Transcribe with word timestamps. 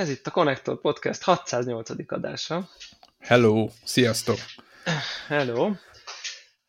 Ez 0.00 0.08
itt 0.08 0.26
a 0.26 0.30
Connector 0.30 0.80
Podcast 0.80 1.22
608. 1.22 1.90
adása. 2.12 2.68
Hello! 3.18 3.68
Sziasztok! 3.84 4.36
Hello! 5.28 5.70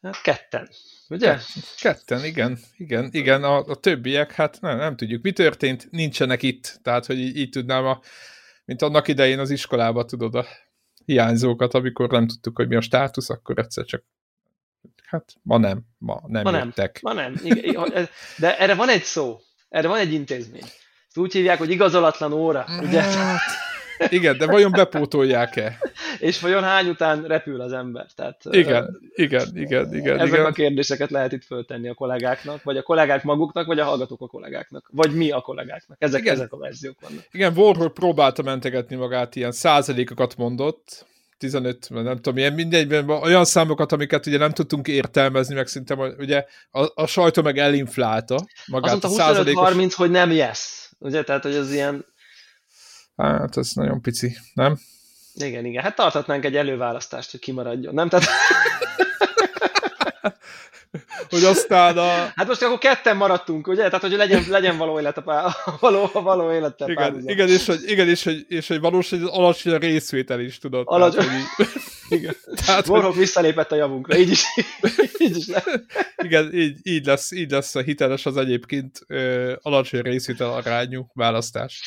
Hát 0.02 0.22
ketten, 0.22 0.70
ugye? 1.10 1.38
Ketten, 1.80 2.26
igen. 2.26 2.60
Igen, 2.78 3.10
igen. 3.12 3.44
A, 3.44 3.58
a 3.58 3.76
többiek, 3.76 4.32
hát 4.32 4.62
nem, 4.62 4.78
nem 4.78 4.96
tudjuk, 4.96 5.24
mi 5.24 5.32
történt, 5.32 5.92
nincsenek 5.92 6.44
itt. 6.44 6.80
Tehát, 6.82 7.06
hogy 7.06 7.20
így, 7.20 7.38
így 7.38 7.50
tudnám, 7.50 7.86
a, 7.86 8.02
mint 8.66 8.82
annak 8.82 9.08
idején 9.08 9.40
az 9.40 9.50
iskolába, 9.50 10.06
tudod, 10.06 10.36
a 10.36 10.46
hiányzókat, 11.06 11.74
amikor 11.74 12.10
nem 12.10 12.28
tudtuk, 12.28 12.56
hogy 12.58 12.68
mi 12.68 12.76
a 12.76 12.82
státusz, 12.82 13.30
akkor 13.30 13.60
egyszer 13.60 13.86
csak 13.86 14.04
hát 15.06 15.34
ma 15.42 15.58
nem, 15.58 15.82
ma 15.98 16.22
nem 16.28 16.44
ma 16.44 16.58
jöttek. 16.58 17.02
Nem, 17.02 17.16
ma 17.16 17.22
nem. 17.22 17.36
Igen, 17.44 18.10
de 18.38 18.60
erre 18.60 18.76
van 18.76 18.90
egy 18.90 19.04
szó, 19.04 19.40
erre 19.70 19.88
van 19.88 20.00
egy 20.00 20.14
intézmény. 20.14 20.70
Ezt 21.12 21.20
úgy 21.20 21.34
hívják, 21.34 21.58
hogy 21.58 21.70
igazolatlan 21.70 22.34
óra, 22.34 22.66
ugye? 22.82 23.02
Hát, 23.02 23.42
igen, 24.18 24.38
de 24.38 24.46
vajon 24.46 24.72
bepótolják-e? 24.72 25.78
És 26.20 26.40
vajon 26.40 26.64
hány 26.64 26.90
után 26.90 27.24
repül 27.24 27.62
az 27.62 27.74
ember? 27.74 28.06
Tehát, 28.16 28.42
igen, 28.50 28.84
uh, 28.84 28.90
igen, 29.16 29.48
igen, 29.54 29.94
igen. 29.94 30.20
Ezek 30.20 30.34
igen. 30.34 30.46
a 30.46 30.52
kérdéseket 30.52 31.10
lehet 31.10 31.32
itt 31.32 31.44
föltenni 31.44 31.90
a 31.90 31.94
kollégáknak, 31.94 32.64
vagy 32.64 32.78
a 32.78 32.82
kollégák 32.82 33.24
maguknak, 33.24 33.66
vagy 33.66 33.80
a 33.80 33.84
hallgatók 33.84 34.22
a 34.22 34.28
kollégáknak, 34.28 34.90
vagy 34.92 35.12
mi 35.14 35.32
a 35.32 35.42
kollégáknak. 35.42 35.98
Ezek, 36.00 36.22
igen. 36.22 36.34
ezek 36.34 36.54
a 36.54 36.58
verziók 36.58 36.96
vannak. 37.02 37.24
Igen, 37.32 37.54
Warhol 37.56 37.92
próbálta 37.92 38.42
mentegetni 38.42 38.96
magát, 38.96 39.36
ilyen 39.36 39.52
százalékokat 39.52 40.38
mondott, 40.38 41.06
15, 41.38 41.90
nem 41.90 42.16
tudom, 42.16 42.38
ilyen 42.38 42.54
mindegyben 42.54 43.10
olyan 43.10 43.46
számokat, 43.46 43.92
amiket 43.92 44.26
ugye 44.26 44.38
nem 44.38 44.52
tudtunk 44.52 44.88
értelmezni, 44.88 45.56
meg 45.56 45.68
szinte 45.68 45.96
ugye 46.18 46.46
a, 46.72 47.02
a 47.02 47.06
sajtó 47.06 47.42
meg 47.42 47.58
elinflálta 47.58 48.46
magát. 48.68 48.94
Azt 48.94 49.04
mondta 49.04 49.24
25-30, 49.24 49.36
százalékos... 49.36 49.96
hogy 49.96 50.12
nem 50.12 50.32
yes. 50.32 50.91
Ugye, 51.02 51.24
tehát, 51.24 51.44
hogy 51.44 51.56
az 51.56 51.72
ilyen... 51.72 52.06
Hát, 53.18 53.58
ez 53.58 53.72
nagyon 53.74 54.02
pici, 54.02 54.38
nem? 54.54 54.80
Igen, 55.34 55.66
igen. 55.66 55.84
Hát 55.84 55.96
tarthatnánk 55.96 56.46
egy 56.46 56.56
előválasztást, 56.56 57.32
hogy 57.32 57.40
kimaradjon, 57.40 57.94
nem? 57.94 58.10
Tehát... 58.10 58.28
hogy 61.30 61.44
aztán 61.44 61.98
a... 61.98 62.32
Hát 62.36 62.48
most 62.48 62.62
akkor 62.62 62.78
ketten 62.78 63.18
maradtunk, 63.18 63.68
ugye? 63.68 63.84
Tehát, 63.84 64.02
hogy 64.02 64.12
legyen, 64.12 64.46
legyen 64.50 64.78
való 64.78 65.00
élet 65.00 65.18
a 65.18 65.22
pár, 65.22 65.52
való, 65.80 66.10
való 66.14 66.52
élettel 66.52 66.90
igen, 66.90 67.22
igen, 67.26 67.50
és 67.50 67.66
hogy, 67.66 67.82
igen, 67.86 68.10
és 68.10 68.24
hogy, 68.24 68.46
és 68.48 68.68
hogy 68.68 68.80
valós, 68.80 69.10
hogy 69.10 69.24
alacsony 69.24 69.74
a 69.74 69.78
részvétel 69.78 70.40
is, 70.40 70.58
tudod. 70.58 70.84
Alacsony. 70.86 71.26
Tehát, 71.26 71.46
hogy 71.56 71.68
igen. 72.12 72.36
Tehát, 72.66 72.88
Warhawk 72.88 73.16
visszalépett 73.16 73.72
a 73.72 73.76
javunkra, 73.76 74.18
így 74.18 74.30
is, 74.30 74.44
így 75.26 75.38
is 75.38 75.48
lesz. 75.48 75.66
Igen, 76.24 76.54
így, 76.54 76.78
így, 76.84 77.06
lesz, 77.06 77.32
így 77.32 77.52
lesz 77.52 77.76
a 77.76 77.82
hiteles 77.82 78.26
az 78.26 78.38
egyébként 78.38 79.00
ö, 79.08 79.54
alacsony 79.62 80.02
részvétel 80.02 80.54
arányú 80.54 81.08
választás. 81.14 81.82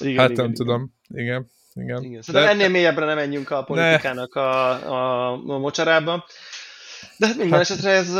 Igen, 0.00 0.18
hát 0.18 0.30
igen, 0.30 0.44
nem 0.44 0.52
igen. 0.52 0.54
tudom. 0.54 0.94
Igen. 1.14 1.50
Igen. 1.74 2.02
igen. 2.02 2.22
Szóval 2.22 2.42
De... 2.42 2.48
ennél 2.48 2.68
mélyebbre 2.68 3.04
nem 3.04 3.16
menjünk 3.16 3.50
a 3.50 3.62
politikának 3.62 4.34
a, 4.34 4.70
a, 4.70 5.32
a 5.32 5.58
mocsarába. 5.58 6.26
De 7.16 7.26
hát 7.26 7.36
minden 7.36 7.58
hát... 7.58 7.70
esetre 7.70 7.90
ez 7.90 8.14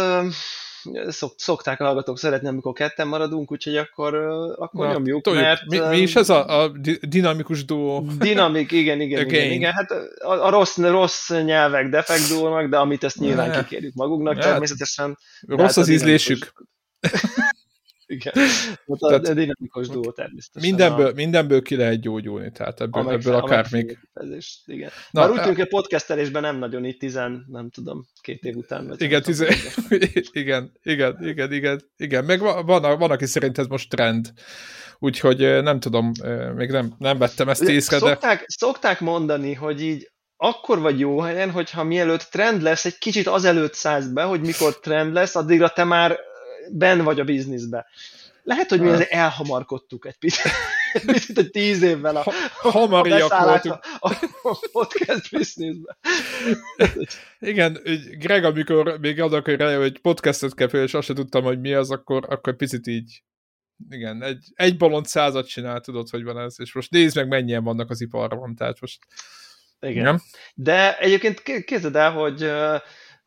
szok, 1.09 1.33
szokták 1.37 1.81
a 1.81 1.85
hallgatók 1.85 2.19
szeretni, 2.19 2.49
amikor 2.49 2.73
ketten 2.73 3.09
maradunk, 3.09 3.53
úgyhogy 3.53 3.77
akkor, 3.77 4.15
akkor 4.57 4.87
Na, 4.87 4.93
nyomjuk, 4.93 5.23
toljuk. 5.23 5.43
mert... 5.43 5.67
Mi, 5.67 5.79
mi 5.79 5.97
is 5.97 6.17
ez 6.17 6.29
a, 6.29 6.63
a 6.63 6.73
dinamikus 7.01 7.65
duó? 7.65 8.07
Dinamik, 8.19 8.73
igen, 8.73 9.01
igen, 9.01 9.21
Again. 9.21 9.43
igen, 9.43 9.53
igen. 9.53 9.73
Hát 9.73 9.91
a, 10.19 10.47
a 10.47 10.51
rossz, 10.51 10.77
rossz 10.77 11.31
nyelvek 11.31 11.89
defektúlnak, 11.89 12.69
de 12.69 12.77
amit 12.77 13.05
ezt 13.05 13.19
nyilván 13.19 13.53
kikérjük 13.53 13.95
magunknak, 13.95 14.37
ja, 14.37 14.43
természetesen. 14.43 15.19
Rossz 15.47 15.61
hát 15.61 15.77
az 15.77 15.89
ízlésük. 15.89 16.53
Igen. 18.11 18.33
A 18.87 18.97
tehát 18.97 19.35
dinamikus 19.35 19.89
duó 19.89 20.11
természetesen. 20.11 20.69
Mindenből, 20.69 21.07
a... 21.07 21.13
mindenből 21.15 21.63
ki 21.63 21.77
lehet 21.77 22.01
gyógyulni, 22.01 22.51
tehát 22.51 22.81
ebből, 22.81 23.09
a 23.09 23.13
ebből 23.13 23.35
akár 23.35 23.67
még... 23.71 23.99
Igen. 24.65 24.91
Na, 25.11 25.21
Már 25.21 25.31
úgy 25.31 25.41
tűnik, 25.41 25.57
hogy 25.57 25.69
podcastelésben 25.69 26.43
nem 26.43 26.59
nagyon 26.59 26.85
itt 26.85 26.99
tizen, 26.99 27.45
nem 27.49 27.71
tudom, 27.71 28.07
két 28.21 28.43
év 28.45 28.57
után. 28.57 28.95
Igen, 28.97 29.23
tizen... 29.23 29.49
igen, 30.33 30.73
igen, 30.83 31.17
igen, 31.21 31.53
igen, 31.53 31.81
igen, 31.97 32.25
meg 32.25 32.41
van, 32.41 32.67
van, 32.67 32.99
van, 32.99 33.11
aki 33.11 33.27
szerint 33.27 33.59
ez 33.59 33.67
most 33.67 33.91
trend. 33.91 34.33
Úgyhogy 34.99 35.63
nem 35.63 35.81
tudom, 35.81 36.13
még 36.55 36.71
nem, 36.71 36.95
nem 36.99 37.19
vettem 37.19 37.49
ezt 37.49 37.63
észre, 37.63 37.99
szokták, 37.99 38.39
de... 38.39 38.45
Szokták 38.47 39.01
mondani, 39.01 39.55
hogy 39.55 39.83
így 39.83 40.11
akkor 40.37 40.79
vagy 40.79 40.99
jó 40.99 41.21
helyen, 41.21 41.51
hogyha 41.51 41.85
mielőtt 41.85 42.23
trend 42.23 42.63
lesz, 42.63 42.85
egy 42.85 42.99
kicsit 42.99 43.27
azelőtt 43.27 43.75
szállsz 43.75 44.07
be, 44.07 44.23
hogy 44.23 44.41
mikor 44.41 44.79
trend 44.79 45.13
lesz, 45.13 45.37
addigra 45.37 45.69
te 45.69 45.85
már 45.85 46.19
ben 46.71 47.05
vagy 47.05 47.21
a 47.21 47.25
bizniszbe. 47.25 47.87
Lehet, 48.43 48.69
hogy 48.69 48.81
mi 48.81 48.89
azért 48.89 49.11
elhamarkodtuk 49.11 50.07
egy 50.07 50.17
picit, 50.17 50.53
egy 50.93 51.05
picit 51.05 51.51
tíz 51.51 51.83
évvel 51.83 52.17
a, 52.17 52.33
Hamariak 52.53 53.33
a, 53.33 53.45
voltunk. 53.45 53.85
a, 53.99 54.11
a 54.43 54.59
podcast 54.73 55.31
bizniszbe. 55.31 55.99
Igen, 57.39 57.79
Greg, 58.19 58.45
amikor 58.45 58.99
még 59.01 59.21
adok, 59.21 59.47
hogy 59.61 59.99
podcastot 60.01 60.55
kell 60.55 60.69
fel, 60.69 60.83
és 60.83 60.95
azt 60.95 61.07
sem 61.07 61.17
tudtam, 61.17 61.45
hogy 61.45 61.61
mi 61.61 61.73
az, 61.73 61.91
akkor, 61.91 62.25
akkor 62.29 62.57
picit 62.57 62.87
így 62.87 63.23
igen, 63.91 64.23
egy, 64.23 64.45
egy 64.55 64.77
balont 64.77 65.07
százat 65.07 65.49
csinál, 65.49 65.81
tudod, 65.81 66.09
hogy 66.09 66.25
van 66.25 66.39
ez, 66.39 66.55
és 66.59 66.75
most 66.75 66.91
nézd 66.91 67.17
meg, 67.17 67.29
mennyien 67.29 67.65
vannak 67.65 67.91
az 67.91 68.01
iparban, 68.01 68.55
tehát 68.55 68.81
most... 68.81 68.99
Igen. 69.81 69.97
igen. 69.97 70.21
De 70.55 70.99
egyébként 70.99 71.43
képzeld 71.65 71.97
el, 71.97 72.13
hogy 72.13 72.51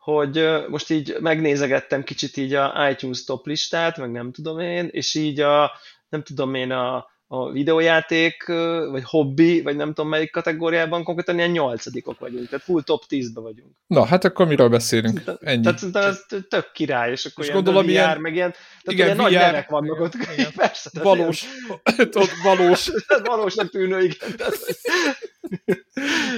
hogy 0.02 0.66
most 0.70 0.90
így 0.90 1.18
megnézegettem 1.20 2.04
kicsit 2.04 2.38
így 2.38 2.54
a 2.54 2.90
iTunes 2.90 3.24
top 3.24 3.46
listát, 3.46 3.98
meg 3.98 4.12
nem 4.12 4.32
tudom 4.32 4.60
én, 4.60 4.88
és 4.92 5.16
így 5.16 5.40
a, 5.40 5.72
nem 6.10 6.24
tudom 6.24 6.56
én, 6.56 6.72
a, 6.72 7.06
a 7.34 7.52
videójáték, 7.52 8.46
vagy 8.90 9.04
hobbi, 9.04 9.62
vagy 9.62 9.76
nem 9.76 9.94
tudom 9.94 10.10
melyik 10.10 10.32
kategóriában, 10.32 11.04
konkrétan 11.04 11.38
ilyen 11.38 11.50
nyolcadikok 11.50 12.20
vagyunk, 12.20 12.50
tehát 12.50 12.64
full 12.64 12.84
top 12.84 13.04
10-be 13.10 13.42
vagyunk. 13.42 13.72
Na, 13.88 14.06
hát 14.06 14.24
akkor 14.24 14.48
miről 14.48 14.70
beszélünk? 14.70 15.22
Ennyi. 15.40 15.62
Tehát 15.62 15.78
szerintem 15.78 16.04
ez 16.04 16.26
tök 16.50 16.72
király, 16.74 17.12
és 17.12 17.26
akkor 17.26 17.44
és 17.44 17.50
ilyen 17.50 17.64
gondolom, 17.64 17.90
ilyen, 17.90 18.22
meg 18.22 18.36
ilyen, 18.36 18.52
tehát 18.52 18.84
igen, 18.86 19.06
ilyen 19.06 19.18
nagy 19.18 19.32
nevek 19.32 19.70
vannak 19.70 20.00
ott. 20.00 20.14
Igen. 20.14 20.52
Persze, 20.56 20.90
valós. 21.04 21.46
Ilyen, 21.98 22.10
valós. 22.44 22.92
Valósnak 23.24 23.70
tűnő, 23.70 24.04
igen. 24.04 24.36
Tehát, 24.38 24.58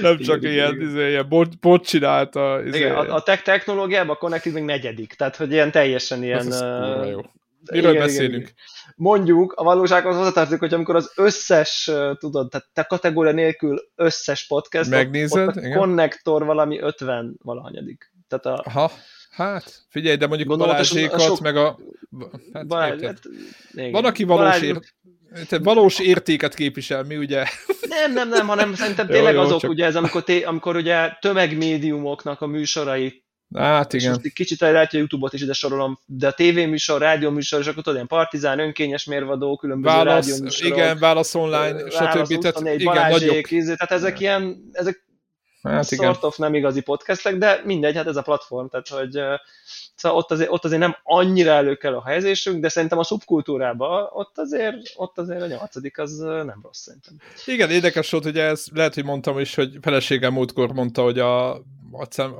nem 0.00 0.18
csak 0.18 0.36
igen, 0.36 0.52
ilyen, 0.52 0.74
igen. 0.74 0.88
Izé, 0.88 1.08
ilyen 1.08 1.28
bot, 1.28 1.60
bot 1.60 1.86
csinálta. 1.86 2.62
Izé. 2.66 2.78
Igen, 2.78 2.94
a, 2.94 3.14
a 3.14 3.22
tech 3.22 3.42
technológiában 3.42 4.14
a 4.14 4.18
Connected 4.18 4.52
még 4.52 4.64
negyedik, 4.64 5.14
tehát 5.14 5.36
hogy 5.36 5.52
ilyen 5.52 5.70
teljesen 5.70 6.22
ilyen... 6.22 6.46
Az 6.46 6.60
uh, 6.60 7.10
jó. 7.10 7.20
Miről 7.70 7.90
igen, 7.90 8.02
beszélünk? 8.02 8.34
Igen, 8.34 8.42
igen. 8.42 8.54
Mondjuk, 8.96 9.52
a 9.52 9.62
valósághoz 9.64 10.16
hozzátartozik, 10.16 10.58
hogy 10.58 10.74
amikor 10.74 10.96
az 10.96 11.12
összes, 11.16 11.90
tudod, 12.18 12.50
tehát 12.50 12.66
te 12.72 12.82
kategória 12.82 13.32
nélkül 13.32 13.78
összes 13.94 14.46
podcast, 14.46 14.90
Megnézed, 14.90 15.48
ott 15.48 15.56
a 15.56 15.60
igen. 15.60 15.78
konnektor 15.78 16.44
valami 16.44 16.80
50 16.80 17.36
valahanyadik. 17.42 18.12
Tehát 18.28 18.58
a, 18.58 18.62
Aha, 18.66 18.90
hát 19.30 19.84
figyelj, 19.88 20.16
de 20.16 20.26
mondjuk 20.26 20.48
Gondolom, 20.48 20.72
Balázsékat, 20.72 21.20
sok... 21.20 21.40
meg 21.40 21.56
a... 21.56 21.78
Hát, 22.52 22.66
Balázs, 22.66 23.02
hát, 23.02 23.20
van, 23.90 24.04
aki 24.04 24.24
valós, 24.24 24.44
Balázs... 24.44 24.62
ér... 24.62 24.80
Te 25.48 25.58
valós 25.58 25.98
értéket 25.98 26.54
képvisel, 26.54 27.02
mi 27.02 27.16
ugye? 27.16 27.44
Nem, 27.88 28.12
nem, 28.12 28.28
nem, 28.28 28.46
hanem 28.46 28.74
szerintem 28.74 29.06
tényleg 29.16 29.34
jó, 29.34 29.40
jó, 29.40 29.46
azok, 29.46 29.60
csak... 29.60 29.70
ugye 29.70 29.84
ez, 29.84 29.96
amikor, 29.96 30.24
té, 30.24 30.42
amikor 30.42 30.76
ugye 30.76 31.10
tömegmédiumoknak 31.20 32.40
a 32.40 32.46
műsorait 32.46 33.23
Hát 33.54 33.92
igen. 33.92 34.10
És 34.10 34.18
most 34.22 34.34
kicsit 34.34 34.60
lehet, 34.60 34.90
hogy 34.90 34.98
a 34.98 34.98
Youtube-ot 34.98 35.32
is 35.32 35.40
ide 35.40 35.52
sorolom, 35.52 35.98
de 36.06 36.26
a 36.26 36.32
tévéműsor, 36.32 37.00
rádióműsor, 37.00 37.60
és 37.60 37.66
akkor 37.66 37.82
tudod, 37.82 37.94
ilyen 37.94 38.06
partizán, 38.06 38.58
önkényes 38.58 39.04
mérvadó, 39.04 39.56
különböző 39.56 39.94
válasz, 39.94 40.28
rádióműsorok. 40.28 40.76
Igen, 40.76 40.98
válasz 40.98 41.34
online, 41.34 41.72
válasz 41.72 42.28
stb. 42.28 42.38
Tehát, 42.38 42.80
igen, 42.80 43.10
nagyobb. 43.10 43.50
Ízé, 43.50 43.74
tehát 43.74 43.92
ezek 43.92 44.20
igen. 44.20 44.42
ilyen, 44.42 44.68
ezek 44.72 45.04
hát 45.62 45.88
sort 45.88 45.92
igen. 45.92 46.16
of 46.20 46.36
nem 46.36 46.54
igazi 46.54 46.80
podcastek, 46.80 47.36
de 47.36 47.60
mindegy, 47.64 47.96
hát 47.96 48.06
ez 48.06 48.16
a 48.16 48.22
platform, 48.22 48.66
tehát 48.66 48.88
hogy 48.88 49.18
szóval 49.94 50.18
ott 50.18 50.30
azért, 50.30 50.50
ott 50.50 50.64
azért 50.64 50.80
nem 50.80 50.96
annyira 51.02 51.50
elő 51.50 51.74
kell 51.74 51.94
a 51.94 52.04
helyezésünk, 52.04 52.60
de 52.60 52.68
szerintem 52.68 52.98
a 52.98 53.04
szubkultúrában 53.04 54.08
ott 54.12 54.38
azért, 54.38 54.76
ott 54.94 55.18
azért 55.18 55.42
a 55.42 55.46
nyolcadik 55.46 55.98
az 55.98 56.18
nem 56.18 56.60
rossz 56.62 56.80
szerintem. 56.80 57.14
Igen, 57.46 57.70
érdekes 57.70 58.10
volt, 58.10 58.24
hogy 58.24 58.38
ez 58.38 58.64
lehet, 58.72 58.94
hogy 58.94 59.04
mondtam 59.04 59.38
is, 59.38 59.54
hogy 59.54 59.78
feleségem 59.80 60.32
múltkor 60.32 60.72
mondta, 60.72 61.02
hogy 61.02 61.18
a 61.18 61.62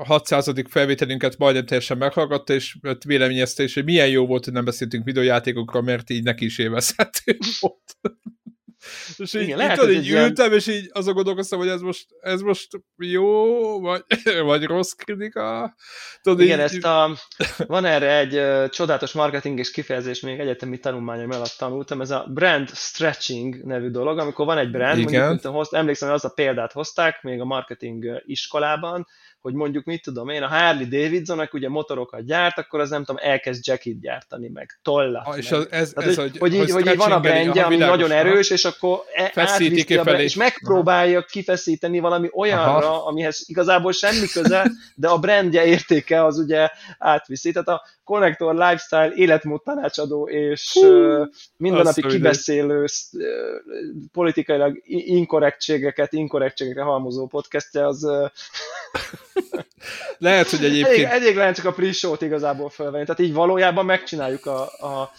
600. 0.04 0.52
felvételünket 0.68 1.38
majdnem 1.38 1.66
teljesen 1.66 1.98
meghallgatta, 1.98 2.54
és 2.54 2.76
véleményezte 3.06 3.62
is, 3.62 3.74
hogy 3.74 3.84
milyen 3.84 4.08
jó 4.08 4.26
volt, 4.26 4.44
hogy 4.44 4.52
nem 4.52 4.64
beszéltünk 4.64 5.04
videójátékokról, 5.04 5.82
mert 5.82 6.10
így 6.10 6.22
neki 6.22 6.44
is 6.44 6.58
élvezhető 6.58 7.38
volt. 7.60 7.96
És 9.18 9.34
így, 9.34 9.42
Igen, 9.42 9.56
lehet, 9.56 9.82
így, 9.82 9.90
így 9.90 10.10
ültem, 10.10 10.46
ilyen... 10.46 10.58
és 10.58 10.66
így 10.66 10.90
azon 10.92 11.14
gondolkoztam, 11.14 11.58
hogy 11.58 11.68
ez 11.68 11.80
most, 11.80 12.06
ez 12.20 12.40
most 12.40 12.68
jó, 12.96 13.80
vagy, 13.80 14.02
vagy 14.44 14.64
rossz 14.64 14.92
kritika. 14.92 15.74
Tudod, 16.22 16.40
Igen, 16.40 16.58
így... 16.58 16.64
ezt 16.64 16.84
a, 16.84 17.16
van 17.66 17.84
erre 17.84 18.18
egy 18.18 18.36
uh, 18.36 18.68
csodálatos 18.68 19.12
marketing 19.12 19.58
és 19.58 19.70
kifejezés, 19.70 20.20
még 20.20 20.38
egyetemi 20.38 20.78
tanulmányom 20.78 21.30
alatt 21.30 21.54
tanultam, 21.58 22.00
ez 22.00 22.10
a 22.10 22.26
brand 22.28 22.68
stretching 22.74 23.64
nevű 23.64 23.88
dolog, 23.90 24.18
amikor 24.18 24.46
van 24.46 24.58
egy 24.58 24.70
brand, 24.70 24.98
Igen. 24.98 25.26
mondjuk, 25.26 25.54
hozt, 25.54 25.74
emlékszem, 25.74 26.08
hogy 26.08 26.16
az 26.16 26.24
a 26.24 26.34
példát 26.34 26.72
hozták 26.72 27.22
még 27.22 27.40
a 27.40 27.44
marketing 27.44 28.22
iskolában, 28.24 29.06
hogy 29.44 29.54
mondjuk 29.54 29.84
mit 29.84 30.02
tudom 30.02 30.28
én, 30.28 30.42
a 30.42 30.46
Harley 30.46 30.88
Davidson, 30.88 31.48
ugye 31.52 31.68
motorokat 31.68 32.24
gyárt, 32.24 32.58
akkor 32.58 32.80
az 32.80 32.90
nem 32.90 33.04
tudom, 33.04 33.20
elkezd 33.24 33.66
jackit 33.66 34.00
gyártani, 34.00 34.48
meg 34.48 34.78
tollat. 34.82 35.26
Ah, 35.26 35.38
és 35.38 35.50
az, 35.50 35.66
ez, 35.70 35.90
Tehát, 35.90 36.10
ez, 36.10 36.16
hogy, 36.16 36.38
hogy, 36.38 36.54
így, 36.54 36.70
hogy 36.70 36.86
így 36.86 36.96
van 36.96 37.12
a 37.12 37.20
brandje, 37.20 37.64
ami 37.64 37.76
nagyon 37.76 38.10
erős, 38.10 38.50
és 38.50 38.64
akkor 38.64 38.98
e- 39.14 39.32
átviszi 39.34 39.96
a 39.96 40.02
brand, 40.02 40.20
és 40.20 40.34
megpróbálja 40.34 41.22
kifeszíteni 41.22 41.98
valami 41.98 42.28
olyanra, 42.32 42.90
Aha. 42.90 43.06
amihez 43.06 43.44
igazából 43.46 43.92
semmi 43.92 44.26
köze, 44.26 44.70
de 44.94 45.08
a 45.08 45.18
brandje 45.18 45.64
értéke 45.64 46.24
az 46.24 46.38
ugye 46.38 46.68
átviszi. 46.98 47.52
Tehát 47.52 47.68
a 47.68 47.82
Connector 48.04 48.54
Lifestyle 48.54 49.12
életmód 49.14 49.62
tanácsadó 49.62 50.28
és 50.28 50.72
Hú, 50.72 50.86
mindennapi 51.56 52.06
kibeszélő 52.06 52.84
politikailag 54.12 54.80
inkorrektségeket, 54.84 56.12
inkorrektségekre 56.12 56.82
halmozó 56.82 57.26
podcastja 57.26 57.86
az 57.86 58.08
lehet, 60.18 60.48
hogy 60.48 60.64
egyébként... 60.70 61.08
Elég, 61.08 61.22
elég 61.22 61.36
lehet 61.36 61.56
csak 61.56 61.64
a 61.64 61.72
pre-show-t 61.72 62.22
igazából 62.22 62.68
fölvenni, 62.68 63.04
tehát 63.04 63.20
így 63.20 63.32
valójában 63.32 63.84
megcsináljuk 63.84 64.46
a, 64.46 64.62
a 64.62 65.10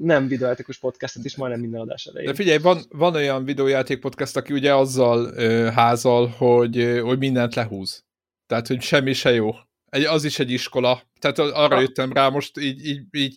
nem 0.00 0.28
videójátékos 0.28 0.78
podcastet 0.78 1.24
is 1.24 1.36
majdnem 1.36 1.60
minden 1.60 1.80
adás 1.80 2.06
elején. 2.06 2.28
De 2.28 2.34
figyelj, 2.34 2.58
van, 2.58 2.82
van 2.88 3.14
olyan 3.14 3.44
videójáték 3.44 4.00
podcast, 4.00 4.36
aki 4.36 4.52
ugye 4.52 4.74
azzal 4.74 5.32
ö, 5.36 5.68
házal, 5.74 6.26
hogy, 6.28 6.78
ö, 6.78 7.00
hogy 7.00 7.18
mindent 7.18 7.54
lehúz. 7.54 8.04
Tehát, 8.46 8.66
hogy 8.66 8.80
semmi 8.82 9.12
se 9.12 9.32
jó. 9.32 9.50
Egy, 9.90 10.04
az 10.04 10.24
is 10.24 10.38
egy 10.38 10.50
iskola. 10.50 11.02
Tehát 11.18 11.38
arra 11.38 11.80
jöttem 11.80 12.12
rá 12.12 12.28
most, 12.28 12.58
így, 12.58 12.86
így, 12.86 13.02
így, 13.12 13.36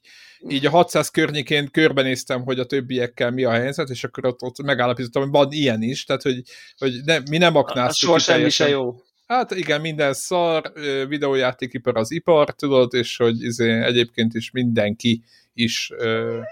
így 0.49 0.65
a 0.65 0.69
600 0.69 1.09
környékén 1.09 1.71
körbenéztem, 1.71 2.43
hogy 2.43 2.59
a 2.59 2.65
többiekkel 2.65 3.31
mi 3.31 3.43
a 3.43 3.51
helyzet, 3.51 3.89
és 3.89 4.03
akkor 4.03 4.25
ott, 4.25 4.41
ott 4.41 4.61
megállapítottam, 4.61 5.21
hogy 5.21 5.31
van 5.31 5.51
ilyen 5.51 5.81
is, 5.81 6.03
tehát, 6.03 6.21
hogy, 6.21 6.41
hogy 6.77 6.93
ne, 7.05 7.19
mi 7.29 7.37
nem 7.37 7.55
aknáztuk. 7.55 8.07
Soha 8.07 8.19
semmi 8.19 8.49
se 8.49 8.69
jó. 8.69 8.95
Hát 9.27 9.51
igen, 9.51 9.81
minden 9.81 10.13
szar, 10.13 10.71
videójátékipar 11.07 11.97
az 11.97 12.11
ipar, 12.11 12.55
tudod, 12.55 12.93
és 12.93 13.17
hogy 13.17 13.43
izé, 13.43 13.83
egyébként 13.83 14.33
is 14.33 14.51
mindenki 14.51 15.23
is 15.53 15.91
uh, 15.97 16.43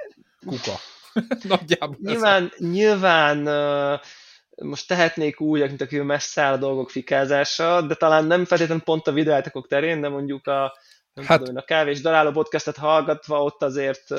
kuka. 0.45 0.79
Nagyjából. 1.49 1.97
Nyilván, 2.01 2.51
nyilván 2.57 3.47
uh, 3.47 3.99
most 4.61 4.87
tehetnék 4.87 5.41
úgy, 5.41 5.59
mint 5.59 5.81
aki 5.81 5.97
messze 5.97 6.41
áll 6.41 6.53
a 6.53 6.57
dolgok 6.57 6.89
fikázása, 6.89 7.81
de 7.81 7.95
talán 7.95 8.25
nem 8.25 8.45
feltétlenül 8.45 8.83
pont 8.83 9.07
a 9.07 9.11
videójátékok 9.11 9.67
terén, 9.67 10.01
de 10.01 10.09
mondjuk 10.09 10.47
a, 10.47 10.77
nem 11.13 11.25
hát, 11.25 11.39
tudom, 11.39 11.55
a 11.57 11.61
kávés 11.61 12.01
daráló 12.01 12.31
podcastet 12.31 12.77
hallgatva 12.77 13.43
ott 13.43 13.63
azért 13.63 14.11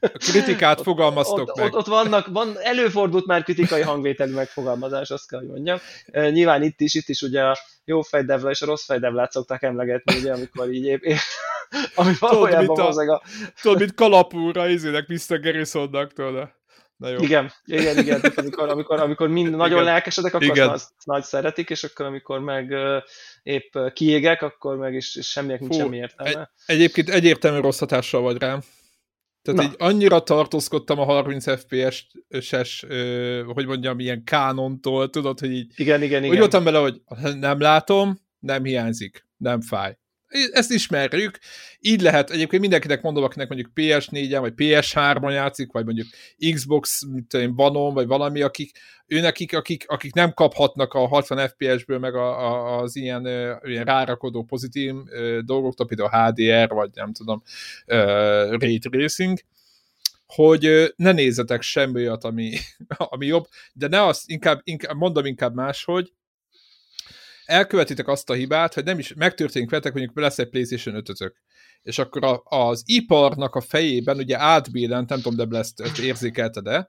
a 0.00 0.18
kritikát 0.18 0.82
fogalmaztok 0.88 1.48
ott, 1.48 1.56
meg. 1.56 1.66
Ott, 1.66 1.74
ott 1.74 1.86
vannak, 1.86 2.26
van, 2.26 2.56
előfordult 2.60 3.26
már 3.26 3.42
kritikai 3.42 3.82
hangvételű 3.82 4.32
megfogalmazás, 4.32 5.10
azt 5.10 5.28
kell, 5.28 5.38
hogy 5.38 5.48
mondjam. 5.48 5.78
Nyilván 6.12 6.62
itt 6.62 6.80
is, 6.80 6.94
itt 6.94 7.08
is 7.08 7.22
ugye 7.22 7.42
a 7.42 7.56
jó 7.84 8.02
fejdevla 8.02 8.50
és 8.50 8.62
a 8.62 8.66
rossz 8.66 8.84
fejdevlát 8.84 9.30
szokták 9.30 9.62
emlegetni, 9.62 10.16
ugye, 10.16 10.32
amikor 10.32 10.72
így 10.72 10.84
épp, 10.84 11.02
épp 11.02 11.16
ami 11.94 12.12
valójában 12.18 12.76
tudod, 12.76 13.08
a... 13.08 13.22
Tudod, 13.62 13.78
mint 13.78 13.94
kalapúra, 13.94 14.68
izének 14.68 15.06
Mr. 15.08 15.40
Garrisonnak, 15.40 16.12
tudod. 16.12 16.56
Na 16.98 17.08
jó. 17.08 17.22
Igen, 17.22 17.52
igen, 17.64 17.98
igen. 17.98 18.20
Tehát 18.20 18.38
amikor, 18.38 18.68
amikor, 18.68 19.00
amikor 19.00 19.28
mind 19.28 19.50
nagyon 19.50 19.80
igen. 19.80 19.84
lelkesedek, 19.84 20.34
akkor 20.34 20.46
igen. 20.46 20.68
azt, 20.68 20.90
nagy 21.04 21.22
szeretik, 21.22 21.70
és 21.70 21.84
akkor 21.84 22.06
amikor 22.06 22.40
meg 22.40 22.74
épp 23.42 23.76
kiégek, 23.92 24.42
akkor 24.42 24.76
meg 24.76 24.94
is, 24.94 25.18
semmiek 25.20 25.60
nincs 25.60 25.74
semmi 25.74 25.96
értelme. 25.96 26.50
Egy, 26.66 26.76
egyébként 26.76 27.08
egyértelmű 27.08 27.60
rossz 27.60 27.78
hatással 27.78 28.20
vagy 28.20 28.38
rám. 28.38 28.60
Tehát 29.42 29.60
Na. 29.60 29.66
így 29.66 29.74
annyira 29.78 30.22
tartózkodtam 30.22 30.98
a 30.98 31.04
30 31.04 31.60
FPS-es, 31.60 32.84
hogy 33.46 33.66
mondjam, 33.66 33.98
ilyen 33.98 34.24
kánontól, 34.24 35.10
tudod, 35.10 35.38
hogy 35.38 35.52
így... 35.52 35.72
Igen, 35.76 36.02
igen, 36.02 36.22
igen. 36.22 36.34
Úgy 36.34 36.38
voltam 36.38 36.64
bele, 36.64 36.78
hogy 36.78 37.00
nem 37.38 37.60
látom, 37.60 38.18
nem 38.38 38.64
hiányzik, 38.64 39.26
nem 39.36 39.60
fáj 39.60 39.98
ezt 40.52 40.70
ismerjük. 40.70 41.38
Így 41.80 42.00
lehet, 42.00 42.30
egyébként 42.30 42.62
mindenkinek 42.62 43.02
mondom, 43.02 43.24
akinek 43.24 43.48
mondjuk 43.48 43.70
PS4-en, 43.74 44.38
vagy 44.40 44.52
PS3-on 44.56 45.32
játszik, 45.32 45.72
vagy 45.72 45.84
mondjuk 45.84 46.06
Xbox, 46.54 47.04
mint 47.04 47.34
én, 47.34 47.54
Vanon, 47.54 47.94
vagy 47.94 48.06
valami, 48.06 48.42
akik, 48.42 48.78
őnekik, 49.06 49.56
akik, 49.56 49.84
akik 49.88 50.14
nem 50.14 50.32
kaphatnak 50.32 50.92
a 50.94 51.06
60 51.06 51.48
FPS-ből, 51.48 51.98
meg 51.98 52.14
a, 52.14 52.46
a, 52.46 52.78
az 52.78 52.96
ilyen, 52.96 53.26
ilyen 53.62 53.84
rárakodó 53.84 54.44
pozitív 54.44 54.94
dolgoktól, 55.44 55.86
például 55.86 56.30
HDR, 56.30 56.68
vagy 56.68 56.90
nem 56.94 57.12
tudom, 57.12 57.42
Ray 58.58 58.78
Tracing, 58.78 59.38
hogy 60.26 60.92
ne 60.96 61.12
nézzetek 61.12 61.62
semmi 61.62 62.00
olyat, 62.00 62.24
ami, 62.24 62.52
ami 63.12 63.26
jobb, 63.26 63.46
de 63.72 63.88
ne 63.88 64.04
azt, 64.04 64.30
inkább, 64.30 64.60
inkább 64.64 64.96
mondom 64.96 65.24
inkább 65.24 65.54
máshogy, 65.54 66.12
elkövetitek 67.48 68.08
azt 68.08 68.30
a 68.30 68.34
hibát, 68.34 68.74
hogy 68.74 68.84
nem 68.84 68.98
is 68.98 69.14
megtörténik 69.14 69.70
veletek, 69.70 69.92
mondjuk 69.92 70.18
lesz 70.18 70.38
egy 70.38 70.48
PlayStation 70.48 70.94
5 70.94 71.34
és 71.82 71.98
akkor 71.98 72.24
a, 72.24 72.42
az 72.44 72.82
iparnak 72.86 73.54
a 73.54 73.60
fejében 73.60 74.16
ugye 74.16 74.38
átbélent, 74.38 75.08
nem 75.08 75.20
tudom, 75.20 75.48
de 75.48 75.58
ezt 75.58 75.98
érzékelte, 75.98 76.60
de 76.60 76.88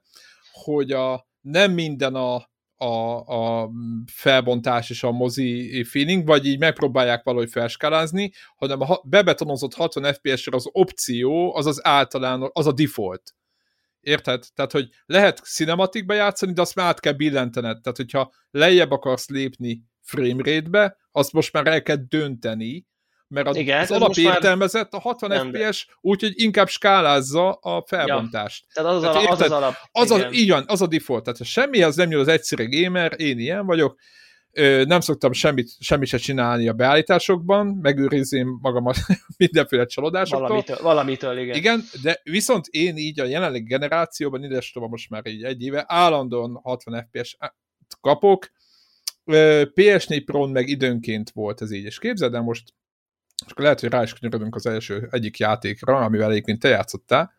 hogy 0.52 0.90
a, 0.92 1.26
nem 1.40 1.72
minden 1.72 2.14
a, 2.14 2.50
a, 2.76 3.18
a 3.26 3.70
felbontás 4.12 4.90
és 4.90 5.02
a 5.02 5.10
mozi 5.10 5.84
feeling, 5.84 6.26
vagy 6.26 6.46
így 6.46 6.58
megpróbálják 6.58 7.22
valahogy 7.22 7.50
felskálázni, 7.50 8.32
hanem 8.56 8.80
a 8.80 9.00
bebetonozott 9.04 9.74
60 9.74 10.12
FPS-re 10.12 10.56
az 10.56 10.68
opció, 10.72 11.54
az 11.56 11.66
az 11.66 11.86
általán, 11.86 12.50
az 12.52 12.66
a 12.66 12.72
default. 12.72 13.34
Érted? 14.00 14.44
Tehát, 14.54 14.72
hogy 14.72 14.88
lehet 15.06 15.38
cinematikbe 15.38 16.14
játszani, 16.14 16.52
de 16.52 16.60
azt 16.60 16.74
már 16.74 16.86
át 16.86 17.00
kell 17.00 17.12
billentened. 17.12 17.80
Tehát, 17.80 17.96
hogyha 17.96 18.32
lejjebb 18.50 18.90
akarsz 18.90 19.28
lépni 19.28 19.89
framerate-be, 20.10 20.96
azt 21.12 21.32
most 21.32 21.52
már 21.52 21.66
el 21.66 21.82
kell 21.82 21.96
dönteni, 22.08 22.86
mert 23.28 23.46
az, 23.46 23.56
Igen, 23.56 23.80
az 23.80 23.90
alapértelmezett 23.90 24.92
a 24.92 24.98
60 24.98 25.30
FPS, 25.30 25.86
úgyhogy 26.00 26.32
inkább 26.34 26.68
skálázza 26.68 27.52
a 27.52 27.84
felbontást. 27.86 28.64
Ja, 28.74 28.82
tehát 28.82 28.96
az 28.96 29.02
az, 29.02 29.12
tehát, 29.12 29.30
az, 29.30 29.40
az 29.40 29.50
alap. 29.50 29.74
Az, 29.92 30.10
az, 30.10 30.26
így 30.30 30.50
van, 30.50 30.64
az 30.66 30.82
a 30.82 30.86
default. 30.86 31.22
Tehát 31.22 31.38
ha 31.38 31.44
semmihez 31.44 31.96
nem 31.96 32.10
jön 32.10 32.20
az 32.20 32.28
egyszerű 32.28 32.82
gamer, 32.82 33.12
én 33.16 33.38
ilyen 33.38 33.66
vagyok, 33.66 33.98
Ö, 34.52 34.84
nem 34.84 35.00
szoktam 35.00 35.32
semmit, 35.32 35.70
semmit 35.78 36.08
se 36.08 36.16
csinálni 36.16 36.68
a 36.68 36.72
beállításokban, 36.72 37.66
megőrizném 37.66 38.58
magamat 38.62 38.96
mindenféle 39.36 39.84
csalódásoktól. 39.84 40.48
Valamitől, 40.48 40.76
valamitől, 40.82 41.38
igen. 41.38 41.56
Igen, 41.56 41.82
de 42.02 42.20
viszont 42.22 42.66
én 42.66 42.96
így 42.96 43.20
a 43.20 43.24
jelenlegi 43.24 43.64
generációban, 43.64 44.44
ide 44.44 44.60
most 44.74 45.10
már 45.10 45.26
így 45.26 45.42
egy 45.42 45.62
éve, 45.62 45.84
állandóan 45.86 46.60
60 46.62 47.06
FPS 47.10 47.36
kapok, 48.00 48.50
PS4 49.26 50.22
pro 50.24 50.46
meg 50.46 50.68
időnként 50.68 51.30
volt 51.30 51.62
ez 51.62 51.70
így, 51.70 51.84
és 51.84 51.98
képzeld 51.98 52.34
el 52.34 52.42
most, 52.42 52.74
és 53.44 53.50
akkor 53.50 53.62
lehet, 53.62 53.80
hogy 53.80 53.90
rá 53.90 54.02
is 54.02 54.12
kanyarodunk 54.12 54.54
az 54.54 54.66
első 54.66 55.08
egyik 55.10 55.38
játékra, 55.38 55.96
amivel 55.96 56.30
egyébként 56.30 56.60
te 56.60 56.68
játszottál, 56.68 57.32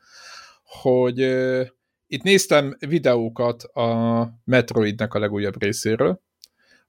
hogy 0.64 1.20
itt 2.08 2.24
néztem 2.24 2.76
videókat 2.80 3.64
a 3.64 4.30
Metroidnek 4.46 5.14
a 5.14 5.20
legújabb 5.20 5.62
részéről, 5.62 6.22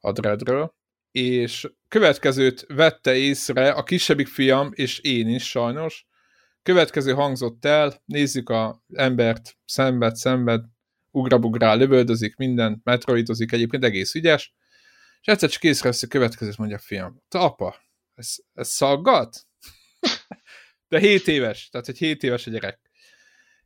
a 0.00 0.12
Dreadről, 0.12 0.74
és 1.12 1.72
következőt 1.88 2.64
vette 2.68 3.14
észre 3.14 3.70
a 3.70 3.82
kisebbik 3.82 4.26
fiam, 4.26 4.70
és 4.74 4.98
én 4.98 5.28
is 5.28 5.48
sajnos, 5.48 6.06
következő 6.62 7.12
hangzott 7.12 7.64
el, 7.64 8.02
nézzük 8.04 8.48
a 8.48 8.82
embert, 8.92 9.56
szenved, 9.64 10.16
szenved, 10.16 10.64
ugrabugrál, 11.10 11.76
lövöldözik, 11.76 12.36
minden, 12.36 12.80
metroidozik, 12.84 13.52
egyébként 13.52 13.84
egész 13.84 14.14
ügyes, 14.14 14.54
és 15.22 15.28
egyszer 15.28 15.50
csak 15.50 15.62
észreveszi 15.62 16.06
a 16.06 16.08
következőt, 16.08 16.56
mondja 16.56 16.76
a 16.76 16.80
fiam, 16.80 17.22
te 17.28 17.38
apa, 17.38 17.82
ez, 18.14 18.34
ez 18.52 18.68
szaggat? 18.68 19.46
De 20.88 20.98
7 20.98 21.28
éves, 21.28 21.68
tehát 21.68 21.88
egy 21.88 21.98
7 21.98 22.22
éves 22.22 22.46
a 22.46 22.50
gyerek 22.50 22.91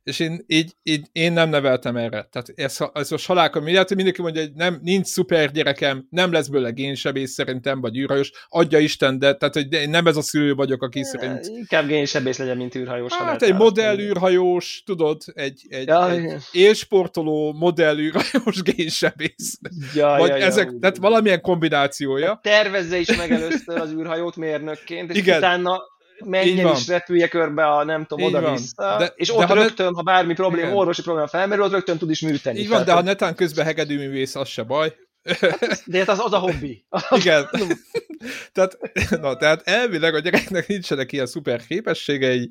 és 0.07 0.19
én, 0.19 0.43
így, 0.47 0.71
így, 0.83 1.07
én 1.11 1.33
nem 1.33 1.49
neveltem 1.49 1.95
erre. 1.95 2.27
Tehát 2.31 2.51
ez, 2.55 2.77
ez 2.93 3.11
a 3.11 3.17
salálka, 3.17 3.59
miért 3.59 3.95
mindenki 3.95 4.21
mondja, 4.21 4.41
hogy 4.41 4.53
nem, 4.53 4.79
nincs 4.81 5.05
szuper 5.05 5.51
gyerekem, 5.51 6.07
nem 6.09 6.31
lesz 6.31 6.47
bőle 6.47 6.69
génsebész 6.69 7.31
szerintem, 7.31 7.81
vagy 7.81 7.97
űrhajós, 7.97 8.31
adja 8.47 8.79
Isten, 8.79 9.19
de 9.19 9.33
tehát, 9.33 9.53
hogy 9.53 9.73
én 9.73 9.89
nem 9.89 10.07
ez 10.07 10.17
a 10.17 10.21
szülő 10.21 10.53
vagyok, 10.53 10.81
aki 10.83 11.03
szerint... 11.03 11.45
Inkább 11.45 11.87
génsebész 11.87 12.37
legyen, 12.37 12.57
mint 12.57 12.75
űrhajós. 12.75 13.13
Hát 13.13 13.41
egy 13.41 13.53
modell 13.53 13.99
űrhajós, 13.99 14.83
tudod, 14.85 15.21
egy, 15.33 15.65
egy, 15.69 15.87
ja, 15.87 16.11
egy 16.11 16.33
élsportoló 16.51 17.53
modell 17.53 17.97
űrhajós 17.97 18.61
génsebész. 18.61 19.59
Ja, 19.93 20.15
vagy 20.17 20.29
ja, 20.29 20.35
ezek, 20.35 20.69
ja, 20.71 20.77
tehát 20.79 20.97
valamilyen 20.97 21.41
kombinációja. 21.41 22.39
Tervezze 22.43 22.97
is 22.97 23.15
meg 23.15 23.31
először 23.31 23.81
az 23.81 23.91
űrhajót 23.91 24.35
mérnökként, 24.35 25.11
és 25.11 25.17
Igen. 25.17 25.37
utána 25.37 25.81
menjen 26.25 26.75
is 26.75 26.87
repülje 26.87 27.27
körbe 27.27 27.65
a 27.65 27.83
nem 27.83 28.05
tudom, 28.05 28.25
oda-vissza, 28.25 29.13
és 29.15 29.35
ott 29.35 29.47
de 29.47 29.53
rögtön, 29.53 29.85
ne... 29.85 29.95
ha 29.95 30.01
bármi 30.01 30.33
probléma, 30.33 30.67
igen. 30.67 30.77
orvosi 30.77 31.01
probléma 31.01 31.27
felmerül, 31.27 31.63
ott 31.63 31.71
rögtön 31.71 31.97
tud 31.97 32.09
is 32.09 32.21
műteni. 32.21 32.59
Így 32.59 32.69
van, 32.69 32.85
de 32.85 32.93
ha 32.93 33.01
netán 33.01 33.35
közben 33.35 33.65
hegedűművész, 33.65 34.35
az 34.35 34.47
se 34.47 34.63
baj. 34.63 34.95
Hát, 35.39 35.83
de 35.85 35.97
hát 35.97 36.09
az, 36.09 36.19
az 36.19 36.33
a 36.33 36.37
hobbi. 36.37 36.85
Igen. 37.21 37.49
tehát, 38.51 38.77
na, 39.09 39.35
tehát 39.35 39.67
elvileg 39.67 40.15
a 40.15 40.19
gyereknek 40.19 40.67
nincsenek 40.67 41.11
ilyen 41.11 41.25
szuper 41.25 41.65
képességei, 41.65 42.49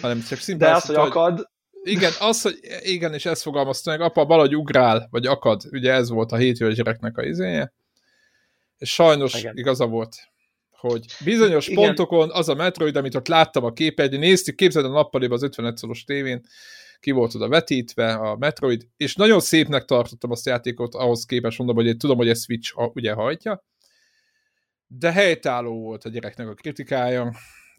hanem 0.00 0.22
csak 0.28 0.38
szimplán... 0.38 0.70
De 0.70 0.76
az, 0.76 0.84
hogy 0.84 0.96
akad... 0.96 1.48
Igen, 1.82 2.12
az, 2.20 2.42
hogy 2.42 2.58
igen, 2.80 3.14
és 3.14 3.24
ezt 3.24 3.42
fogalmazta 3.42 3.90
meg, 3.90 4.00
apa 4.00 4.24
valahogy 4.24 4.56
ugrál, 4.56 5.08
vagy 5.10 5.26
akad, 5.26 5.62
ugye 5.70 5.92
ez 5.92 6.08
volt 6.08 6.32
a 6.32 6.36
hétvéves 6.36 6.74
gyereknek 6.74 7.18
a 7.18 7.24
izéje, 7.24 7.72
és 8.78 8.92
sajnos 8.92 9.34
igen. 9.34 9.56
igaza 9.56 9.86
volt 9.86 10.29
hogy 10.80 11.04
bizonyos 11.24 11.68
Igen. 11.68 11.84
pontokon 11.84 12.30
az 12.30 12.48
a 12.48 12.54
Metroid, 12.54 12.96
amit 12.96 13.14
ott 13.14 13.28
láttam 13.28 13.64
a 13.64 13.72
képernyőn, 13.72 14.20
néztük, 14.20 14.56
képzeld 14.56 14.84
a 14.84 14.88
nappaliba 14.88 15.34
az 15.34 15.42
51 15.42 15.76
szoros 15.76 16.04
tévén, 16.04 16.40
ki 17.00 17.10
volt 17.10 17.34
oda 17.34 17.48
vetítve 17.48 18.12
a 18.12 18.36
Metroid, 18.36 18.86
és 18.96 19.14
nagyon 19.14 19.40
szépnek 19.40 19.84
tartottam 19.84 20.30
azt 20.30 20.46
a 20.46 20.50
játékot, 20.50 20.94
ahhoz 20.94 21.24
képest 21.24 21.58
mondom, 21.58 21.76
hogy 21.76 21.86
én 21.86 21.98
tudom, 21.98 22.16
hogy 22.16 22.28
ez 22.28 22.42
Switch 22.42 22.72
ugye 22.94 23.12
hajtja, 23.12 23.64
de 24.86 25.12
helytálló 25.12 25.80
volt 25.80 26.04
a 26.04 26.08
gyereknek 26.08 26.48
a 26.48 26.54
kritikája, 26.54 27.32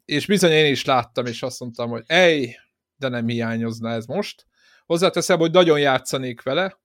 és 0.06 0.26
bizony 0.26 0.52
én 0.52 0.72
is 0.72 0.86
láttam, 0.86 1.26
és 1.26 1.44
azt 1.44 1.60
mondtam, 1.60 1.90
hogy 1.90 2.04
ej, 2.06 2.56
de 2.96 3.08
nem 3.08 3.28
hiányozna 3.28 3.90
ez 3.90 4.06
most. 4.06 4.46
Hozzáteszem, 4.86 5.40
hogy 5.40 5.52
nagyon 5.52 5.80
játszanék 5.80 6.42
vele, 6.42 6.80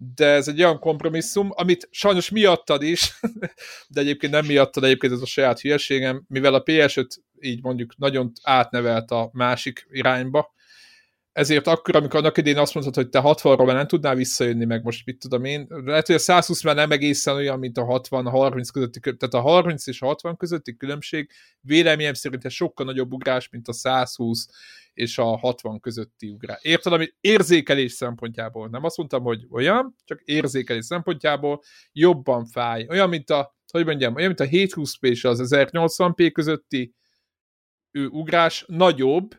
de 0.00 0.26
ez 0.26 0.48
egy 0.48 0.58
olyan 0.58 0.78
kompromisszum, 0.78 1.50
amit 1.54 1.88
sajnos 1.90 2.30
miattad 2.30 2.82
is, 2.82 3.20
de 3.88 4.00
egyébként 4.00 4.32
nem 4.32 4.46
miattad, 4.46 4.84
egyébként 4.84 5.12
ez 5.12 5.20
a 5.20 5.26
saját 5.26 5.60
hülyeségem, 5.60 6.24
mivel 6.28 6.54
a 6.54 6.62
PS5 6.62 7.06
így 7.40 7.62
mondjuk 7.62 7.96
nagyon 7.96 8.32
átnevelt 8.42 9.10
a 9.10 9.30
másik 9.32 9.86
irányba, 9.90 10.56
ezért 11.38 11.66
akkor, 11.66 11.96
amikor 11.96 12.20
annak 12.20 12.36
idén 12.36 12.58
azt 12.58 12.74
mondtad, 12.74 12.94
hogy 12.94 13.08
te 13.08 13.20
60-ról 13.24 13.72
nem 13.72 13.86
tudnál 13.86 14.14
visszajönni, 14.14 14.64
meg 14.64 14.82
most 14.82 15.06
mit 15.06 15.18
tudom 15.18 15.44
én, 15.44 15.66
lehet, 15.68 16.06
hogy 16.06 16.14
a 16.14 16.18
120 16.18 16.62
már 16.62 16.74
nem 16.74 16.90
egészen 16.90 17.34
olyan, 17.34 17.58
mint 17.58 17.78
a 17.78 17.84
60, 17.84 18.26
a 18.26 18.30
30 18.30 18.70
közötti, 18.70 19.00
tehát 19.00 19.34
a 19.34 19.40
30 19.40 19.86
és 19.86 20.02
a 20.02 20.06
60 20.06 20.36
közötti 20.36 20.76
különbség 20.76 21.30
véleményem 21.60 22.14
szerint 22.14 22.44
ez 22.44 22.52
sokkal 22.52 22.86
nagyobb 22.86 23.12
ugrás, 23.12 23.48
mint 23.48 23.68
a 23.68 23.72
120 23.72 24.48
és 24.98 25.18
a 25.18 25.36
60 25.36 25.80
közötti 25.80 26.28
ugrás. 26.28 26.62
Érted, 26.62 26.92
ami 26.92 27.08
érzékelés 27.20 27.92
szempontjából. 27.92 28.68
Nem 28.68 28.84
azt 28.84 28.96
mondtam, 28.96 29.22
hogy 29.22 29.46
olyan, 29.50 29.96
csak 30.04 30.20
érzékelés 30.24 30.84
szempontjából 30.84 31.60
jobban 31.92 32.46
fáj. 32.46 32.86
Olyan, 32.88 33.08
mint 33.08 33.30
a, 33.30 33.56
hogy 33.72 33.84
mondjam, 33.84 34.14
olyan, 34.14 34.34
mint 34.36 34.40
a 34.40 34.56
720p 34.56 35.00
és 35.00 35.24
az 35.24 35.40
1080p 35.54 36.30
közötti 36.32 36.94
ő 37.90 38.06
ugrás 38.06 38.64
nagyobb 38.66 39.34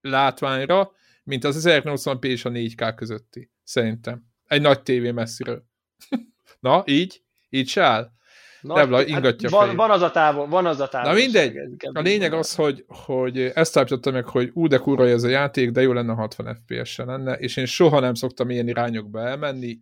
látványra, 0.00 0.92
mint 1.24 1.44
az 1.44 1.64
1080p 1.68 2.24
és 2.24 2.44
a 2.44 2.50
4K 2.50 2.92
közötti. 2.96 3.50
Szerintem. 3.62 4.24
Egy 4.44 4.60
nagy 4.60 4.82
tévé 4.82 5.10
messziről. 5.10 5.64
Na, 6.60 6.82
így? 6.86 7.22
Így 7.48 7.68
se 7.68 7.82
áll? 7.82 8.12
Na, 8.60 8.74
Debla 8.74 9.04
ingatja 9.04 9.50
hát 9.50 9.66
van, 9.66 9.76
van, 9.76 9.90
az 9.90 10.02
a 10.02 10.10
távol, 10.10 10.46
van 10.46 10.66
az 10.66 10.80
a 10.80 10.88
távol. 10.88 11.10
Na 11.10 11.16
mindegy, 11.16 11.56
a 11.92 12.00
lényeg 12.00 12.32
az, 12.32 12.54
hogy, 12.54 12.84
hogy 12.88 13.38
ezt 13.54 13.76
állítottam 13.76 14.12
meg, 14.12 14.26
hogy 14.26 14.50
ú, 14.54 14.66
de 14.66 14.76
kurva 14.76 15.08
ez 15.08 15.22
a 15.22 15.28
játék, 15.28 15.70
de 15.70 15.80
jó 15.80 15.92
lenne 15.92 16.12
60 16.12 16.56
FPS-en 16.64 17.06
lenne, 17.06 17.34
és 17.34 17.56
én 17.56 17.66
soha 17.66 18.00
nem 18.00 18.14
szoktam 18.14 18.50
ilyen 18.50 18.68
irányokba 18.68 19.20
elmenni. 19.20 19.78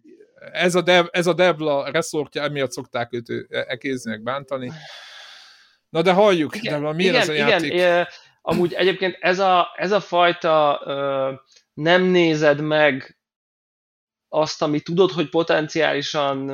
Ez 0.52 0.74
a, 0.74 0.80
dev, 0.80 1.06
ez 1.10 1.26
a 1.26 1.32
Devla 1.32 1.90
reszortja, 1.90 2.42
emiatt 2.42 2.72
szokták 2.72 3.12
őt 3.12 3.46
ekézni, 3.48 4.16
bántani. 4.16 4.72
Na 5.88 6.02
de 6.02 6.12
halljuk, 6.12 6.56
igen, 6.56 6.72
Devla, 6.72 6.92
milyen 6.92 7.14
igen, 7.14 7.22
ez 7.22 7.28
a 7.28 7.32
játék? 7.32 7.72
Igen, 7.72 8.06
Amúgy 8.42 8.72
egyébként 8.72 9.16
ez 9.20 9.38
a, 9.38 9.68
ez 9.76 9.92
a 9.92 10.00
fajta 10.00 10.82
ö, 10.84 11.32
nem 11.74 12.02
nézed 12.02 12.60
meg 12.60 13.17
azt, 14.28 14.62
ami 14.62 14.80
tudod, 14.80 15.10
hogy 15.10 15.28
potenciálisan 15.28 16.46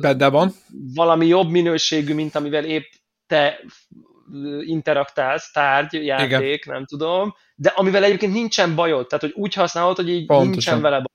Benne 0.00 0.28
van. 0.28 0.52
valami 0.94 1.26
jobb 1.26 1.48
minőségű, 1.50 2.14
mint 2.14 2.34
amivel 2.34 2.64
épp 2.64 2.84
te 3.26 3.60
interaktálsz, 4.60 5.52
tárgy, 5.52 5.92
játék, 6.04 6.64
Igen. 6.64 6.74
nem 6.74 6.84
tudom, 6.84 7.34
de 7.54 7.72
amivel 7.76 8.04
egyébként 8.04 8.32
nincsen 8.32 8.74
bajod, 8.74 9.06
tehát 9.06 9.24
hogy 9.24 9.32
úgy 9.34 9.54
használod, 9.54 9.96
hogy 9.96 10.08
így 10.08 10.26
Pontosan. 10.26 10.50
nincsen 10.50 10.80
vele 10.80 10.96
baj 10.96 11.12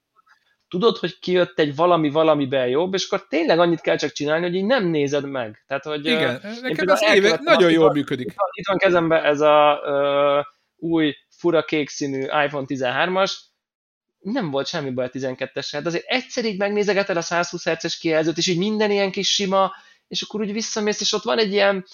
tudod, 0.70 0.98
hogy 0.98 1.20
kijött 1.20 1.60
egy 1.60 1.76
valami 1.76 2.10
valamiben 2.10 2.68
jobb, 2.68 2.94
és 2.94 3.06
akkor 3.10 3.28
tényleg 3.28 3.60
annyit 3.60 3.82
kell 3.82 3.96
csak 3.96 4.12
csinálni, 4.12 4.46
hogy 4.46 4.56
így 4.56 4.66
nem 4.66 4.86
nézed 4.88 5.30
meg. 5.30 5.64
Tehát, 5.68 5.84
hogy, 5.84 6.06
Igen, 6.06 6.42
nekem 6.62 6.88
ez 6.88 7.16
éve 7.16 7.40
nagyon 7.44 7.72
jól 7.72 7.92
működik. 7.92 8.26
Itt, 8.28 8.36
itt 8.52 8.68
van 8.68 8.78
kezemben 8.78 9.24
ez 9.24 9.42
a 9.42 9.80
uh, 9.86 10.46
új 10.90 11.16
fura 11.30 11.64
kék 11.64 11.90
színű 11.90 12.22
iPhone 12.22 12.66
13-as, 12.68 13.32
nem 14.20 14.52
volt 14.52 14.68
semmi 14.68 14.90
baj 14.90 15.06
a 15.06 15.10
12-essel, 15.10 15.80
de 15.82 15.88
azért 15.88 16.06
egyszer 16.08 16.46
így 16.46 16.58
megnézegeted 16.58 17.18
a 17.18 17.22
120 17.22 17.64
Hz-es 17.64 17.98
kijelzőt, 17.98 18.38
és 18.38 18.48
így 18.48 18.58
minden 18.58 18.92
ilyen 18.92 19.12
kis 19.12 19.34
sima, 19.34 19.72
és 20.08 20.22
akkor 20.22 20.42
úgy 20.42 20.54
visszamész, 20.54 21.02
és 21.02 21.14
ott 21.14 21.24
van 21.24 21.38
egy 21.38 21.52
ilyen 21.52 21.86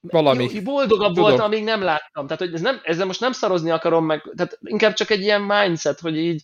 valami. 0.00 0.48
Jó, 0.52 0.62
boldogabb 0.62 1.08
Tudom. 1.08 1.22
voltam, 1.22 1.44
amíg 1.44 1.64
nem 1.64 1.82
láttam. 1.82 2.26
Tehát, 2.26 2.42
hogy 2.42 2.54
ez 2.54 2.60
nem, 2.60 2.80
ezzel 2.82 3.06
most 3.06 3.20
nem 3.20 3.32
szarozni 3.32 3.70
akarom 3.70 4.04
meg, 4.04 4.30
tehát 4.36 4.58
inkább 4.62 4.92
csak 4.92 5.10
egy 5.10 5.20
ilyen 5.20 5.42
mindset, 5.42 6.00
hogy 6.00 6.16
így 6.16 6.42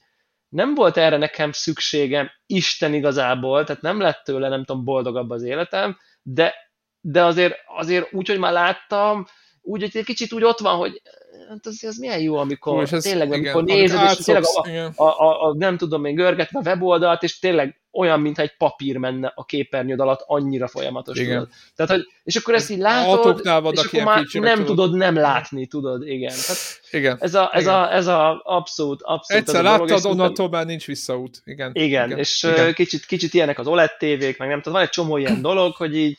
nem 0.49 0.75
volt 0.75 0.97
erre 0.97 1.17
nekem 1.17 1.53
szükségem 1.53 2.31
Isten 2.47 2.95
igazából, 2.95 3.65
tehát 3.65 3.83
nem 3.83 4.01
lett 4.01 4.23
tőle, 4.25 4.49
nem 4.49 4.65
tudom, 4.65 4.85
boldogabb 4.85 5.31
az 5.31 5.43
életem, 5.43 5.99
de, 6.23 6.55
de 7.01 7.25
azért, 7.25 7.55
azért 7.67 8.12
úgy, 8.12 8.29
hogy 8.29 8.39
már 8.39 8.53
láttam, 8.53 9.27
úgy, 9.62 9.81
hogy 9.81 9.90
egy 9.95 10.04
kicsit 10.04 10.33
úgy 10.33 10.45
ott 10.45 10.59
van, 10.59 10.76
hogy 10.76 11.02
hát 11.49 11.66
az, 11.66 11.85
az 11.85 11.97
milyen 11.97 12.21
jó, 12.21 12.37
amikor 12.37 12.88
ez, 12.90 13.02
tényleg, 13.02 13.28
igen, 13.28 13.38
amikor 13.40 13.64
nézed, 13.64 14.11
és 14.11 14.25
tényleg 14.25 14.45
a, 14.45 15.02
a, 15.02 15.04
a, 15.04 15.49
a, 15.49 15.54
nem 15.54 15.76
tudom 15.76 16.04
én, 16.04 16.14
görgetve 16.14 16.59
a 16.59 16.62
weboldalt, 16.62 17.23
és 17.23 17.38
tényleg 17.38 17.81
olyan, 17.92 18.21
mintha 18.21 18.42
egy 18.42 18.57
papír 18.57 18.97
menne 18.97 19.33
a 19.35 19.45
képernyőd 19.45 20.00
alatt, 20.00 20.25
annyira 20.26 20.69
folyamatos. 20.69 21.19
Igen. 21.19 21.33
Tudod. 21.33 21.49
Tehát, 21.76 21.92
hogy, 21.92 22.07
és 22.25 22.37
akkor 22.37 22.54
ezt 22.54 22.71
így 22.71 22.78
látod, 22.78 23.40
és 23.73 23.81
akkor 23.85 24.02
már 24.02 24.25
nem 24.33 24.59
tudod. 24.59 24.66
tudod 24.66 24.95
nem 24.95 25.14
látni, 25.14 25.66
tudod, 25.66 26.07
igen. 26.09 26.35
Tehát 26.47 26.61
igen. 26.90 27.16
Ez, 27.21 27.35
a, 27.35 27.50
ez, 27.52 27.62
igen. 27.62 27.75
A, 27.75 27.92
ez 27.92 28.07
a 28.07 28.42
abszolút, 28.45 29.02
abszolút 29.02 29.49
Egyszer 29.49 29.62
láttad, 29.62 30.04
onnantól 30.04 30.49
már 30.49 30.66
nincs 30.66 30.87
visszaút. 30.87 31.42
Igen. 31.45 31.71
Igen, 31.75 32.07
igen. 32.07 32.19
és 32.19 32.42
igen. 32.42 32.75
Kicsit, 32.75 33.07
kicsit 33.07 33.35
ilyenek 33.35 33.59
az 33.59 33.66
OLED 33.66 33.97
tévék, 33.97 34.38
meg 34.38 34.49
nem 34.49 34.59
tudom, 34.59 34.73
van 34.73 34.83
egy 34.83 34.88
csomó 34.88 35.16
ilyen 35.16 35.40
dolog, 35.50 35.75
hogy 35.75 35.97
így 35.97 36.19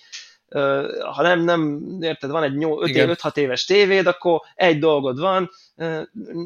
ha 1.13 1.21
nem, 1.21 1.43
nem 1.43 1.81
érted, 2.01 2.29
van 2.29 2.43
egy 2.43 2.53
5-6 2.57 3.37
éves 3.37 3.65
tévéd, 3.65 4.07
akkor 4.07 4.41
egy 4.55 4.79
dolgod 4.79 5.19
van, 5.19 5.49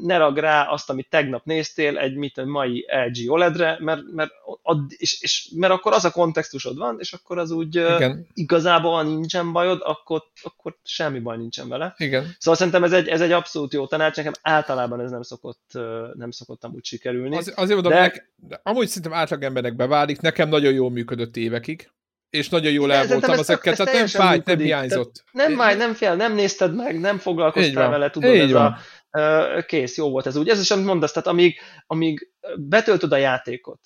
ne 0.02 0.18
rag 0.18 0.38
rá 0.38 0.64
azt, 0.64 0.90
amit 0.90 1.10
tegnap 1.10 1.46
néztél 1.46 1.98
egy 1.98 2.16
mit, 2.16 2.46
mai 2.46 2.86
LG 3.08 3.32
OLED-re, 3.32 3.78
mert, 3.80 4.02
mert, 4.14 4.32
ad, 4.62 4.80
és, 4.98 5.22
és, 5.22 5.52
mert 5.56 5.74
akkor 5.74 5.94
az 5.94 6.06
a 6.06 6.12
kontextusod 6.12 6.78
van, 6.78 6.96
és 7.00 7.14
akkor 7.14 7.38
az 7.38 7.52
úgy 7.52 7.76
Igen. 7.76 8.28
igazából 8.34 9.04
nincsen 9.04 9.52
bajod, 9.52 9.82
akkor, 9.84 10.24
akkor 10.44 10.78
semmi 10.84 11.20
baj 11.20 11.38
nincsen 11.38 11.68
vele. 11.68 11.94
Igen. 11.98 12.36
Szóval 12.40 12.56
szerintem 12.56 12.84
ez 12.84 12.92
egy, 12.92 13.08
ez 13.08 13.22
egy 13.22 13.32
abszolút 13.32 13.74
jó 13.74 13.88
tanács, 13.88 14.16
nekem 14.16 14.34
általában 14.42 15.02
ez 15.02 15.12
nem 15.12 15.22
szokott, 15.22 15.72
nem 16.14 16.32
szokott 16.32 16.64
amúgy 16.64 16.86
sikerülni. 16.86 17.38
Az, 17.38 17.54
azért 17.56 17.82
mondom, 17.82 17.92
de... 17.92 18.00
nek, 18.00 18.32
amúgy 18.64 18.88
szerintem 18.88 19.20
átlagembernek 19.20 19.76
beválik, 19.76 20.22
nekem 20.22 20.50
nagyon 20.50 20.74
jól 20.74 20.92
működött 20.92 21.38
évekig, 21.38 21.92
és 22.30 22.50
nagyon 22.50 22.72
jól 22.72 22.94
el 22.94 23.08
voltam 23.08 23.40
ezekkel, 23.40 23.76
tehát 23.76 23.94
nem 23.94 24.08
fájt, 24.08 24.46
nem 24.46 24.58
hiányzott. 24.58 25.24
Nem 25.32 25.56
fáj, 25.56 25.76
nem 25.76 25.94
fél, 25.94 26.16
nem 26.16 26.34
nézted 26.34 26.76
meg, 26.76 27.00
nem 27.00 27.18
foglalkoztál 27.18 27.90
vele, 27.90 28.10
tudod, 28.10 28.34
Így 28.34 28.40
ez 28.40 28.52
van. 28.52 28.78
a 29.12 29.62
kész, 29.62 29.98
jó 29.98 30.10
volt 30.10 30.26
ez 30.26 30.36
úgy. 30.36 30.50
Ez 30.50 30.60
is, 30.60 30.72
amit 30.72 30.86
mondasz, 30.86 31.12
tehát 31.12 31.28
amíg, 31.28 31.60
amíg 31.88 32.32
betöltöd 32.56 33.12
a 33.12 33.18
játékot, 33.18 33.80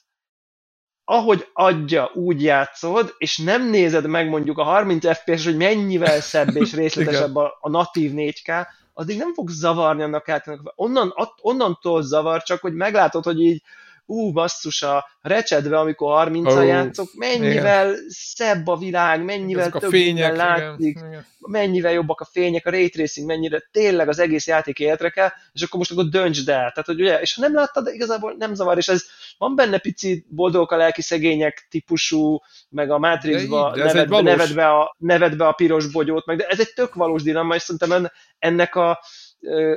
ahogy 1.04 1.48
adja, 1.54 2.12
úgy 2.14 2.44
játszod, 2.44 3.14
és 3.18 3.38
nem 3.38 3.70
nézed 3.70 4.08
meg 4.08 4.30
mondjuk 4.30 4.58
a 4.58 4.64
30 4.64 5.18
FPS, 5.18 5.46
hogy 5.46 5.58
mennyivel 5.58 6.22
szebb 6.22 6.56
és 6.56 6.74
részletesebb 6.82 7.36
a, 7.36 7.58
a 7.60 7.70
natív 7.70 8.12
4K, 8.16 8.68
addig 8.94 9.18
nem 9.18 9.34
fog 9.34 9.50
zavarni 9.50 10.02
annak 10.04 10.30
át. 10.30 10.46
Onnan, 10.76 11.14
onnantól 11.42 12.02
zavar 12.02 12.44
csak, 12.44 12.62
hogy 12.62 12.74
meglátod, 12.74 13.24
hogy 13.24 13.42
így 13.42 13.62
ú, 14.06 14.32
basszus, 14.32 14.82
a 14.82 15.06
recsedve, 15.22 15.80
amikor 15.80 16.14
30 16.14 16.54
oh, 16.54 16.66
játszok, 16.66 17.14
mennyivel 17.14 17.90
igen. 17.90 18.06
szebb 18.10 18.68
a 18.68 18.78
világ, 18.78 19.24
mennyivel 19.24 19.62
Ezek 19.66 19.80
több 19.80 19.90
a 19.90 19.92
fények, 19.92 20.36
látszik, 20.36 20.88
igen, 20.88 21.08
igen. 21.08 21.26
mennyivel 21.40 21.92
jobbak 21.92 22.22
a 22.22 22.26
fények, 22.32 22.66
a 22.66 22.70
ray 22.70 22.90
tracing, 22.90 23.28
mennyire 23.28 23.70
tényleg 23.72 24.08
az 24.08 24.20
egész 24.20 24.48
játék 24.48 24.80
életre 24.80 25.10
kell, 25.10 25.30
és 25.54 25.62
akkor 25.62 25.80
most 25.80 25.92
akkor 25.92 26.10
döntsd 26.10 26.50
el. 26.50 26.72
Tehát, 26.72 26.86
hogy 26.86 27.02
ugye, 27.02 27.22
és 27.22 27.36
ha 27.36 27.42
nem 27.42 27.54
láttad, 27.54 27.88
igazából 27.88 28.36
nem 28.38 28.54
zavar, 28.54 28.78
és 28.78 28.88
ez 28.88 29.04
van 29.38 29.56
benne 29.56 29.78
pici 29.78 30.26
boldogok 30.30 30.72
a 30.72 30.78
lelki 30.78 31.02
szegények 31.02 31.68
típusú, 31.70 32.40
meg 32.70 32.92
a 32.92 32.98
Matrixba 32.98 33.76
nevedbe, 33.76 34.22
nevedbe, 34.22 34.68
a, 34.68 34.96
nevedbe 34.98 35.48
a 35.48 35.52
piros 35.52 35.92
bogyót, 35.92 36.26
meg 36.26 36.38
de 36.38 36.48
ez 36.48 36.60
egy 36.60 36.74
tök 36.74 36.94
valós 36.94 37.24
dilemma, 37.24 37.56
és 37.56 37.62
szerintem 37.62 38.12
ennek 38.40 38.76
a 38.76 39.00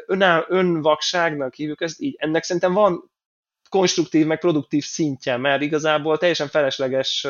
önáll, 0.07 0.45
önvakságnak 0.49 1.55
hívjuk 1.55 1.81
ezt 1.81 2.01
így, 2.01 2.15
ennek 2.19 2.43
szerintem 2.43 2.73
van 2.73 3.13
konstruktív, 3.75 4.27
meg 4.27 4.39
produktív 4.39 4.85
szintje, 4.85 5.37
mert 5.37 5.63
igazából 5.63 6.19
teljesen 6.19 6.49
felesleges 6.49 7.27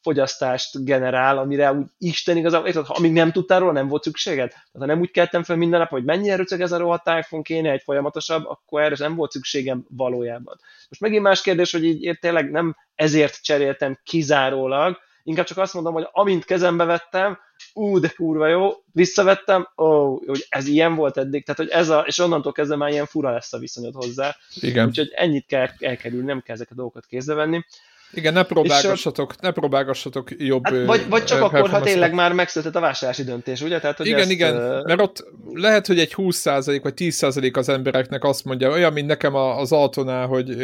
fogyasztást 0.00 0.84
generál, 0.84 1.38
amire 1.38 1.72
úgy 1.72 1.86
Isten 1.98 2.36
igazából, 2.36 2.72
ha 2.72 2.94
amíg 2.94 3.12
nem 3.12 3.32
tudtál 3.32 3.60
róla, 3.60 3.72
nem 3.72 3.88
volt 3.88 4.02
szükséged. 4.02 4.48
Tehát 4.48 4.72
ha 4.78 4.86
nem 4.86 5.00
úgy 5.00 5.10
keltem 5.10 5.42
fel 5.42 5.56
minden 5.56 5.80
nap, 5.80 5.88
hogy 5.88 6.04
mennyire 6.04 6.36
röcög 6.36 6.60
ez 6.60 6.72
a 6.72 6.78
rohadt 6.78 7.08
iPhone, 7.08 7.42
kéne 7.42 7.70
egy 7.70 7.82
folyamatosabb, 7.82 8.46
akkor 8.46 8.82
erre 8.82 8.94
nem 8.98 9.14
volt 9.14 9.30
szükségem 9.30 9.84
valójában. 9.88 10.60
Most 10.88 11.00
megint 11.00 11.22
más 11.22 11.42
kérdés, 11.42 11.72
hogy 11.72 11.84
így 11.84 12.02
én 12.02 12.18
tényleg 12.20 12.50
nem 12.50 12.76
ezért 12.94 13.42
cseréltem 13.42 13.98
kizárólag, 14.04 14.98
inkább 15.22 15.46
csak 15.46 15.58
azt 15.58 15.74
mondom, 15.74 15.92
hogy 15.92 16.08
amint 16.12 16.44
kezembe 16.44 16.84
vettem, 16.84 17.38
ú, 17.72 17.98
de 17.98 18.08
kurva 18.16 18.46
jó, 18.46 18.70
visszavettem, 18.92 19.68
ó, 19.76 20.16
hogy 20.26 20.46
ez 20.48 20.66
ilyen 20.66 20.94
volt 20.94 21.16
eddig, 21.16 21.44
tehát 21.44 21.60
hogy 21.60 21.70
ez 21.70 21.88
a, 21.88 22.04
és 22.06 22.18
onnantól 22.18 22.52
kezdve 22.52 22.76
már 22.76 22.90
ilyen 22.90 23.06
fura 23.06 23.30
lesz 23.30 23.52
a 23.52 23.58
viszonyod 23.58 23.94
hozzá. 23.94 24.36
Igen. 24.60 24.86
Úgyhogy 24.86 25.10
ennyit 25.14 25.46
kell 25.46 25.66
elkerülni, 25.78 26.26
nem 26.26 26.42
kell 26.42 26.54
ezeket 26.54 26.72
a 26.72 26.76
dolgokat 26.76 27.06
kézbe 27.06 27.34
venni. 27.34 27.64
Igen, 28.12 28.32
ne 28.32 28.42
próbálgassatok, 28.42 29.40
ne 29.40 29.50
próbálgassatok 29.50 30.30
jobb... 30.38 30.64
Hát, 30.64 30.84
vagy, 30.84 31.08
vagy 31.08 31.24
csak 31.24 31.42
akkor, 31.42 31.70
ha 31.70 31.80
tényleg 31.80 32.14
már 32.14 32.32
megszületett 32.32 32.76
a 32.76 32.80
vásárlási 32.80 33.24
döntés, 33.24 33.60
ugye? 33.60 33.80
Tehát, 33.80 33.96
hogy 33.96 34.06
igen, 34.06 34.20
ezt, 34.20 34.30
igen, 34.30 34.54
mert 34.84 35.00
ott 35.00 35.24
lehet, 35.52 35.86
hogy 35.86 35.98
egy 35.98 36.14
20% 36.16 36.80
vagy 36.82 36.92
10% 36.96 37.56
az 37.56 37.68
embereknek 37.68 38.24
azt 38.24 38.44
mondja, 38.44 38.70
olyan, 38.70 38.92
mint 38.92 39.06
nekem 39.06 39.34
az 39.34 39.72
autónál, 39.72 40.26
hogy 40.26 40.56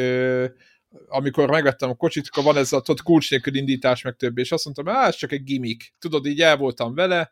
amikor 1.07 1.51
megvettem 1.51 1.91
a 1.91 1.95
kocsit, 1.95 2.27
akkor 2.29 2.45
van 2.45 2.57
ez 2.57 2.73
a 2.73 2.81
tudod, 2.81 3.03
kulcs 3.03 3.31
nélkül 3.31 3.55
indítás, 3.55 4.03
meg 4.03 4.17
több, 4.17 4.39
és 4.39 4.53
azt 4.53 4.65
mondtam, 4.65 4.87
hát 4.87 5.09
ez 5.09 5.17
csak 5.17 5.33
egy 5.33 5.43
gimmick. 5.43 5.95
Tudod, 5.99 6.27
így 6.27 6.41
el 6.41 6.57
voltam 6.57 6.95
vele, 6.95 7.31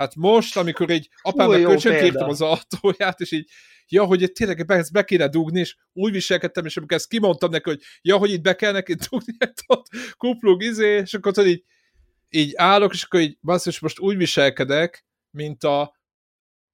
Hát 0.00 0.14
most, 0.14 0.56
amikor 0.56 0.90
egy 0.90 1.08
apámnak 1.22 1.62
kölcsönkértem 1.62 2.28
az 2.28 2.40
autóját, 2.40 3.20
és 3.20 3.32
így, 3.32 3.50
ja, 3.88 4.04
hogy 4.04 4.32
tényleg 4.32 4.66
be, 4.66 4.74
ezt 4.74 4.92
be 4.92 5.04
kéne 5.04 5.28
dugni, 5.28 5.60
és 5.60 5.76
úgy 5.92 6.12
viselkedtem, 6.12 6.64
és 6.64 6.76
amikor 6.76 6.96
ezt 6.96 7.08
kimondtam 7.08 7.50
neki, 7.50 7.68
hogy 7.68 7.82
ja, 8.02 8.16
hogy 8.16 8.30
itt 8.30 8.42
be 8.42 8.56
kell 8.56 8.72
neki 8.72 8.94
dugni, 8.94 9.32
hát 9.40 9.62
ott 9.66 9.86
kuplug, 10.16 10.62
izé, 10.62 10.96
és 10.96 11.14
akkor 11.14 11.32
tudod, 11.32 11.50
így, 11.50 11.64
így 12.28 12.52
állok, 12.56 12.92
és 12.92 13.02
akkor 13.02 13.20
így, 13.20 13.38
basszus, 13.42 13.78
most 13.80 13.98
úgy 13.98 14.16
viselkedek, 14.16 15.06
mint 15.30 15.64
a, 15.64 15.99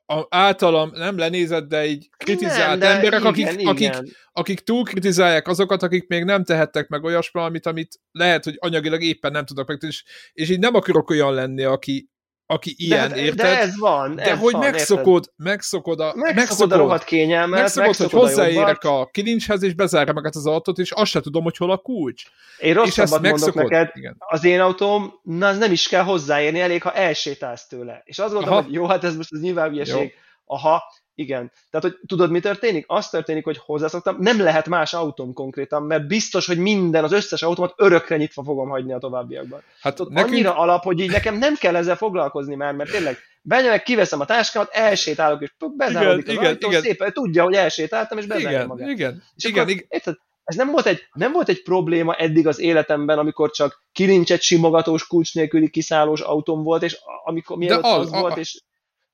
a 0.07 0.27
általam 0.29 0.91
nem 0.95 1.19
lenézett, 1.19 1.69
de 1.69 1.87
így 1.87 2.09
kritizált 2.17 2.81
nem, 2.81 2.91
emberek, 2.91 3.21
igen, 3.21 3.33
akik, 3.33 3.61
igen. 3.61 3.67
Akik, 3.67 4.17
akik 4.33 4.61
túl 4.61 4.85
kritizálják 4.85 5.49
azokat, 5.49 5.83
akik 5.83 6.07
még 6.09 6.25
nem 6.25 6.45
tehettek 6.45 6.89
meg 6.89 7.05
olyasmi, 7.05 7.41
amit, 7.41 7.67
amit 7.67 8.01
lehet, 8.11 8.45
hogy 8.45 8.57
anyagilag 8.59 9.03
éppen 9.03 9.33
nem 9.33 9.45
tudok 9.45 9.69
meg, 9.69 9.79
és, 9.81 10.05
és 10.33 10.51
így 10.51 10.59
nem 10.59 10.75
akarok 10.75 11.11
olyan 11.11 11.35
lenni, 11.35 11.63
aki, 11.65 12.09
aki 12.47 12.75
ilyen, 12.77 13.09
de, 13.09 13.17
érted? 13.17 13.47
De 13.47 13.59
ez 13.61 13.79
van. 13.79 14.15
De 14.15 14.23
ez 14.23 14.39
hogy 14.39 14.53
van, 14.53 14.61
megszokod, 14.61 15.25
érted? 15.29 15.53
megszokod 15.53 16.01
a... 16.01 16.05
Megszokod, 16.05 16.35
megszokod 16.35 16.73
a 16.73 16.77
rohadt 16.77 17.05
kényelmet, 17.05 17.61
megszokod, 17.61 17.87
megszokod 17.87 18.13
hogy 18.13 18.21
hozzáérek 18.21 18.85
a, 18.85 19.01
a 19.01 19.07
kilincshez, 19.07 19.63
és 19.63 19.75
bezárja 19.75 20.13
meg 20.13 20.27
az 20.27 20.47
autót, 20.47 20.79
és 20.79 20.91
azt 20.91 21.11
se 21.11 21.21
tudom, 21.21 21.43
hogy 21.43 21.57
hol 21.57 21.71
a 21.71 21.77
kulcs. 21.77 22.23
Én 22.59 22.75
rosszabbat 22.75 23.11
mondok 23.11 23.31
megszokod. 23.31 23.71
neked, 23.71 23.91
Igen. 23.95 24.17
az 24.19 24.45
én 24.45 24.61
autóm, 24.61 25.21
na, 25.23 25.47
az 25.47 25.59
nem 25.59 25.73
is 25.73 25.89
kell 25.89 26.03
hozzáérni, 26.03 26.61
elég, 26.61 26.83
ha 26.83 26.93
elsétálsz 26.93 27.67
tőle. 27.67 28.03
És 28.05 28.19
azt 28.19 28.33
gondolom, 28.33 28.55
Aha. 28.55 28.65
hogy 28.65 28.73
jó, 28.75 28.87
hát 28.87 29.05
ez 29.05 29.17
most 29.17 29.33
az 29.33 29.41
nyilván 29.41 29.71
hülyeség. 29.71 30.15
Aha, 30.45 30.83
igen. 31.17 31.53
Tehát, 31.71 31.87
hogy 31.87 31.99
tudod, 32.07 32.31
mi 32.31 32.41
történik? 32.41 32.85
Az 32.89 33.09
történik, 33.09 33.45
hogy 33.45 33.59
hozzászoktam, 33.65 34.17
nem 34.19 34.41
lehet 34.41 34.69
más 34.69 34.95
autóm 34.95 35.33
konkrétan, 35.33 35.83
mert 35.83 36.07
biztos, 36.07 36.47
hogy 36.47 36.59
minden, 36.59 37.05
az 37.05 37.13
összes 37.13 37.43
automat 37.43 37.75
örökre 37.77 38.17
nyitva 38.17 38.43
fogom 38.43 38.69
hagyni 38.69 38.93
a 38.93 38.99
továbbiakban. 38.99 39.63
Hát 39.81 39.95
tudod, 39.95 40.13
nekünk... 40.13 40.33
annyira 40.33 40.57
alap, 40.57 40.83
hogy 40.83 41.01
így 41.01 41.11
nekem 41.11 41.39
nem 41.39 41.55
kell 41.55 41.77
ezzel 41.77 41.97
foglalkozni 41.97 42.55
már, 42.55 42.75
mert 42.75 42.91
tényleg 42.91 43.19
benyomok, 43.43 43.83
kiveszem 43.83 44.21
a 44.21 44.25
táskámat, 44.25 44.71
elsétálok, 44.73 45.43
és 45.43 45.53
bezárodik 45.77 46.25
igen, 46.25 46.37
az 46.37 46.43
igen, 46.43 46.53
ajtó, 46.53 46.69
igen. 46.69 46.83
szépen 46.83 47.13
tudja, 47.13 47.43
hogy 47.43 47.55
elsétáltam, 47.55 48.19
és 48.19 48.27
bezárja 48.27 48.51
igen, 48.51 48.67
magát. 48.67 48.89
Igen, 48.89 49.23
és 49.35 49.45
igen, 49.45 49.61
akkor, 49.63 49.73
igen. 49.73 49.87
Érted? 49.89 50.15
Ez 50.45 50.57
nem 50.57 50.71
volt, 50.71 50.87
egy, 50.87 51.01
nem 51.13 51.33
volt 51.33 51.49
egy 51.49 51.63
probléma 51.63 52.15
eddig 52.15 52.47
az 52.47 52.59
életemben, 52.59 53.19
amikor 53.19 53.51
csak 53.51 53.85
kilincset 53.93 54.41
simogatós, 54.41 55.07
kulcs 55.07 55.35
nélküli 55.35 55.71
kiszállós 55.71 56.21
autóm 56.21 56.63
volt, 56.63 56.83
és 56.83 56.99
amikor 57.25 57.57
mielőtt 57.57 57.83
az, 57.83 58.13
az, 58.13 58.21
volt, 58.21 58.37
és 58.37 58.61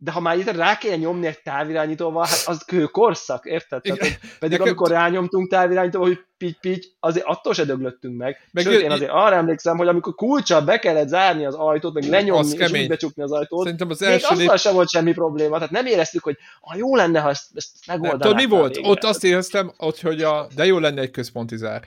de 0.04 0.11
ha 0.11 0.21
már 0.21 0.38
itt 0.38 0.50
rá 0.50 0.78
kell 0.78 0.97
nyomni 0.97 1.26
egy 1.26 1.42
távirányítóval, 1.42 2.26
hát 2.26 2.42
az 2.47 2.64
korszak, 2.90 3.44
érted? 3.44 3.82
Tehát, 3.82 4.00
hogy 4.00 4.18
pedig 4.38 4.59
Neked... 4.59 4.66
amikor 4.66 4.90
rányomtunk 4.90 5.50
távirányítóval, 5.50 6.09
hogy 6.09 6.18
pitty 6.38 6.56
pitty 6.61 6.85
azért 7.00 7.26
attól 7.26 7.54
se 7.54 7.64
döglöttünk 7.64 8.16
meg. 8.16 8.49
meg 8.52 8.64
Sőt, 8.64 8.82
én 8.82 8.91
azért 8.91 9.10
arra 9.10 9.34
emlékszem, 9.34 9.76
hogy 9.76 9.88
amikor 9.88 10.15
kulcsal 10.15 10.60
be 10.60 10.78
kellett 10.78 11.08
zárni 11.08 11.45
az 11.45 11.54
ajtót, 11.54 11.95
meg 11.95 12.04
lenyomni 12.04 12.56
és 12.56 12.71
úgy 12.71 12.88
becsukni 12.88 13.23
az 13.23 13.32
ajtót, 13.32 13.62
Szerintem 13.62 13.91
az 13.91 14.02
első 14.02 14.34
még 14.36 14.49
lép... 14.49 14.56
sem 14.56 14.75
volt 14.75 14.91
semmi 14.91 15.12
probléma. 15.12 15.54
Tehát 15.54 15.71
nem 15.71 15.86
éreztük, 15.86 16.23
hogy 16.23 16.36
ah, 16.60 16.76
jó 16.76 16.97
lenne, 16.97 17.21
ha 17.21 17.28
ezt, 17.28 17.47
ezt 17.54 17.71
megoldanák. 17.86 18.21
Tudod, 18.21 18.36
mi 18.36 18.56
volt? 18.56 18.75
Végre. 18.75 18.91
Ott 18.91 19.04
azt 19.04 19.25
éreztem, 19.25 19.73
hogy 20.00 20.23
a, 20.23 20.47
de 20.54 20.67
jó 20.67 20.78
lenne 20.78 21.00
egy 21.00 21.10
központi 21.10 21.56
zár. 21.56 21.82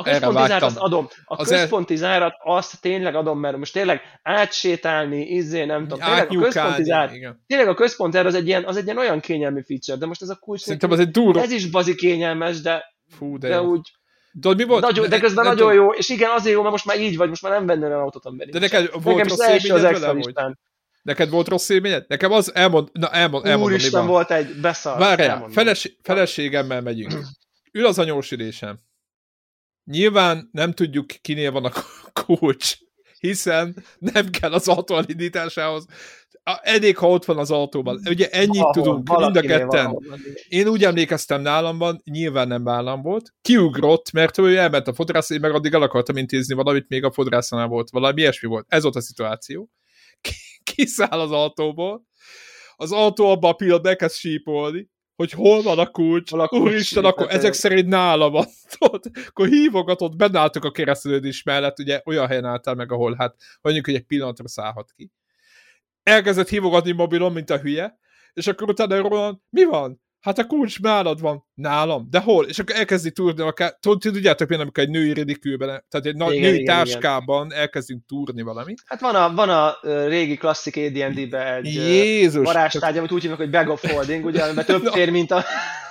A 0.00 0.10
központi 0.10 0.46
zárat 0.46 0.76
adom. 0.76 1.08
A 1.24 1.40
az 1.40 1.48
központi 1.48 1.92
el... 1.92 1.98
zárat 1.98 2.34
azt 2.44 2.80
tényleg 2.80 3.14
adom, 3.14 3.38
mert 3.38 3.56
most 3.56 3.72
tényleg 3.72 4.00
átsétálni, 4.22 5.26
izzé, 5.26 5.64
nem 5.64 5.88
tudom. 5.88 5.98
Tényleg 5.98 6.30
a 6.30 6.40
központi 6.40 6.84
zár, 6.84 7.14
igen. 7.14 7.44
tényleg 7.46 7.68
a 7.68 7.74
központi 7.74 8.16
zár 8.16 8.26
az 8.26 8.34
egy, 8.34 8.46
ilyen, 8.46 8.64
az 8.64 8.76
egy 8.76 8.84
ilyen 8.84 8.98
olyan 8.98 9.20
kényelmi 9.20 9.62
feature, 9.62 9.98
de 9.98 10.06
most 10.06 10.22
ez 10.22 10.28
a 10.28 10.36
kulcs. 10.36 10.60
Szerintem 10.60 10.90
az 10.90 10.98
egy 10.98 11.10
durva. 11.10 11.42
Ez 11.42 11.50
is 11.50 11.70
bazi 11.70 11.94
kényelmes, 11.94 12.60
de, 12.60 12.84
Fú, 13.08 13.38
de, 13.38 13.48
de 13.48 13.62
úgy, 13.62 13.90
Tudod, 14.40 14.56
mi 14.56 14.64
volt? 14.64 14.82
Nagyon, 14.82 15.08
de 15.08 15.18
közben 15.18 15.44
ne, 15.44 15.50
nagyon 15.50 15.74
jó, 15.74 15.90
és 15.90 16.08
igen, 16.08 16.30
azért 16.30 16.54
jó, 16.54 16.60
mert 16.60 16.72
most 16.72 16.84
már 16.84 17.00
így 17.00 17.16
vagy, 17.16 17.28
most 17.28 17.42
már 17.42 17.52
nem 17.52 17.66
vennél 17.66 17.86
olyan 17.86 18.00
autót, 18.00 18.24
amiben 18.24 18.50
De 18.50 18.58
neked 18.58 18.90
volt 19.02 19.16
Nekem 19.16 19.36
rossz 19.36 19.48
élményed 19.48 20.00
vele, 20.00 20.56
Neked 21.02 21.30
volt 21.30 21.48
rossz 21.48 21.68
élményed? 21.68 22.04
Nekem 22.08 22.32
az, 22.32 22.54
elmond, 22.54 22.88
na 22.92 23.10
elmond, 23.10 23.46
elmondom, 23.46 23.72
Úristen, 23.72 24.06
volt 24.06 24.30
egy 24.30 24.60
beszart. 24.60 24.98
Várjál, 24.98 25.48
feles, 25.50 25.96
feleségemmel 26.02 26.80
megyünk. 26.80 27.12
Ül 27.72 27.86
az 27.86 27.98
anyós 27.98 28.30
ülésem. 28.30 28.78
Nyilván 29.90 30.48
nem 30.52 30.72
tudjuk, 30.72 31.06
kinél 31.06 31.52
van 31.52 31.64
a 31.64 31.72
kulcs, 32.12 32.76
hiszen 33.18 33.84
nem 33.98 34.30
kell 34.30 34.52
az 34.52 34.68
autó 34.68 34.96
elindításához. 34.96 35.86
Elég, 36.62 36.96
ha 36.96 37.08
ott 37.08 37.24
van 37.24 37.38
az 37.38 37.50
autóban. 37.50 38.00
Ugye 38.08 38.28
ennyit 38.28 38.60
Ahol, 38.60 38.72
tudunk, 38.72 39.16
mind 39.18 39.36
a 39.36 39.40
ketten. 39.40 39.98
Én 40.48 40.68
úgy 40.68 40.84
emlékeztem 40.84 41.40
nálamban, 41.40 42.00
nyilván 42.04 42.48
nem 42.48 42.68
állam 42.68 43.02
volt. 43.02 43.34
Kiugrott, 43.42 44.12
mert 44.12 44.38
ő 44.38 44.56
elment 44.56 44.88
a 44.88 44.94
fodrász, 44.94 45.30
én 45.30 45.40
meg 45.40 45.54
addig 45.54 45.74
el 45.74 45.82
akartam 45.82 46.16
intézni 46.16 46.54
valamit, 46.54 46.88
még 46.88 47.04
a 47.04 47.10
fodrásznál 47.10 47.66
volt. 47.66 47.90
Valami 47.90 48.20
ilyesmi 48.20 48.48
volt. 48.48 48.66
Ez 48.68 48.82
volt 48.82 48.96
a 48.96 49.00
szituáció. 49.00 49.70
Kiszáll 50.74 51.20
az 51.20 51.30
autóból, 51.30 52.04
az 52.76 52.92
autó 52.92 53.30
abba 53.30 53.48
a 53.48 53.52
pillanatban 53.52 53.90
elkezd 53.90 54.16
sípolni, 54.16 54.90
hogy 55.20 55.32
hol 55.32 55.62
van 55.62 55.78
a 55.78 55.90
kulcs, 55.90 56.32
a 56.32 56.48
úristen, 56.50 57.04
akkor 57.04 57.26
ezek 57.30 57.52
szerint 57.52 57.88
nála 57.88 58.30
van, 58.30 58.46
tudod? 58.78 59.04
Akkor 59.26 59.48
hívogatott, 59.48 60.16
benne 60.16 60.38
álltok 60.38 60.64
a 60.64 60.70
keresztülődés 60.70 61.42
mellett, 61.42 61.78
ugye 61.78 62.00
olyan 62.04 62.26
helyen 62.26 62.44
álltál 62.44 62.74
meg, 62.74 62.92
ahol 62.92 63.14
hát 63.18 63.36
mondjuk, 63.60 63.84
hogy 63.84 63.94
egy 63.94 64.04
pillanatra 64.04 64.48
szállhat 64.48 64.92
ki. 64.96 65.10
Elkezdett 66.02 66.48
hívogatni 66.48 66.92
mobilon, 66.92 67.32
mint 67.32 67.50
a 67.50 67.58
hülye, 67.58 67.98
és 68.32 68.46
akkor 68.46 68.68
utána 68.68 69.00
Roland, 69.00 69.38
mi 69.50 69.64
van? 69.64 70.02
Hát 70.20 70.38
a 70.38 70.46
kulcs 70.46 70.80
nálad 70.80 71.20
van. 71.20 71.44
Nálam. 71.54 72.06
De 72.10 72.18
hol? 72.18 72.46
És 72.46 72.58
akkor 72.58 72.74
elkezdi 72.74 73.10
túrni, 73.12 73.42
akár, 73.42 73.76
tudjátok 73.80 74.48
például, 74.48 74.60
amikor 74.60 74.84
egy 74.84 74.90
női 74.90 75.12
ridikülben, 75.12 75.68
tehát 75.68 76.06
egy 76.06 76.14
igen, 76.14 76.28
női 76.28 76.60
igen, 76.60 76.64
táskában 76.64 77.46
igen. 77.46 77.58
elkezdünk 77.58 78.06
túrni 78.06 78.42
valamit. 78.42 78.82
Hát 78.84 79.00
van 79.00 79.14
a, 79.14 79.34
van 79.34 79.48
a 79.48 79.76
régi 80.06 80.36
klasszik 80.36 80.76
AD&D-be 80.76 81.54
egy 81.54 81.74
Jézus, 81.74 82.44
varázstárgy, 82.44 82.98
amit 82.98 83.12
úgy 83.12 83.20
hívnak, 83.20 83.38
hogy 83.38 83.50
bag 83.50 83.68
of 83.68 83.92
holding, 83.92 84.24
ugye, 84.24 84.52
mert 84.52 84.66
több 84.66 84.90
tér, 84.92 85.10
mint 85.10 85.30
a 85.30 85.44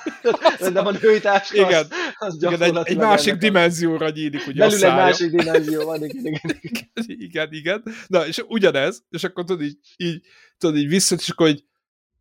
de 0.73 0.81
van 0.81 0.97
női 1.01 1.19
táska, 1.19 1.55
igen. 1.55 1.85
Az, 2.13 2.27
az 2.27 2.43
igen, 2.53 2.61
egy, 2.61 2.79
egy 2.83 2.97
másik 2.97 3.33
dimenzióra 3.33 4.09
nyílik, 4.09 4.47
ugye 4.47 4.59
Belül 4.59 4.85
egy 4.85 4.93
másik 4.93 5.29
dimenzió 5.29 5.85
van, 5.85 6.03
igen, 6.03 6.25
igen, 6.25 6.59
igen. 6.61 6.89
igen, 7.07 7.47
igen. 7.51 7.83
Na, 8.07 8.27
és 8.27 8.43
ugyanez, 8.47 9.03
és 9.09 9.23
akkor 9.23 9.43
tudod 9.43 9.61
így, 9.61 9.77
így 9.97 10.21
tudod 10.57 10.77
így 10.77 10.87
vissza, 10.87 11.15
és 11.15 11.29
akkor 11.29 11.47
így 11.47 11.63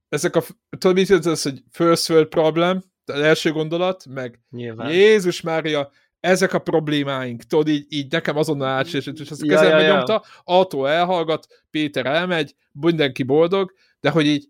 ezek 0.08 0.36
a, 0.36 0.42
tudod 0.78 0.96
mit 0.96 1.08
jelent 1.08 1.26
ez, 1.26 1.42
hogy 1.42 1.62
first 1.70 2.10
world 2.10 2.28
problem, 2.28 2.82
az 3.04 3.20
első 3.20 3.52
gondolat, 3.52 4.04
meg 4.10 4.40
Nyilván. 4.50 4.90
Jézus 4.90 5.40
Mária, 5.40 5.90
ezek 6.20 6.52
a 6.52 6.58
problémáink, 6.58 7.42
tudod, 7.42 7.68
így, 7.68 7.86
így 7.88 8.12
nekem 8.12 8.36
azonnal 8.36 8.68
átsésült, 8.68 9.20
és 9.20 9.30
azt 9.30 9.44
ja, 9.44 9.54
kezembe 9.54 9.80
ja, 9.80 9.86
ja. 9.86 9.94
nyomta, 9.94 10.24
autó 10.44 10.86
elhallgat, 10.86 11.46
Péter 11.70 12.06
elmegy, 12.06 12.54
mindenki 12.72 13.22
boldog, 13.22 13.72
de 14.00 14.10
hogy 14.10 14.26
így, 14.26 14.48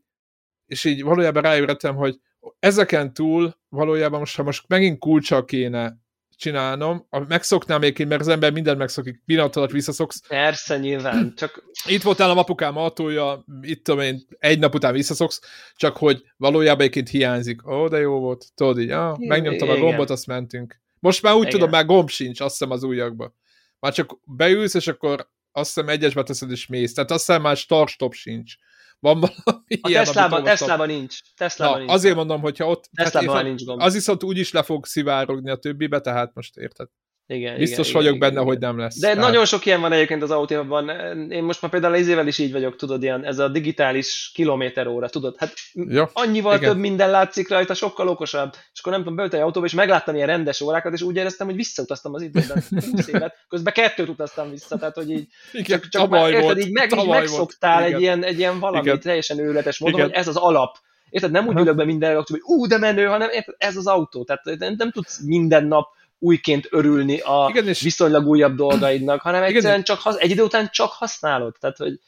és 0.66 0.84
így 0.84 1.02
valójában 1.02 1.42
rájöttem, 1.42 1.96
hogy 1.96 2.20
ezeken 2.58 3.12
túl 3.12 3.58
valójában 3.68 4.18
most, 4.18 4.36
ha 4.36 4.42
most 4.42 4.68
megint 4.68 4.98
kulcsal 4.98 5.44
kéne 5.44 5.96
csinálnom. 6.38 7.06
A, 7.10 7.18
megszoknám 7.18 7.80
még 7.80 8.06
mert 8.08 8.20
az 8.20 8.28
ember 8.28 8.52
mindent 8.52 8.78
megszokik, 8.78 9.22
pillanat 9.24 9.56
alatt 9.56 9.70
visszaszoksz. 9.70 10.26
Persze, 10.28 10.78
nyilván. 10.78 11.32
Csak... 11.36 11.62
Itt 11.86 12.02
volt 12.02 12.18
nálam 12.18 12.38
apukám 12.38 12.76
autója, 12.76 13.44
itt 13.60 13.84
tudom 13.84 14.00
én, 14.00 14.26
egy 14.38 14.58
nap 14.58 14.74
után 14.74 14.92
visszaszoksz, 14.92 15.40
csak 15.76 15.96
hogy 15.96 16.22
valójában 16.36 16.80
egyébként 16.80 17.08
hiányzik. 17.08 17.66
Ó, 17.66 17.88
de 17.88 17.98
jó 17.98 18.18
volt. 18.18 18.44
Tudod 18.54 18.80
így, 18.80 18.90
ah, 18.90 19.18
megnyomtam 19.18 19.68
Igen. 19.68 19.80
a 19.80 19.84
gombot, 19.84 20.10
azt 20.10 20.26
mentünk. 20.26 20.80
Most 20.98 21.22
már 21.22 21.34
úgy 21.34 21.40
Igen. 21.40 21.52
tudom, 21.52 21.70
már 21.70 21.86
gomb 21.86 22.08
sincs, 22.08 22.40
azt 22.40 22.58
hiszem 22.58 22.72
az 22.72 22.82
újakba. 22.82 23.34
Már 23.78 23.92
csak 23.92 24.18
beülsz, 24.24 24.74
és 24.74 24.86
akkor 24.86 25.30
azt 25.52 25.74
hiszem 25.74 25.88
egyesbe 25.88 26.22
teszed, 26.22 26.50
és 26.50 26.66
mész. 26.66 26.94
Tehát 26.94 27.10
azt 27.10 27.26
hiszem 27.26 27.42
már 27.42 27.56
start-stop 27.56 28.14
sincs. 28.14 28.54
Van 29.00 29.20
valami 29.20 29.64
a 29.80 29.88
ilyen, 29.88 30.04
Teslában, 30.04 30.44
Teslában 30.44 30.86
nincs. 30.86 31.20
Teslában 31.36 31.74
Na, 31.74 31.78
nincs. 31.78 31.92
Azért 31.92 32.14
mondom, 32.14 32.40
hogyha 32.40 32.66
ott... 32.66 32.88
Teslában 32.94 33.34
hát, 33.34 33.44
nincs 33.44 33.64
gomb. 33.64 33.80
Az 33.80 33.92
viszont 33.92 34.22
úgyis 34.22 34.52
le 34.52 34.62
fog 34.62 34.86
szivárogni 34.86 35.50
a 35.50 35.56
többibe, 35.56 36.00
tehát 36.00 36.34
most 36.34 36.56
érted. 36.56 36.88
Igen, 37.30 37.58
Biztos 37.58 37.88
igen, 37.88 38.00
vagyok 38.00 38.14
igen, 38.14 38.28
benne, 38.28 38.40
igen. 38.40 38.52
hogy 38.52 38.58
nem 38.58 38.78
lesz. 38.78 38.98
De 38.98 39.08
tehát... 39.08 39.22
nagyon 39.22 39.44
sok 39.44 39.66
ilyen 39.66 39.80
van 39.80 39.92
egyébként 39.92 40.22
az 40.22 40.30
autóban. 40.30 40.88
Én 41.30 41.42
most 41.42 41.62
már 41.62 41.70
például 41.70 41.94
izével 41.94 42.26
is 42.26 42.38
így 42.38 42.52
vagyok, 42.52 42.76
tudod, 42.76 43.02
ilyen, 43.02 43.24
ez 43.24 43.38
a 43.38 43.48
digitális 43.48 44.30
kilométer 44.34 44.86
óra, 44.86 45.08
tudod? 45.08 45.34
Hát 45.38 45.52
ja, 45.72 46.10
annyival 46.12 46.56
igen. 46.56 46.70
több 46.70 46.78
minden 46.78 47.10
látszik 47.10 47.48
rajta, 47.48 47.74
sokkal 47.74 48.08
okosabb. 48.08 48.52
És 48.72 48.80
akkor 48.80 48.92
nem 48.92 49.00
tudom, 49.00 49.16
beültem 49.16 49.38
egy 49.38 49.44
autóba, 49.44 49.66
és 49.66 49.72
megláttam 49.72 50.14
ilyen 50.14 50.26
rendes 50.26 50.60
órákat, 50.60 50.92
és 50.92 51.02
úgy 51.02 51.16
éreztem, 51.16 51.46
hogy 51.46 51.56
visszautaztam 51.56 52.14
az 52.14 52.22
időben. 52.22 52.64
Közben 53.48 53.72
kettőt 53.72 54.08
utaztam 54.08 54.50
vissza, 54.50 54.76
tehát 54.78 54.94
hogy 54.94 55.10
így, 55.10 55.26
igen, 55.52 55.80
csak, 55.80 55.88
csak 55.88 56.08
már, 56.08 56.30
érted, 56.30 56.58
így, 56.58 56.72
meg, 56.72 56.98
így 56.98 57.08
megszoktál 57.08 57.82
egy 57.82 58.00
ilyen, 58.00 58.24
egy 58.24 58.38
ilyen 58.38 58.58
valamit 58.58 58.86
igen. 58.86 59.00
teljesen 59.00 59.38
őrületes 59.38 59.78
módon, 59.78 59.98
igen. 59.98 60.08
hogy 60.08 60.18
ez 60.18 60.28
az 60.28 60.36
alap. 60.36 60.76
Érted, 61.10 61.30
nem 61.30 61.46
úgy 61.46 61.58
ülök 61.58 61.76
be 61.76 61.84
minden 61.84 62.14
hogy 62.14 62.40
ú, 62.42 62.66
de 62.66 62.78
menő, 62.78 63.04
hanem 63.04 63.28
érted, 63.30 63.54
ez 63.58 63.76
az 63.76 63.86
autó. 63.86 64.24
Tehát 64.24 64.44
nem, 64.58 64.74
nem 64.76 64.90
tudsz 64.90 65.20
minden 65.24 65.66
nap 65.66 65.96
újként 66.18 66.66
örülni 66.70 67.18
a 67.18 67.46
Igen, 67.50 67.68
és... 67.68 67.80
viszonylag 67.80 68.26
újabb 68.26 68.56
dolgaidnak, 68.56 69.20
hanem 69.20 69.42
egyszerűen 69.42 69.82
csak 69.82 70.00
egy 70.18 70.30
idő 70.30 70.42
után 70.42 70.68
csak 70.72 70.92
használod. 70.92 71.56
Tehát, 71.60 71.76
hogy 71.76 72.00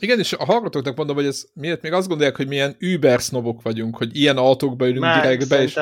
igen, 0.00 0.18
és 0.18 0.32
a 0.32 0.44
hallgatóknak 0.44 0.96
mondom, 0.96 1.16
hogy 1.16 1.26
ez 1.26 1.44
miért 1.54 1.82
még 1.82 1.92
azt 1.92 2.08
gondolják, 2.08 2.36
hogy 2.36 2.48
milyen 2.48 2.76
Uber 2.80 3.20
sznobok 3.20 3.62
vagyunk, 3.62 3.96
hogy 3.96 4.16
ilyen 4.16 4.36
autókba 4.36 4.86
ülünk 4.86 5.00
Már, 5.00 5.20
direktbe, 5.20 5.62
és 5.62 5.80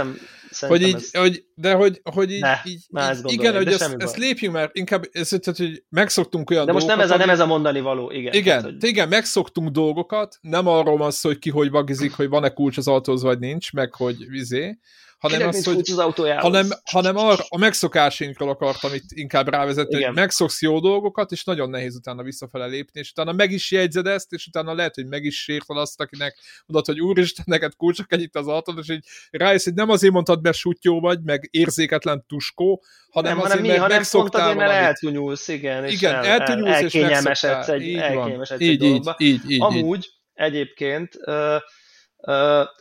hogy 0.61 0.83
így, 0.83 0.94
ez... 0.94 1.11
hogy, 1.16 1.44
de 1.55 1.72
hogy, 1.72 2.01
hogy 2.14 2.31
így, 2.33 2.40
ne, 2.40 2.55
így, 2.64 2.87
így 2.92 3.33
igen, 3.33 3.55
hogy 3.55 3.66
ezt, 3.66 3.94
ezt 3.99 4.16
lépjünk, 4.16 4.55
mert 4.55 4.77
inkább, 4.77 5.05
ez, 5.12 5.29
tehát, 5.29 5.57
hogy 5.57 5.83
megszoktunk 5.88 6.51
olyan 6.51 6.66
De 6.66 6.72
most 6.72 6.87
dolgokat, 6.87 7.09
nem 7.09 7.18
ez, 7.18 7.22
a, 7.22 7.27
nem 7.27 7.35
ez 7.35 7.44
a 7.44 7.46
mondani 7.46 7.81
való, 7.81 8.11
igen. 8.11 8.33
Igen, 8.33 8.61
tehát, 8.61 8.77
hogy... 8.81 8.88
igen, 8.88 9.09
megszoktunk 9.09 9.68
dolgokat, 9.68 10.38
nem 10.40 10.66
arról 10.66 10.96
van 10.96 11.11
szó, 11.11 11.29
hogy 11.29 11.38
ki 11.38 11.51
hogy 11.51 11.70
vagizik, 11.70 12.12
hogy 12.12 12.29
van-e 12.29 12.49
kulcs 12.49 12.77
az 12.77 12.88
autóhoz, 12.88 13.22
vagy 13.22 13.38
nincs, 13.38 13.72
meg 13.72 13.94
hogy 13.94 14.29
vizé, 14.29 14.79
hanem 15.18 15.48
az, 15.48 15.64
hogy, 15.64 15.83
az 15.96 16.14
hanem, 16.37 16.68
hanem 16.85 17.16
arra, 17.16 17.44
a 17.48 17.59
megszokásainkról 17.59 18.48
akartam 18.48 18.94
itt 18.94 19.05
inkább 19.09 19.48
rávezetni, 19.48 19.96
Igen. 19.96 20.09
hogy 20.09 20.16
megszoksz 20.16 20.62
jó 20.62 20.81
dolgokat, 20.81 21.31
és 21.31 21.44
nagyon 21.44 21.70
nehéz 21.70 21.94
utána 21.94 22.22
visszafele 22.22 22.66
lépni, 22.66 23.00
és 23.00 23.11
utána 23.11 23.33
meg 23.33 23.50
is 23.50 23.70
jegyzed 23.70 24.07
ezt, 24.07 24.33
és 24.33 24.46
utána 24.46 24.74
lehet, 24.74 24.94
hogy 24.94 25.07
meg 25.07 25.24
is 25.24 25.42
sértad 25.42 25.76
azt, 25.76 26.00
akinek 26.00 26.38
mondod, 26.66 26.87
hogy 26.87 27.00
úristen, 27.00 27.44
neked 27.48 27.76
kulcsok 27.76 28.12
egy 28.12 28.22
itt 28.22 28.37
az 28.37 28.46
autón, 28.46 28.79
és 28.79 28.88
így 28.88 29.05
rájössz, 29.31 29.64
hogy 29.64 29.74
nem 29.74 29.90
azért 29.90 30.12
mondtad, 30.12 30.42
mert 30.42 30.57
sutyó 30.57 31.00
vagy, 31.00 31.18
meg 31.22 31.48
érzéketlen 31.50 32.24
tuskó, 32.29 32.83
hanem 33.11 33.37
nem, 33.37 33.44
azért, 33.44 33.61
hanem 33.61 33.72
mi, 33.72 33.79
mert 33.79 33.92
megszoktál 33.92 34.42
azért, 34.42 34.59
mert 34.59 34.72
eltunyulsz, 34.72 35.48
igen, 35.48 35.85
és 35.85 35.92
igen, 35.92 36.14
el, 36.14 36.24
eltunyulsz, 36.24 36.70
el, 36.70 36.85
és 36.85 36.94
elkényelmesedsz 36.94 37.68
egy, 37.68 37.83
így 37.83 38.02
így, 38.12 38.83
így, 38.83 39.07
így, 39.18 39.50
így, 39.50 39.62
Amúgy 39.62 40.09
egyébként 40.35 41.14
uh, 41.26 41.57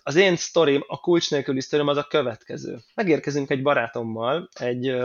az 0.03 0.15
én 0.15 0.35
sztorim, 0.35 0.83
a 0.87 0.99
kulcs 0.99 1.31
nélküli 1.31 1.61
sztorim 1.61 1.87
az 1.87 1.97
a 1.97 2.07
következő. 2.09 2.77
Megérkezünk 2.93 3.49
egy 3.49 3.61
barátommal 3.61 4.49
egy 4.59 4.95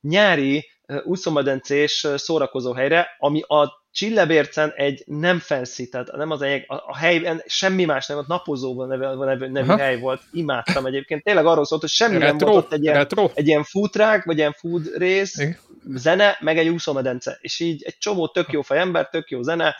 nyári 0.00 0.70
uh, 0.88 0.98
úszómedencés 1.04 2.06
szórakozó 2.16 2.72
helyre, 2.72 3.06
ami 3.18 3.42
a 3.46 3.84
Csillebércen 3.96 4.72
egy 4.76 5.02
nem 5.06 5.38
fancy, 5.38 5.88
tehát 5.88 6.12
nem 6.12 6.30
az 6.30 6.42
egy, 6.42 6.64
a, 6.66 6.74
a 6.74 6.96
hely, 6.96 7.42
semmi 7.46 7.84
más 7.84 8.06
nem 8.06 8.16
volt, 8.16 8.28
napozóban 8.28 8.88
nevű, 8.88 9.24
nevű, 9.24 9.46
nevű 9.46 9.68
hely 9.82 9.98
volt, 9.98 10.22
imádtam 10.32 10.86
egyébként. 10.86 11.22
Tényleg 11.22 11.46
arról 11.46 11.64
szólt, 11.64 11.80
hogy 11.80 11.90
semmi 11.90 12.18
retro, 12.18 12.36
nem 12.36 12.48
volt 12.48 12.64
ott 12.64 12.72
egy 12.72 12.84
ilyen, 12.84 13.06
egy 13.34 13.46
ilyen 13.46 13.62
foodtruck, 13.62 14.24
vagy 14.24 14.38
ilyen 14.38 14.52
food 14.52 14.96
rész, 14.96 15.38
Igen. 15.38 15.58
zene, 15.94 16.36
meg 16.40 16.58
egy 16.58 16.68
úszómedence. 16.68 17.38
És 17.40 17.60
így 17.60 17.82
egy 17.82 17.98
csomó 17.98 18.28
tök 18.28 18.52
jó 18.52 18.62
fej 18.62 18.78
ember, 18.78 19.08
tök 19.08 19.30
jó 19.30 19.42
zene, 19.42 19.76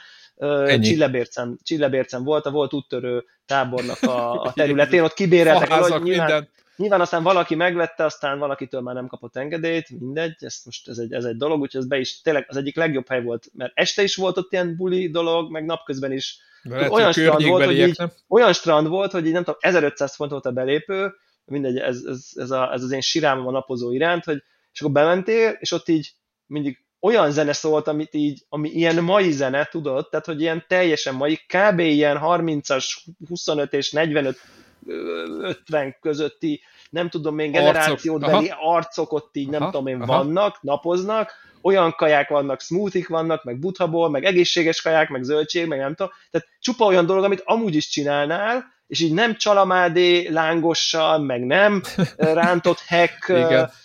Csillebércen, 0.80 1.58
Csillebércen 1.62 2.24
volt, 2.24 2.46
a 2.46 2.50
volt 2.50 2.72
úttörő 2.72 3.24
tábornak 3.46 4.02
a, 4.02 4.42
a 4.42 4.52
területén, 4.52 5.02
ott 5.02 5.14
kibéreltek 5.22 5.70
el, 5.70 5.82
hogy 5.82 6.02
nyilván, 6.02 6.48
nyilván 6.76 7.00
aztán 7.00 7.22
valaki 7.22 7.54
megvette, 7.54 8.04
aztán 8.04 8.38
valakitől 8.38 8.80
már 8.80 8.94
nem 8.94 9.06
kapott 9.06 9.36
engedélyt, 9.36 10.00
mindegy, 10.00 10.34
ez 10.38 10.60
most 10.64 10.88
ez 10.88 10.98
egy, 10.98 11.12
ez 11.12 11.24
egy 11.24 11.36
dolog, 11.36 11.60
úgyhogy 11.60 11.80
ez 11.80 11.86
be 11.86 11.98
is 11.98 12.20
tényleg 12.20 12.44
az 12.48 12.56
egyik 12.56 12.76
legjobb 12.76 13.08
hely 13.08 13.22
volt, 13.22 13.46
mert 13.52 13.72
este 13.74 14.02
is 14.02 14.16
volt 14.16 14.36
ott 14.36 14.52
ilyen 14.52 14.76
buli 14.76 15.10
dolog, 15.10 15.50
meg 15.50 15.64
napközben 15.64 16.12
is. 16.12 16.38
Lehet, 16.62 16.90
olyan 16.90 17.12
strand 17.12 17.46
volt, 17.46 17.64
hogy 17.64 17.78
így, 17.78 18.02
olyan 18.28 18.52
strand 18.52 18.88
volt, 18.88 19.12
hogy 19.12 19.26
így 19.26 19.32
nem 19.32 19.44
tudom, 19.44 19.58
1500 19.60 20.14
font 20.14 20.30
volt 20.30 20.46
a 20.46 20.52
belépő, 20.52 21.14
mindegy, 21.44 21.78
ez, 21.78 22.02
ez, 22.06 22.30
ez, 22.34 22.50
a, 22.50 22.72
ez 22.72 22.82
az 22.82 22.90
én 22.90 23.00
sirámom 23.00 23.46
a 23.46 23.50
napozó 23.50 23.92
iránt, 23.92 24.24
hogy 24.24 24.42
és 24.72 24.80
akkor 24.80 24.92
bementél, 24.92 25.56
és 25.58 25.72
ott 25.72 25.88
így 25.88 26.14
mindig 26.46 26.85
olyan 27.00 27.30
zene 27.30 27.52
szólt, 27.52 27.88
amit 27.88 28.14
így, 28.14 28.44
ami 28.48 28.68
ilyen 28.68 29.04
mai 29.04 29.32
zene, 29.32 29.64
tudod, 29.64 30.08
tehát 30.08 30.26
hogy 30.26 30.40
ilyen 30.40 30.64
teljesen 30.68 31.14
mai, 31.14 31.36
kb. 31.36 31.78
ilyen 31.78 32.20
30-as, 32.22 32.84
25 33.28 33.72
és 33.72 33.90
45 33.90 34.40
50 34.86 35.96
közötti, 36.00 36.60
nem 36.90 37.08
tudom 37.08 37.34
még 37.34 37.52
generációbeli 37.52 38.32
Arcok. 38.32 38.56
arcok 38.60 39.12
ott 39.12 39.36
így, 39.36 39.48
nem 39.48 39.62
aha, 39.62 39.70
tudom 39.70 39.86
én, 39.86 40.00
aha. 40.00 40.16
vannak, 40.16 40.62
napoznak, 40.62 41.32
olyan 41.62 41.94
kaják 41.96 42.28
vannak, 42.28 42.60
smoothik 42.60 43.08
vannak, 43.08 43.44
meg 43.44 43.58
buthaból, 43.58 44.10
meg 44.10 44.24
egészséges 44.24 44.82
kaják, 44.82 45.08
meg 45.08 45.22
zöldség, 45.22 45.66
meg 45.66 45.78
nem 45.78 45.94
tudom. 45.94 46.12
Tehát 46.30 46.48
csupa 46.60 46.84
olyan 46.84 47.06
dolog, 47.06 47.24
amit 47.24 47.42
amúgy 47.44 47.74
is 47.74 47.88
csinálnál, 47.88 48.74
és 48.86 49.00
így 49.00 49.12
nem 49.12 49.36
csalamádé 49.36 50.28
lángossal, 50.28 51.18
meg 51.18 51.44
nem 51.44 51.82
rántott 52.16 52.80
hek 52.80 53.32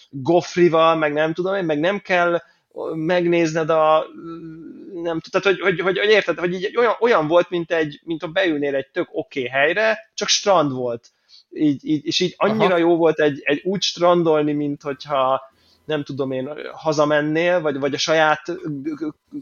gofrival, 0.10 0.95
meg 0.95 1.13
nem 1.13 1.34
tudom 1.34 1.56
én, 1.56 1.65
meg 1.65 1.80
nem 1.80 2.00
kell 2.00 2.41
megnézned 2.93 3.69
a 3.69 4.05
nem 4.93 5.19
tehát 5.19 5.47
hogy, 5.47 5.60
hogy, 5.60 5.79
hogy, 5.79 5.97
hogy 5.97 6.10
érted, 6.10 6.39
hogy 6.39 6.53
így 6.53 6.77
olyan, 6.77 6.95
olyan 6.99 7.27
volt, 7.27 7.49
mint, 7.49 7.71
egy, 7.71 8.01
mint 8.03 8.21
ha 8.21 8.27
beülnél 8.27 8.75
egy 8.75 8.88
tök 8.88 9.07
oké 9.12 9.39
okay 9.39 9.60
helyre, 9.60 10.12
csak 10.13 10.27
strand 10.27 10.71
volt. 10.71 11.07
Így, 11.49 11.86
így, 11.86 12.05
és 12.05 12.19
így 12.19 12.34
annyira 12.38 12.65
Aha. 12.65 12.77
jó 12.77 12.95
volt 12.95 13.19
egy, 13.19 13.39
egy 13.43 13.62
úgy 13.63 13.81
strandolni, 13.81 14.53
mint 14.53 14.81
hogyha 14.81 15.41
nem 15.86 16.03
tudom 16.03 16.31
én, 16.31 16.49
hazamennél, 16.73 17.62
vagy, 17.62 17.79
vagy 17.79 17.93
a 17.93 17.97
saját 17.97 18.41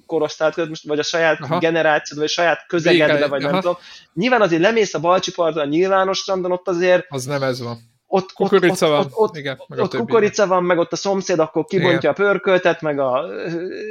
korosztályt, 0.06 0.82
vagy 0.84 1.00
a 1.00 1.04
saját 1.04 1.40
Aha. 1.42 1.60
generációd, 1.60 2.20
vagy 2.20 2.28
a 2.28 2.34
saját 2.34 2.66
közegedbe, 2.68 3.28
vagy 3.28 3.44
Aha. 3.44 3.52
nem 3.52 3.62
tudom. 3.62 3.78
Nyilván 4.14 4.42
azért 4.42 4.62
lemész 4.62 4.94
a 4.94 5.00
Balcsi 5.00 5.32
parton, 5.32 5.62
a 5.62 5.66
nyilvános 5.66 6.18
strandon, 6.18 6.52
ott 6.52 6.68
azért... 6.68 7.06
Az 7.10 7.26
nem 7.26 7.44
ez 7.44 7.62
van 7.62 7.90
ott, 8.12 8.34
kukorica 8.34 8.86
ott, 8.86 8.92
van, 8.92 9.00
ott, 9.00 9.12
ott, 9.14 9.38
igen, 9.38 9.62
meg 9.68 9.80
ott 9.80 9.96
kukorica 9.96 10.48
van, 10.48 10.64
meg 10.64 10.78
ott 10.78 10.92
a 10.92 10.96
szomszéd 10.96 11.40
akkor 11.40 11.66
kibontja 11.66 11.98
igen. 11.98 12.12
a 12.12 12.14
pörköltet, 12.14 12.82
meg 12.82 13.00
a... 13.00 13.26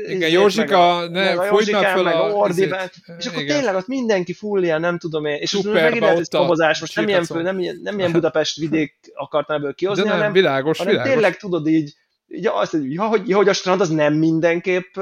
Igen, 0.08 0.30
Józsika, 0.30 1.08
ne, 1.08 1.24
meg 1.24 1.38
a 1.38 1.44
Józsikán, 1.44 1.82
fel 1.82 2.02
meg 2.02 2.14
a, 2.14 2.24
a 2.24 2.30
Ordibán, 2.30 2.90
és 3.18 3.26
akkor 3.26 3.42
igen. 3.42 3.56
tényleg 3.56 3.74
ott 3.74 3.86
mindenki 3.86 4.32
full 4.32 4.62
ilyen, 4.62 4.80
nem 4.80 4.98
tudom 4.98 5.24
én, 5.24 5.36
és 5.36 5.50
Superba, 5.50 5.80
megint 5.80 6.00
lehet, 6.00 6.16
hogy 6.16 6.30
szobozás, 6.30 6.80
most 6.80 6.96
nem 6.96 7.08
ilyen, 7.08 7.24
fő, 7.24 7.42
nem, 7.42 7.58
ilyen, 7.58 7.80
nem 7.82 7.98
ilyen 7.98 8.12
Budapest 8.12 8.56
vidék 8.56 8.94
akartam 9.14 9.56
ebből 9.56 9.74
kihozni, 9.74 10.02
De 10.02 10.08
nem, 10.08 10.18
hanem, 10.18 10.32
világos, 10.32 10.78
hanem 10.78 10.92
világos. 10.92 11.12
tényleg 11.12 11.36
tudod 11.36 11.66
így, 11.66 11.94
így 12.28 12.46
azt, 12.46 12.70
hogy, 12.70 12.92
ja, 12.92 13.02
hogy, 13.02 13.32
hogy 13.32 13.48
a 13.48 13.52
strand 13.52 13.80
az 13.80 13.88
nem 13.88 14.14
mindenképp 14.14 14.96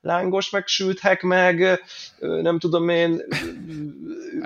lángos, 0.00 0.50
meg 0.50 0.66
sülthek, 0.66 1.22
meg 1.22 1.80
nem 2.18 2.58
tudom 2.58 2.88
én... 2.88 3.22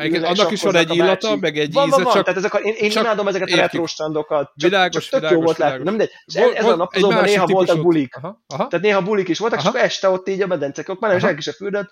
Igen, 0.05 0.25
annak 0.25 0.51
is 0.51 0.63
van 0.63 0.77
egy 0.77 0.95
illata, 0.95 1.37
meg 1.37 1.59
egy 1.59 1.73
van, 1.73 1.87
íze, 1.87 1.95
van, 1.95 2.05
van. 2.05 2.13
csak... 2.13 2.25
Tehát 2.25 2.39
ezek 2.39 2.55
a, 2.55 2.59
én, 2.59 2.75
én 2.77 2.91
csak 2.91 3.03
imádom 3.03 3.29
ezeket 3.29 3.51
a 3.51 3.57
retro 3.57 3.87
strandokat. 3.87 4.53
Csak, 4.57 4.71
világos, 4.71 5.09
csak 5.09 5.11
tök 5.11 5.21
világos, 5.21 5.39
jó 5.39 5.45
volt 5.45 5.59
látni. 5.59 5.85
Nem 5.85 5.95
mindegy. 5.95 6.11
És 6.25 6.35
ez, 6.35 6.51
ez 6.55 6.65
a 6.65 6.77
napozóban 6.77 7.25
néha 7.25 7.47
voltak 7.47 7.83
bulik. 7.83 8.17
Aha, 8.17 8.43
aha. 8.47 8.69
Tehát 8.69 8.85
néha 8.85 9.03
bulik 9.03 9.29
is 9.29 9.39
voltak, 9.39 9.59
aha. 9.59 9.69
és 9.69 9.75
akkor 9.75 9.87
este 9.87 10.09
ott 10.09 10.29
így 10.29 10.43
a 10.43 10.47
medencek, 10.47 10.89
akkor 10.89 11.01
már 11.01 11.11
nem 11.11 11.21
senki 11.21 11.43
se 11.43 11.53
fürdött, 11.53 11.91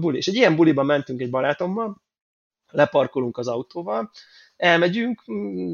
buli. 0.00 0.16
És 0.16 0.26
egy 0.26 0.34
ilyen 0.34 0.56
buliban 0.56 0.86
mentünk 0.86 1.20
egy 1.20 1.30
barátommal, 1.30 2.02
leparkolunk 2.68 3.38
az 3.38 3.48
autóval, 3.48 4.10
elmegyünk, 4.56 5.22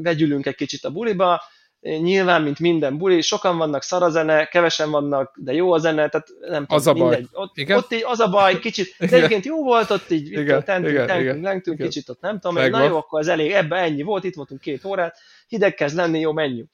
vegyülünk 0.01 0.45
egy 0.45 0.55
kicsit 0.55 0.85
a 0.85 0.91
buliba, 0.91 1.41
nyilván, 1.81 2.41
mint 2.41 2.59
minden 2.59 2.97
buli, 2.97 3.21
sokan 3.21 3.57
vannak, 3.57 3.83
szar 3.83 4.03
a 4.03 4.09
zene, 4.09 4.45
kevesen 4.45 4.91
vannak, 4.91 5.33
de 5.37 5.53
jó 5.53 5.71
a 5.71 5.77
zene, 5.77 6.09
tehát 6.09 6.27
nem 6.39 6.65
az 6.67 6.83
tudom, 6.83 7.01
a 7.01 7.05
baj. 7.05 7.15
mindegy. 7.15 7.29
Ott, 7.33 7.57
igen? 7.57 7.77
ott 7.77 7.93
így 7.93 8.03
az 8.05 8.19
a 8.19 8.29
baj, 8.29 8.59
kicsit, 8.59 8.95
de 9.09 9.15
egyébként 9.15 9.45
jó 9.45 9.63
volt, 9.63 9.89
ott 9.89 10.09
így 10.09 10.31
igen, 10.31 10.63
tentünk, 10.63 10.93
igen, 10.93 11.07
tentünk, 11.07 11.29
igen, 11.29 11.41
lentünk, 11.41 11.77
igen. 11.77 11.89
kicsit 11.89 12.09
ott 12.09 12.21
nem 12.21 12.39
tudom, 12.39 12.55
Megvan. 12.55 12.81
na 12.81 12.87
jó, 12.87 12.97
akkor 12.97 13.19
ez 13.19 13.27
elég, 13.27 13.51
ebbe 13.51 13.75
ennyi 13.75 14.01
volt, 14.01 14.23
itt 14.23 14.35
voltunk 14.35 14.61
két 14.61 14.85
órát, 14.85 15.17
hideg 15.47 15.73
kezd 15.73 15.95
lenni, 15.95 16.19
jó, 16.19 16.31
menjünk. 16.31 16.69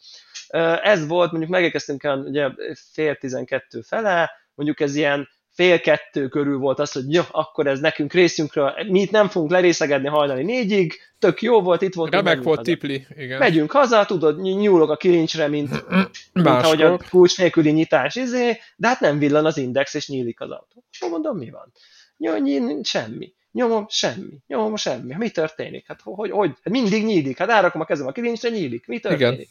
Ez 0.82 1.08
volt, 1.08 1.32
mondjuk 1.32 1.52
megérkeztünk 1.52 2.04
el 2.04 2.20
ugye 2.20 2.50
fél 2.92 3.16
tizenkettő 3.16 3.82
fele, 3.82 4.32
mondjuk 4.54 4.80
ez 4.80 4.96
ilyen 4.96 5.28
fél 5.56 5.80
kettő 5.80 6.28
körül 6.28 6.58
volt 6.58 6.80
az, 6.80 6.92
hogy 6.92 7.14
jó, 7.14 7.22
akkor 7.32 7.68
ez 7.68 7.80
nekünk 7.80 8.14
részünkről, 8.14 8.74
mi 8.90 9.02
itt 9.02 9.12
nem 9.12 9.28
fogunk 9.28 9.52
lerészegedni 9.52 10.08
hajnali 10.08 10.44
négyig, 10.44 10.94
tök 11.20 11.42
jó 11.42 11.62
volt, 11.62 11.82
itt 11.82 11.94
volt. 11.94 12.12
Remek 12.12 12.42
volt 12.42 12.58
haza. 12.58 12.72
tipli, 12.72 13.08
igen. 13.18 13.38
Megyünk 13.40 13.72
haza, 13.72 14.06
tudod, 14.06 14.42
nyúlok 14.42 14.90
a 14.90 14.96
kilincsre, 14.96 15.48
mint, 15.48 15.70
mint 16.34 16.48
ahogy 16.48 16.82
a 16.82 17.00
kulcs 17.10 17.38
nélküli 17.38 17.72
nyitás 17.72 18.16
izé, 18.16 18.58
de 18.76 18.88
hát 18.88 19.00
nem 19.00 19.20
villan 19.20 19.46
az 19.46 19.58
index, 19.58 19.94
és 19.94 20.08
nyílik 20.08 20.42
az 20.42 20.50
autó. 20.50 20.84
Akkor 21.00 21.10
mondom, 21.10 21.38
mi 21.38 21.50
van? 21.50 21.72
Nyom, 22.18 22.84
semmi. 22.84 23.34
Nyomom, 23.52 23.86
semmi. 23.90 24.38
Nyomom, 24.48 24.76
semmi. 24.76 25.16
Mi 25.18 25.30
történik? 25.30 25.88
Hát 25.88 26.00
hogy, 26.04 26.32
hogy? 26.32 26.50
Hát 26.50 26.74
mindig 26.74 27.06
nyílik. 27.06 27.38
Hát 27.38 27.50
árakom 27.50 27.82
a 27.82 27.86
kezem 27.86 28.08
a 28.08 28.12
kilincsre, 28.12 28.50
nyílik. 28.50 28.88
Mi 28.88 29.00
történik? 29.00 29.38
Igen. 29.38 29.48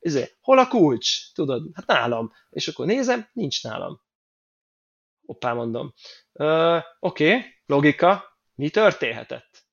Izé, 0.00 0.30
hol 0.40 0.58
a 0.58 0.68
kulcs? 0.68 1.32
Tudod, 1.34 1.62
hát 1.74 1.86
nálam. 1.86 2.32
És 2.50 2.68
akkor 2.68 2.86
nézem, 2.86 3.26
nincs 3.32 3.62
nálam 3.62 4.00
Hoppá, 5.26 5.52
mondom. 5.52 5.92
Oké, 6.32 6.84
okay, 7.00 7.44
logika, 7.66 8.38
mi 8.54 8.68
történhetett? 8.68 9.64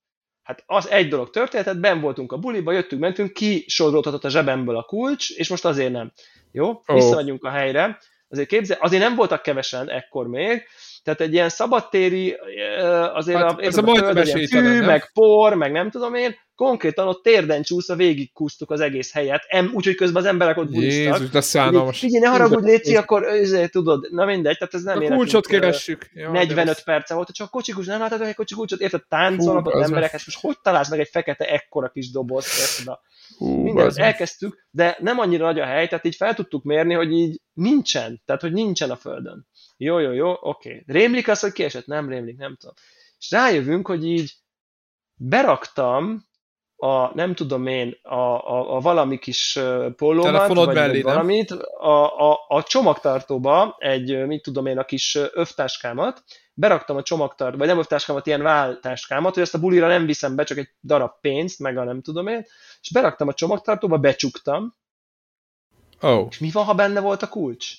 Hát 0.44 0.63
az 0.66 0.89
egy 0.89 1.08
dolog 1.08 1.30
történhetett, 1.30 1.78
ben 1.78 2.02
voltunk 2.02 2.32
a 2.32 2.38
buliba, 2.38 2.72
jöttünk, 2.72 3.02
mentünk, 3.02 3.34
ki 3.34 3.63
sodródhatott 3.68 4.24
a 4.24 4.30
zsebemből 4.30 4.78
a 4.78 4.84
kulcs, 4.84 5.30
és 5.30 5.50
most 5.50 5.66
azért 5.66 5.92
nem. 5.92 6.12
Jó? 6.52 6.70
Oh. 6.70 6.96
Visszamegyünk 6.96 7.44
a 7.44 7.50
helyre. 7.50 8.00
Azért 8.30 8.48
képzel, 8.48 8.78
azért 8.82 9.04
nem 9.04 9.16
voltak 9.16 9.42
kevesen 9.42 9.89
ekkor 9.89 10.28
még, 10.28 10.63
tehát 11.04 11.22
egy 11.22 11.34
ilyen 11.34 11.50
szabadtéri, 11.50 12.32
azért 13.13 13.38
hát, 13.38 13.60
a, 13.60 13.63
ez 13.63 13.78
a, 13.78 13.82
a, 13.86 14.20
a 14.20 14.26
fű, 14.26 14.82
meg 14.82 15.12
por, 15.13 15.54
meg 15.54 15.72
nem 15.72 15.89
tudom 15.89 16.13
én, 16.13 16.36
konkrétan 16.56 17.08
ott 17.08 17.24
térden 17.24 17.62
csúszva 17.62 17.96
végigkúztuk 17.96 18.72
az 18.72 18.80
egész 18.80 19.13
helyet, 19.13 19.46
em, 19.48 19.72
úgyhogy 19.74 19.96
közben 19.96 20.22
az 20.22 20.28
emberek 20.28 20.58
ott 20.58 20.70
bulisztak. 20.70 21.13
Jézus, 21.13 21.30
de 21.30 21.42
szánalmas. 21.42 22.00
Figyelj, 22.00 22.24
ne 22.24 22.30
haragudj, 22.30 22.66
Léci, 22.66 22.96
akkor 22.96 23.24
ezért, 23.24 23.72
tudod, 23.72 24.08
na 24.12 24.26
mindegy, 24.26 24.58
tehát 24.58 24.74
ez 24.74 24.84
nem 24.84 25.04
A 25.04 25.16
kulcsot 25.16 25.48
keressük. 25.48 26.10
Ja, 26.13 26.32
45 26.32 26.84
perce 26.84 27.13
volt, 27.13 27.32
csak 27.32 27.48
a 27.48 27.50
kocsikus, 27.50 27.86
nem 27.86 28.00
láttad, 28.00 28.20
hogy 28.20 28.28
egy 28.28 28.36
kocsi 28.36 28.56
kulcsot, 28.56 28.80
érted, 28.80 29.08
táncolnak 29.08 29.68
az 29.68 29.84
emberek, 29.84 30.12
hát 30.12 30.22
most 30.26 30.39
hogy 30.39 30.58
találsz 30.62 30.89
meg 30.89 31.00
egy 31.00 31.10
fekete 31.10 31.46
ekkora 31.46 31.89
kis 31.89 32.12
dobozt, 32.12 32.60
érted, 32.60 32.98
minden, 33.38 33.92
elkezdtük, 33.96 34.68
de 34.70 34.98
nem 35.00 35.20
annyira 35.20 35.46
nagy 35.46 35.60
a 35.60 35.66
hely, 35.66 35.88
tehát 35.88 36.06
így 36.06 36.16
fel 36.16 36.34
tudtuk 36.34 36.63
mérni, 36.63 36.94
hogy 36.94 37.12
így 37.12 37.42
nincsen, 37.54 38.22
tehát 38.26 38.42
hogy 38.42 38.54
nincsen 38.54 38.89
a 38.89 38.96
földön. 38.96 39.48
Jó, 39.78 40.00
jó, 40.00 40.12
jó, 40.12 40.30
oké. 40.30 40.70
Okay. 40.70 40.84
Rémlik 40.86 41.28
az, 41.28 41.39
hogy 41.39 41.52
kiesett? 41.52 41.86
Nem 41.86 42.10
rémlik, 42.10 42.38
nem 42.38 42.56
tudom. 42.60 42.76
És 43.18 43.32
rájövünk, 43.32 43.88
hogy 43.88 44.06
így 44.06 44.34
beraktam 45.16 46.28
a, 46.84 47.12
nem 47.13 47.36
tudom 47.36 47.67
én, 47.67 48.00
a, 48.02 48.15
a, 48.15 48.76
a 48.76 48.80
valami 48.80 49.17
kis 49.17 49.60
pólómat, 49.96 50.48
vagy, 50.48 50.74
mellé, 50.74 51.02
valamit, 51.02 51.52
a, 51.52 52.32
a, 52.32 52.46
a 52.48 52.63
csomagtartóba 52.63 53.76
egy, 53.80 54.26
mit 54.26 54.41
tudom 54.41 54.65
én, 54.65 54.78
a 54.78 54.86
kis 54.86 55.17
övtáskámat, 55.34 56.24
beraktam 56.54 56.96
a 56.96 57.02
csomagtartóba, 57.02 57.58
vagy 57.58 57.67
nem 57.67 57.78
övtáskámat, 57.78 58.28
ilyen 58.28 58.41
váltáskámat, 58.41 59.34
hogy 59.34 59.43
ezt 59.43 59.54
a 59.54 59.60
bulira 59.60 59.88
nem 59.88 60.06
viszem 60.06 60.36
be, 60.36 60.43
csak 60.43 60.58
egy 60.58 60.69
darab 60.82 61.12
pénzt, 61.22 61.60
meg 61.60 61.78
a 61.78 61.84
nem 61.84 62.02
tudom 62.02 62.28
én, 62.28 62.46
és 62.82 62.91
beraktam 62.91 63.28
a 63.28 63.34
csomagtartóba, 63.34 63.98
becsuktam, 63.98 64.76
oh. 66.02 66.28
és 66.30 66.39
mi 66.39 66.50
van, 66.52 66.63
ha 66.63 66.74
benne 66.74 67.00
volt 67.00 67.22
a 67.22 67.30
kulcs? 67.30 67.74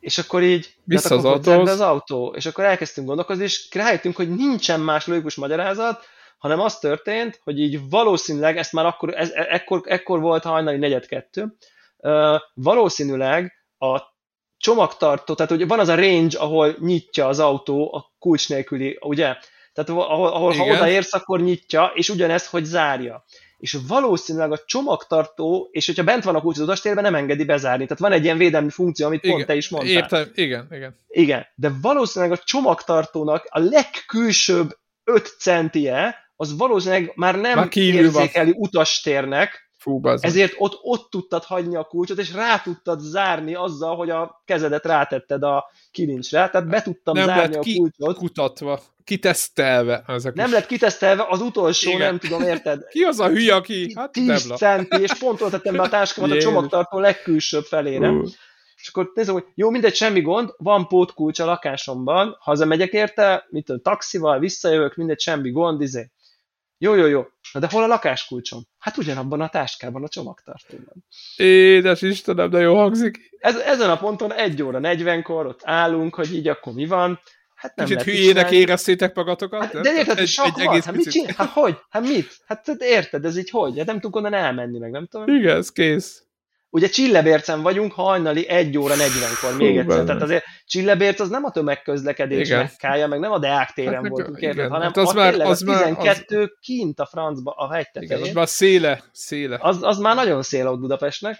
És 0.00 0.18
akkor 0.18 0.42
így 0.42 0.74
Vissza 0.84 1.14
az, 1.14 1.24
autóhoz. 1.24 1.70
az 1.70 1.80
autó, 1.80 2.34
és 2.36 2.46
akkor 2.46 2.64
elkezdtünk 2.64 3.06
gondolkozni, 3.06 3.44
és 3.44 3.68
rájöttünk, 3.72 4.16
hogy 4.16 4.30
nincsen 4.34 4.80
más 4.80 5.06
logikus 5.06 5.34
magyarázat, 5.34 6.04
hanem 6.42 6.60
az 6.60 6.78
történt, 6.78 7.40
hogy 7.44 7.60
így 7.60 7.88
valószínűleg, 7.90 8.56
ezt 8.56 8.72
már 8.72 8.86
akkor, 8.86 9.14
ez, 9.14 9.30
ekkor, 9.30 9.80
ekkor 9.84 10.20
volt 10.20 10.42
hajnali 10.42 10.76
negyed 10.76 11.06
kettő, 11.06 11.56
uh, 11.96 12.40
valószínűleg 12.54 13.52
a 13.78 14.00
csomagtartó, 14.56 15.34
tehát 15.34 15.50
hogy 15.50 15.66
van 15.66 15.78
az 15.78 15.88
a 15.88 15.94
range, 15.94 16.38
ahol 16.38 16.76
nyitja 16.78 17.26
az 17.26 17.38
autó 17.38 17.94
a 17.94 18.12
kulcs 18.18 18.48
nélküli, 18.48 18.98
ugye? 19.00 19.36
Tehát 19.72 19.90
ahol, 19.90 20.28
ahol 20.28 20.52
ha 20.52 20.64
odaérsz, 20.64 21.14
akkor 21.14 21.40
nyitja, 21.40 21.92
és 21.94 22.08
ugyanezt, 22.08 22.46
hogy 22.46 22.64
zárja. 22.64 23.24
És 23.56 23.78
valószínűleg 23.88 24.52
a 24.52 24.62
csomagtartó, 24.66 25.68
és 25.72 25.86
hogyha 25.86 26.04
bent 26.04 26.24
van 26.24 26.34
a 26.34 26.40
kulcs 26.40 26.56
az 26.56 26.62
udastérben, 26.62 27.02
nem 27.02 27.14
engedi 27.14 27.44
bezárni. 27.44 27.84
Tehát 27.84 28.02
van 28.02 28.12
egy 28.12 28.24
ilyen 28.24 28.38
védelmi 28.38 28.70
funkció, 28.70 29.06
amit 29.06 29.22
igen, 29.22 29.34
pont 29.36 29.46
te 29.46 29.54
is 29.54 29.68
mondtál. 29.68 29.92
Értem, 29.92 30.30
igen, 30.34 30.66
igen. 30.70 30.96
Igen, 31.08 31.46
de 31.54 31.72
valószínűleg 31.82 32.38
a 32.38 32.42
csomagtartónak 32.44 33.46
a 33.48 33.58
legkülsőbb 33.58 34.80
5 35.04 35.34
centie, 35.38 36.22
az 36.36 36.56
valószínűleg 36.56 37.12
már 37.14 37.40
nem 37.40 37.54
már 37.54 37.68
érzékeli 37.72 38.52
van. 38.52 38.60
utastérnek, 38.60 39.70
Fú, 39.82 40.00
ezért 40.20 40.54
ott, 40.56 40.78
ott 40.82 41.10
tudtad 41.10 41.44
hagyni 41.44 41.76
a 41.76 41.84
kulcsot, 41.84 42.18
és 42.18 42.32
rá 42.32 42.58
tudtad 42.58 43.00
zárni 43.00 43.54
azzal, 43.54 43.96
hogy 43.96 44.10
a 44.10 44.42
kezedet 44.44 44.84
rátetted 44.84 45.42
a 45.42 45.70
kilincsre, 45.90 46.48
tehát 46.48 46.68
be 46.68 46.82
tudtam 46.82 47.14
nem 47.14 47.26
zárni 47.26 47.56
a 47.56 47.60
ki 47.60 47.76
kulcsot. 47.76 48.16
kutatva, 48.16 48.80
kitesztelve. 49.04 50.04
Ezek 50.06 50.34
nem 50.34 50.52
lett 50.52 50.66
kitesztelve, 50.66 51.26
az 51.28 51.40
utolsó, 51.40 51.90
Igen. 51.90 52.00
nem 52.00 52.18
tudom, 52.18 52.42
érted? 52.42 52.86
Ki 52.88 53.02
az 53.02 53.20
a 53.20 53.28
hülye, 53.28 53.54
aki? 53.54 53.92
Hát 53.94 54.12
10 54.12 54.52
centi, 54.56 55.00
és 55.02 55.14
pont 55.14 55.40
ott 55.40 55.50
tettem 55.50 55.76
be 55.76 55.82
a 55.82 55.88
táskámat 55.88 56.30
a 56.30 56.40
csomagtartó 56.46 56.98
legkülsőbb 56.98 57.64
felére. 57.64 58.08
Uh. 58.08 58.28
És 58.76 58.88
akkor 58.88 59.10
nézem, 59.14 59.34
hogy 59.34 59.44
jó, 59.54 59.70
mindegy, 59.70 59.94
semmi 59.94 60.20
gond, 60.20 60.54
van 60.56 60.88
pótkulcs 60.88 61.38
a 61.38 61.44
lakásomban, 61.44 62.36
hazamegyek 62.40 62.92
érte, 62.92 63.46
mit 63.50 63.64
tudom, 63.64 63.80
taxival, 63.82 64.38
visszajövök, 64.38 64.94
mindegy, 64.94 65.20
semmi 65.20 65.50
gond, 65.50 65.80
izé. 65.80 66.10
Jó, 66.82 66.94
jó, 66.94 67.06
jó. 67.06 67.26
Na 67.52 67.60
de 67.60 67.68
hol 67.70 67.82
a 67.82 67.86
lakáskulcsom? 67.86 68.62
Hát 68.78 68.96
ugyanabban 68.96 69.40
a 69.40 69.48
táskában, 69.48 70.02
a 70.02 70.08
csomagtartóban. 70.08 71.04
Édes 71.36 72.02
Istenem, 72.02 72.50
de 72.50 72.58
jó 72.58 72.76
hangzik. 72.76 73.18
Ez, 73.38 73.56
ezen 73.56 73.90
a 73.90 73.96
ponton 73.96 74.32
egy 74.32 74.62
óra 74.62 74.78
40-kor 74.82 75.46
ott 75.46 75.60
állunk, 75.64 76.14
hogy 76.14 76.34
így 76.34 76.48
akkor 76.48 76.72
mi 76.72 76.86
van. 76.86 77.20
Hát 77.54 77.76
nem 77.76 77.86
Kicsit 77.86 78.02
hülyének 78.02 78.50
éreztétek 78.50 79.14
magatokat? 79.14 79.62
Hát, 79.62 79.80
de 79.80 79.92
érted, 79.92 80.18
egy, 80.18 80.34
egy 80.44 80.66
egész 80.66 80.84
hát 80.84 80.94
mit 80.94 81.10
csinál? 81.10 81.34
Hát 81.36 81.48
hogy? 81.48 81.78
Hát 81.88 82.02
mit? 82.02 82.36
Hát 82.46 82.68
érted, 82.78 83.24
ez 83.24 83.36
így 83.38 83.50
hogy? 83.50 83.78
Hát 83.78 83.86
nem 83.86 83.94
tudunk 83.94 84.16
onnan 84.16 84.34
elmenni, 84.34 84.78
meg 84.78 84.90
nem 84.90 85.06
tudom. 85.06 85.36
Igen, 85.36 85.56
ez 85.56 85.72
kész. 85.72 86.24
Ugye 86.74 86.88
Csillebércen 86.88 87.62
vagyunk 87.62 87.92
hajnali 87.92 88.48
1 88.48 88.78
óra 88.78 88.94
40-kor 88.94 89.56
még 89.56 89.76
egyszer. 89.76 89.86
Benne. 89.86 90.04
Tehát 90.04 90.22
azért 90.22 90.44
Csillebérc 90.64 91.20
az 91.20 91.28
nem 91.28 91.44
a 91.44 91.50
tömegközlekedés 91.50 92.48
igen. 92.48 92.58
mekkája, 92.58 93.06
meg 93.06 93.18
nem 93.18 93.32
a 93.32 93.38
Deák 93.38 93.70
téren 93.70 93.94
hát 93.94 94.08
voltunk, 94.08 94.40
érted, 94.40 94.70
hanem 94.70 94.86
hát 94.86 94.96
az 94.96 95.12
már, 95.12 95.40
az 95.40 95.62
a 95.62 95.64
12 95.64 96.36
már, 96.36 96.44
az... 96.44 96.50
kint 96.60 97.00
a 97.00 97.06
francba, 97.06 97.50
a 97.50 97.72
hegytetején. 97.72 98.16
Igen, 98.16 98.28
az 98.28 98.34
már 98.34 98.48
széle, 98.48 99.02
széle. 99.12 99.58
Az, 99.60 99.82
az 99.82 99.98
már 99.98 100.14
nagyon 100.14 100.42
széle 100.42 100.68
ott 100.68 100.80
Budapestnek. 100.80 101.38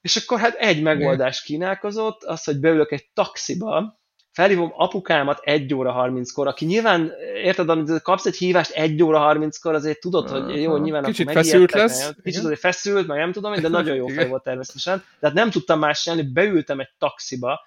És 0.00 0.16
akkor 0.16 0.38
hát 0.38 0.54
egy 0.54 0.82
megoldás 0.82 1.42
kínálkozott, 1.42 2.22
az, 2.22 2.44
hogy 2.44 2.60
beülök 2.60 2.92
egy 2.92 3.10
taxiba, 3.14 3.99
felhívom 4.40 4.72
apukámat 4.76 5.40
1 5.42 5.74
óra 5.74 5.94
30-kor, 5.98 6.46
aki 6.46 6.64
nyilván, 6.64 7.12
érted, 7.34 7.68
amit 7.68 8.02
kapsz 8.02 8.26
egy 8.26 8.36
hívást 8.36 8.70
1 8.70 9.02
óra 9.02 9.34
30-kor, 9.34 9.74
azért 9.74 10.00
tudod, 10.00 10.28
hogy 10.28 10.62
jó, 10.62 10.76
nyilván 10.76 11.04
Kicsit 11.04 11.28
akkor 11.28 11.42
feszült 11.42 11.72
lesz. 11.72 12.06
Meg, 12.06 12.16
kicsit 12.22 12.44
azért 12.44 12.60
feszült, 12.60 13.06
meg 13.06 13.18
nem 13.18 13.32
tudom, 13.32 13.60
de 13.60 13.68
nagyon 13.78 13.96
jó 13.96 14.06
fej 14.06 14.28
volt 14.28 14.42
természetesen. 14.42 15.04
Tehát 15.20 15.36
nem 15.36 15.50
tudtam 15.50 15.78
más 15.78 16.02
csinálni, 16.02 16.32
beültem 16.32 16.80
egy 16.80 16.88
taxiba, 16.98 17.60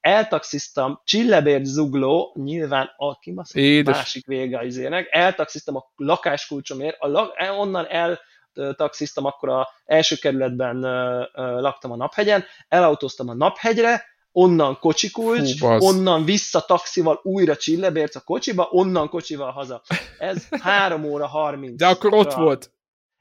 eltaxiztam 0.00 1.00
Csillebért 1.04 1.64
zugló, 1.64 2.36
nyilván 2.44 2.90
a 2.96 3.18
kibaszott 3.18 3.84
másik 3.84 4.26
vége 4.26 4.58
az 4.58 4.66
izének, 4.66 5.06
eltaxiztam 5.10 5.76
a 5.76 5.90
lakáskulcsomért, 5.96 6.96
a 6.98 7.08
lak, 7.08 7.32
onnan 7.58 7.86
el 7.88 8.20
taxiztam, 8.76 9.24
akkor 9.24 9.48
a 9.48 9.68
első 9.84 10.16
kerületben 10.16 10.80
laktam 11.34 11.92
a 11.92 11.96
Naphegyen, 11.96 12.44
elautóztam 12.68 13.28
a 13.28 13.34
Naphegyre, 13.34 14.04
onnan 14.32 14.78
kocsikulcs, 14.78 15.60
Hú, 15.60 15.66
onnan 15.66 16.24
vissza 16.24 16.60
taxival 16.60 17.20
újra 17.22 17.56
Csillebérc 17.56 18.16
a 18.16 18.20
kocsiba, 18.20 18.68
onnan 18.70 19.08
kocsival 19.08 19.50
haza. 19.50 19.82
Ez 20.18 20.48
3 20.60 21.04
óra 21.04 21.26
30. 21.26 21.76
De 21.76 21.86
akkor 21.86 22.14
ott 22.14 22.32
volt. 22.32 22.72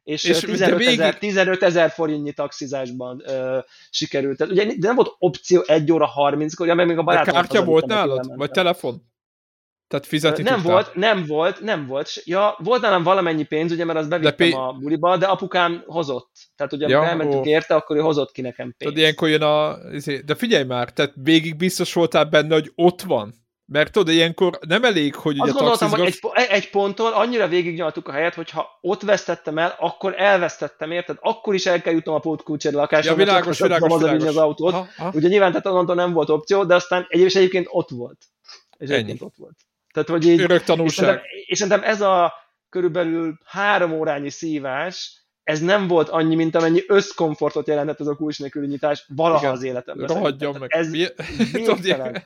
És, 0.03 0.23
és 0.23 0.39
15, 0.39 0.77
végig... 0.77 0.99
ezer, 0.99 1.17
15 1.17 1.63
ezer 1.63 1.89
forintnyi 1.89 2.33
taxizásban 2.33 3.21
ö, 3.25 3.59
sikerült. 3.89 4.41
Ugye 4.41 4.65
de 4.65 4.73
nem 4.79 4.95
volt 4.95 5.15
opció 5.19 5.63
1 5.65 5.91
óra 5.91 6.09
30-kor, 6.15 6.65
ugye, 6.65 6.73
meg 6.73 6.87
még 6.87 6.97
a 6.97 7.03
barátom... 7.03 7.33
kártya 7.33 7.63
volt 7.63 7.85
nálad? 7.85 8.35
Vagy 8.35 8.51
telefon? 8.51 9.07
Tehát 9.89 10.05
fizetni 10.05 10.43
Nem 10.43 10.53
tudtál? 10.53 10.71
volt, 10.73 10.95
nem 10.95 11.25
volt, 11.25 11.61
nem 11.61 11.87
volt. 11.87 12.11
Ja, 12.23 12.55
volt 12.63 12.81
nálam 12.81 13.03
valamennyi 13.03 13.43
pénz, 13.43 13.71
ugye, 13.71 13.85
mert 13.85 13.99
azt 13.99 14.09
bevittem 14.09 14.35
pé... 14.35 14.51
a 14.51 14.75
buliba, 14.79 15.17
de 15.17 15.25
apukám 15.25 15.83
hozott. 15.85 16.31
Tehát 16.55 16.73
ugye, 16.73 16.87
ja, 16.87 17.05
elmentünk 17.05 17.45
ó. 17.45 17.49
érte, 17.49 17.75
akkor 17.75 17.95
ő 17.97 17.99
hozott 17.99 18.31
ki 18.31 18.41
nekem 18.41 18.65
pénzt. 18.65 18.77
Tudod, 18.77 18.97
ilyenkor 18.97 19.29
jön 19.29 19.41
a... 19.41 19.77
Izé, 19.91 20.17
de 20.17 20.35
figyelj 20.35 20.63
már, 20.63 20.93
tehát 20.93 21.13
végig 21.15 21.55
biztos 21.55 21.93
voltál 21.93 22.25
benne, 22.25 22.53
hogy 22.53 22.71
ott 22.75 23.01
van. 23.01 23.33
Mert 23.65 23.91
tudod, 23.91 24.13
ilyenkor 24.13 24.59
nem 24.67 24.83
elég, 24.83 25.15
hogy 25.15 25.33
ugye 25.33 25.49
Azt 25.49 25.53
gondoltam, 25.53 25.89
hogy 25.89 26.01
egy, 26.01 26.47
egy 26.49 26.69
ponton 26.69 27.13
annyira 27.13 27.47
végignyaltuk 27.47 28.07
a 28.07 28.11
helyet, 28.11 28.33
hogy 28.33 28.49
ha 28.49 28.79
ott 28.81 29.01
vesztettem 29.01 29.57
el, 29.57 29.75
akkor 29.79 30.13
elvesztettem, 30.17 30.91
érted? 30.91 31.17
Akkor 31.19 31.53
is 31.53 31.65
el 31.65 31.81
kell 31.81 31.93
jutnom 31.93 32.15
a 32.15 32.19
pótkulcsért 32.19 32.75
lakásra, 32.75 33.11
ja, 33.11 33.17
világos, 33.17 33.59
világos, 33.59 33.97
világos. 33.97 34.27
az 34.27 34.37
autót. 34.37 34.73
Ha, 34.73 34.87
ha. 34.97 35.11
Ugye 35.13 35.27
nyilván 35.27 35.51
tehát 35.51 35.65
onnantól 35.65 35.95
nem 35.95 36.13
volt 36.13 36.29
opció, 36.29 36.63
de 36.63 36.75
aztán 36.75 37.05
egyébként, 37.07 37.35
egyébként 37.35 37.67
ott 37.69 37.89
volt. 37.89 38.17
És 38.77 38.89
egyébként 38.89 39.21
ott 39.21 39.35
volt. 39.37 39.57
Tehát, 40.05 40.21
hogy 40.21 40.31
így, 40.31 40.41
Örök 40.41 40.63
tanulság. 40.63 40.89
És 40.89 40.95
szerintem, 40.95 41.23
és 41.45 41.57
szerintem 41.57 41.89
ez 41.89 42.01
a 42.01 42.33
körülbelül 42.69 43.37
három 43.45 43.91
órányi 43.91 44.29
szívás, 44.29 45.19
ez 45.43 45.59
nem 45.59 45.87
volt 45.87 46.09
annyi, 46.09 46.35
mint 46.35 46.55
amennyi 46.55 46.83
összkomfortot 46.87 47.67
jelentett 47.67 47.99
ez 47.99 48.07
a 48.07 48.15
kulcs 48.15 48.39
nélküli 48.39 48.67
nyitás 48.67 49.05
valaha 49.15 49.39
Igen. 49.39 49.51
az 49.51 49.63
életemben. 49.63 50.07
Rohadjon 50.07 50.55
meg. 50.59 50.69
Ez 50.73 50.91
végtelen. 51.51 52.23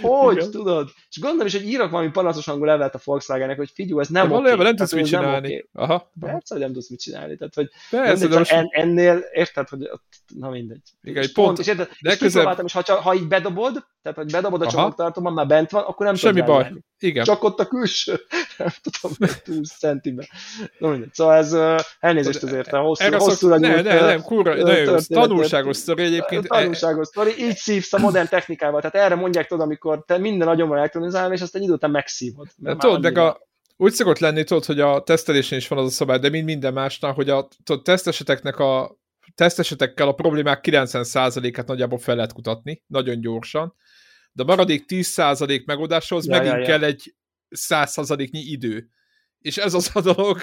Hogy, 0.00 0.36
Igen. 0.36 0.50
tudod? 0.50 0.88
És 1.08 1.18
gondolom 1.20 1.46
is, 1.46 1.52
hogy 1.52 1.68
írok 1.68 1.90
valami 1.90 2.10
panaszos 2.10 2.44
hangú 2.44 2.64
levelet 2.64 2.94
a 2.94 3.00
Volkswagennek, 3.04 3.56
hogy 3.56 3.70
figyelj, 3.74 4.00
ez 4.00 4.08
nem 4.08 4.32
oké. 4.32 4.52
Okay. 4.52 4.64
nem 4.64 4.76
tudsz 4.76 4.92
mit 4.92 5.06
csinálni. 5.06 5.46
Okay. 5.46 5.68
Aha. 5.72 6.10
Persze, 6.20 6.54
hogy 6.54 6.60
nem 6.60 6.72
tudsz 6.72 6.88
mit 6.88 7.00
csinálni. 7.00 7.36
Tehát, 7.36 7.54
hogy 7.54 7.68
Persze, 7.90 8.28
de 8.28 8.38
most... 8.38 8.52
en, 8.52 8.66
ennél, 8.70 9.24
érted, 9.32 9.68
hogy 9.68 9.90
na 10.34 10.50
mindegy. 10.50 10.82
Igen, 11.02 11.22
és 11.22 11.32
pont, 11.32 11.46
pont, 11.46 11.58
és 11.58 11.66
érted, 11.66 11.88
és 12.00 12.16
közebb... 12.16 12.60
és 12.64 12.72
ha, 12.72 13.00
ha 13.00 13.14
így 13.14 13.26
bedobod, 13.26 13.86
tehát, 14.02 14.18
hogy 14.18 14.30
bedobod 14.30 14.62
a 14.62 14.66
csomagtartóban, 14.66 15.32
már 15.32 15.46
bent 15.46 15.70
van, 15.70 15.82
akkor 15.82 16.06
nem 16.06 16.14
Semmi 16.14 16.40
baj. 16.40 16.72
Igen. 16.98 17.24
Csak 17.24 17.44
ott 17.44 17.60
a 17.60 17.66
külső, 17.66 18.20
nem 18.58 18.68
tudom, 18.82 19.16
20 19.44 19.78
centiben. 19.78 20.26
Na 20.78 20.88
mindegy. 20.88 21.14
Szóval 21.14 21.34
ez 21.34 21.56
elnézést 22.00 22.42
azért 22.42 22.72
a 22.72 22.80
hosszú, 22.80 23.04
Erre 23.04 23.16
hosszú 23.16 23.48
szok... 23.48 23.58
Ne, 23.58 23.82
ne, 23.82 24.00
nem, 24.00 24.22
kurva, 24.22 24.54
nagyon 24.54 24.84
jó, 24.84 24.96
tanulságos 24.98 25.76
sztori 25.76 26.02
egyébként. 26.02 26.48
Tanulságos 26.48 27.06
sztori, 27.06 27.34
így 27.38 27.56
szívsz 27.56 27.92
a 27.92 27.98
modern 27.98 28.28
technikával. 28.28 28.80
Tehát 28.80 29.06
erre 29.06 29.14
mondják, 29.14 29.46
tudod, 29.46 29.64
amikor 29.64 30.04
te 30.06 30.18
minden 30.18 30.48
nagyon 30.48 30.76
elektronizálva, 30.76 31.34
és 31.34 31.40
azt 31.40 31.54
egy 31.54 31.62
idő 31.62 31.72
után 31.72 31.90
megszívod. 31.90 32.46
Tudod, 32.78 33.02
meg 33.02 33.18
a, 33.18 33.40
úgy 33.76 33.92
szokott 33.92 34.18
lenni, 34.18 34.44
tudod, 34.44 34.64
hogy 34.64 34.80
a 34.80 35.02
tesztelésen 35.02 35.58
is 35.58 35.68
van 35.68 35.78
az 35.78 35.86
a 35.86 35.90
szabály, 35.90 36.18
de 36.18 36.28
mind 36.28 36.44
minden 36.44 36.72
másnál, 36.72 37.12
hogy 37.12 37.30
a 37.30 37.48
tudod, 37.64 37.82
teszteseteknek 37.82 38.58
a 38.58 38.96
tesztesetekkel 39.34 40.08
a 40.08 40.12
problémák 40.12 40.64
90%-át 40.68 41.66
nagyjából 41.66 41.98
fel 41.98 42.14
lehet 42.14 42.32
kutatni, 42.32 42.82
nagyon 42.86 43.20
gyorsan, 43.20 43.74
de 44.36 44.42
a 44.42 44.46
maradék 44.46 44.84
10% 44.88 45.64
megoldáshoz 45.64 46.26
ja, 46.26 46.30
megint 46.30 46.52
ja, 46.52 46.58
ja. 46.60 46.66
kell 46.66 46.84
egy 46.84 47.14
100%-nyi 47.68 48.40
idő. 48.40 48.88
és 49.38 49.56
ez 49.56 49.74
az 49.74 49.90
a 49.92 50.00
dolog, 50.00 50.42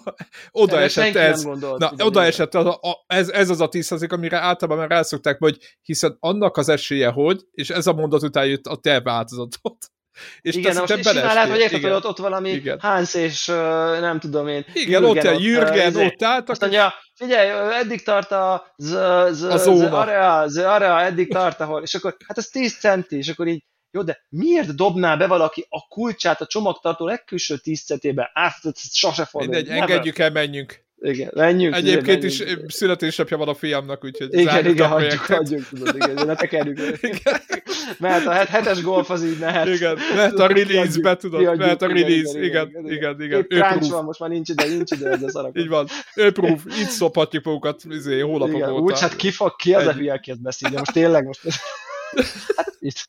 oda 0.50 0.74
Erre 0.74 0.84
esett 0.84 1.14
ez. 1.14 1.44
Gondolt, 1.44 1.78
Na, 1.78 2.04
oda 2.04 2.24
esett 2.24 2.54
az, 2.54 2.66
a, 2.66 3.04
ez, 3.06 3.28
ez 3.28 3.50
az 3.50 3.60
a 3.60 3.68
10 3.68 4.06
amire 4.08 4.38
általában 4.38 4.80
már 4.80 4.90
elszokták, 4.90 5.38
hogy 5.38 5.58
hiszen 5.82 6.16
annak 6.20 6.56
az 6.56 6.68
esélye, 6.68 7.08
hogy, 7.08 7.44
és 7.50 7.70
ez 7.70 7.86
a 7.86 7.92
mondat 7.92 8.22
után 8.22 8.46
jött 8.46 8.66
a 8.66 8.76
te 8.76 9.00
változatot. 9.00 9.90
És 10.40 10.54
igen, 10.54 10.76
most 10.76 11.02
simán 11.02 11.34
lehet, 11.34 11.50
hogy 11.50 11.58
érted, 11.58 11.82
hogy 11.82 11.90
ott, 11.90 12.06
ott 12.06 12.18
valami 12.18 12.50
igen. 12.50 12.78
Hans 12.80 13.14
és 13.14 13.48
uh, 13.48 13.56
nem 14.00 14.20
tudom 14.20 14.48
én. 14.48 14.64
Igen, 14.72 15.02
Jürgen, 15.02 15.26
ott, 15.26 15.34
ott, 15.34 15.42
Jürgen, 15.42 15.96
ott, 15.96 16.04
ott 16.04 16.22
álltak. 16.22 16.48
Azt 16.48 16.60
mondja, 16.60 16.94
figyelj, 17.14 17.50
eddig 17.80 18.02
tart 18.02 18.32
a, 18.32 18.74
z, 18.76 18.88
z, 19.30 19.42
a 19.42 19.56
z, 19.56 19.66
area, 19.66 20.48
z 20.48 20.56
area, 20.56 21.00
eddig 21.00 21.32
tart, 21.32 21.60
ahol, 21.60 21.82
és 21.82 21.94
akkor, 21.94 22.16
hát 22.26 22.38
ez 22.38 22.48
10 22.48 22.78
centi, 22.78 23.16
és 23.16 23.28
akkor 23.28 23.46
így, 23.46 23.64
jó, 23.90 24.02
de 24.02 24.24
miért 24.28 24.74
dobná 24.74 25.16
be 25.16 25.26
valaki 25.26 25.66
a 25.68 25.86
kulcsát 25.88 26.40
a 26.40 26.46
csomagtartó 26.46 27.06
legkülső 27.06 27.56
10 27.56 27.84
centébe? 27.84 28.30
Át, 28.34 28.60
sose 28.92 29.24
fordul. 29.24 29.54
Mindegy, 29.54 29.78
engedjük 29.78 30.18
el, 30.18 30.30
menjünk. 30.30 30.82
Igen, 31.04 31.30
menjünk. 31.34 31.74
Egyébként 31.74 32.06
menjünk, 32.06 32.24
is 32.24 32.40
igen. 32.40 32.64
születésnapja 32.68 33.36
van 33.36 33.48
a 33.48 33.54
fiamnak, 33.54 34.04
úgyhogy 34.04 34.28
Igen, 34.34 34.66
igen, 34.66 34.88
hagyjuk, 34.88 35.20
hagyjuk, 35.20 35.68
tudod, 35.68 35.94
igen, 35.94 36.26
ne 36.26 36.34
tekerjük. 36.34 36.78
Mert 37.98 38.26
a 38.26 38.32
hetes 38.32 38.82
golf 38.82 39.10
az 39.10 39.24
így 39.24 39.38
mehet. 39.38 39.66
Igen, 39.66 39.98
mehet 40.14 40.38
a 40.38 40.46
release-be, 40.46 41.16
tudod, 41.16 41.40
kiadjuk, 41.40 41.60
mehet 41.60 41.82
a 41.82 41.86
release, 41.86 42.44
igen, 42.44 42.68
igen, 42.84 43.22
igen. 43.22 43.44
igen. 43.48 43.68
Crunch 43.68 43.90
van, 43.90 44.04
most 44.04 44.20
már 44.20 44.28
nincs 44.28 44.48
ide, 44.48 44.66
nincs 44.66 44.90
ide, 44.90 45.10
ez 45.10 45.22
a 45.22 45.30
szarak. 45.30 45.58
Így 45.58 45.68
van, 45.68 45.86
proof, 46.14 46.62
így 46.78 46.88
szophatjuk 46.88 47.44
magukat, 47.44 47.82
izé, 47.90 48.20
hónapok 48.20 48.54
óta. 48.54 48.72
Úgy, 48.72 49.00
hát 49.00 49.16
ki, 49.16 49.30
fog, 49.30 49.56
ki 49.56 49.74
az 49.74 49.86
a 49.86 49.92
hülye, 49.92 50.12
aki 50.12 50.30
ezt 50.30 50.42
beszélje, 50.42 50.78
most 50.78 50.92
tényleg 50.92 51.24
most... 51.24 51.40
Hát 52.56 52.76
itt. 52.80 53.06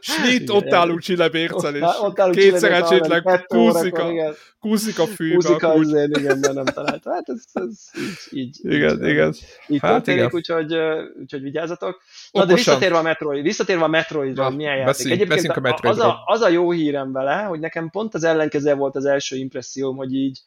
Schnitt, 0.00 0.50
ott 0.50 0.72
állunk 0.72 1.00
Csille 1.00 1.28
Bércel, 1.28 1.74
és 1.74 1.84
kétszer 2.30 2.72
esetleg 2.72 3.44
kúszik 3.46 3.98
a, 3.98 4.34
kúszik 4.60 4.98
a 4.98 5.06
fűbe. 5.06 5.34
Kúszik 5.34 5.62
a 5.62 5.72
azért, 5.72 6.16
igen, 6.16 6.40
de 6.40 6.52
nem 6.52 6.64
talált. 6.64 7.04
Hát 7.04 7.28
ez, 7.28 7.42
ez 7.52 7.90
így, 8.00 8.38
így. 8.38 8.58
Igen, 8.62 9.02
így, 9.02 9.08
igen. 9.08 9.34
Így 9.68 9.80
hát 9.80 9.92
történik, 9.92 10.20
igen. 10.20 10.30
Úgyhogy, 10.34 10.74
úgyhogy 11.20 11.42
vigyázzatok. 11.42 12.02
Na, 12.30 12.44
de 12.44 12.54
visszatérve 12.54 12.98
a 12.98 13.02
Metroid, 13.02 13.42
visszatérve 13.42 13.84
a 13.84 13.88
Metroidra, 13.88 14.44
hogy 14.44 14.56
milyen 14.56 14.76
játék. 14.76 14.86
Beszéljünk, 14.86 15.20
Egyébként 15.20 15.54
beszéljünk 15.54 15.84
a 15.84 15.88
az, 15.88 15.98
a, 15.98 16.22
az 16.24 16.40
a 16.40 16.48
jó 16.48 16.70
hírem 16.70 17.12
vele, 17.12 17.42
hogy 17.42 17.60
nekem 17.60 17.90
pont 17.90 18.14
az 18.14 18.24
ellenkező 18.24 18.74
volt 18.74 18.96
az 18.96 19.04
első 19.04 19.36
impresszióm, 19.36 19.96
hogy 19.96 20.14
így 20.14 20.40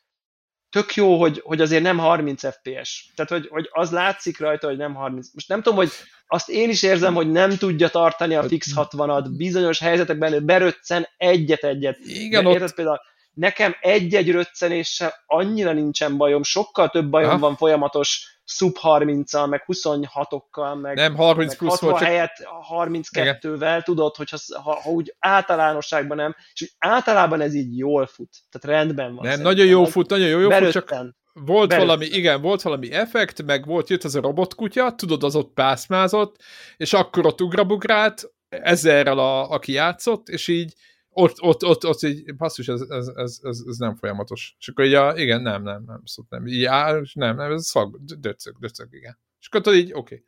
tök 0.69 0.93
jó, 0.93 1.19
hogy, 1.19 1.41
hogy 1.43 1.62
azért 1.62 1.84
nem 1.84 1.97
30 1.97 2.41
FPS. 2.41 3.12
Tehát, 3.15 3.32
hogy, 3.32 3.47
hogy 3.49 3.69
az 3.71 3.91
látszik 3.91 4.39
rajta, 4.39 4.67
hogy 4.67 4.77
nem 4.77 4.93
30. 4.93 5.34
Most 5.34 5.47
nem 5.47 5.62
tudom, 5.62 5.77
hogy 5.77 5.89
azt 6.27 6.49
én 6.49 6.69
is 6.69 6.84
érzem, 6.84 7.13
hogy 7.13 7.32
nem 7.32 7.58
tudja 7.58 7.89
tartani 7.89 8.36
a 8.36 8.43
fix 8.43 8.71
60-at, 8.75 9.27
bizonyos 9.38 9.79
helyzetekben 9.79 10.45
beröccen 10.45 11.08
egyet-egyet. 11.17 11.97
Igen, 11.97 12.43
De, 12.43 12.49
ott... 12.49 12.73
például 12.73 12.99
nekem 13.34 13.75
egy-egy 13.79 14.32
röccenéssel 14.32 15.13
annyira 15.25 15.73
nincsen 15.73 16.17
bajom, 16.17 16.43
sokkal 16.43 16.89
több 16.89 17.10
bajom 17.10 17.29
ha? 17.29 17.38
van 17.38 17.55
folyamatos 17.55 18.38
sub 18.49 18.75
30-al, 18.81 19.49
meg 19.49 19.63
26-okkal, 19.67 20.81
meg, 20.81 20.95
nem, 20.95 21.15
30 21.15 21.49
meg 21.49 21.57
plusz 21.57 21.79
60 21.79 21.89
volt, 21.89 22.03
helyett 22.03 22.33
32-vel, 22.73 23.83
tudod, 23.83 24.15
hogy 24.15 24.29
ha, 24.29 24.38
ha, 24.62 24.81
ha, 24.81 24.89
úgy 24.89 25.15
általánosságban 25.19 26.17
nem, 26.17 26.35
és 26.53 26.62
úgy 26.62 26.71
általában 26.77 27.41
ez 27.41 27.53
így 27.53 27.77
jól 27.77 28.05
fut, 28.05 28.29
tehát 28.49 28.79
rendben 28.79 29.15
van. 29.15 29.27
Nem, 29.27 29.41
nagyon 29.41 29.65
jó 29.65 29.85
fut, 29.85 30.09
nagyon 30.09 30.27
jó, 30.27 30.39
jó 30.39 30.49
fut, 30.49 30.71
csak 30.71 30.89
volt 31.33 31.69
Berötten. 31.69 31.88
valami, 31.88 32.05
igen, 32.05 32.41
volt 32.41 32.62
valami 32.62 32.91
effekt, 32.91 33.43
meg 33.43 33.65
volt, 33.65 33.89
jött 33.89 34.03
az 34.03 34.15
a 34.15 34.21
robotkutya, 34.21 34.95
tudod, 34.95 35.23
az 35.23 35.35
ott 35.35 35.53
pászmázott, 35.53 36.35
és 36.77 36.93
akkor 36.93 37.25
ott 37.25 37.41
ugrabugrált, 37.41 38.31
ezerrel, 38.49 39.19
a, 39.19 39.49
aki 39.49 39.71
játszott, 39.71 40.27
és 40.27 40.47
így 40.47 40.73
ott, 41.19 41.41
ott, 41.41 41.65
ott, 41.65 41.86
ott 41.86 42.01
így, 42.01 42.34
passzus, 42.38 42.67
ez, 42.67 42.82
ez, 42.82 43.08
ez, 43.08 43.39
ez, 43.43 43.60
ez 43.67 43.77
nem 43.77 43.95
folyamatos. 43.95 44.55
És 44.60 44.67
akkor 44.67 44.86
így, 44.86 44.93
a, 44.93 45.17
igen, 45.17 45.41
nem, 45.41 45.63
nem, 45.63 45.84
nem, 45.88 46.01
szóval 46.05 46.39
nem, 46.39 46.47
így, 46.47 46.63
á, 46.63 46.91
nem, 47.13 47.36
nem, 47.36 47.51
ez 47.51 47.65
szag, 47.65 47.97
döcög, 48.19 48.58
döcög, 48.60 48.88
igen. 48.93 49.19
És 49.39 49.47
akkor 49.47 49.62
tudod 49.62 49.79
így, 49.79 49.91
oké. 49.93 49.97
Okay. 49.99 50.27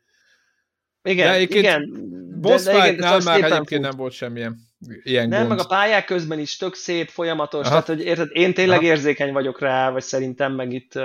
Igen, 1.04 1.40
igen. 1.40 1.90
Boss 2.40 2.68
fight-nál 2.68 3.20
már 3.20 3.36
egyébként 3.36 3.68
fut. 3.68 3.80
nem 3.80 3.96
volt 3.96 4.12
semmilyen 4.12 4.56
ilyen 5.02 5.28
Nem, 5.28 5.38
gond. 5.38 5.48
meg 5.48 5.58
a 5.58 5.68
pályák 5.68 6.04
közben 6.04 6.38
is 6.38 6.56
tök 6.56 6.74
szép, 6.74 7.08
folyamatos, 7.08 7.66
Aha. 7.66 7.68
tehát 7.68 7.86
hogy 7.86 8.00
érted, 8.00 8.28
én 8.32 8.54
tényleg 8.54 8.78
Aha. 8.78 8.86
érzékeny 8.86 9.32
vagyok 9.32 9.60
rá, 9.60 9.90
vagy 9.90 10.02
szerintem 10.02 10.52
meg 10.52 10.72
itt 10.72 10.98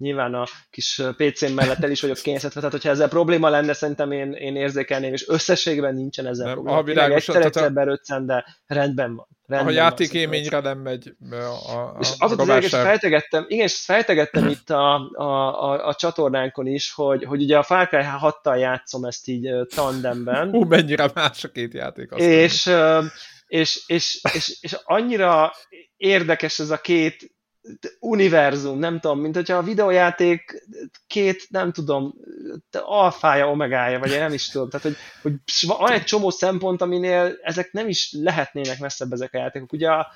nyilván 0.00 0.34
a 0.34 0.46
kis 0.70 1.02
PC-m 1.16 1.52
mellett 1.52 1.84
el 1.84 1.90
is 1.90 2.00
vagyok 2.00 2.16
kényeztetve, 2.16 2.60
tehát 2.60 2.74
hogyha 2.74 2.90
ezzel 2.90 3.08
probléma 3.08 3.48
lenne, 3.48 3.72
szerintem 3.72 4.12
én, 4.12 4.32
én 4.32 4.56
érzékelném, 4.56 5.12
és 5.12 5.28
összességben 5.28 5.94
nincsen 5.94 6.26
ezzel 6.26 6.44
nem, 6.44 6.54
probléma. 6.54 6.76
Ha 6.76 6.82
világos, 6.82 7.28
egyszer, 7.28 7.44
egyszer 7.44 7.72
beröccen, 7.72 8.26
de 8.26 8.44
rendben 8.66 9.14
van. 9.14 9.28
Rendben 9.46 9.74
a 9.74 9.76
játékélményre 9.76 10.60
nem 10.60 10.78
megy 10.78 11.14
a, 11.30 11.34
a 11.34 11.96
És 12.00 12.08
az 12.18 12.38
a 12.38 12.42
lényeg, 12.42 12.62
és 12.62 12.70
fejtegettem, 12.70 13.44
igen, 13.48 13.64
és 13.64 13.84
fejtegettem 13.84 14.48
itt 14.48 14.70
a, 14.70 14.94
a, 15.12 15.24
a, 15.70 15.86
a 15.86 15.94
csatornánkon 15.94 16.66
is, 16.66 16.92
hogy, 16.92 17.24
hogy 17.24 17.42
ugye 17.42 17.58
a 17.58 17.62
Far 17.62 17.88
Cry 17.88 18.04
6-tal 18.20 18.58
játszom 18.58 19.04
ezt 19.04 19.28
így 19.28 19.50
tandemben. 19.74 20.50
Hú, 20.50 20.64
mennyire 20.64 21.10
más 21.14 21.44
a 21.44 21.48
két 21.48 21.74
játék. 21.74 22.10
És, 22.14 22.70
és, 23.46 23.82
és, 23.86 24.20
és, 24.32 24.58
és 24.60 24.76
annyira 24.82 25.52
érdekes 25.96 26.58
ez 26.58 26.70
a 26.70 26.76
két 26.76 27.38
univerzum, 28.00 28.78
nem 28.78 29.00
tudom, 29.00 29.20
mint 29.20 29.34
hogyha 29.34 29.56
a 29.56 29.62
videójáték 29.62 30.66
két, 31.06 31.46
nem 31.50 31.72
tudom, 31.72 32.14
alfája, 32.72 33.50
omegája, 33.50 33.98
vagy 33.98 34.10
én 34.10 34.18
nem 34.18 34.32
is 34.32 34.48
tudom, 34.48 34.70
tehát 34.70 34.86
hogy, 34.86 34.96
hogy 35.22 35.34
van 35.78 35.92
egy 35.92 36.04
csomó 36.04 36.30
szempont, 36.30 36.82
aminél 36.82 37.38
ezek 37.42 37.72
nem 37.72 37.88
is 37.88 38.12
lehetnének 38.12 38.78
messzebb 38.78 39.12
ezek 39.12 39.34
a 39.34 39.38
játékok. 39.38 39.72
Ugye 39.72 39.88
a, 39.88 40.12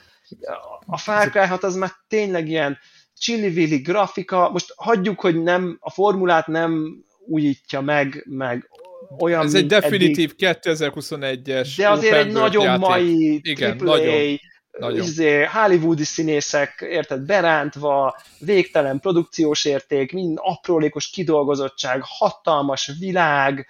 a 0.86 0.98
Far 0.98 1.30
Cry 1.30 1.46
6 1.46 1.62
az 1.62 1.76
már 1.76 1.90
tényleg 2.08 2.48
ilyen 2.48 2.78
chili 3.18 3.76
grafika, 3.76 4.50
most 4.50 4.72
hagyjuk, 4.76 5.20
hogy 5.20 5.42
nem, 5.42 5.76
a 5.80 5.90
formulát 5.90 6.46
nem 6.46 7.02
újítja 7.26 7.80
meg, 7.80 8.26
meg 8.28 8.70
olyan, 9.18 9.44
Ez 9.44 9.54
egy 9.54 9.66
definitív 9.66 10.34
2021-es 10.38 11.72
De 11.76 11.90
azért 11.90 12.14
egy 12.14 12.32
nagyon 12.32 12.64
játék. 12.64 12.86
mai 12.86 13.40
Igen, 13.42 13.78
AAA, 13.78 13.96
nagyon 13.96 14.38
nagyon. 14.78 15.00
Izé, 15.00 15.44
hollywoodi 15.44 16.04
színészek, 16.04 16.86
érted, 16.88 17.20
berántva, 17.20 18.16
végtelen 18.38 19.00
produkciós 19.00 19.64
érték, 19.64 20.12
mind 20.12 20.38
aprólékos 20.40 21.10
kidolgozottság, 21.10 22.00
hatalmas 22.02 22.90
világ, 22.98 23.66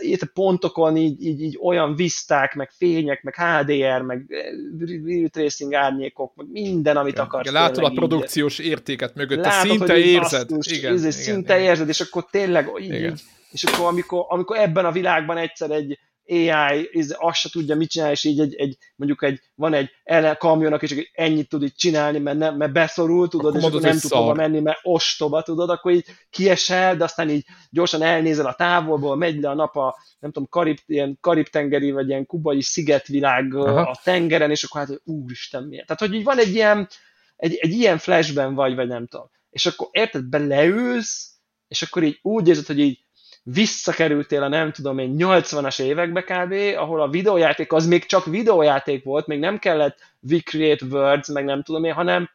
itt 0.00 0.24
pontokon 0.24 0.96
így, 0.96 1.24
így, 1.24 1.42
így 1.42 1.58
olyan 1.62 1.96
viszták, 1.96 2.54
meg 2.54 2.70
fények, 2.70 3.22
meg 3.22 3.34
HDR, 3.34 4.00
meg 4.00 4.24
real 5.04 5.28
tracing 5.28 5.74
árnyékok, 5.74 6.34
meg 6.34 6.46
minden, 6.50 6.96
amit 6.96 7.12
igen, 7.12 7.24
akarsz. 7.24 7.48
Igen, 7.48 7.62
látod 7.62 7.84
a 7.84 7.90
produkciós 7.90 8.58
így. 8.58 8.66
értéket 8.66 9.14
mögött, 9.14 9.44
látod, 9.44 9.70
szinte 9.70 9.96
érzed. 9.96 10.48
Basszus, 10.48 10.78
igen, 10.78 10.94
izé, 10.94 11.08
igen, 11.08 11.20
szinte 11.20 11.54
igen. 11.54 11.68
érzed, 11.68 11.88
és 11.88 12.00
akkor 12.00 12.26
tényleg 12.30 12.70
így, 12.78 12.94
igen. 12.94 13.12
így, 13.12 13.20
és 13.50 13.64
akkor 13.64 13.86
amikor, 13.86 14.24
amikor 14.28 14.56
ebben 14.56 14.84
a 14.84 14.92
világban 14.92 15.36
egyszer 15.36 15.70
egy, 15.70 15.98
AI 16.28 16.90
azt 17.12 17.38
se 17.38 17.50
tudja, 17.50 17.76
mit 17.76 17.90
csinál, 17.90 18.10
és 18.10 18.24
így 18.24 18.40
egy, 18.40 18.54
egy 18.54 18.76
mondjuk 18.96 19.22
egy, 19.22 19.40
van 19.54 19.74
egy 19.74 19.90
ele, 20.04 20.34
kamionak, 20.34 20.82
és 20.82 20.88
csak 20.88 21.10
ennyit 21.12 21.48
tud 21.48 21.62
így 21.62 21.74
csinálni, 21.74 22.18
mert, 22.18 22.38
nem, 22.38 22.56
mert 22.56 22.72
beszorul, 22.72 23.28
tudod, 23.28 23.56
akkor 23.56 23.60
és 23.60 23.66
akkor 23.66 23.80
nem 23.80 23.98
tud 23.98 24.10
hova 24.10 24.34
menni, 24.34 24.60
mert 24.60 24.78
ostoba, 24.82 25.42
tudod, 25.42 25.70
akkor 25.70 25.92
így 25.92 26.04
kiesel, 26.30 26.96
de 26.96 27.04
aztán 27.04 27.30
így 27.30 27.44
gyorsan 27.70 28.02
elnézel 28.02 28.46
a 28.46 28.54
távolból, 28.54 29.16
megy 29.16 29.40
le 29.40 29.50
a 29.50 29.54
nap 29.54 29.76
a, 29.76 29.96
nem 30.18 30.32
tudom, 30.32 30.48
karib, 30.48 30.78
ilyen 30.86 31.18
karib-tengeri, 31.20 31.90
vagy 31.90 32.08
ilyen 32.08 32.26
kubai 32.26 32.62
szigetvilág 32.62 33.54
Aha. 33.54 33.80
a 33.80 34.00
tengeren, 34.04 34.50
és 34.50 34.62
akkor 34.62 34.80
hát, 34.80 35.00
úristen, 35.04 35.62
miért? 35.62 35.86
Tehát, 35.86 36.02
hogy 36.02 36.14
így 36.14 36.24
van 36.24 36.38
egy 36.38 36.54
ilyen, 36.54 36.88
egy, 37.36 37.54
egy 37.54 37.72
ilyen 37.72 37.98
flashben 37.98 38.54
vagy, 38.54 38.74
vagy 38.74 38.88
nem 38.88 39.06
tudom. 39.06 39.30
És 39.50 39.66
akkor 39.66 39.88
érted, 39.90 40.24
beleülsz, 40.24 41.30
és 41.68 41.82
akkor 41.82 42.02
így 42.02 42.18
úgy 42.22 42.48
érzed, 42.48 42.66
hogy 42.66 42.78
így 42.78 43.04
visszakerültél 43.42 44.42
a 44.42 44.48
nem 44.48 44.72
tudom 44.72 44.98
én 44.98 45.14
80-as 45.18 45.80
évekbe 45.82 46.22
kb., 46.22 46.52
ahol 46.76 47.00
a 47.00 47.08
videójáték 47.08 47.72
az 47.72 47.86
még 47.86 48.06
csak 48.06 48.24
videójáték 48.24 49.04
volt, 49.04 49.26
még 49.26 49.38
nem 49.38 49.58
kellett 49.58 49.98
we 50.20 50.38
create 50.38 50.84
words, 50.90 51.28
meg 51.28 51.44
nem 51.44 51.62
tudom 51.62 51.84
én, 51.84 51.92
hanem, 51.92 52.30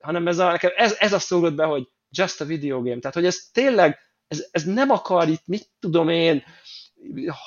hanem 0.00 0.28
ez, 0.28 0.38
a, 0.38 0.50
nekem 0.50 0.70
ez, 0.76 0.96
ez 0.98 1.12
a 1.12 1.18
szólott 1.18 1.54
be, 1.54 1.64
hogy 1.64 1.88
just 2.10 2.40
a 2.40 2.44
video 2.44 2.82
game. 2.82 2.98
Tehát, 2.98 3.16
hogy 3.16 3.26
ez 3.26 3.36
tényleg, 3.52 3.98
ez, 4.28 4.46
ez 4.50 4.64
nem 4.64 4.90
akar 4.90 5.28
itt, 5.28 5.46
mit 5.46 5.68
tudom 5.80 6.08
én, 6.08 6.42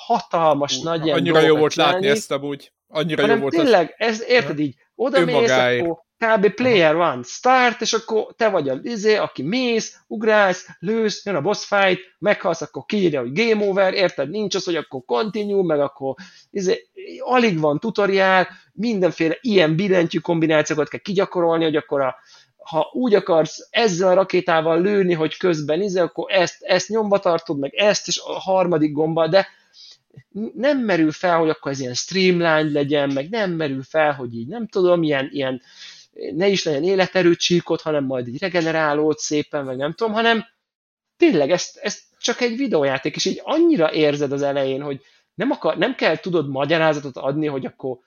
hatalmas, 0.06 0.78
Ú, 0.78 0.82
nagy 0.82 1.10
Annyira 1.10 1.40
jó 1.40 1.56
volt 1.56 1.72
csinálni, 1.72 1.92
látni 1.92 2.08
ezt 2.08 2.30
amúgy. 2.30 2.72
Annyira 2.88 3.26
jó 3.26 3.36
volt 3.36 3.54
tényleg, 3.54 3.94
ez, 3.98 4.24
érted 4.28 4.58
így, 4.58 4.74
oda 4.94 5.24
mész, 5.24 5.50
akkor 5.50 6.02
kb. 6.22 6.48
player 6.48 6.94
van, 6.94 7.22
start, 7.22 7.80
és 7.80 7.92
akkor 7.92 8.26
te 8.36 8.48
vagy 8.48 8.68
a 8.68 8.78
izé, 8.82 9.16
aki 9.16 9.42
mész, 9.42 9.96
ugrálsz, 10.06 10.66
lősz, 10.78 11.24
jön 11.24 11.34
a 11.34 11.40
boss 11.40 11.64
fight, 11.64 12.00
meghalsz, 12.18 12.62
akkor 12.62 12.84
kiírja, 12.84 13.20
hogy 13.20 13.32
game 13.32 13.64
over, 13.64 13.94
érted? 13.94 14.30
Nincs 14.30 14.54
az, 14.54 14.64
hogy 14.64 14.76
akkor 14.76 15.04
continue, 15.04 15.64
meg 15.64 15.80
akkor 15.80 16.14
izé, 16.50 16.88
alig 17.18 17.58
van 17.60 17.78
tutoriál, 17.78 18.48
mindenféle 18.72 19.38
ilyen 19.40 19.76
billentyű 19.76 20.18
kombinációkat 20.18 20.88
kell 20.88 21.00
kigyakorolni, 21.00 21.64
hogy 21.64 21.76
akkor 21.76 22.00
a, 22.00 22.16
ha 22.62 22.90
úgy 22.92 23.14
akarsz 23.14 23.68
ezzel 23.70 24.08
a 24.08 24.14
rakétával 24.14 24.80
lőni, 24.80 25.14
hogy 25.14 25.36
közben 25.36 25.82
izé, 25.82 26.00
akkor 26.00 26.32
ezt, 26.32 26.62
ezt 26.62 26.88
nyomba 26.88 27.18
tartod, 27.18 27.58
meg 27.58 27.74
ezt, 27.74 28.08
és 28.08 28.20
a 28.24 28.32
harmadik 28.32 28.92
gomba, 28.92 29.28
de 29.28 29.48
nem 30.54 30.78
merül 30.78 31.12
fel, 31.12 31.38
hogy 31.38 31.48
akkor 31.48 31.72
ez 31.72 31.80
ilyen 31.80 31.94
streamline 31.94 32.70
legyen, 32.72 33.10
meg 33.12 33.28
nem 33.28 33.50
merül 33.50 33.82
fel, 33.82 34.12
hogy 34.12 34.34
így 34.34 34.48
nem 34.48 34.66
tudom, 34.66 35.02
ilyen, 35.02 35.28
ilyen 35.32 35.62
ne 36.12 36.48
is 36.48 36.64
legyen 36.64 36.84
életerő 36.84 37.34
csíkot, 37.34 37.80
hanem 37.80 38.04
majd 38.04 38.28
így 38.28 38.40
regenerálód 38.40 39.18
szépen, 39.18 39.64
vagy 39.64 39.76
nem 39.76 39.92
tudom, 39.92 40.12
hanem 40.12 40.44
tényleg 41.16 41.50
ezt, 41.50 41.76
ezt 41.76 42.02
csak 42.18 42.40
egy 42.40 42.56
videójáték, 42.56 43.16
és 43.16 43.24
így 43.24 43.40
annyira 43.44 43.92
érzed 43.92 44.32
az 44.32 44.42
elején, 44.42 44.82
hogy 44.82 45.00
nem, 45.34 45.50
akar, 45.50 45.78
nem 45.78 45.94
kell 45.94 46.16
tudod 46.16 46.48
magyarázatot 46.48 47.16
adni, 47.16 47.46
hogy 47.46 47.66
akkor 47.66 47.98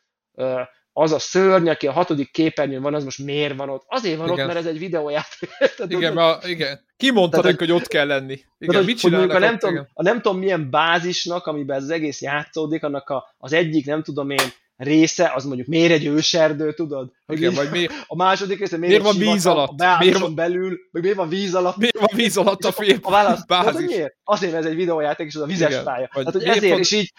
az 0.98 1.12
a 1.12 1.20
szörny, 1.20 1.70
aki 1.70 1.88
a 1.88 1.92
hatodik 1.92 2.32
képernyőn 2.32 2.82
van, 2.82 2.94
az 2.94 3.04
most 3.04 3.24
miért 3.24 3.56
van 3.56 3.70
ott? 3.70 3.84
Azért 3.88 4.18
van 4.18 4.28
igen. 4.28 4.40
ott, 4.40 4.54
mert 4.54 4.66
ez 4.66 4.72
egy 4.72 4.80
videójáték. 4.80 5.50
igen, 5.88 6.14
mert, 6.14 6.48
igen. 6.48 6.86
Ki 6.98 7.12
mondta 7.12 7.42
neki, 7.42 7.58
hogy 7.58 7.72
ott 7.72 7.88
kell 7.88 8.08
lenni? 8.08 8.34
Igen, 8.34 8.74
tehát, 8.74 8.86
mit 8.86 9.02
hogy 9.02 9.14
a 9.14 9.40
nem, 9.40 9.58
tudom, 9.58 9.88
a 9.94 10.04
nem 10.04 10.22
tudom 10.22 10.40
milyen 10.40 10.70
bázisnak, 10.70 11.46
amiben 11.46 11.78
ez 11.78 11.84
az 11.84 11.90
egész 11.90 12.22
játszódik, 12.22 12.84
annak 12.84 13.10
a, 13.10 13.36
az 13.38 13.54
egyik, 13.54 13.86
nem 13.86 14.04
tudom 14.04 14.30
én, 14.30 14.52
része, 14.78 15.32
az 15.36 15.46
mondjuk 15.46 15.68
miért 15.68 15.92
egy 15.92 16.06
őserdő, 16.06 16.74
tudod? 16.74 17.12
Igen, 17.28 17.54
vagy 17.54 17.70
mi... 17.70 17.88
A 18.08 18.16
második 18.16 18.60
része 18.60 18.78
miért, 18.78 19.02
miért 19.02 19.18
van 19.18 19.34
víz 19.34 19.46
alatt? 19.46 19.82
A 19.82 19.98
miért 20.00 20.18
van 20.18 20.36
belül, 20.36 20.80
meg 20.92 21.02
miért 21.02 21.18
van 21.18 21.30
víz 21.30 21.56
alatt? 21.56 21.78
Miért 21.78 22.00
van 22.00 22.10
víz 22.14 22.38
alatt 22.38 22.64
a 22.64 22.72
fél 22.72 22.98
A 23.02 23.12
válasz, 23.12 23.46
bázis? 23.46 23.86
miért? 23.86 24.16
Azért, 24.24 24.52
mert 24.52 24.64
ez 24.64 24.72
egy 24.72 24.78
videójáték, 24.78 25.28
és 25.28 25.36
az 25.36 25.42
a 25.42 25.46
vizes 25.46 25.70
Igen, 25.70 25.84
pálya. 25.84 26.10
Hát, 26.12 26.32
hogy 26.32 26.44
ezért, 26.44 26.70
van... 26.72 26.80
is 26.80 26.92
így, 26.92 27.14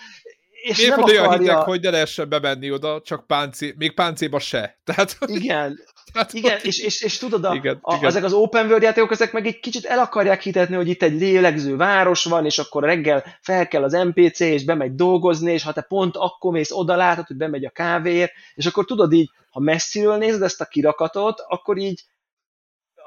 és 0.62 0.76
Miért 0.76 0.90
nem 0.90 1.02
akarja... 1.02 1.20
olyan 1.20 1.38
hideg, 1.38 1.56
hogy 1.56 1.80
ne 1.80 1.90
lehessen 1.90 2.28
bemenni 2.28 2.70
oda, 2.70 3.00
csak 3.04 3.26
páncé, 3.26 3.74
még 3.76 3.94
páncéba 3.94 4.38
se. 4.38 4.76
Tehát, 4.84 5.16
igen, 5.26 5.78
tehát, 6.12 6.32
igen, 6.32 6.58
és, 6.62 6.78
és, 6.78 7.02
és 7.02 7.18
tudod, 7.18 7.44
a, 7.44 7.54
igen, 7.54 7.78
a, 7.80 7.94
igen. 7.94 8.08
ezek 8.08 8.24
az 8.24 8.32
open 8.32 8.66
world 8.66 8.82
játékok, 8.82 9.10
ezek 9.10 9.32
meg 9.32 9.46
egy 9.46 9.60
kicsit 9.60 9.84
el 9.84 9.98
akarják 9.98 10.42
hitetni, 10.42 10.74
hogy 10.74 10.88
itt 10.88 11.02
egy 11.02 11.20
lélegző 11.20 11.76
város 11.76 12.24
van, 12.24 12.44
és 12.44 12.58
akkor 12.58 12.82
reggel 12.82 13.24
fel 13.40 13.68
kell 13.68 13.82
az 13.82 13.92
NPC, 13.92 14.40
és 14.40 14.64
bemegy 14.64 14.94
dolgozni, 14.94 15.52
és 15.52 15.62
ha 15.62 15.72
te 15.72 15.80
pont 15.80 16.16
akkor 16.16 16.52
mész 16.52 16.70
oda, 16.70 16.96
látod, 16.96 17.26
hogy 17.26 17.36
bemegy 17.36 17.64
a 17.64 17.70
kávéért, 17.70 18.32
és 18.54 18.66
akkor 18.66 18.84
tudod 18.84 19.12
így, 19.12 19.30
ha 19.50 19.60
messziről 19.60 20.16
nézed 20.16 20.42
ezt 20.42 20.60
a 20.60 20.64
kirakatot, 20.64 21.40
akkor 21.48 21.76
így 21.76 22.02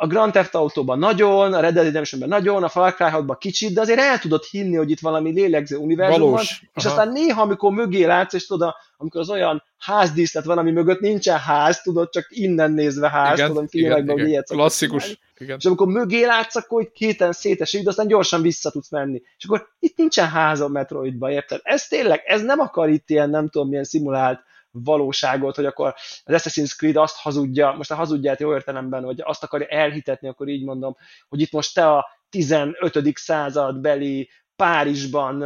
a 0.01 0.07
Grand 0.07 0.31
Theft 0.31 0.55
Auto-ban 0.55 0.99
nagyon, 0.99 1.53
a 1.53 1.59
Red 1.59 1.73
Dead 1.73 1.85
Redemption-ben 1.85 2.29
nagyon, 2.29 2.63
a 2.63 2.69
Far 2.69 2.95
Cry 2.95 3.05
6-ban 3.11 3.35
kicsit, 3.39 3.73
de 3.73 3.81
azért 3.81 3.99
el 3.99 4.19
tudod 4.19 4.43
hinni, 4.43 4.75
hogy 4.75 4.91
itt 4.91 4.99
valami 4.99 5.31
lélegző 5.31 5.77
univerzum 5.77 6.19
Valós. 6.21 6.59
van, 6.59 6.69
és 6.75 6.85
Aha. 6.85 6.95
aztán 6.95 7.11
néha, 7.13 7.41
amikor 7.41 7.71
mögé 7.71 8.03
látsz, 8.03 8.33
és 8.33 8.45
tudod, 8.45 8.73
amikor 8.97 9.21
az 9.21 9.29
olyan 9.29 9.63
házdíszlet 9.77 10.45
van, 10.45 10.57
ami 10.57 10.71
mögött 10.71 10.99
nincsen 10.99 11.37
ház, 11.37 11.81
tudod, 11.81 12.09
csak 12.09 12.27
innen 12.29 12.71
nézve 12.71 13.09
ház, 13.09 13.37
igen, 13.37 13.47
tudom, 13.47 13.67
filmekben, 13.67 14.19
hogy 14.19 14.27
ilyet 14.27 14.49
Klasszikus. 14.49 15.19
Igen. 15.37 15.57
És 15.59 15.65
amikor 15.65 15.87
mögé 15.87 16.25
látsz, 16.25 16.55
akkor 16.55 16.83
hogy 16.83 16.91
kéten 16.91 17.31
szétesik, 17.31 17.83
de 17.83 17.89
aztán 17.89 18.07
gyorsan 18.07 18.41
vissza 18.41 18.71
tudsz 18.71 18.91
menni. 18.91 19.21
És 19.37 19.45
akkor 19.45 19.67
itt 19.79 19.97
nincsen 19.97 20.29
ház 20.29 20.61
a 20.61 20.67
Metroidban, 20.67 21.31
érted? 21.31 21.59
Ez 21.63 21.87
tényleg, 21.87 22.21
ez 22.25 22.41
nem 22.41 22.59
akar 22.59 22.89
itt 22.89 23.09
ilyen, 23.09 23.29
nem 23.29 23.49
tudom, 23.49 23.67
milyen 23.69 23.83
szimulált 23.83 24.39
valóságot, 24.71 25.55
hogy 25.55 25.65
akkor 25.65 25.93
az 26.23 26.41
Assassin's 26.43 26.75
Creed 26.75 26.95
azt 26.95 27.17
hazudja, 27.17 27.71
most 27.71 27.91
a 27.91 27.95
hazudját 27.95 28.39
jó 28.39 28.53
értelemben, 28.53 29.03
hogy 29.03 29.21
azt 29.23 29.43
akarja 29.43 29.67
elhitetni, 29.67 30.27
akkor 30.27 30.47
így 30.47 30.63
mondom, 30.63 30.95
hogy 31.29 31.41
itt 31.41 31.51
most 31.51 31.73
te 31.73 31.91
a 31.91 32.05
15. 32.29 33.01
század 33.13 33.79
beli 33.79 34.29
Párizsban 34.55 35.43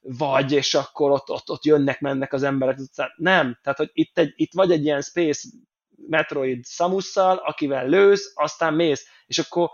vagy, 0.00 0.52
és 0.52 0.74
akkor 0.74 1.10
ott, 1.10 1.30
ott, 1.30 1.50
ott 1.50 1.64
jönnek, 1.64 2.00
mennek 2.00 2.32
az 2.32 2.42
emberek. 2.42 2.78
Nem, 3.16 3.58
tehát 3.62 3.78
hogy 3.78 3.90
itt, 3.92 4.18
egy, 4.18 4.32
itt 4.36 4.52
vagy 4.54 4.70
egy 4.70 4.84
ilyen 4.84 5.02
Space 5.02 5.48
Metroid 6.08 6.66
Samusszal, 6.66 7.36
akivel 7.36 7.88
lősz, 7.88 8.32
aztán 8.34 8.74
mész, 8.74 9.06
és 9.26 9.38
akkor 9.38 9.70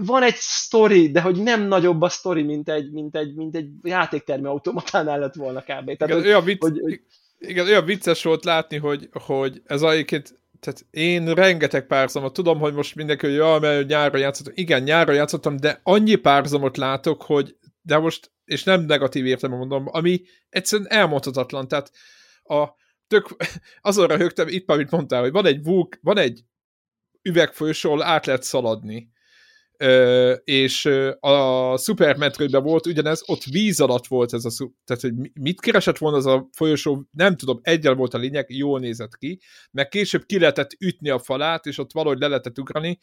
van 0.00 0.22
egy 0.22 0.34
sztori, 0.34 1.10
de 1.10 1.20
hogy 1.20 1.42
nem 1.42 1.62
nagyobb 1.62 2.02
a 2.02 2.08
sztori, 2.08 2.42
mint 2.42 2.68
egy, 2.68 2.92
mint 2.92 3.16
egy, 3.16 3.34
mint 3.34 3.56
egy 3.56 3.70
játéktermi 3.82 4.46
automatánál 4.46 5.18
lett 5.18 5.34
volna 5.34 5.60
kb. 5.60 5.66
Tehát, 5.66 6.00
Igen, 6.00 6.16
hogy, 6.16 6.26
olyan, 6.26 6.44
vicc, 6.44 6.60
hogy, 6.60 7.02
igen, 7.40 7.66
olyan 7.66 7.84
vicces 7.84 8.22
volt 8.22 8.44
látni, 8.44 8.76
hogy, 8.76 9.08
hogy 9.12 9.62
ez 9.64 9.82
egyébként 9.82 10.38
tehát 10.60 10.86
én 10.90 11.34
rengeteg 11.34 11.86
párzamot, 11.86 12.32
tudom, 12.32 12.58
hogy 12.58 12.74
most 12.74 12.94
mindenki, 12.94 13.26
hogy 13.26 13.34
jaj, 13.34 13.58
mert 13.58 13.86
nyárra 13.86 14.18
játszottam. 14.18 14.52
Igen, 14.56 14.82
nyárra 14.82 15.12
játszottam, 15.12 15.56
de 15.56 15.80
annyi 15.82 16.14
párzamot 16.14 16.76
látok, 16.76 17.22
hogy 17.22 17.56
de 17.82 17.98
most, 17.98 18.32
és 18.44 18.64
nem 18.64 18.80
negatív 18.84 19.26
értem 19.26 19.50
mondom, 19.50 19.84
ami 19.90 20.22
egyszerűen 20.48 20.90
elmondhatatlan. 20.90 21.68
Tehát 21.68 21.90
a 22.42 22.68
tök, 23.06 23.36
azon 23.80 24.06
röhögtem 24.06 24.48
itt, 24.48 24.70
amit 24.70 24.90
mondtál, 24.90 25.20
hogy 25.20 25.32
van 25.32 25.46
egy 25.46 25.62
vúk, 25.62 25.98
van 26.02 26.18
egy 26.18 26.44
üvegfolyosó, 27.22 28.02
át 28.02 28.26
lehet 28.26 28.42
szaladni 28.42 29.10
és 30.44 30.88
a 31.20 31.76
Super 31.76 32.16
Metroidben 32.16 32.62
volt 32.62 32.86
ugyanez, 32.86 33.22
ott 33.26 33.44
víz 33.44 33.80
alatt 33.80 34.06
volt 34.06 34.32
ez 34.32 34.44
a, 34.44 34.70
tehát 34.84 35.02
hogy 35.02 35.12
mit 35.40 35.60
keresett 35.60 35.98
volna 35.98 36.16
az 36.16 36.26
a 36.26 36.48
folyosó, 36.52 37.04
nem 37.10 37.36
tudom, 37.36 37.60
egyel 37.62 37.94
volt 37.94 38.14
a 38.14 38.18
lényeg, 38.18 38.46
jól 38.48 38.80
nézett 38.80 39.16
ki, 39.16 39.40
meg 39.70 39.88
később 39.88 40.24
ki 40.26 40.38
lehetett 40.38 40.70
ütni 40.78 41.10
a 41.10 41.18
falát, 41.18 41.66
és 41.66 41.78
ott 41.78 41.92
valahogy 41.92 42.18
le 42.18 42.28
lehetett 42.28 42.58
ugrani, 42.58 42.98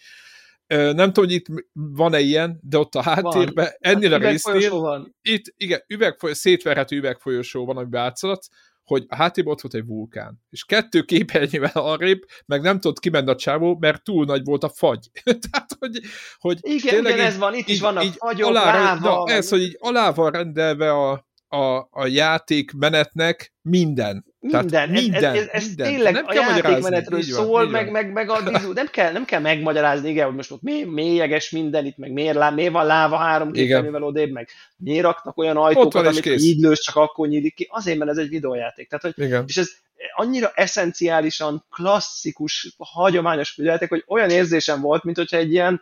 nem 0.67 1.13
tudom, 1.13 1.25
hogy 1.25 1.31
itt 1.31 1.45
van-e 1.73 2.19
ilyen, 2.19 2.59
de 2.61 2.77
ott 2.77 2.95
a 2.95 3.01
háttérben, 3.01 3.65
van. 3.65 3.93
ennél 3.93 4.11
hát 4.11 4.21
a 4.21 4.29
résznél, 4.29 5.13
itt, 5.21 5.53
igen, 5.57 5.83
üvegfolyosó, 5.87 6.39
szétverhető 6.39 6.97
üvegfolyosó 6.97 7.65
van, 7.65 7.77
amiben 7.77 8.01
átszaladsz, 8.01 8.49
hogy 8.87 9.05
a 9.07 9.15
háttérben 9.15 9.53
ott 9.53 9.61
volt 9.61 9.73
egy 9.73 9.85
vulkán. 9.85 10.43
És 10.49 10.63
kettő 10.63 11.01
képernyővel 11.01 11.71
arrébb, 11.73 12.21
meg 12.45 12.61
nem 12.61 12.79
tudott 12.79 12.99
kimenni 12.99 13.29
a 13.29 13.35
csávó, 13.35 13.77
mert 13.79 14.03
túl 14.03 14.25
nagy 14.25 14.43
volt 14.43 14.63
a 14.63 14.69
fagy. 14.69 15.09
Tehát, 15.49 15.69
hogy, 15.79 15.99
hogy 16.37 16.57
igen, 16.61 16.99
igen, 16.99 17.11
így, 17.11 17.19
ez 17.19 17.37
van, 17.37 17.53
itt 17.53 17.67
így, 17.67 17.75
is 17.75 17.79
vannak 17.79 18.03
így 18.03 18.15
fagyok, 18.17 18.47
alá, 18.49 18.73
láva. 18.73 19.25
Na, 19.25 19.33
ez, 19.33 19.49
hogy 19.49 19.61
így 19.61 19.77
alá 19.79 20.11
van 20.11 20.31
rendelve 20.31 20.91
a, 20.91 21.27
a, 21.47 21.87
a 21.91 22.05
játék 22.05 22.71
menetnek 22.71 23.53
minden. 23.61 24.25
Minden, 24.51 24.67
Tehát 24.67 24.89
minden, 24.89 25.23
ez, 25.23 25.41
ez, 25.41 25.47
ez 25.51 25.67
minden. 25.67 25.87
tényleg 25.87 26.13
nem 26.13 26.23
a 26.27 26.33
játékmenetről 26.33 27.21
szól, 27.21 27.47
van, 27.47 27.67
meg, 27.67 27.91
meg, 27.91 28.11
meg 28.11 28.29
a 28.29 28.41
dizu, 28.41 28.73
nem 28.73 28.87
kell, 28.91 29.11
nem 29.11 29.25
kell 29.25 29.39
megmagyarázni, 29.39 30.09
igen, 30.09 30.25
hogy 30.25 30.35
most 30.35 30.51
ott 30.51 30.61
mély, 30.61 30.83
mélyeges 30.83 31.49
minden 31.49 31.85
itt, 31.85 31.97
meg 31.97 32.11
miért, 32.11 32.35
lá, 32.35 32.49
miért 32.49 32.71
van 32.71 32.85
láva 32.85 33.17
három 33.17 33.51
képernyővel 33.51 34.03
odébb, 34.03 34.31
meg 34.31 34.49
miért 34.77 35.03
raknak 35.03 35.37
olyan 35.37 35.57
ajtókat, 35.57 36.05
amit 36.05 36.25
lősz, 36.61 36.81
csak 36.81 36.95
akkor 36.95 37.27
nyílik 37.27 37.55
ki, 37.55 37.67
azért, 37.69 37.97
mert 37.97 38.11
ez 38.11 38.17
egy 38.17 38.29
videójáték. 38.29 38.89
Tehát, 38.89 39.03
hogy, 39.03 39.25
igen. 39.25 39.43
És 39.47 39.57
ez 39.57 39.69
annyira 40.15 40.51
eszenciálisan 40.55 41.65
klasszikus, 41.71 42.75
hagyományos 42.77 43.55
videójáték, 43.55 43.89
hogy 43.89 44.03
olyan 44.07 44.29
érzésem 44.29 44.81
volt, 44.81 45.03
mint 45.03 45.17
hogyha 45.17 45.37
egy 45.37 45.51
ilyen, 45.51 45.81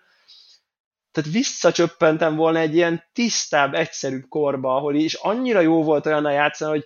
tehát 1.16 1.32
visszacsöppentem 1.32 2.36
volna 2.36 2.60
egy 2.60 2.76
ilyen 2.76 3.04
tisztább, 3.14 3.74
egyszerűbb 3.74 4.26
korba, 4.30 4.76
ahol 4.76 4.96
is 4.96 5.14
annyira 5.14 5.60
jó 5.60 5.84
volt 5.84 6.06
olyan 6.06 6.26
a 6.26 6.32
játszani, 6.32 6.72
hogy, 6.72 6.86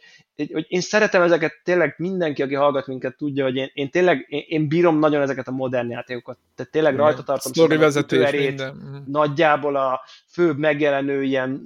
hogy 0.52 0.66
én 0.68 0.82
szeretem 0.82 1.22
ezeket, 1.22 1.54
tényleg 1.64 1.96
mindenki, 1.98 2.42
aki 2.42 2.54
hallgat 2.54 2.88
minket 2.88 3.18
tudja, 3.18 3.44
hogy 3.44 3.56
én, 3.56 3.70
én 3.74 3.90
tényleg, 3.90 4.26
én, 4.30 4.44
én 4.48 4.68
bírom 4.68 5.00
nagyon 5.00 5.22
ezeket 5.22 5.48
a 5.48 5.52
modern 5.52 5.90
játékokat, 5.90 6.38
tehát 6.56 6.72
tényleg 6.72 6.94
Igen. 6.94 7.06
rajta 7.06 7.24
tartom 7.24 7.52
Story 7.52 7.78
vezetés, 7.78 8.26
erét. 8.26 8.58
Mhm. 8.60 8.96
nagyjából 9.06 9.76
a 9.76 10.02
főbb 10.32 10.58
megjelenő 10.58 11.24
ilyen 11.24 11.64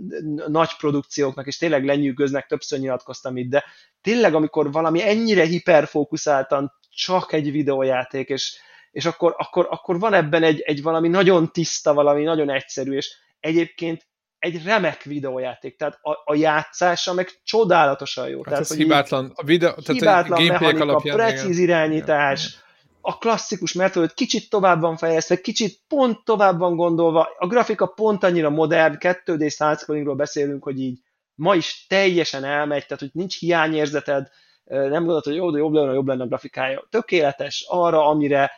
nagy 0.47 0.76
produkcióknak, 0.78 1.47
és 1.47 1.57
tényleg 1.57 1.86
lenyűgöznek, 1.86 2.47
többször 2.47 2.80
nyilatkoztam 2.80 3.38
itt, 3.38 3.49
de 3.49 3.64
tényleg 4.01 4.34
amikor 4.34 4.72
valami 4.72 5.07
ennyire 5.07 5.45
hiperfókuszáltan 5.45 6.74
csak 6.89 7.34
egy 7.34 7.51
videójáték, 7.51 8.30
és, 8.30 8.57
és 8.94 9.06
akkor, 9.06 9.36
akkor, 9.38 9.68
akkor 9.70 10.00
van 10.00 10.14
ebben 10.14 10.44
egy, 10.44 10.60
egy 10.60 10.82
valami 10.82 11.08
nagyon 11.08 11.52
tiszta, 11.52 11.94
valami 11.94 12.24
nagyon 12.24 12.50
egyszerű, 12.50 12.96
és 12.96 13.12
egyébként 13.39 14.08
egy 14.39 14.64
remek 14.64 15.04
videójáték, 15.04 15.78
tehát 15.78 16.00
a, 16.02 16.22
a 16.26 16.36
játszása 16.36 17.14
meg 17.14 17.30
csodálatosan 17.44 18.30
jó. 18.30 18.38
Hát 18.38 18.48
tehát, 18.48 18.60
ez 18.60 18.76
hibátlan, 18.76 19.32
a 19.36 19.44
videó, 19.44 19.70
tehát 19.70 20.02
hibátlan 20.02 20.39
a 20.39 20.44
gameplay 20.44 20.82
alapján. 20.82 21.16
precíz 21.16 21.58
igen. 21.58 21.64
irányítás, 21.64 22.48
igen. 22.48 22.60
a 23.02 23.18
klasszikus 23.18 23.74
Metroid 23.74 24.14
kicsit 24.14 24.50
tovább 24.50 24.82
van 24.82 24.98
fejezve, 24.98 25.41
kicsit 25.41 25.80
pont 25.88 26.24
tovább 26.24 26.60
van 26.60 26.76
gondolva, 26.76 27.30
a 27.38 27.48
grafika 27.48 27.86
pont 27.86 28.24
annyira 28.24 28.50
modern, 28.50 28.98
2D 29.00 29.52
side 29.86 30.14
beszélünk, 30.14 30.64
hogy 30.64 30.80
így 30.80 31.00
ma 31.36 31.56
is 31.56 31.86
teljesen 31.88 32.44
elmegy, 32.44 32.86
tehát 32.86 33.00
hogy 33.00 33.12
nincs 33.14 33.39
hiányérzeted, 33.39 34.28
nem 34.64 34.89
gondolod, 34.89 35.24
hogy 35.24 35.36
jó, 35.36 35.52
de 35.52 35.58
jobb 35.58 35.74
lenne, 35.74 35.94
jobb 35.94 36.08
lenne 36.08 36.24
a 36.24 36.28
grafikája. 36.28 36.88
Tökéletes 36.89 37.66
arra, 37.68 38.08
amire 38.08 38.52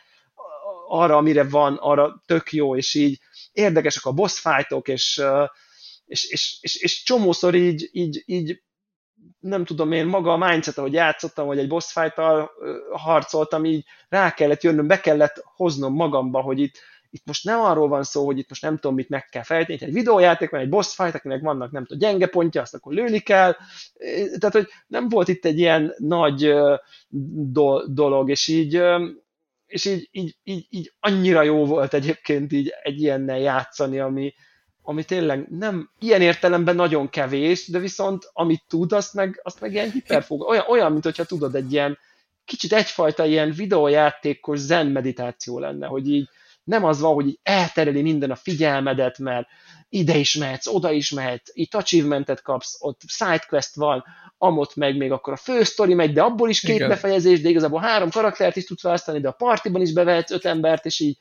arra, 0.88 1.16
amire 1.16 1.48
van, 1.48 1.76
arra 1.80 2.22
tök 2.26 2.52
jó, 2.52 2.76
és 2.76 2.94
így 2.94 3.18
érdekesek 3.52 4.04
a 4.04 4.12
boss 4.12 4.38
fightok, 4.38 4.88
és, 4.88 5.22
és, 6.04 6.24
és, 6.24 6.58
és, 6.60 6.76
és 6.76 7.02
csomószor 7.02 7.54
így, 7.54 7.88
így, 7.92 8.22
így 8.26 8.62
nem 9.40 9.64
tudom 9.64 9.92
én, 9.92 10.06
maga 10.06 10.32
a 10.32 10.48
mindset, 10.48 10.78
ahogy 10.78 10.92
játszottam, 10.92 11.46
hogy 11.46 11.58
egy 11.58 11.68
boss 11.68 11.92
fight 11.92 12.14
harcoltam, 12.90 13.64
így 13.64 13.84
rá 14.08 14.34
kellett 14.34 14.62
jönnöm, 14.62 14.86
be 14.86 15.00
kellett 15.00 15.42
hoznom 15.44 15.94
magamba, 15.94 16.40
hogy 16.40 16.60
itt, 16.60 16.78
itt 17.10 17.26
most 17.26 17.44
nem 17.44 17.60
arról 17.60 17.88
van 17.88 18.02
szó, 18.02 18.24
hogy 18.24 18.38
itt 18.38 18.48
most 18.48 18.62
nem 18.62 18.74
tudom, 18.74 18.94
mit 18.94 19.08
meg 19.08 19.24
kell 19.24 19.42
fejteni, 19.42 19.78
egy 19.82 19.92
videójáték 19.92 20.50
van, 20.50 20.60
egy 20.60 20.68
boss 20.68 20.94
fight, 20.94 21.14
akinek 21.14 21.40
vannak, 21.40 21.70
nem 21.70 21.84
tudom, 21.84 22.08
gyenge 22.08 22.26
pontja, 22.26 22.60
azt 22.60 22.74
akkor 22.74 22.92
lőni 22.92 23.18
kell, 23.18 23.56
tehát, 24.38 24.54
hogy 24.54 24.68
nem 24.86 25.08
volt 25.08 25.28
itt 25.28 25.44
egy 25.44 25.58
ilyen 25.58 25.94
nagy 25.98 26.54
do- 27.52 27.94
dolog, 27.94 28.30
és 28.30 28.48
így, 28.48 28.82
és 29.66 29.84
így, 29.84 30.08
így, 30.12 30.36
így, 30.44 30.66
így 30.70 30.92
annyira 31.00 31.42
jó 31.42 31.64
volt 31.64 31.94
egyébként 31.94 32.52
így 32.52 32.72
egy 32.82 33.00
ilyennel 33.00 33.38
játszani, 33.38 33.98
ami, 33.98 34.34
ami 34.82 35.04
tényleg 35.04 35.48
nem 35.48 35.90
ilyen 35.98 36.20
értelemben 36.20 36.74
nagyon 36.74 37.08
kevés, 37.10 37.68
de 37.68 37.78
viszont 37.78 38.30
amit 38.32 38.64
tud, 38.68 38.92
azt 38.92 39.14
meg, 39.14 39.40
azt 39.42 39.60
meg 39.60 39.72
ilyen 39.72 39.90
hiperfog, 39.90 40.40
olyan, 40.48 40.64
olyan 40.68 40.92
mint 40.92 41.04
hogyha 41.04 41.24
tudod 41.24 41.54
egy 41.54 41.72
ilyen 41.72 41.98
kicsit 42.44 42.72
egyfajta 42.72 43.24
ilyen 43.24 43.52
videójátékos 43.52 44.58
zen 44.58 44.86
meditáció 44.86 45.58
lenne, 45.58 45.86
hogy 45.86 46.08
így 46.08 46.28
nem 46.66 46.84
az 46.84 47.00
van, 47.00 47.14
hogy 47.14 47.38
eltereli 47.42 48.02
minden 48.02 48.30
a 48.30 48.36
figyelmedet, 48.36 49.18
mert 49.18 49.46
ide 49.88 50.16
is 50.16 50.34
mehetsz, 50.34 50.66
oda 50.66 50.92
is 50.92 51.10
mehetsz, 51.10 51.50
itt 51.52 51.74
achievementet 51.74 52.42
kapsz, 52.42 52.76
ott 52.78 53.00
sidequest 53.06 53.74
van, 53.74 54.04
amott 54.38 54.76
meg 54.76 54.96
még 54.96 55.12
akkor 55.12 55.32
a 55.32 55.36
fősztori 55.36 55.94
megy, 55.94 56.12
de 56.12 56.22
abból 56.22 56.48
is 56.48 56.60
két 56.60 56.74
Igen. 56.74 56.88
befejezés, 56.88 57.40
de 57.40 57.48
igazából 57.48 57.80
három 57.80 58.10
karaktert 58.10 58.56
is 58.56 58.64
tudsz 58.64 58.82
választani, 58.82 59.20
de 59.20 59.28
a 59.28 59.32
partiban 59.32 59.80
is 59.80 59.92
bevehetsz 59.92 60.30
öt 60.30 60.44
embert, 60.44 60.84
és 60.84 61.00
így 61.00 61.18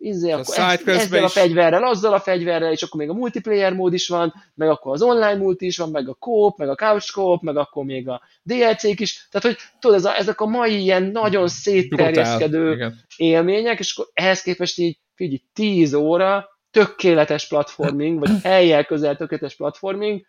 izé, 0.00 0.30
akkor 0.30 0.58
ezt, 0.58 0.88
ezzel 0.88 1.18
is... 1.18 1.24
a 1.24 1.28
fegyverrel, 1.28 1.84
azzal 1.84 2.12
a 2.12 2.20
fegyverrel, 2.20 2.72
és 2.72 2.82
akkor 2.82 3.00
még 3.00 3.08
a 3.08 3.14
multiplayer 3.14 3.72
mód 3.72 3.92
is 3.92 4.08
van, 4.08 4.34
meg 4.54 4.68
akkor 4.68 4.92
az 4.92 5.02
online 5.02 5.36
multi 5.36 5.66
is 5.66 5.78
van, 5.78 5.90
meg 5.90 6.08
a 6.08 6.14
coop, 6.14 6.58
meg 6.58 6.68
a 6.68 6.74
couch 6.74 7.12
coop, 7.12 7.42
meg 7.42 7.56
akkor 7.56 7.84
még 7.84 8.08
a 8.08 8.22
DLC-k 8.42 9.00
is. 9.00 9.28
Tehát, 9.30 9.46
hogy 9.46 9.56
tudod, 9.80 9.96
ez 9.96 10.04
a, 10.04 10.16
ezek 10.16 10.40
a 10.40 10.46
mai 10.46 10.80
ilyen 10.80 11.02
nagyon 11.02 11.48
szétterjeszkedő 11.48 12.92
élmények, 13.16 13.78
és 13.78 13.96
akkor 13.96 14.10
ehhez 14.14 14.42
képest 14.42 14.78
így, 14.78 14.98
figyelj, 15.14 15.42
10 15.52 15.94
óra, 15.94 16.48
tökéletes 16.70 17.48
platforming, 17.48 18.18
vagy 18.18 18.42
helyjel 18.42 18.84
közel 18.84 19.16
tökéletes 19.16 19.56
platforming, 19.56 20.26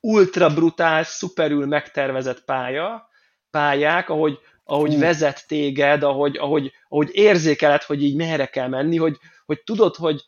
ultra 0.00 0.54
brutál, 0.54 1.04
szuperül 1.04 1.66
megtervezett 1.66 2.44
pálya, 2.44 3.08
pályák, 3.50 4.08
ahogy, 4.08 4.38
ahogy 4.72 4.98
vezet 4.98 5.44
téged, 5.48 6.02
ahogy, 6.02 6.36
ahogy, 6.36 6.72
ahogy 6.88 7.08
érzékeled, 7.12 7.82
hogy 7.82 8.02
így 8.02 8.16
merre 8.16 8.46
kell 8.46 8.68
menni, 8.68 8.96
hogy, 8.96 9.16
hogy 9.46 9.62
tudod, 9.62 9.96
hogy 9.96 10.20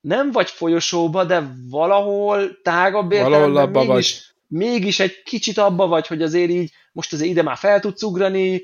nem 0.00 0.30
vagy 0.30 0.50
folyosóba, 0.50 1.24
de 1.24 1.52
valahol 1.68 2.60
tágabb 2.62 3.12
értelemben 3.12 3.70
mégis, 3.70 3.86
vagy. 3.86 4.20
mégis 4.46 5.00
egy 5.00 5.22
kicsit 5.22 5.58
abba 5.58 5.86
vagy, 5.86 6.06
hogy 6.06 6.22
azért 6.22 6.50
így 6.50 6.72
most 6.92 7.12
azért 7.12 7.30
ide 7.30 7.42
már 7.42 7.56
fel 7.56 7.80
tudsz 7.80 8.02
ugrani, 8.02 8.62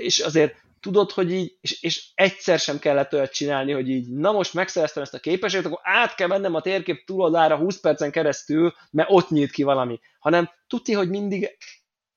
és 0.00 0.18
azért 0.18 0.54
tudod, 0.80 1.10
hogy 1.10 1.32
így, 1.32 1.56
és, 1.60 1.82
és 1.82 2.06
egyszer 2.14 2.58
sem 2.58 2.78
kellett 2.78 3.12
olyat 3.12 3.32
csinálni, 3.32 3.72
hogy 3.72 3.88
így, 3.88 4.08
na 4.08 4.32
most 4.32 4.54
megszereztem 4.54 5.02
ezt 5.02 5.14
a 5.14 5.18
képességet, 5.18 5.66
akkor 5.66 5.80
át 5.82 6.14
kell 6.14 6.28
mennem 6.28 6.54
a 6.54 6.60
térkép 6.60 7.04
túloldára 7.06 7.56
20 7.56 7.80
percen 7.80 8.10
keresztül, 8.10 8.74
mert 8.90 9.10
ott 9.10 9.30
nyílt 9.30 9.50
ki 9.50 9.62
valami. 9.62 10.00
Hanem 10.18 10.50
tudti, 10.66 10.92
hogy 10.92 11.08
mindig 11.08 11.56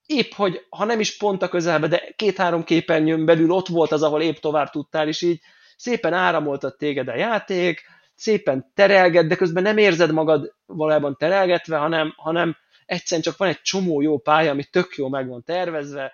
épp, 0.10 0.32
hogy 0.32 0.66
ha 0.70 0.86
nem 0.86 1.00
is 1.00 1.18
pont 1.18 1.42
a 1.42 1.48
közelbe, 1.48 1.88
de 1.88 2.14
két-három 2.16 2.64
képernyőn 2.64 3.26
belül 3.26 3.52
ott 3.52 3.68
volt 3.68 3.92
az, 3.92 4.04
ahol 4.04 4.22
épp 4.22 4.36
tovább 4.36 4.70
tudtál, 4.70 5.08
és 5.08 5.22
így 5.22 5.40
szépen 5.78 6.14
áramoltat 6.14 6.78
téged 6.78 7.08
a 7.08 7.16
játék, 7.16 7.82
szépen 8.16 8.72
terelget, 8.76 9.28
de 9.28 9.36
közben 9.36 9.64
nem 9.64 9.78
érzed 9.78 10.12
magad 10.12 10.54
valójában 10.66 11.16
terelgetve, 11.20 11.78
hanem, 11.78 12.14
hanem 12.18 12.58
egyszerűen 12.86 13.22
csak 13.22 13.38
van 13.38 13.48
egy 13.48 13.62
csomó 13.62 14.02
jó 14.02 14.18
pálya, 14.18 14.52
ami 14.52 14.64
tök 14.64 14.96
jó 14.96 15.10
meg 15.10 15.28
van 15.28 15.44
tervezve, 15.44 16.12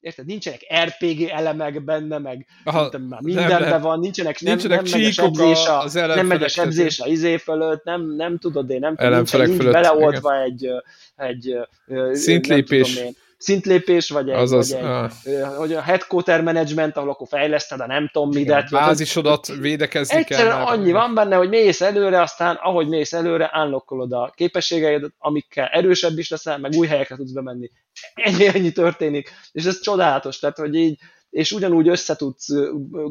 érted, 0.00 0.26
nincsenek 0.26 0.60
RPG 0.84 1.22
elemek 1.22 1.84
benne, 1.84 2.18
meg 2.18 2.46
Aha, 2.64 2.98
már 3.08 3.20
mindenben 3.20 3.80
van, 3.80 3.98
nincsenek, 3.98 4.40
nem, 4.40 4.52
nincsenek 4.52 4.82
nem 4.82 5.00
megy 5.00 5.04
a 5.04 5.12
sebzés 5.12 5.66
a, 5.66 6.06
nem 6.06 6.26
megy 6.26 6.42
a 6.42 6.48
sebzés 6.48 7.00
a 7.00 7.06
izé 7.06 7.36
fölött, 7.36 7.84
nem, 7.84 8.14
nem 8.16 8.38
tudod, 8.38 8.70
én 8.70 8.78
nem 8.78 8.96
tudom, 8.96 9.12
nincs, 9.12 9.32
nincs 9.32 9.64
beleoltva 9.64 10.42
egy, 10.42 10.68
egy, 11.16 11.56
egy 11.86 12.14
szintlépés. 12.14 12.94
Nem 12.94 12.94
tudom 12.94 13.06
én, 13.06 13.24
szintlépés, 13.46 14.10
vagy 14.10 14.28
egy, 14.28 14.36
Azaz, 14.36 14.72
vagy 14.72 14.80
egy 14.80 14.86
ah. 14.86 15.56
hogy 15.56 15.72
a 15.72 15.80
headquarter 15.80 16.42
management, 16.42 16.96
ahol 16.96 17.10
akkor 17.10 17.28
fejleszted 17.28 17.80
a 17.80 17.86
nem 17.86 18.10
tudom 18.12 18.28
midet. 18.28 18.70
Bázisodat 18.70 19.46
védekezni 19.46 20.16
Egyszerűen 20.16 20.56
kell. 20.56 20.66
annyi 20.66 20.92
van 20.92 21.14
benne, 21.14 21.36
hogy 21.36 21.48
mész 21.48 21.80
előre, 21.80 22.20
aztán 22.20 22.58
ahogy 22.62 22.88
mész 22.88 23.12
előre, 23.12 23.50
unlockolod 23.54 24.12
a 24.12 24.32
képességeidet, 24.36 25.12
amikkel 25.18 25.66
erősebb 25.66 26.18
is 26.18 26.30
leszel, 26.30 26.58
meg 26.58 26.72
új 26.74 26.86
helyekre 26.86 27.16
tudsz 27.16 27.32
bemenni. 27.32 27.70
Ennyi, 28.14 28.46
ennyi 28.46 28.72
történik, 28.72 29.30
és 29.52 29.64
ez 29.64 29.80
csodálatos, 29.80 30.38
tehát 30.38 30.58
hogy 30.58 30.74
így, 30.74 30.98
és 31.30 31.52
ugyanúgy 31.52 31.88
össze 31.88 32.16
tudsz 32.16 32.48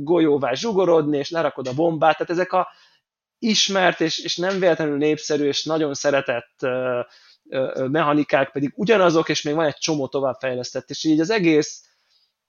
golyóvá 0.04 0.54
zsugorodni, 0.54 1.18
és 1.18 1.30
lerakod 1.30 1.68
a 1.68 1.74
bombát, 1.74 2.18
tehát 2.18 2.32
ezek 2.32 2.54
a 2.54 2.68
ismert 3.40 4.02
és, 4.02 4.18
és 4.20 4.38
nem 4.38 4.60
véletlenül 4.60 4.98
népszerű 4.98 5.48
és 5.48 5.64
nagyon 5.64 5.94
szeretett 5.94 6.60
uh, 6.62 6.72
mechanikák 7.76 8.52
pedig 8.52 8.72
ugyanazok, 8.76 9.30
és 9.30 9.42
még 9.42 9.54
van 9.54 9.66
egy 9.66 9.78
csomó 9.78 10.08
továbbfejlesztett, 10.08 10.90
és 10.90 11.04
így 11.04 11.20
az 11.20 11.30
egész 11.30 11.84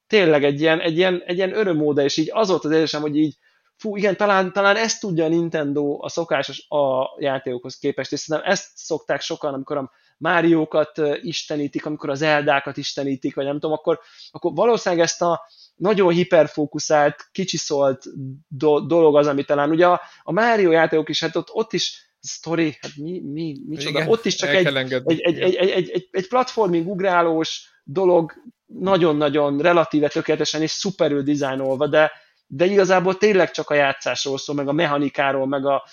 tényleg 0.07 0.44
egy 0.44 0.61
ilyen, 0.61 0.80
egy 0.80 0.97
ilyen, 0.97 1.22
egy 1.26 1.36
ilyen 1.36 1.57
örömóda, 1.57 2.03
és 2.03 2.16
így 2.16 2.30
az 2.32 2.49
volt 2.49 2.64
az 2.64 2.70
érzésem, 2.70 3.01
hogy 3.01 3.16
így 3.16 3.36
fú, 3.76 3.97
igen, 3.97 4.16
talán, 4.16 4.53
talán 4.53 4.76
ezt 4.76 5.01
tudja 5.01 5.24
a 5.24 5.28
Nintendo 5.28 5.99
a 6.01 6.09
szokásos 6.09 6.68
a 6.68 7.16
játékokhoz 7.18 7.78
képest, 7.78 8.12
és 8.12 8.20
szerintem 8.20 8.53
ezt 8.53 8.70
szokták 8.74 9.20
sokan, 9.20 9.55
amikor 9.55 9.76
a 9.76 9.90
Máriókat 10.18 11.01
istenítik, 11.22 11.86
amikor 11.86 12.11
az 12.11 12.22
Eldákat 12.22 12.76
istenítik, 12.76 13.34
vagy 13.34 13.44
nem 13.44 13.55
tudom, 13.55 13.72
akkor, 13.72 14.01
akkor 14.30 14.53
valószínűleg 14.55 15.05
ezt 15.05 15.22
a 15.22 15.40
nagyon 15.76 16.12
hiperfókuszált, 16.12 17.28
kicsiszolt 17.32 18.05
do- 18.49 18.86
dolog 18.86 19.16
az, 19.16 19.26
ami 19.26 19.44
talán 19.44 19.70
ugye 19.70 19.86
a, 19.86 20.01
a 20.22 20.32
Mario 20.32 20.70
játékok 20.70 21.09
is, 21.09 21.20
hát 21.20 21.36
ott, 21.36 21.49
ott 21.53 21.72
is 21.72 22.05
sztori, 22.27 22.77
hát 22.81 22.91
mi, 22.97 23.20
mi, 23.20 23.57
micsoda. 23.66 23.99
Igen, 23.99 24.09
Ott 24.09 24.24
is 24.24 24.35
csak 24.35 24.49
egy, 24.49 24.66
egy, 24.66 24.93
egy, 24.93 25.20
egy, 25.20 25.55
egy, 25.55 25.70
egy, 25.70 26.09
egy, 26.11 26.29
platforming 26.29 26.89
ugrálós 26.89 27.81
dolog 27.85 28.33
nagyon-nagyon 28.66 29.59
relatíve 29.61 30.09
tökéletesen 30.09 30.62
és 30.62 30.70
szuperül 30.70 31.22
dizájnolva, 31.22 31.87
de, 31.87 32.12
de 32.47 32.64
igazából 32.64 33.16
tényleg 33.16 33.51
csak 33.51 33.70
a 33.70 33.74
játszásról 33.74 34.39
szól, 34.39 34.57
meg 34.57 34.68
a 34.68 34.72
mechanikáról, 34.72 35.47
meg 35.47 35.66
a, 35.66 35.85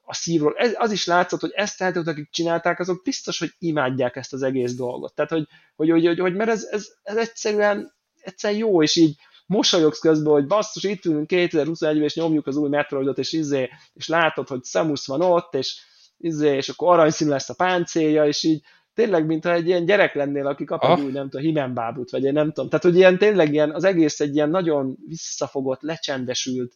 a 0.00 0.14
szívról. 0.14 0.54
Ez, 0.56 0.72
az 0.74 0.92
is 0.92 1.06
látszott, 1.06 1.40
hogy 1.40 1.52
ezt 1.54 1.78
tehát, 1.78 1.96
akik 1.96 2.30
csinálták, 2.30 2.78
azok 2.78 3.02
biztos, 3.02 3.38
hogy 3.38 3.52
imádják 3.58 4.16
ezt 4.16 4.32
az 4.32 4.42
egész 4.42 4.74
dolgot. 4.74 5.14
Tehát, 5.14 5.30
hogy, 5.30 5.46
hogy, 5.76 5.90
hogy, 5.90 6.06
hogy, 6.06 6.18
hogy 6.18 6.34
mert 6.34 6.50
ez, 6.50 6.64
ez, 6.70 6.88
ez 7.02 7.16
egyszerűen, 7.16 7.94
egyszerűen 8.20 8.60
jó, 8.60 8.82
és 8.82 8.96
így 8.96 9.16
mosolyogsz 9.50 9.98
közben, 9.98 10.32
hogy 10.32 10.46
basszus, 10.46 10.82
itt 10.82 11.04
ülünk 11.04 11.30
2021-ben, 11.32 12.02
és 12.02 12.14
nyomjuk 12.14 12.46
az 12.46 12.56
új 12.56 12.68
Metroidot, 12.68 13.18
és 13.18 13.32
izé, 13.32 13.68
és 13.92 14.08
látod, 14.08 14.48
hogy 14.48 14.64
Samus 14.64 15.06
van 15.06 15.20
ott, 15.20 15.54
és 15.54 15.80
izé, 16.18 16.56
és 16.56 16.68
akkor 16.68 16.92
aranyszín 16.92 17.28
lesz 17.28 17.48
a 17.48 17.54
páncélja, 17.54 18.26
és 18.26 18.42
így 18.42 18.62
tényleg, 18.94 19.26
mintha 19.26 19.52
egy 19.52 19.66
ilyen 19.66 19.84
gyerek 19.84 20.14
lennél, 20.14 20.46
aki 20.46 20.64
kap 20.64 20.84
egy 20.84 20.90
ah. 20.90 21.04
új, 21.04 21.12
nem 21.12 21.28
tudom, 21.28 21.46
himenbábút, 21.46 22.10
vagy 22.10 22.24
én 22.24 22.32
nem 22.32 22.52
tudom. 22.52 22.68
Tehát, 22.68 22.84
hogy 22.84 22.96
ilyen 22.96 23.18
tényleg 23.18 23.52
ilyen, 23.52 23.70
az 23.70 23.84
egész 23.84 24.20
egy 24.20 24.34
ilyen 24.34 24.50
nagyon 24.50 24.96
visszafogott, 25.08 25.80
lecsendesült, 25.80 26.72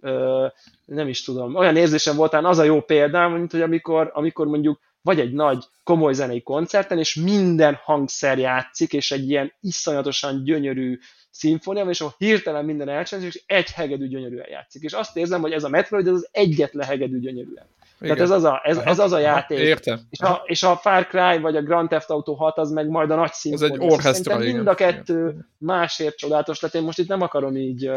ö, 0.00 0.46
nem 0.84 1.08
is 1.08 1.22
tudom, 1.22 1.54
olyan 1.54 1.76
érzésem 1.76 2.16
volt, 2.16 2.34
az 2.34 2.58
a 2.58 2.64
jó 2.64 2.80
példám, 2.80 3.32
mint 3.32 3.52
hogy 3.52 3.62
amikor, 3.62 4.10
amikor 4.14 4.46
mondjuk 4.46 4.80
vagy 5.02 5.20
egy 5.20 5.32
nagy, 5.32 5.64
komoly 5.84 6.12
zenei 6.12 6.42
koncerten, 6.42 6.98
és 6.98 7.14
minden 7.14 7.74
hangszer 7.74 8.38
játszik, 8.38 8.92
és 8.92 9.10
egy 9.10 9.30
ilyen 9.30 9.52
iszonyatosan 9.60 10.44
gyönyörű 10.44 10.98
szimfónia, 11.30 11.84
és 11.84 12.00
ahol 12.00 12.14
hirtelen 12.18 12.64
minden 12.64 12.88
elcsendezik, 12.88 13.34
és 13.34 13.42
egy 13.46 13.70
hegedű 13.70 14.08
gyönyörűen 14.08 14.48
játszik. 14.50 14.82
És 14.82 14.92
azt 14.92 15.16
érzem, 15.16 15.40
hogy 15.40 15.52
ez 15.52 15.64
a 15.64 15.68
Metroid 15.68 16.06
ez 16.06 16.14
az 16.14 16.28
egyetlen 16.30 16.86
hegedű 16.86 17.18
gyönyörűen. 17.18 17.66
Igen. 18.00 18.16
Tehát 18.16 18.30
ez 18.30 18.36
az 18.36 18.44
a, 18.44 18.60
ez, 18.64 18.76
ez 18.76 18.98
az 18.98 19.12
a 19.12 19.18
játék. 19.18 19.58
Értem. 19.58 20.00
És 20.10 20.20
a, 20.20 20.42
és 20.44 20.62
a 20.62 20.76
Far 20.76 21.06
Cry 21.06 21.38
vagy 21.38 21.56
a 21.56 21.62
Grand 21.62 21.88
Theft 21.88 22.10
Auto 22.10 22.34
6 22.34 22.58
az 22.58 22.70
meg 22.70 22.88
majd 22.88 23.10
a 23.10 23.14
nagy 23.14 23.32
szimfónia. 23.32 23.74
Ez 23.74 23.80
egy 23.80 23.90
orchestra, 23.90 24.38
Mind 24.38 24.66
a 24.66 24.74
kettő 24.74 25.28
igen. 25.28 25.48
másért 25.58 26.16
csodálatos, 26.16 26.58
tehát 26.58 26.74
én 26.74 26.82
most 26.82 26.98
itt 26.98 27.08
nem 27.08 27.20
akarom 27.20 27.56
így 27.56 27.90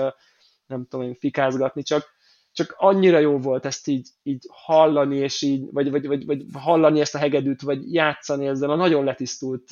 nem 0.68 0.88
tudom 0.90 1.06
én 1.06 1.16
fikázgatni, 1.20 1.84
csak, 1.84 2.14
csak 2.56 2.76
annyira 2.78 3.20
jó 3.20 3.38
volt 3.38 3.66
ezt 3.66 3.88
így, 3.88 4.08
így 4.24 4.46
hallani, 4.50 5.18
és 5.18 5.42
így, 5.42 5.64
vagy, 5.72 5.92
vagy, 5.92 6.08
vagy, 6.08 6.26
vagy 6.26 6.42
hallani 6.54 7.00
ezt 7.00 7.16
a 7.16 7.18
hegedűt, 7.18 7.62
vagy 7.62 7.94
játszani 7.94 8.48
ezzel 8.48 8.70
a 8.70 8.76
nagyon 8.76 9.04
letisztult 9.04 9.72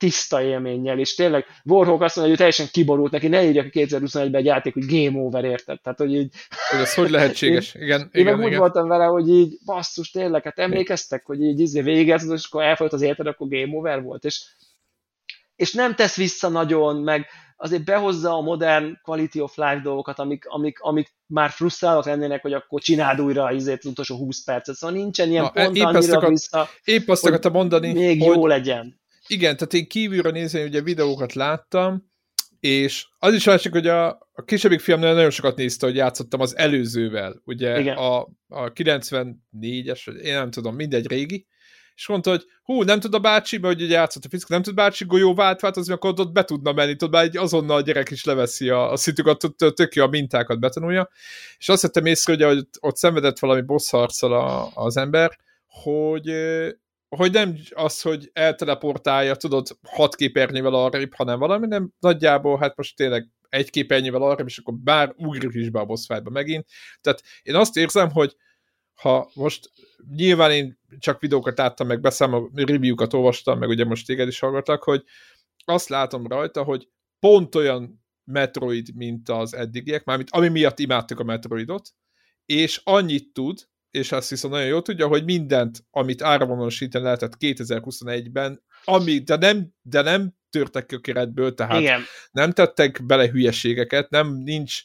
tiszta 0.00 0.42
élménnyel, 0.42 0.98
és 0.98 1.14
tényleg 1.14 1.44
Warhawk 1.64 2.02
azt 2.02 2.16
mondja, 2.16 2.22
hogy 2.22 2.30
ő 2.32 2.36
teljesen 2.36 2.66
kiborult 2.72 3.12
neki, 3.12 3.28
ne 3.28 3.44
írjak 3.44 3.66
2021-ben 3.70 4.34
egy 4.34 4.44
játék, 4.44 4.74
hogy 4.74 4.86
game 4.86 5.18
over, 5.18 5.44
érted? 5.44 5.80
Tehát, 5.80 5.98
hogy 5.98 6.14
így... 6.14 6.34
Hogy 6.70 6.80
ez 6.80 6.94
hogy 6.94 7.10
lehetséges? 7.10 7.74
Én, 7.74 7.82
igen, 7.82 8.00
én 8.00 8.08
igen, 8.12 8.24
meg 8.24 8.34
igen. 8.34 8.52
úgy 8.52 8.58
voltam 8.58 8.88
vele, 8.88 9.04
hogy 9.04 9.28
így 9.28 9.58
basszus, 9.64 10.10
tényleg, 10.10 10.44
hát 10.44 10.58
emlékeztek, 10.58 11.26
hogy 11.26 11.42
így 11.42 11.60
izé 11.60 11.80
véget, 11.80 12.22
és 12.22 12.46
akkor 12.48 12.62
elfolyt 12.62 12.92
az 12.92 13.02
életed, 13.02 13.26
akkor 13.26 13.48
game 13.48 13.76
over 13.76 14.02
volt, 14.02 14.24
és, 14.24 14.44
és 15.56 15.72
nem 15.72 15.94
tesz 15.94 16.16
vissza 16.16 16.48
nagyon, 16.48 17.02
meg 17.02 17.26
azért 17.62 17.84
behozza 17.84 18.36
a 18.36 18.40
modern 18.40 18.98
quality 19.02 19.38
of 19.40 19.56
life 19.56 19.80
dolgokat, 19.82 20.18
amik, 20.18 20.46
amik, 20.46 20.80
amik 20.80 21.14
már 21.26 21.50
frusztrálok 21.50 22.04
lennének, 22.04 22.42
hogy 22.42 22.52
akkor 22.52 22.80
csináld 22.80 23.20
újra 23.20 23.52
izét, 23.52 23.78
az 23.78 23.86
utolsó 23.86 24.16
20 24.16 24.44
percet. 24.44 24.74
Szóval 24.74 24.96
nincsen 24.96 25.30
ilyen 25.30 25.42
Na, 25.42 25.50
pont 25.50 25.76
épp 25.76 25.84
annyira 25.84 26.16
akar, 26.16 26.28
vissza, 26.28 26.68
Épp 26.84 27.08
azt 27.08 27.26
akartam 27.26 27.52
mondani, 27.52 27.92
még 27.92 28.22
hogy, 28.22 28.34
jó 28.34 28.46
legyen 28.46 28.98
igen, 29.30 29.56
tehát 29.56 29.74
én 29.74 29.88
kívülről 29.88 30.32
nézni, 30.32 30.62
ugye 30.62 30.82
videókat 30.82 31.32
láttam, 31.32 32.08
és 32.60 33.06
az 33.18 33.34
is 33.34 33.44
látszik, 33.44 33.72
hogy 33.72 33.86
a, 33.86 34.08
a 34.08 34.42
kisebbik 34.44 34.80
fiam 34.80 35.00
nagyon 35.00 35.30
sokat 35.30 35.56
nézte, 35.56 35.86
hogy 35.86 35.96
játszottam 35.96 36.40
az 36.40 36.56
előzővel, 36.56 37.40
ugye 37.44 37.80
Igen. 37.80 37.96
a, 37.96 38.20
a 38.48 38.72
94-es, 38.72 40.20
én 40.22 40.34
nem 40.34 40.50
tudom, 40.50 40.74
mindegy 40.74 41.06
régi, 41.06 41.46
és 42.00 42.06
mondta, 42.06 42.30
hogy 42.30 42.44
hú, 42.62 42.82
nem 42.82 43.00
tud 43.00 43.14
a 43.14 43.18
bácsi, 43.18 43.58
mert 43.58 43.74
ugye 43.74 43.86
játszott 43.86 44.24
a 44.24 44.28
fizika, 44.28 44.52
nem 44.52 44.62
tud 44.62 44.74
bácsi 44.74 45.04
golyóvát 45.04 45.60
változni, 45.60 45.92
akkor 45.92 46.14
ott 46.16 46.32
be 46.32 46.44
tudna 46.44 46.72
menni, 46.72 46.96
tudod, 46.96 47.14
már 47.14 47.24
egy 47.24 47.36
azonnal 47.36 47.76
a 47.76 47.80
gyerek 47.80 48.10
is 48.10 48.24
leveszi 48.24 48.68
a, 48.68 48.92
a 48.92 48.96
szitukat, 48.96 49.54
tök 49.74 49.94
jó 49.94 50.04
a 50.04 50.08
mintákat 50.08 50.60
betanulja, 50.60 51.10
és 51.58 51.68
azt 51.68 51.82
vettem 51.82 52.06
észre, 52.06 52.32
hogy 52.32 52.56
ott, 52.56 52.74
ott 52.80 52.96
szenvedett 52.96 53.38
valami 53.38 53.60
boss 53.60 53.90
harccal 53.90 54.70
az 54.74 54.96
ember, 54.96 55.38
hogy 55.66 56.32
hogy 57.08 57.32
nem 57.32 57.56
az, 57.70 58.00
hogy 58.00 58.30
elteleportálja, 58.32 59.34
tudod, 59.34 59.66
hat 59.82 60.14
képernyővel 60.14 60.74
arrébb, 60.74 61.14
hanem 61.14 61.38
valami, 61.38 61.66
nem 61.66 61.90
nagyjából, 61.98 62.58
hát 62.58 62.76
most 62.76 62.96
tényleg 62.96 63.28
egy 63.48 63.70
képernyővel 63.70 64.22
arrébb, 64.22 64.46
és 64.46 64.58
akkor 64.58 64.74
bár 64.74 65.14
ugrik 65.16 65.54
is 65.54 65.70
be 65.70 65.80
a 65.80 65.84
boss 65.84 66.06
megint. 66.24 66.66
Tehát 67.00 67.22
én 67.42 67.54
azt 67.54 67.76
érzem, 67.76 68.10
hogy 68.10 68.36
ha 69.00 69.30
most 69.34 69.70
nyilván 70.16 70.50
én 70.50 70.78
csak 70.98 71.20
videókat 71.20 71.58
láttam, 71.58 71.86
meg 71.86 72.00
beszámol, 72.00 72.50
review-kat 72.54 73.12
olvastam, 73.12 73.58
meg 73.58 73.68
ugye 73.68 73.84
most 73.84 74.06
téged 74.06 74.28
is 74.28 74.38
hallgatlak, 74.38 74.82
hogy 74.82 75.04
azt 75.64 75.88
látom 75.88 76.26
rajta, 76.26 76.62
hogy 76.62 76.88
pont 77.18 77.54
olyan 77.54 78.04
Metroid, 78.24 78.94
mint 78.94 79.28
az 79.28 79.54
eddigiek, 79.54 80.04
mármint 80.04 80.30
ami 80.30 80.48
miatt 80.48 80.78
imádtuk 80.78 81.20
a 81.20 81.24
Metroidot, 81.24 81.88
és 82.46 82.80
annyit 82.84 83.32
tud, 83.32 83.58
és 83.90 84.12
azt 84.12 84.28
hiszem 84.28 84.50
nagyon 84.50 84.66
jól 84.66 84.82
tudja, 84.82 85.06
hogy 85.06 85.24
mindent, 85.24 85.84
amit 85.90 86.22
áramvonalasítani 86.22 87.04
lehetett 87.04 87.36
2021-ben, 87.38 88.62
ami, 88.84 89.18
de 89.18 89.36
nem, 89.36 89.74
de 89.82 90.02
nem 90.02 90.34
törtek 90.50 90.92
a 90.92 91.00
keretből, 91.00 91.54
tehát 91.54 91.80
Igen. 91.80 92.02
nem 92.30 92.52
tettek 92.52 93.06
bele 93.06 93.28
hülyeségeket, 93.28 94.10
nem 94.10 94.28
nincs 94.28 94.82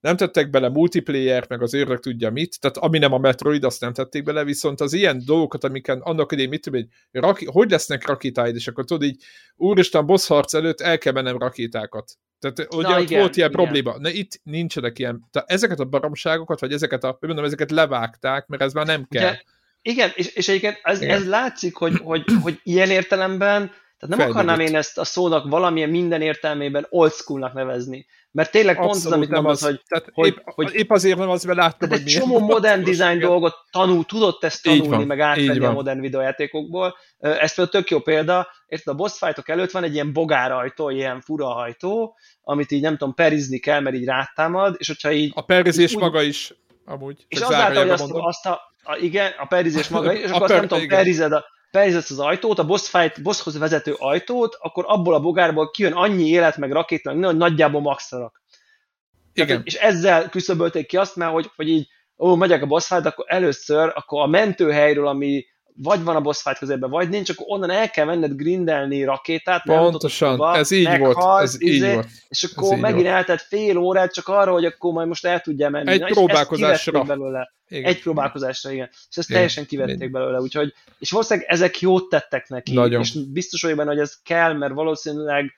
nem 0.00 0.16
tettek 0.16 0.50
bele 0.50 0.68
multiplayer, 0.68 1.44
meg 1.48 1.62
az 1.62 1.74
őrök 1.74 2.00
tudja 2.00 2.30
mit, 2.30 2.60
tehát 2.60 2.76
ami 2.76 2.98
nem 2.98 3.12
a 3.12 3.18
Metroid, 3.18 3.64
azt 3.64 3.80
nem 3.80 3.92
tették 3.92 4.22
bele, 4.22 4.44
viszont 4.44 4.80
az 4.80 4.92
ilyen 4.92 5.22
dolgokat, 5.24 5.64
amiken 5.64 6.00
annak 6.00 6.32
idején 6.32 6.50
mit 6.50 6.62
tudom, 6.62 6.80
hogy, 6.80 7.20
raki, 7.22 7.46
hogy 7.46 7.70
lesznek 7.70 8.06
rakétáid, 8.06 8.54
és 8.54 8.68
akkor 8.68 8.84
tudod 8.84 9.02
így, 9.02 9.22
úristen, 9.56 10.06
boss 10.06 10.26
harc 10.26 10.54
előtt 10.54 10.80
el 10.80 10.98
kell 10.98 11.12
mennem 11.12 11.38
rakétákat. 11.38 12.12
Tehát 12.38 12.74
ugye 12.74 12.88
Na, 12.88 13.00
igen, 13.00 13.18
volt 13.18 13.36
ilyen 13.36 13.50
igen. 13.50 13.62
probléma. 13.62 13.98
Na 13.98 14.08
itt 14.08 14.40
nincsenek 14.42 14.98
ilyen. 14.98 15.28
Tehát 15.30 15.50
ezeket 15.50 15.80
a 15.80 15.84
baromságokat, 15.84 16.60
vagy 16.60 16.72
ezeket 16.72 17.04
a, 17.04 17.18
mondom, 17.20 17.44
ezeket 17.44 17.70
levágták, 17.70 18.46
mert 18.46 18.62
ez 18.62 18.72
már 18.72 18.86
nem 18.86 19.06
kell. 19.08 19.30
De, 19.30 19.42
igen, 19.82 20.10
és, 20.14 20.34
és 20.34 20.48
egyébként 20.48 20.80
ez, 20.82 21.00
ez 21.00 21.26
látszik, 21.26 21.76
hogy, 21.76 21.96
hogy, 22.02 22.24
hogy 22.42 22.60
ilyen 22.62 22.90
értelemben 22.90 23.70
tehát 23.98 24.16
nem 24.16 24.18
Fejlődött. 24.18 24.42
akarnám 24.42 24.66
én 24.66 24.76
ezt 24.76 24.98
a 24.98 25.04
szónak 25.04 25.50
valamilyen 25.50 25.90
minden 25.90 26.22
értelmében 26.22 26.86
old 26.88 27.12
schoolnak 27.12 27.52
nevezni. 27.52 28.06
Mert 28.30 28.50
tényleg 28.50 28.76
pont 28.76 28.90
az, 28.90 29.06
amit 29.06 29.28
mondasz, 29.28 29.64
hogy, 29.64 29.82
tehát 29.88 30.08
hogy, 30.12 30.26
épp, 30.26 30.36
hogy... 30.44 30.74
Épp 30.74 30.90
azért 30.90 31.18
nem 31.18 31.28
az, 31.28 31.44
mert 31.44 31.58
láttam, 31.58 31.88
hogy 31.88 31.98
egy 31.98 32.04
csomó 32.04 32.38
modern 32.38 32.84
design 32.84 33.18
dolgot 33.18 33.54
tanul, 33.70 34.04
tudott 34.04 34.44
ezt 34.44 34.62
tanulni, 34.62 34.88
van, 34.88 35.06
meg 35.06 35.20
átvenni 35.20 35.64
a 35.64 35.72
modern 35.72 36.00
videójátékokból. 36.00 36.96
Ez 37.18 37.54
például 37.54 37.68
tök 37.68 37.90
jó 37.90 38.00
példa, 38.00 38.48
érted, 38.66 38.94
a 38.94 38.96
boss 38.96 39.18
fightok 39.18 39.48
előtt 39.48 39.70
van 39.70 39.84
egy 39.84 39.94
ilyen 39.94 40.12
bogárajtó, 40.12 40.90
ilyen 40.90 41.20
fura 41.20 41.46
hajtó, 41.46 42.16
amit 42.42 42.70
így 42.70 42.82
nem 42.82 42.96
tudom, 42.96 43.14
perizni 43.14 43.58
kell, 43.58 43.80
mert 43.80 43.96
így 43.96 44.04
rátámad, 44.04 44.74
és 44.78 44.86
hogyha 44.86 45.12
így... 45.12 45.32
A 45.34 45.42
perizés 45.42 45.94
úgy, 45.94 46.02
maga 46.02 46.22
is 46.22 46.54
amúgy. 46.84 47.24
És 47.28 47.40
azáltal, 47.40 47.82
hogy 47.82 47.90
azt, 47.90 48.10
azt 48.10 48.46
a, 48.46 48.60
a, 48.82 48.96
igen, 48.96 49.32
a 49.38 49.46
perizés 49.46 49.88
maga 49.88 50.12
is, 50.12 50.20
és 50.24 50.30
akkor 50.30 50.48
per, 50.48 50.50
azt 50.50 50.70
nem 50.70 50.80
tudom, 50.80 50.98
perized 50.98 51.32
a, 51.32 51.44
benézed 51.76 52.04
az 52.08 52.18
ajtót, 52.18 52.58
a 52.58 52.66
boss 52.66 52.88
fight, 52.88 53.22
bosshoz 53.22 53.58
vezető 53.58 53.94
ajtót, 53.98 54.56
akkor 54.60 54.84
abból 54.88 55.14
a 55.14 55.20
bogárból 55.20 55.70
kijön 55.70 55.92
annyi 55.92 56.28
élet, 56.28 56.56
meg 56.56 56.72
rakéta, 56.72 57.14
meg 57.14 57.24
hogy 57.24 57.36
nagyjából 57.36 57.80
maxra 57.80 58.18
rak. 58.18 58.42
Igen. 59.32 59.46
Tehát, 59.46 59.66
és 59.66 59.74
ezzel 59.74 60.28
küszöbölték 60.28 60.86
ki 60.86 60.96
azt, 60.96 61.16
mert 61.16 61.32
hogy, 61.32 61.50
hogy 61.56 61.68
így, 61.68 61.88
ó, 62.18 62.34
megyek 62.34 62.62
a 62.62 62.66
boss 62.66 62.86
fight, 62.86 63.06
akkor 63.06 63.24
először, 63.28 63.92
akkor 63.94 64.22
a 64.22 64.26
mentőhelyről, 64.26 65.06
ami 65.06 65.44
vagy 65.82 66.02
van 66.02 66.16
a 66.16 66.20
boss 66.20 66.42
fight 66.42 66.58
közében, 66.58 66.90
vagy 66.90 67.08
nincs, 67.08 67.30
akkor 67.30 67.46
onnan 67.48 67.70
el 67.70 67.90
kell 67.90 68.04
menned 68.04 68.36
grindelni 68.36 69.04
rakétát. 69.04 69.62
Pontosan, 69.64 70.36
tudod, 70.36 70.56
ez 70.56 70.70
így 70.70 70.98
volt. 70.98 71.42
Ez 71.42 71.60
izé, 71.60 71.86
így 71.86 71.92
volt. 71.94 72.08
És 72.28 72.42
akkor 72.42 72.72
ez 72.72 72.80
megint 72.80 73.06
eltett 73.06 73.40
fél 73.40 73.76
órát 73.76 74.12
csak 74.12 74.28
arra, 74.28 74.52
hogy 74.52 74.64
akkor 74.64 74.92
majd 74.92 75.08
most 75.08 75.26
el 75.26 75.40
tudja 75.40 75.70
menni. 75.70 75.90
Egy 75.90 76.00
Na, 76.00 76.06
próbálkozásra. 76.06 77.02
belőle. 77.02 77.54
Igen. 77.68 77.84
Egy 77.84 78.00
próbálkozásra, 78.00 78.70
igen. 78.70 78.88
És 78.90 79.16
ezt 79.16 79.28
igen. 79.28 79.40
teljesen 79.40 79.66
kivették 79.66 79.96
igen. 79.96 80.12
belőle, 80.12 80.40
úgyhogy, 80.40 80.74
és 80.98 81.10
valószínűleg 81.10 81.48
ezek 81.50 81.80
jót 81.80 82.08
tettek 82.08 82.48
neki. 82.48 82.74
Nagyon. 82.74 83.00
És 83.00 83.12
biztos 83.12 83.62
vagyok 83.62 83.76
benne, 83.76 83.90
hogy 83.90 84.00
ez 84.00 84.14
kell, 84.22 84.52
mert 84.52 84.74
valószínűleg 84.74 85.52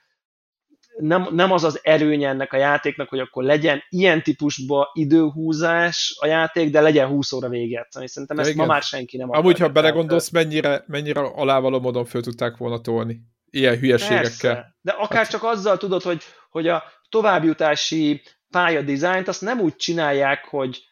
nem, 1.00 1.28
nem 1.30 1.52
az 1.52 1.64
az 1.64 1.80
erőnye 1.82 2.28
ennek 2.28 2.52
a 2.52 2.56
játéknak, 2.56 3.08
hogy 3.08 3.18
akkor 3.18 3.44
legyen 3.44 3.82
ilyen 3.88 4.22
típusba 4.22 4.90
időhúzás 4.92 6.16
a 6.20 6.26
játék, 6.26 6.70
de 6.70 6.80
legyen 6.80 7.08
20 7.08 7.32
óra 7.32 7.48
véget. 7.48 7.86
Szerintem 7.90 8.38
ezt 8.38 8.50
Igen. 8.50 8.66
ma 8.66 8.72
már 8.72 8.82
senki 8.82 9.16
nem 9.16 9.28
akar. 9.28 9.40
Amúgy, 9.40 9.58
ha 9.58 9.68
belegondolsz, 9.68 10.30
mennyire, 10.30 10.84
mennyire 10.86 11.20
alávaló 11.20 11.80
módon 11.80 12.04
föl 12.04 12.22
tudták 12.22 12.56
volna 12.56 12.80
tolni. 12.80 13.20
Ilyen 13.50 13.78
hülyeségekkel. 13.78 14.22
Persze. 14.22 14.76
De 14.80 14.92
akár 14.92 15.22
hát. 15.22 15.30
csak 15.30 15.42
azzal 15.42 15.76
tudod, 15.76 16.02
hogy, 16.02 16.22
hogy 16.50 16.68
a 16.68 16.82
továbbjutási 17.08 18.22
pályadizájnt 18.50 19.28
azt 19.28 19.40
nem 19.40 19.60
úgy 19.60 19.76
csinálják, 19.76 20.44
hogy 20.44 20.82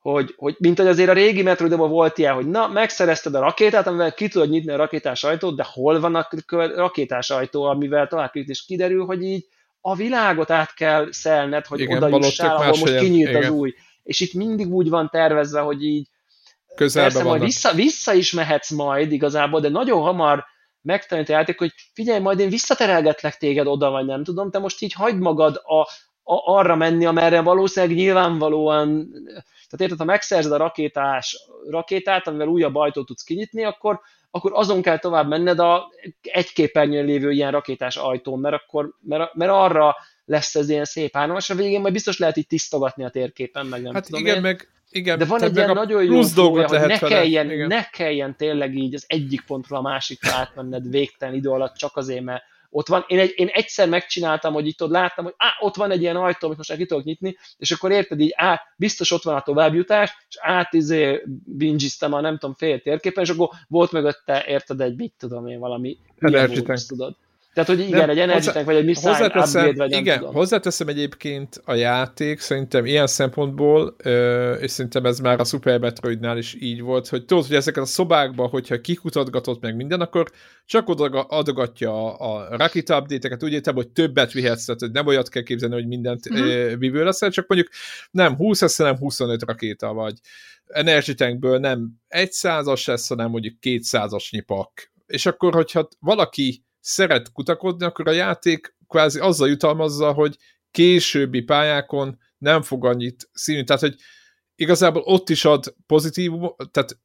hogy, 0.00 0.34
hogy 0.36 0.56
mint 0.58 0.78
hogy 0.78 0.86
azért 0.86 1.08
a 1.08 1.12
régi 1.12 1.42
Metroidban 1.42 1.90
volt 1.90 2.18
ilyen, 2.18 2.34
hogy 2.34 2.46
na, 2.46 2.68
megszerezted 2.68 3.34
a 3.34 3.40
rakétát, 3.40 3.86
amivel 3.86 4.12
ki 4.12 4.28
tudod 4.28 4.50
nyitni 4.50 4.72
a 4.72 4.76
rakétás 4.76 5.24
ajtót, 5.24 5.56
de 5.56 5.66
hol 5.72 6.00
van 6.00 6.14
a 6.14 6.28
rakétás 6.74 7.30
ajtó, 7.30 7.62
amivel 7.62 8.06
tovább 8.06 8.30
és 8.32 8.64
kiderül, 8.64 9.04
hogy 9.04 9.22
így 9.22 9.46
a 9.80 9.96
világot 9.96 10.50
át 10.50 10.74
kell 10.74 11.08
szelned, 11.10 11.66
hogy 11.66 11.80
Igen, 11.80 12.02
oda 12.02 12.16
jussál, 12.16 12.56
ahol 12.56 12.66
most 12.66 12.98
kinyílt 12.98 13.28
Igen. 13.28 13.42
az 13.42 13.48
új. 13.48 13.74
És 14.02 14.20
itt 14.20 14.32
mindig 14.32 14.72
úgy 14.74 14.88
van 14.88 15.08
tervezve, 15.10 15.60
hogy 15.60 15.84
így 15.84 16.08
Közelbe 16.74 17.12
persze 17.12 17.28
majd 17.28 17.42
vissza, 17.42 17.72
vissza 17.72 18.12
is 18.12 18.32
mehetsz 18.32 18.70
majd 18.70 19.12
igazából, 19.12 19.60
de 19.60 19.68
nagyon 19.68 20.02
hamar 20.02 20.44
megtanít 20.82 21.28
a 21.28 21.32
játék, 21.32 21.58
hogy 21.58 21.72
figyelj, 21.92 22.20
majd 22.20 22.38
én 22.38 22.48
visszaterelgetlek 22.48 23.36
téged 23.36 23.66
oda, 23.66 23.90
vagy 23.90 24.06
nem 24.06 24.24
tudom, 24.24 24.50
te 24.50 24.58
most 24.58 24.82
így 24.82 24.92
hagyd 24.92 25.18
magad 25.18 25.56
a, 25.56 25.88
arra 26.24 26.76
menni, 26.76 27.06
amerre 27.06 27.40
valószínűleg 27.40 27.96
nyilvánvalóan 27.96 29.08
tehát 29.70 29.84
érted, 29.84 29.98
ha 29.98 30.04
megszerzed 30.04 30.52
a 30.52 30.56
rakétás, 30.56 31.38
rakétát, 31.68 32.26
amivel 32.26 32.46
újabb 32.46 32.74
ajtót 32.74 33.06
tudsz 33.06 33.22
kinyitni, 33.22 33.64
akkor, 33.64 34.00
akkor 34.30 34.52
azon 34.54 34.82
kell 34.82 34.98
tovább 34.98 35.28
menned 35.28 35.58
a 35.58 35.90
egy 36.22 36.52
képernyőn 36.52 37.04
lévő 37.04 37.30
ilyen 37.30 37.50
rakétás 37.50 37.96
ajtón, 37.96 38.38
mert 38.38 38.54
akkor, 38.54 38.94
mert, 39.00 39.34
mert 39.34 39.50
arra 39.50 39.96
lesz 40.24 40.54
ez 40.54 40.68
ilyen 40.68 40.84
szép 40.84 41.16
állam, 41.16 41.36
és 41.36 41.50
a 41.50 41.54
végén 41.54 41.80
majd 41.80 41.92
biztos 41.92 42.18
lehet 42.18 42.36
így 42.36 42.46
tisztogatni 42.46 43.04
a 43.04 43.08
térképen, 43.08 43.66
meg 43.66 43.82
nem 43.82 43.94
hát 43.94 44.04
tudom 44.04 44.20
igen, 44.20 44.34
én. 44.34 44.40
meg 44.40 44.68
igen, 44.90 45.18
de 45.18 45.24
van 45.24 45.42
egy 45.42 45.56
ilyen 45.56 45.72
nagyon 45.72 46.04
jó 46.04 46.22
flója, 46.22 46.68
hogy 46.68 46.80
ne 46.80 46.98
kelljen, 46.98 47.46
ne 47.46 47.84
kelljen 47.84 48.36
tényleg 48.36 48.74
így 48.74 48.94
az 48.94 49.04
egyik 49.06 49.40
pontról 49.40 49.78
a 49.78 49.82
másikra 49.82 50.32
átmenned 50.32 50.90
végtelen 50.90 51.34
idő 51.34 51.50
alatt 51.50 51.76
csak 51.76 51.96
azért, 51.96 52.24
mert 52.24 52.42
ott 52.70 52.88
van, 52.88 53.04
én, 53.06 53.18
egy, 53.18 53.32
én 53.36 53.46
egyszer 53.46 53.88
megcsináltam, 53.88 54.52
hogy 54.52 54.66
itt 54.66 54.82
ott 54.82 54.90
láttam, 54.90 55.24
hogy 55.24 55.34
á, 55.36 55.48
ott 55.60 55.74
van 55.74 55.90
egy 55.90 56.00
ilyen 56.00 56.16
ajtó, 56.16 56.46
amit 56.46 56.56
most 56.56 56.70
el 56.70 56.76
ki 56.76 56.86
tudok 56.86 57.04
nyitni, 57.04 57.36
és 57.58 57.70
akkor 57.70 57.90
érted 57.90 58.20
így, 58.20 58.32
á, 58.36 58.60
biztos 58.76 59.10
ott 59.10 59.22
van 59.22 59.34
a 59.34 59.42
továbbjutás, 59.42 60.16
és 60.28 60.36
át 60.40 60.72
izé 60.72 61.22
bingiztem 61.44 62.12
a 62.12 62.20
nem 62.20 62.38
tudom 62.38 62.54
fél 62.54 62.80
térképen, 62.80 63.24
és 63.24 63.30
akkor 63.30 63.48
volt 63.68 63.92
mögötte, 63.92 64.44
érted 64.46 64.80
egy, 64.80 64.96
mit 64.96 65.12
tudom 65.18 65.46
én, 65.46 65.58
valami 65.58 65.98
ilyen 66.20 66.86
tudod. 66.86 67.16
Tehát, 67.54 67.68
hogy 67.68 67.80
igen, 67.80 67.98
nem, 67.98 68.10
egy 68.10 68.18
energy 68.18 68.64
vagy 68.64 68.76
egy 68.76 68.84
missile 68.84 69.10
hozzáteszem, 69.10 69.68
upgrade, 69.68 69.88
vagy 69.88 70.00
igen, 70.00 70.18
tudom. 70.18 70.34
hozzáteszem 70.34 70.88
egyébként 70.88 71.62
a 71.64 71.74
játék, 71.74 72.40
szerintem 72.40 72.86
ilyen 72.86 73.06
szempontból, 73.06 73.96
és 74.60 74.70
szerintem 74.70 75.04
ez 75.04 75.18
már 75.18 75.40
a 75.40 75.44
Super 75.44 75.78
Metroidnál 75.78 76.38
is 76.38 76.56
így 76.60 76.80
volt, 76.80 77.08
hogy 77.08 77.24
tudod, 77.24 77.46
hogy 77.46 77.56
ezeket 77.56 77.82
a 77.82 77.86
szobákban, 77.86 78.48
hogyha 78.48 78.80
kikutatgatott 78.80 79.60
meg 79.60 79.76
minden, 79.76 80.00
akkor 80.00 80.30
csak 80.64 80.88
oda 80.88 81.04
adogatja 81.20 82.18
a, 82.18 82.34
a 82.34 82.56
Rakita 82.56 82.98
update-eket, 82.98 83.42
úgy 83.42 83.52
értem, 83.52 83.74
hogy 83.74 83.88
többet 83.88 84.32
vihetsz, 84.32 84.64
tehát 84.64 84.80
hogy 84.80 84.90
nem 84.90 85.06
olyat 85.06 85.28
kell 85.28 85.42
képzelni, 85.42 85.74
hogy 85.74 85.86
mindent 85.86 86.32
mm-hmm. 86.32 86.78
vívő 86.78 87.04
leszel, 87.04 87.30
csak 87.30 87.48
mondjuk 87.48 87.70
nem 88.10 88.36
20 88.36 88.60
lesz, 88.60 88.76
hanem 88.76 88.96
25 88.96 89.42
rakéta, 89.42 89.92
vagy 89.92 90.14
Energy 90.66 91.14
Tankből 91.14 91.58
nem 91.58 91.90
egy 92.08 92.32
százas 92.32 92.86
lesz, 92.86 93.08
hanem 93.08 93.30
mondjuk 93.30 93.60
kétszázas 93.60 94.30
nyipak. 94.30 94.92
És 95.06 95.26
akkor, 95.26 95.54
hogyha 95.54 95.88
valaki 96.00 96.64
szeret 96.80 97.32
kutakodni, 97.32 97.84
akkor 97.84 98.08
a 98.08 98.12
játék 98.12 98.76
kvázi 98.88 99.18
azzal 99.18 99.48
jutalmazza, 99.48 100.12
hogy 100.12 100.36
későbbi 100.70 101.40
pályákon 101.40 102.18
nem 102.38 102.62
fog 102.62 102.84
annyit 102.84 103.28
színű. 103.32 103.64
Tehát, 103.64 103.82
hogy 103.82 103.94
igazából 104.54 105.02
ott 105.02 105.28
is 105.28 105.44
ad 105.44 105.74
pozitív, 105.86 106.32
tehát 106.70 106.98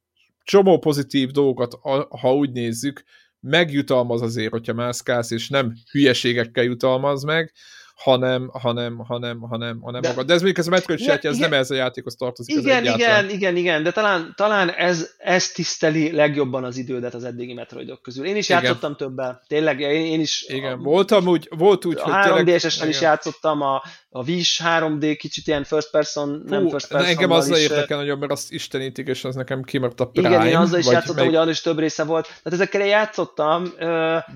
csomó 0.44 0.78
pozitív 0.78 1.30
dolgokat, 1.30 1.74
ha 2.20 2.34
úgy 2.34 2.50
nézzük, 2.50 3.02
megjutalmaz 3.40 4.22
azért, 4.22 4.50
hogyha 4.50 4.72
mászkálsz, 4.72 5.30
és 5.30 5.48
nem 5.48 5.74
hülyeségekkel 5.90 6.64
jutalmaz 6.64 7.22
meg, 7.22 7.52
hanem, 7.96 8.48
hanem, 8.52 8.96
hanem, 8.96 9.40
hanem, 9.40 9.80
hanem 9.80 10.00
de, 10.00 10.08
magad. 10.08 10.26
De 10.26 10.34
ez 10.34 10.42
még 10.42 10.58
ez 10.58 10.66
a 10.66 10.70
Metroid 10.70 11.00
igen, 11.00 11.18
ez 11.22 11.36
igen, 11.36 11.50
nem 11.50 11.58
ez 11.58 11.70
a 11.70 11.74
játékhoz 11.74 12.14
tartozik. 12.14 12.56
Igen, 12.56 12.84
igen, 12.84 13.30
igen, 13.30 13.56
igen, 13.56 13.82
de 13.82 13.92
talán, 13.92 14.32
talán 14.36 14.70
ez, 14.70 15.10
ez 15.18 15.48
tiszteli 15.48 16.12
legjobban 16.12 16.64
az 16.64 16.76
idődet 16.76 17.14
az 17.14 17.24
eddigi 17.24 17.52
Metroidok 17.52 18.02
közül. 18.02 18.26
Én 18.26 18.36
is 18.36 18.48
igen. 18.48 18.62
játszottam 18.62 18.96
többel, 18.96 19.42
tényleg, 19.46 19.80
én, 19.80 20.04
én 20.06 20.20
is. 20.20 20.44
Igen, 20.48 20.72
a, 20.72 20.76
voltam 20.76 21.26
úgy, 21.26 21.48
volt 21.56 21.84
úgy, 21.84 21.98
a 22.02 22.30
hogy 22.30 22.42
3D-esen 22.46 22.86
is 22.88 23.00
játszottam, 23.00 23.60
a, 23.60 23.82
a 24.08 24.24
Wish 24.24 24.62
3D 24.64 25.14
kicsit 25.18 25.46
ilyen 25.46 25.64
first 25.64 25.90
person, 25.90 26.28
Hú, 26.28 26.48
nem 26.48 26.68
first 26.68 26.88
person. 26.88 27.08
Engem 27.08 27.30
azzal 27.30 27.58
érdekel 27.58 27.96
nagyon, 27.96 28.18
mert 28.18 28.32
azt 28.32 28.52
istenítik, 28.52 29.06
és 29.06 29.24
az 29.24 29.34
nekem 29.34 29.62
kimaradt 29.62 30.00
a 30.00 30.06
Prime. 30.06 30.28
Igen, 30.28 30.46
én 30.46 30.56
azzal 30.56 30.78
is 30.78 30.86
játszottam, 30.86 31.24
hogy 31.24 31.34
annak 31.34 31.50
is 31.50 31.60
több 31.60 31.78
része 31.78 32.04
volt. 32.04 32.24
Tehát 32.24 32.52
ezekkel 32.52 32.86
játszottam. 32.86 33.72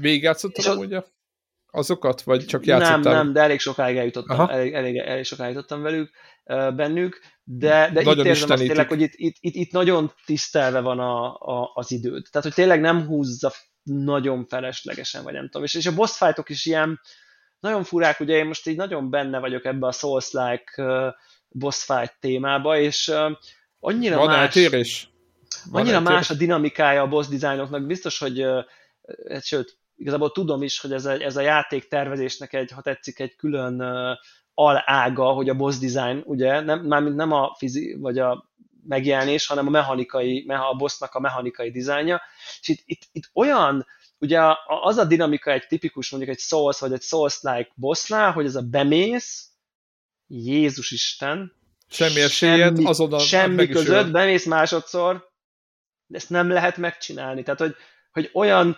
Végig 0.00 0.22
játszottam, 0.22 0.78
ugye? 0.78 1.00
Azokat, 1.70 2.22
vagy 2.22 2.44
csak 2.44 2.66
játszottál? 2.66 2.98
Nem, 2.98 3.12
nem, 3.12 3.32
de 3.32 3.40
elég 3.40 3.60
sokáig 3.60 3.96
eljutottam, 3.96 4.48
elég, 4.48 4.72
elég, 4.72 4.96
elég 4.96 5.24
sokáig 5.24 5.50
eljutottam 5.50 5.82
velük, 5.82 6.10
bennük, 6.74 7.20
de, 7.44 7.90
de 7.92 8.00
itt 8.00 8.24
érzem 8.24 8.50
azt 8.50 8.62
tényleg, 8.62 8.88
hogy 8.88 9.00
itt, 9.00 9.12
itt, 9.14 9.36
itt, 9.40 9.54
itt 9.54 9.72
nagyon 9.72 10.12
tisztelve 10.24 10.80
van 10.80 10.98
a, 10.98 11.34
a, 11.34 11.70
az 11.74 11.90
időd. 11.90 12.26
Tehát, 12.30 12.46
hogy 12.46 12.56
tényleg 12.56 12.80
nem 12.80 13.06
húzza 13.06 13.52
nagyon 13.82 14.46
feleslegesen, 14.46 15.22
vagy 15.22 15.32
nem 15.32 15.44
tudom. 15.44 15.62
És, 15.62 15.74
és 15.74 15.86
a 15.86 15.94
boss 15.94 16.16
fightok 16.16 16.48
is 16.48 16.66
ilyen 16.66 17.00
nagyon 17.60 17.84
furák, 17.84 18.20
ugye 18.20 18.36
én 18.36 18.46
most 18.46 18.66
így 18.66 18.76
nagyon 18.76 19.10
benne 19.10 19.38
vagyok 19.38 19.64
ebbe 19.64 19.86
a 19.86 19.92
Souls-like 19.92 20.82
boss 21.48 21.84
fight 21.84 22.16
témába, 22.20 22.78
és 22.78 23.12
annyira 23.80 24.16
van 24.16 24.26
más... 24.26 24.38
Eltérés. 24.38 25.10
Van 25.70 25.80
annyira 25.80 25.96
eltérés. 25.96 26.16
más 26.16 26.30
a 26.30 26.34
dinamikája 26.34 27.02
a 27.02 27.08
boss 27.08 27.26
designoknak, 27.26 27.86
biztos, 27.86 28.18
hogy 28.18 28.44
sőt, 29.40 29.78
igazából 30.00 30.32
tudom 30.32 30.62
is, 30.62 30.80
hogy 30.80 30.92
ez 30.92 31.04
a, 31.04 31.10
ez 31.10 31.36
a 31.36 31.40
játék 31.40 31.88
tervezésnek 31.88 32.52
egy, 32.52 32.70
ha 32.70 32.82
tetszik, 32.82 33.18
egy 33.18 33.36
külön 33.36 33.82
alága, 34.54 35.32
hogy 35.32 35.48
a 35.48 35.54
boss 35.54 35.78
design, 35.78 36.22
ugye, 36.24 36.60
nem, 36.60 36.80
mármint 36.80 37.16
nem 37.16 37.32
a 37.32 37.54
fizi, 37.58 37.96
vagy 37.98 38.18
a 38.18 38.50
megjelenés, 38.86 39.46
hanem 39.46 39.66
a 39.66 39.70
mechanikai, 39.70 40.46
a 40.48 40.76
bossnak 40.76 41.14
a 41.14 41.20
mechanikai 41.20 41.70
dizájnja, 41.70 42.22
és 42.60 42.68
itt, 42.68 42.82
itt, 42.84 43.02
itt 43.12 43.30
olyan, 43.32 43.86
ugye 44.18 44.40
az 44.82 44.96
a 44.96 45.04
dinamika 45.04 45.50
egy 45.52 45.66
tipikus, 45.66 46.10
mondjuk 46.10 46.32
egy 46.32 46.40
Souls, 46.40 46.78
vagy 46.78 46.92
egy 46.92 47.02
Souls-like 47.02 47.70
bossnál, 47.74 48.32
hogy 48.32 48.44
ez 48.44 48.56
a 48.56 48.62
bemész, 48.62 49.48
Jézus 50.26 50.90
Isten, 50.90 51.52
semmi 51.88 52.20
esélyed, 52.20 52.78
azonnal 52.84 53.18
semmi 53.18 53.68
között, 53.68 54.10
bemész 54.10 54.46
másodszor, 54.46 55.28
de 56.06 56.16
ezt 56.16 56.30
nem 56.30 56.48
lehet 56.48 56.76
megcsinálni. 56.76 57.42
Tehát, 57.42 57.60
hogy, 57.60 57.74
hogy 58.12 58.30
olyan 58.32 58.76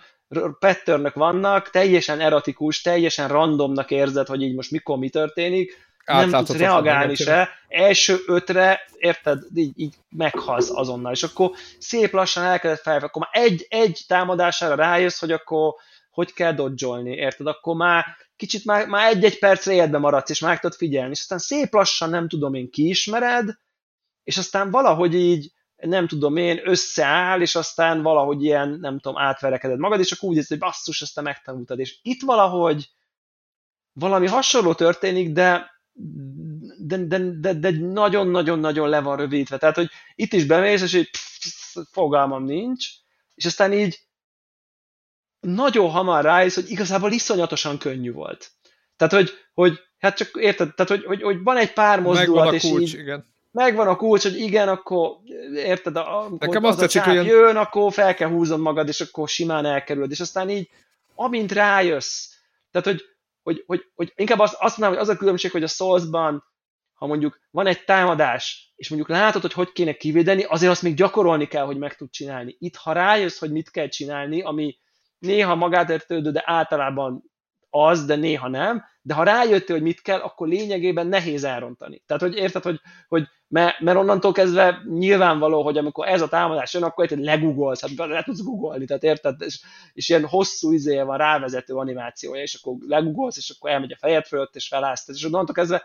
patternök 0.59 1.13
vannak, 1.13 1.69
teljesen 1.69 2.19
erotikus, 2.19 2.81
teljesen 2.81 3.27
randomnak 3.27 3.91
érzed, 3.91 4.27
hogy 4.27 4.41
így 4.41 4.55
most 4.55 4.71
mikor 4.71 4.97
mi 4.97 5.09
történik, 5.09 5.91
nem 6.05 6.29
tudsz 6.29 6.57
reagálni 6.57 7.15
se, 7.15 7.49
első 7.67 8.17
ötre, 8.25 8.81
érted, 8.97 9.43
így, 9.55 9.71
így 9.75 9.93
meghalsz 10.09 10.69
azonnal, 10.69 11.11
és 11.11 11.23
akkor 11.23 11.51
szép 11.79 12.13
lassan 12.13 12.43
elkezdett 12.43 12.81
fel, 12.81 12.97
akkor 12.97 13.21
már 13.21 13.45
egy, 13.45 13.65
egy 13.69 14.01
támadására 14.07 14.75
rájössz, 14.75 15.19
hogy 15.19 15.31
akkor 15.31 15.73
hogy 16.09 16.33
kell 16.33 16.53
dodzsolni, 16.53 17.11
érted, 17.11 17.47
akkor 17.47 17.75
már 17.75 18.05
kicsit 18.35 18.65
már, 18.65 18.87
már 18.87 19.09
egy-egy 19.09 19.39
percre 19.39 19.73
életbe 19.73 19.97
maradsz, 19.97 20.29
és 20.29 20.39
már 20.39 20.59
tudod 20.59 20.77
figyelni, 20.77 21.11
és 21.11 21.19
aztán 21.19 21.37
szép 21.37 21.73
lassan, 21.73 22.09
nem 22.09 22.27
tudom 22.27 22.53
én, 22.53 22.69
kiismered, 22.69 23.49
és 24.23 24.37
aztán 24.37 24.71
valahogy 24.71 25.15
így 25.15 25.51
nem 25.85 26.07
tudom 26.07 26.37
én, 26.37 26.61
összeáll, 26.63 27.41
és 27.41 27.55
aztán 27.55 28.01
valahogy 28.01 28.43
ilyen, 28.43 28.77
nem 28.81 28.99
tudom, 28.99 29.17
átverekeded 29.17 29.79
magad, 29.79 29.99
és 29.99 30.11
akkor 30.11 30.29
úgy 30.29 30.35
érzed, 30.35 30.59
hogy 30.59 30.67
basszus, 30.67 31.01
ezt 31.01 31.15
te 31.15 31.21
megtanultad. 31.21 31.79
És 31.79 31.99
itt 32.01 32.21
valahogy 32.21 32.89
valami 33.93 34.27
hasonló 34.27 34.73
történik, 34.73 35.31
de 35.31 35.71
de, 36.77 36.97
de, 36.97 37.19
de, 37.39 37.53
de 37.53 37.71
nagyon-nagyon-nagyon 37.71 38.89
le 38.89 39.01
van 39.01 39.17
rövidítve. 39.17 39.57
Tehát, 39.57 39.75
hogy 39.75 39.89
itt 40.15 40.33
is 40.33 40.45
bemész, 40.45 40.81
és 40.81 40.93
így 40.93 41.09
pff, 41.09 41.77
fogalmam 41.91 42.43
nincs, 42.43 42.87
és 43.35 43.45
aztán 43.45 43.73
így 43.73 43.99
nagyon 45.39 45.89
hamar 45.89 46.23
rájössz, 46.23 46.55
hogy 46.55 46.69
igazából 46.69 47.11
iszonyatosan 47.11 47.77
könnyű 47.77 48.11
volt. 48.11 48.51
Tehát, 48.95 49.13
hogy, 49.13 49.31
hogy 49.53 49.79
hát 49.97 50.17
csak 50.17 50.29
érted, 50.39 50.73
tehát, 50.73 50.91
hogy, 50.91 51.03
hogy, 51.03 51.21
hogy 51.21 51.43
van 51.43 51.57
egy 51.57 51.73
pár 51.73 52.01
mozdulat, 52.01 52.53
és 52.53 52.61
kulcs, 52.61 52.93
így, 52.93 52.99
igen 52.99 53.32
megvan 53.53 53.87
a 53.87 53.95
kulcs, 53.95 54.23
hogy 54.23 54.39
igen, 54.39 54.67
akkor 54.67 55.17
érted, 55.55 55.95
amikor 55.95 56.47
Nekem 56.47 56.63
azt 56.63 56.79
tetszik, 56.79 57.01
hogy 57.01 57.25
jön, 57.25 57.55
akkor 57.55 57.93
fel 57.93 58.13
kell 58.13 58.29
húzod 58.29 58.59
magad, 58.59 58.87
és 58.87 59.01
akkor 59.01 59.29
simán 59.29 59.65
elkerüled, 59.65 60.11
és 60.11 60.19
aztán 60.19 60.49
így, 60.49 60.69
amint 61.15 61.51
rájössz, 61.51 62.29
tehát, 62.71 62.87
hogy, 62.87 63.01
hogy, 63.43 63.63
hogy, 63.65 63.91
hogy 63.95 64.13
inkább 64.15 64.39
azt, 64.39 64.55
azt 64.59 64.77
mondanám, 64.77 65.01
hogy 65.01 65.09
az 65.09 65.15
a 65.15 65.19
különbség, 65.19 65.51
hogy 65.51 65.63
a 65.63 65.67
Soulsban, 65.67 66.43
ha 66.93 67.07
mondjuk 67.07 67.39
van 67.51 67.67
egy 67.67 67.83
támadás, 67.83 68.73
és 68.75 68.89
mondjuk 68.89 69.11
látod, 69.11 69.41
hogy 69.41 69.53
hogy 69.53 69.71
kéne 69.71 69.93
kivédeni, 69.93 70.43
azért 70.43 70.71
azt 70.71 70.81
még 70.81 70.95
gyakorolni 70.95 71.47
kell, 71.47 71.65
hogy 71.65 71.77
meg 71.77 71.95
tud 71.95 72.09
csinálni. 72.09 72.55
Itt, 72.59 72.75
ha 72.75 72.91
rájössz, 72.91 73.39
hogy 73.39 73.51
mit 73.51 73.71
kell 73.71 73.87
csinálni, 73.87 74.41
ami 74.41 74.77
néha 75.19 75.55
magát 75.55 75.89
értődő, 75.89 76.31
de 76.31 76.43
általában 76.45 77.23
az, 77.75 78.05
de 78.05 78.15
néha 78.15 78.47
nem, 78.47 78.83
de 79.01 79.13
ha 79.13 79.23
rájöttél, 79.23 79.75
hogy 79.75 79.85
mit 79.85 80.01
kell, 80.01 80.19
akkor 80.19 80.47
lényegében 80.47 81.07
nehéz 81.07 81.43
elrontani. 81.43 82.03
Tehát, 82.05 82.21
hogy 82.21 82.35
érted, 82.35 82.63
hogy, 82.63 82.79
hogy 83.07 83.27
mert, 83.47 83.79
onnantól 83.79 84.31
kezdve 84.31 84.81
nyilvánvaló, 84.89 85.63
hogy 85.63 85.77
amikor 85.77 86.07
ez 86.07 86.21
a 86.21 86.27
támadás 86.27 86.73
jön, 86.73 86.83
akkor 86.83 87.03
érted, 87.03 87.25
legugolsz, 87.25 87.81
hát 87.81 88.07
le 88.07 88.23
tudsz 88.23 88.43
googolni, 88.43 88.85
tehát 88.85 89.03
érted, 89.03 89.41
és, 89.41 89.61
és 89.93 90.09
ilyen 90.09 90.25
hosszú 90.25 90.71
izéje 90.71 91.03
van 91.03 91.17
rávezető 91.17 91.73
animációja, 91.73 92.41
és 92.41 92.53
akkor 92.53 92.75
legugolsz, 92.87 93.37
és 93.37 93.49
akkor 93.49 93.69
elmegy 93.69 93.91
a 93.91 93.97
fejed 93.99 94.25
fölött, 94.25 94.55
és 94.55 94.67
felállsz, 94.67 95.07
és 95.07 95.23
onnantól 95.23 95.53
kezdve 95.53 95.83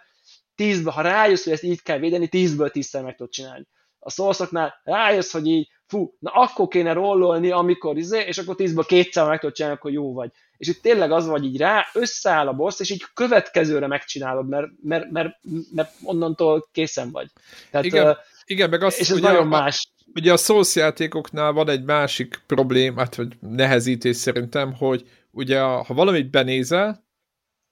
tízbe, 0.54 0.90
ha 0.90 1.00
rájössz, 1.00 1.44
hogy 1.44 1.52
ezt 1.52 1.62
így 1.62 1.82
kell 1.82 1.98
védeni, 1.98 2.28
tízből 2.28 2.70
tízszer 2.70 3.02
meg 3.02 3.16
tudod 3.16 3.32
csinálni. 3.32 3.66
A 3.98 4.10
szószoknál 4.10 4.80
rájössz, 4.84 5.32
hogy 5.32 5.46
így, 5.46 5.68
fú, 5.88 6.14
na 6.18 6.30
akkor 6.30 6.68
kéne 6.68 6.92
rollolni, 6.92 7.50
amikor 7.50 7.96
izé, 7.96 8.24
és 8.26 8.38
akkor 8.38 8.54
tízből 8.54 8.84
kétszer 8.84 9.28
meg 9.28 9.38
tudod 9.38 9.54
csinálni, 9.54 9.76
akkor 9.76 9.90
jó 9.90 10.12
vagy 10.12 10.30
és 10.58 10.68
itt 10.68 10.82
tényleg 10.82 11.12
az 11.12 11.26
vagy 11.26 11.44
így 11.44 11.56
rá, 11.56 11.86
összeáll 11.92 12.46
a 12.46 12.52
boss, 12.52 12.80
és 12.80 12.90
így 12.90 13.04
következőre 13.14 13.86
megcsinálod, 13.86 14.48
mert, 14.48 14.66
mert, 14.82 15.10
mert, 15.10 15.28
mert 15.74 15.94
onnantól 16.02 16.68
készen 16.72 17.10
vagy. 17.10 17.26
Tehát, 17.70 17.86
igen, 17.86 18.08
uh, 18.08 18.16
igen, 18.44 18.70
meg 18.70 18.82
azt, 18.82 18.98
és 18.98 19.10
ez 19.10 19.18
nagyon 19.18 19.46
más. 19.46 19.88
Ugye 20.14 20.32
a 20.32 20.36
Souls 20.36 20.76
játékoknál 20.76 21.52
van 21.52 21.68
egy 21.68 21.84
másik 21.84 22.42
problémát, 22.46 23.14
vagy 23.14 23.36
nehezítés 23.40 24.16
szerintem, 24.16 24.74
hogy 24.74 25.04
ugye 25.30 25.60
ha 25.60 25.94
valamit 25.94 26.30
benézel, 26.30 27.06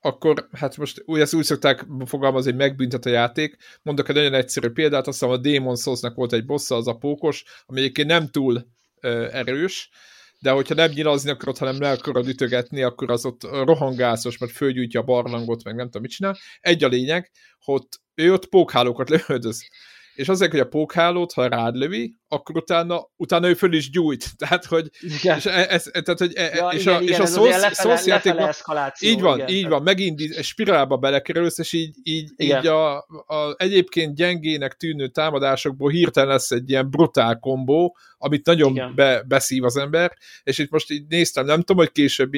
akkor 0.00 0.48
hát 0.52 0.76
most 0.76 1.02
úgy, 1.04 1.20
ezt 1.20 1.34
úgy 1.34 1.44
szokták 1.44 1.86
fogalmazni, 2.04 2.50
hogy 2.50 2.60
megbüntet 2.60 3.06
a 3.06 3.10
játék. 3.10 3.56
Mondok 3.82 4.08
egy 4.08 4.14
nagyon 4.14 4.34
egyszerű 4.34 4.68
példát, 4.68 5.06
azt 5.06 5.18
hiszem 5.18 5.34
a 5.34 5.36
Demon 5.36 5.76
Souls-nak 5.76 6.14
volt 6.14 6.32
egy 6.32 6.44
bossa, 6.44 6.74
az 6.74 6.86
a 6.86 6.94
pókos, 6.96 7.44
ami 7.66 7.80
egyébként 7.80 8.08
nem 8.08 8.28
túl 8.28 8.66
ö, 9.00 9.28
erős, 9.32 9.90
de 10.38 10.50
hogyha 10.50 10.74
nem 10.74 10.90
nyilazni 10.90 11.30
akarod, 11.30 11.58
hanem 11.58 11.80
le 11.80 11.90
akarod 11.90 12.28
ütögetni, 12.28 12.82
akkor 12.82 13.10
az 13.10 13.24
ott 13.24 13.42
rohangászos, 13.42 14.38
mert 14.38 14.52
fölgyújtja 14.52 15.00
a 15.00 15.04
barlangot, 15.04 15.64
meg 15.64 15.74
nem 15.74 15.84
tudom 15.84 16.02
mit 16.02 16.10
csinál. 16.10 16.38
Egy 16.60 16.84
a 16.84 16.88
lényeg, 16.88 17.30
hogy 17.58 17.82
ő 18.14 18.32
ott 18.32 18.46
pókhálókat 18.48 19.10
lövöldöz 19.16 19.68
és 20.16 20.28
azért, 20.28 20.50
hogy 20.50 20.60
a 20.60 20.68
pókhálót, 20.68 21.32
ha 21.32 21.48
rád 21.48 21.76
lövi, 21.76 22.16
akkor 22.28 22.56
utána, 22.56 23.08
utána 23.16 23.48
ő 23.48 23.54
föl 23.54 23.72
is 23.72 23.90
gyújt. 23.90 24.30
Tehát, 24.38 24.64
hogy, 24.64 24.90
igen. 25.00 25.36
és, 25.36 25.46
ez, 25.46 25.82
tehát, 25.82 26.18
hogy 26.18 26.32
e- 26.34 26.54
ja, 26.54 26.68
és, 26.68 26.80
igen, 26.80 26.94
a, 26.94 27.00
igen, 27.00 27.12
és 27.12 27.18
a 27.18 27.26
szósz, 27.26 27.72
szósz 27.72 28.06
játékban, 28.06 28.52
így 29.00 29.20
van, 29.20 29.36
igen. 29.36 29.48
így 29.48 29.68
van, 29.68 29.82
megint 29.82 30.42
spirálba 30.42 30.96
belekerülsz, 30.96 31.58
és 31.58 31.72
így, 31.72 31.94
így, 32.02 32.30
így 32.36 32.66
a, 32.66 32.96
a, 33.26 33.54
egyébként 33.56 34.14
gyengének 34.14 34.76
tűnő 34.76 35.08
támadásokból 35.08 35.90
hirtelen 35.90 36.28
lesz 36.28 36.50
egy 36.50 36.70
ilyen 36.70 36.90
brutál 36.90 37.38
kombó, 37.38 37.96
amit 38.18 38.46
nagyon 38.46 38.92
be, 38.94 39.22
beszív 39.22 39.64
az 39.64 39.76
ember, 39.76 40.16
és 40.42 40.58
itt 40.58 40.70
most 40.70 40.90
így 40.90 41.06
néztem, 41.08 41.46
nem 41.46 41.58
tudom, 41.58 41.76
hogy 41.76 41.92
később, 41.92 42.32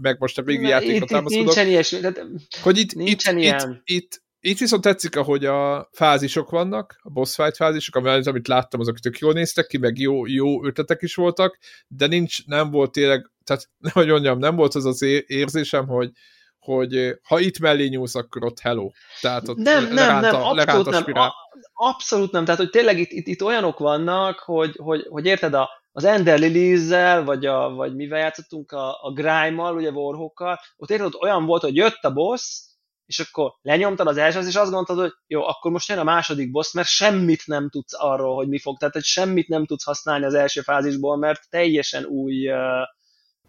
meg 0.00 0.16
most 0.18 0.38
a 0.38 0.42
végi 0.42 0.66
játékot 0.66 1.08
támaszkodok. 1.08 1.44
Nincsen 1.44 1.66
ilyesmi, 1.66 1.98
hogy 2.62 2.78
itt, 2.78 2.94
nincsen 2.94 3.36
itt, 3.36 3.42
ilyen. 3.42 3.82
Itt, 3.84 4.02
itt, 4.02 4.21
itt 4.44 4.58
viszont 4.58 4.82
tetszik, 4.82 5.16
ahogy 5.16 5.44
a 5.44 5.88
fázisok 5.92 6.50
vannak, 6.50 7.00
a 7.02 7.10
boss 7.10 7.34
fight 7.34 7.56
fázisok, 7.56 7.96
amit, 7.96 8.26
amit 8.26 8.48
láttam, 8.48 8.80
azok 8.80 8.98
tök 8.98 9.18
jól 9.18 9.32
néztek 9.32 9.66
ki, 9.66 9.78
meg 9.78 9.98
jó, 9.98 10.26
jó 10.26 10.64
ötletek 10.64 11.02
is 11.02 11.14
voltak, 11.14 11.58
de 11.88 12.06
nincs, 12.06 12.46
nem 12.46 12.70
volt 12.70 12.92
tényleg, 12.92 13.30
tehát 13.44 13.68
hogy 13.92 14.08
mondjam, 14.08 14.38
nem 14.38 14.56
volt 14.56 14.74
az 14.74 14.84
az 14.84 15.02
érzésem, 15.26 15.86
hogy, 15.86 16.10
hogy 16.58 17.18
ha 17.22 17.38
itt 17.38 17.58
mellé 17.58 17.86
nyúlsz, 17.86 18.14
akkor 18.14 18.44
ott 18.44 18.60
hello. 18.60 18.90
Tehát 19.20 19.48
ott 19.48 19.56
nem, 19.56 19.84
nem, 19.84 20.20
nem, 20.20 20.34
a, 20.34 20.50
abszolút 20.50 20.90
nem, 20.90 21.04
a, 21.14 21.32
abszolút 21.72 22.32
nem, 22.32 22.44
tehát 22.44 22.60
hogy 22.60 22.70
tényleg 22.70 22.98
itt, 22.98 23.10
itt, 23.10 23.26
itt 23.26 23.42
olyanok 23.42 23.78
vannak, 23.78 24.38
hogy, 24.38 24.76
hogy, 24.76 25.06
hogy 25.08 25.26
érted, 25.26 25.54
a, 25.54 25.68
az 25.92 26.04
Ender 26.04 26.38
Lilies-zel, 26.38 27.24
vagy, 27.24 27.46
a, 27.46 27.70
vagy 27.70 27.94
mivel 27.94 28.18
játszottunk, 28.18 28.72
a, 28.72 29.02
a 29.02 29.12
Grime-mal, 29.12 29.76
ugye 29.76 29.90
Warhawkkal, 29.90 30.60
ott 30.76 30.90
érted, 30.90 31.06
ott 31.06 31.22
olyan 31.22 31.46
volt, 31.46 31.62
hogy 31.62 31.76
jött 31.76 32.02
a 32.02 32.12
boss, 32.12 32.70
és 33.12 33.18
akkor 33.18 33.54
lenyomtad 33.62 34.06
az 34.06 34.16
első, 34.16 34.38
és 34.38 34.54
azt 34.54 34.70
gondoltad, 34.70 34.98
hogy 34.98 35.12
jó, 35.26 35.46
akkor 35.46 35.70
most 35.70 35.88
jön 35.88 35.98
a 35.98 36.04
második 36.04 36.50
boss, 36.50 36.72
mert 36.72 36.88
semmit 36.88 37.46
nem 37.46 37.68
tudsz 37.70 37.94
arról, 37.96 38.34
hogy 38.34 38.48
mi 38.48 38.58
fog, 38.58 38.78
tehát 38.78 38.94
hogy 38.94 39.04
semmit 39.04 39.48
nem 39.48 39.66
tudsz 39.66 39.84
használni 39.84 40.24
az 40.24 40.34
első 40.34 40.60
fázisból, 40.60 41.16
mert 41.16 41.40
teljesen 41.50 42.04
új, 42.04 42.50
uh, 42.50 42.58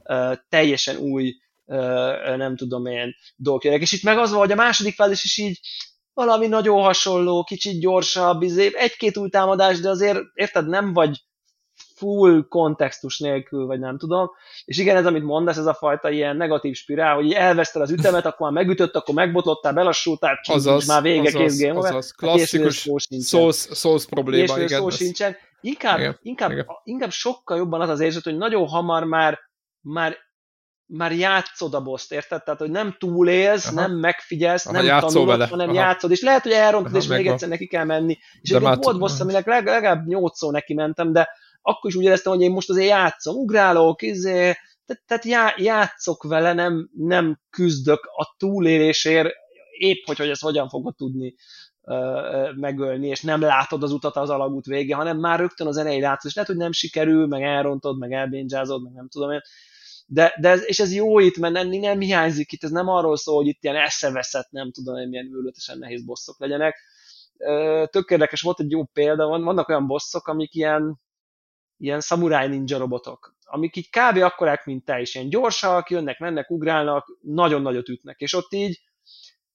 uh, 0.04 0.36
teljesen 0.50 0.98
új, 0.98 1.36
uh, 1.66 2.36
nem 2.36 2.56
tudom 2.56 2.86
én, 2.86 3.16
dolgok. 3.36 3.64
És 3.64 3.92
itt 3.92 4.04
meg 4.04 4.18
az 4.18 4.32
van, 4.32 4.40
hogy 4.40 4.52
a 4.52 4.56
második 4.56 4.96
fázis 4.96 5.24
is 5.24 5.38
így 5.38 5.60
valami 6.14 6.48
nagyon 6.48 6.82
hasonló, 6.82 7.44
kicsit 7.44 7.80
gyorsabb, 7.80 8.42
izé, 8.42 8.72
egy-két 8.76 9.18
új 9.18 9.30
támadás, 9.30 9.80
de 9.80 9.90
azért, 9.90 10.20
érted, 10.34 10.68
nem 10.68 10.94
vagy 10.94 11.24
full 12.04 12.46
kontextus 12.50 13.20
nélkül, 13.20 13.66
vagy 13.66 13.80
nem 13.80 13.98
tudom. 13.98 14.32
És 14.66 14.78
igen, 14.78 14.96
ez, 14.96 15.06
amit 15.06 15.24
mondasz, 15.24 15.58
ez 15.58 15.66
a 15.66 15.74
fajta 15.74 16.10
ilyen 16.10 16.36
negatív 16.36 16.76
spirál, 16.76 17.16
hogy 17.16 17.32
elveszted 17.32 17.82
az 17.82 17.92
ütemet, 17.92 18.26
akkor 18.26 18.52
már 18.52 18.64
megütött, 18.64 18.96
akkor 18.96 19.16
megbotlottál, 19.16 19.74
belassultál, 19.74 20.40
azaz, 20.44 20.88
már 20.88 21.02
vége, 21.02 21.28
azaz, 21.28 21.42
kész 21.42 21.62
game 21.62 21.80
azaz. 21.80 22.12
Klasszikus 22.12 22.90
souls, 23.22 23.68
souls 23.72 24.06
probléma, 24.06 24.58
igen. 24.58 24.80
Szó 24.80 24.90
sincsen. 24.90 25.36
Inkább, 25.62 26.00
igen, 26.00 26.20
inkább, 26.22 26.52
igen. 26.52 26.66
inkább 26.84 27.12
sokkal 27.12 27.58
jobban 27.58 27.82
az 27.82 27.90
az 27.90 28.00
érzet, 28.00 28.24
hogy 28.24 28.38
nagyon 28.38 28.68
hamar 28.68 29.04
már, 29.04 29.40
már 29.82 30.18
már 30.86 31.12
játszod 31.12 31.74
a 31.74 31.82
boszt, 31.82 32.12
érted? 32.12 32.44
Tehát, 32.44 32.60
hogy 32.60 32.70
nem 32.70 32.96
túlélsz, 33.00 33.68
Aha. 33.68 33.76
nem 33.76 33.92
megfigyelsz, 33.92 34.66
Aha, 34.66 34.82
nem 34.82 35.00
tanulod, 35.00 35.28
vele. 35.28 35.48
hanem 35.48 35.70
Aha. 35.70 35.78
játszod, 35.78 36.12
és 36.12 36.22
lehet, 36.22 36.44
hogy 36.44 36.52
elrontod, 36.52 36.92
Aha, 36.92 37.02
és 37.02 37.08
még 37.08 37.28
egyszer 37.28 37.50
neki 37.50 37.68
kell 37.68 37.84
menni. 37.84 38.18
És 38.42 38.52
egy 38.52 38.62
volt 38.62 39.00
boss, 39.00 39.20
aminek 39.20 39.46
legalább 39.46 40.06
nyolcszor 40.06 40.52
neki 40.52 40.74
mentem, 40.74 41.14
de 41.14 41.30
akkor 41.64 41.90
is 41.90 41.96
úgy 41.96 42.04
éreztem, 42.04 42.34
hogy 42.34 42.42
én 42.42 42.52
most 42.52 42.70
azért 42.70 42.88
játszom, 42.88 43.36
ugrálok, 43.36 44.02
izé, 44.02 44.56
tehát, 44.86 45.04
tehát 45.08 45.26
já, 45.26 45.54
játszok 45.58 46.24
vele, 46.24 46.54
nem, 46.54 46.90
nem 46.98 47.40
küzdök 47.50 48.10
a 48.16 48.36
túlélésért, 48.38 49.30
épp 49.78 50.06
hogy, 50.06 50.18
hogy 50.18 50.30
ezt 50.30 50.42
hogyan 50.42 50.70
fogod 50.70 50.96
tudni 50.96 51.36
megölni, 52.56 53.08
és 53.08 53.22
nem 53.22 53.42
látod 53.42 53.84
az 53.84 53.92
utat 53.92 54.16
az 54.16 54.30
alagút 54.30 54.66
vége, 54.66 54.96
hanem 54.96 55.20
már 55.20 55.40
rögtön 55.40 55.68
az 55.68 55.78
elején 55.78 56.02
látod, 56.02 56.26
és 56.26 56.36
lehet, 56.36 56.50
hogy 56.50 56.60
nem 56.60 56.72
sikerül, 56.72 57.28
meg 57.28 57.42
elrontod, 57.42 57.98
meg 57.98 58.12
elbénzsázod, 58.12 58.84
meg 58.84 58.94
nem 58.94 59.08
tudom 59.10 59.32
én, 59.32 59.42
de, 60.06 60.34
de 60.40 60.50
ez, 60.50 60.64
és 60.66 60.80
ez 60.80 60.94
jó 60.94 61.20
itt, 61.20 61.38
mert 61.38 61.54
nem, 61.54 61.68
nem 61.68 62.00
hiányzik 62.00 62.52
itt, 62.52 62.64
ez 62.64 62.72
nem 62.72 62.88
arról 62.88 63.18
szól, 63.18 63.36
hogy 63.36 63.48
itt 63.48 63.64
ilyen 63.64 63.76
eszeveszett, 63.76 64.52
nem 64.52 64.72
tudom, 64.72 64.96
hogy 64.96 65.10
milyen 65.10 65.34
őrületesen 65.34 65.78
nehéz 65.78 66.06
bosszok 66.06 66.40
legyenek. 66.40 66.76
Tök 67.90 68.10
érdekes, 68.10 68.42
volt 68.42 68.60
egy 68.60 68.72
jó 68.72 68.84
példa, 68.84 69.28
van, 69.28 69.44
vannak 69.44 69.70
olyan 69.70 69.88
bosszok, 69.88 70.28
amik 70.28 70.54
ilyen, 70.54 71.02
ilyen 71.84 72.00
samurai 72.00 72.48
ninja 72.48 72.78
robotok, 72.78 73.36
amik 73.44 73.76
így 73.76 73.90
kb. 73.90 74.18
akkorák, 74.18 74.66
mint 74.66 74.86
te 74.86 75.00
is, 75.00 75.16
ilyen 75.16 75.30
gyorsak, 75.30 75.90
jönnek, 75.90 76.20
mennek, 76.20 76.50
ugrálnak, 76.50 77.18
nagyon 77.22 77.62
nagyot 77.62 77.90
ütnek, 77.90 78.20
és 78.20 78.34
ott 78.34 78.54
így, 78.54 78.82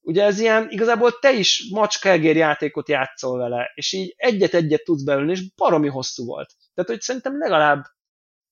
ugye 0.01 0.25
ez 0.25 0.39
ilyen, 0.41 0.67
igazából 0.71 1.19
te 1.19 1.33
is 1.33 1.69
macska-egér 1.71 2.37
játékot 2.37 2.89
játszol 2.89 3.39
vele, 3.39 3.73
és 3.75 3.93
így 3.93 4.15
egyet-egyet 4.17 4.85
tudsz 4.85 5.03
belőle, 5.03 5.33
és 5.33 5.55
baromi 5.55 5.89
hosszú 5.89 6.25
volt. 6.25 6.55
Tehát, 6.75 6.91
hogy 6.91 7.01
szerintem 7.01 7.39
legalább 7.39 7.85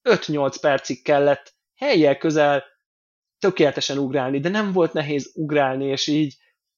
5-8 0.03 0.57
percig 0.61 1.03
kellett 1.03 1.55
helyjel 1.74 2.16
közel 2.16 2.64
tökéletesen 3.39 3.99
ugrálni, 3.99 4.41
de 4.41 4.49
nem 4.49 4.72
volt 4.72 4.93
nehéz 4.93 5.33
ugrálni, 5.35 5.87
és 5.87 6.07
így 6.07 6.37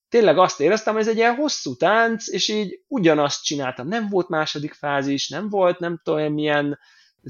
tényleg 0.09 0.39
azt 0.39 0.61
éreztem, 0.61 0.93
hogy 0.93 1.03
ez 1.03 1.09
egy 1.09 1.17
ilyen 1.17 1.35
hosszú 1.35 1.77
tánc, 1.77 2.29
és 2.29 2.49
így 2.49 2.81
ugyanazt 2.89 3.45
csináltam. 3.45 3.89
Nem 3.89 4.09
volt 4.09 4.29
második 4.29 4.73
fázis, 4.73 5.29
nem 5.29 5.49
volt 5.49 5.79
nem 5.79 6.01
tudom 6.05 6.33
milyen 6.33 6.79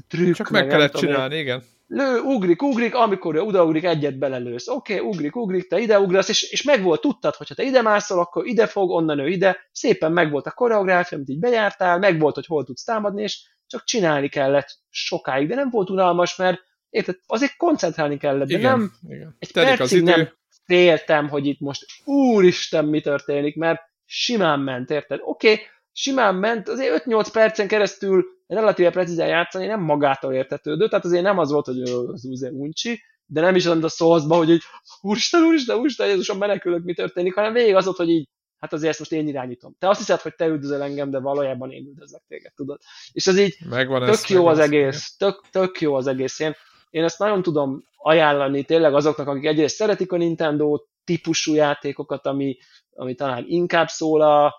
trükk. 0.07 0.35
Csak 0.35 0.49
meg, 0.49 0.61
meg 0.61 0.71
kellett 0.71 0.93
csinálni, 0.93 1.35
én. 1.35 1.41
igen. 1.41 1.63
Lő, 1.87 2.19
ugrik, 2.19 2.61
ugrik, 2.61 2.95
amikor 2.95 3.37
odaugrik, 3.37 3.83
egyet 3.83 4.17
belelősz. 4.17 4.67
Oké, 4.67 4.99
okay, 4.99 5.07
ugrik, 5.07 5.35
ugrik, 5.35 5.67
te 5.67 5.79
ide 5.79 5.99
ugrasz, 5.99 6.29
és, 6.29 6.51
és 6.51 6.63
meg 6.63 6.83
volt, 6.83 7.01
tudtad, 7.01 7.35
hogy 7.35 7.47
ha 7.47 7.55
te 7.55 7.63
ide 7.63 7.81
mászol, 7.81 8.19
akkor 8.19 8.47
ide 8.47 8.67
fog, 8.67 8.89
onnan 8.89 9.19
ő 9.19 9.27
ide. 9.27 9.57
Szépen 9.71 10.11
meg 10.11 10.31
volt 10.31 10.45
a 10.45 10.51
koreográfia, 10.51 11.17
amit 11.17 11.29
így 11.29 11.39
bejártál, 11.39 11.99
meg 11.99 12.19
volt, 12.19 12.35
hogy 12.35 12.45
hol 12.45 12.63
tudsz 12.63 12.83
támadni, 12.83 13.21
és 13.21 13.41
csak 13.67 13.83
csinálni 13.83 14.29
kellett 14.29 14.79
sokáig, 14.89 15.47
de 15.47 15.55
nem 15.55 15.69
volt 15.69 15.89
unalmas, 15.89 16.35
mert 16.35 16.61
érted, 16.89 17.15
azért 17.25 17.57
koncentrálni 17.57 18.17
kellett, 18.17 18.47
de 18.47 18.57
igen, 18.57 18.79
nem 18.79 18.91
igen. 19.07 19.35
egy 19.39 19.49
Telik 19.51 19.77
percig 19.77 20.03
nem 20.03 20.29
féltem, 20.69 21.29
hogy 21.29 21.45
itt 21.45 21.59
most 21.59 21.85
úristen 22.05 22.85
mi 22.85 23.01
történik, 23.01 23.55
mert 23.55 23.81
simán 24.05 24.59
ment, 24.59 24.89
érted? 24.89 25.19
Oké, 25.23 25.51
okay, 25.51 25.65
simán 25.91 26.35
ment, 26.35 26.69
azért 26.69 27.03
5-8 27.05 27.27
percen 27.31 27.67
keresztül 27.67 28.25
relatíve 28.47 28.89
precízen 28.89 29.27
játszani 29.27 29.65
nem 29.65 29.81
magától 29.81 30.33
értetődő, 30.33 30.87
tehát 30.87 31.05
azért 31.05 31.23
nem 31.23 31.37
az 31.37 31.51
volt, 31.51 31.65
hogy 31.65 31.81
az 31.81 32.25
úzé 32.25 32.49
uncsi, 32.51 33.01
de 33.25 33.41
nem 33.41 33.55
is 33.55 33.65
az 33.65 33.83
a 33.83 33.89
szózba, 33.89 34.35
hogy 34.35 34.49
így 34.49 34.61
úristen, 35.01 35.43
úristen, 35.43 35.77
úristen, 35.77 36.07
Jézusom, 36.07 36.37
menekülök, 36.37 36.83
mi 36.83 36.93
történik, 36.93 37.33
hanem 37.33 37.53
végig 37.53 37.75
az 37.75 37.85
volt, 37.85 37.97
hogy 37.97 38.09
így 38.09 38.27
hát 38.59 38.73
azért 38.73 38.89
ezt 38.89 38.99
most 38.99 39.11
én 39.11 39.27
irányítom. 39.27 39.75
Te 39.79 39.89
azt 39.89 39.99
hiszed, 39.99 40.19
hogy 40.19 40.35
te 40.35 40.45
üldözöl 40.45 40.81
engem, 40.81 41.09
de 41.09 41.19
valójában 41.19 41.71
én 41.71 41.85
üldözlek 41.85 42.21
téged, 42.27 42.53
tudod. 42.53 42.79
És 43.11 43.27
az 43.27 43.39
így 43.39 43.57
Megvan 43.69 43.99
tök 43.99 44.09
ez, 44.09 44.29
jó 44.29 44.47
az 44.47 44.59
egész, 44.59 45.15
tök, 45.17 45.41
tök 45.51 45.81
jó 45.81 45.95
az 45.95 46.07
egész. 46.07 46.39
Én 46.39 46.55
én 46.89 47.03
ezt 47.03 47.19
nagyon 47.19 47.41
tudom 47.41 47.83
ajánlani 47.97 48.63
tényleg 48.63 48.93
azoknak, 48.93 49.27
akik 49.27 49.45
egyrészt 49.45 49.75
szeretik 49.75 50.11
a 50.11 50.17
Nintendo 50.17 50.79
típusú 51.03 51.53
játékokat, 51.53 52.25
ami, 52.25 52.57
ami 52.95 53.15
talán 53.15 53.45
inkább 53.47 53.87
szól 53.87 54.21
a, 54.21 54.55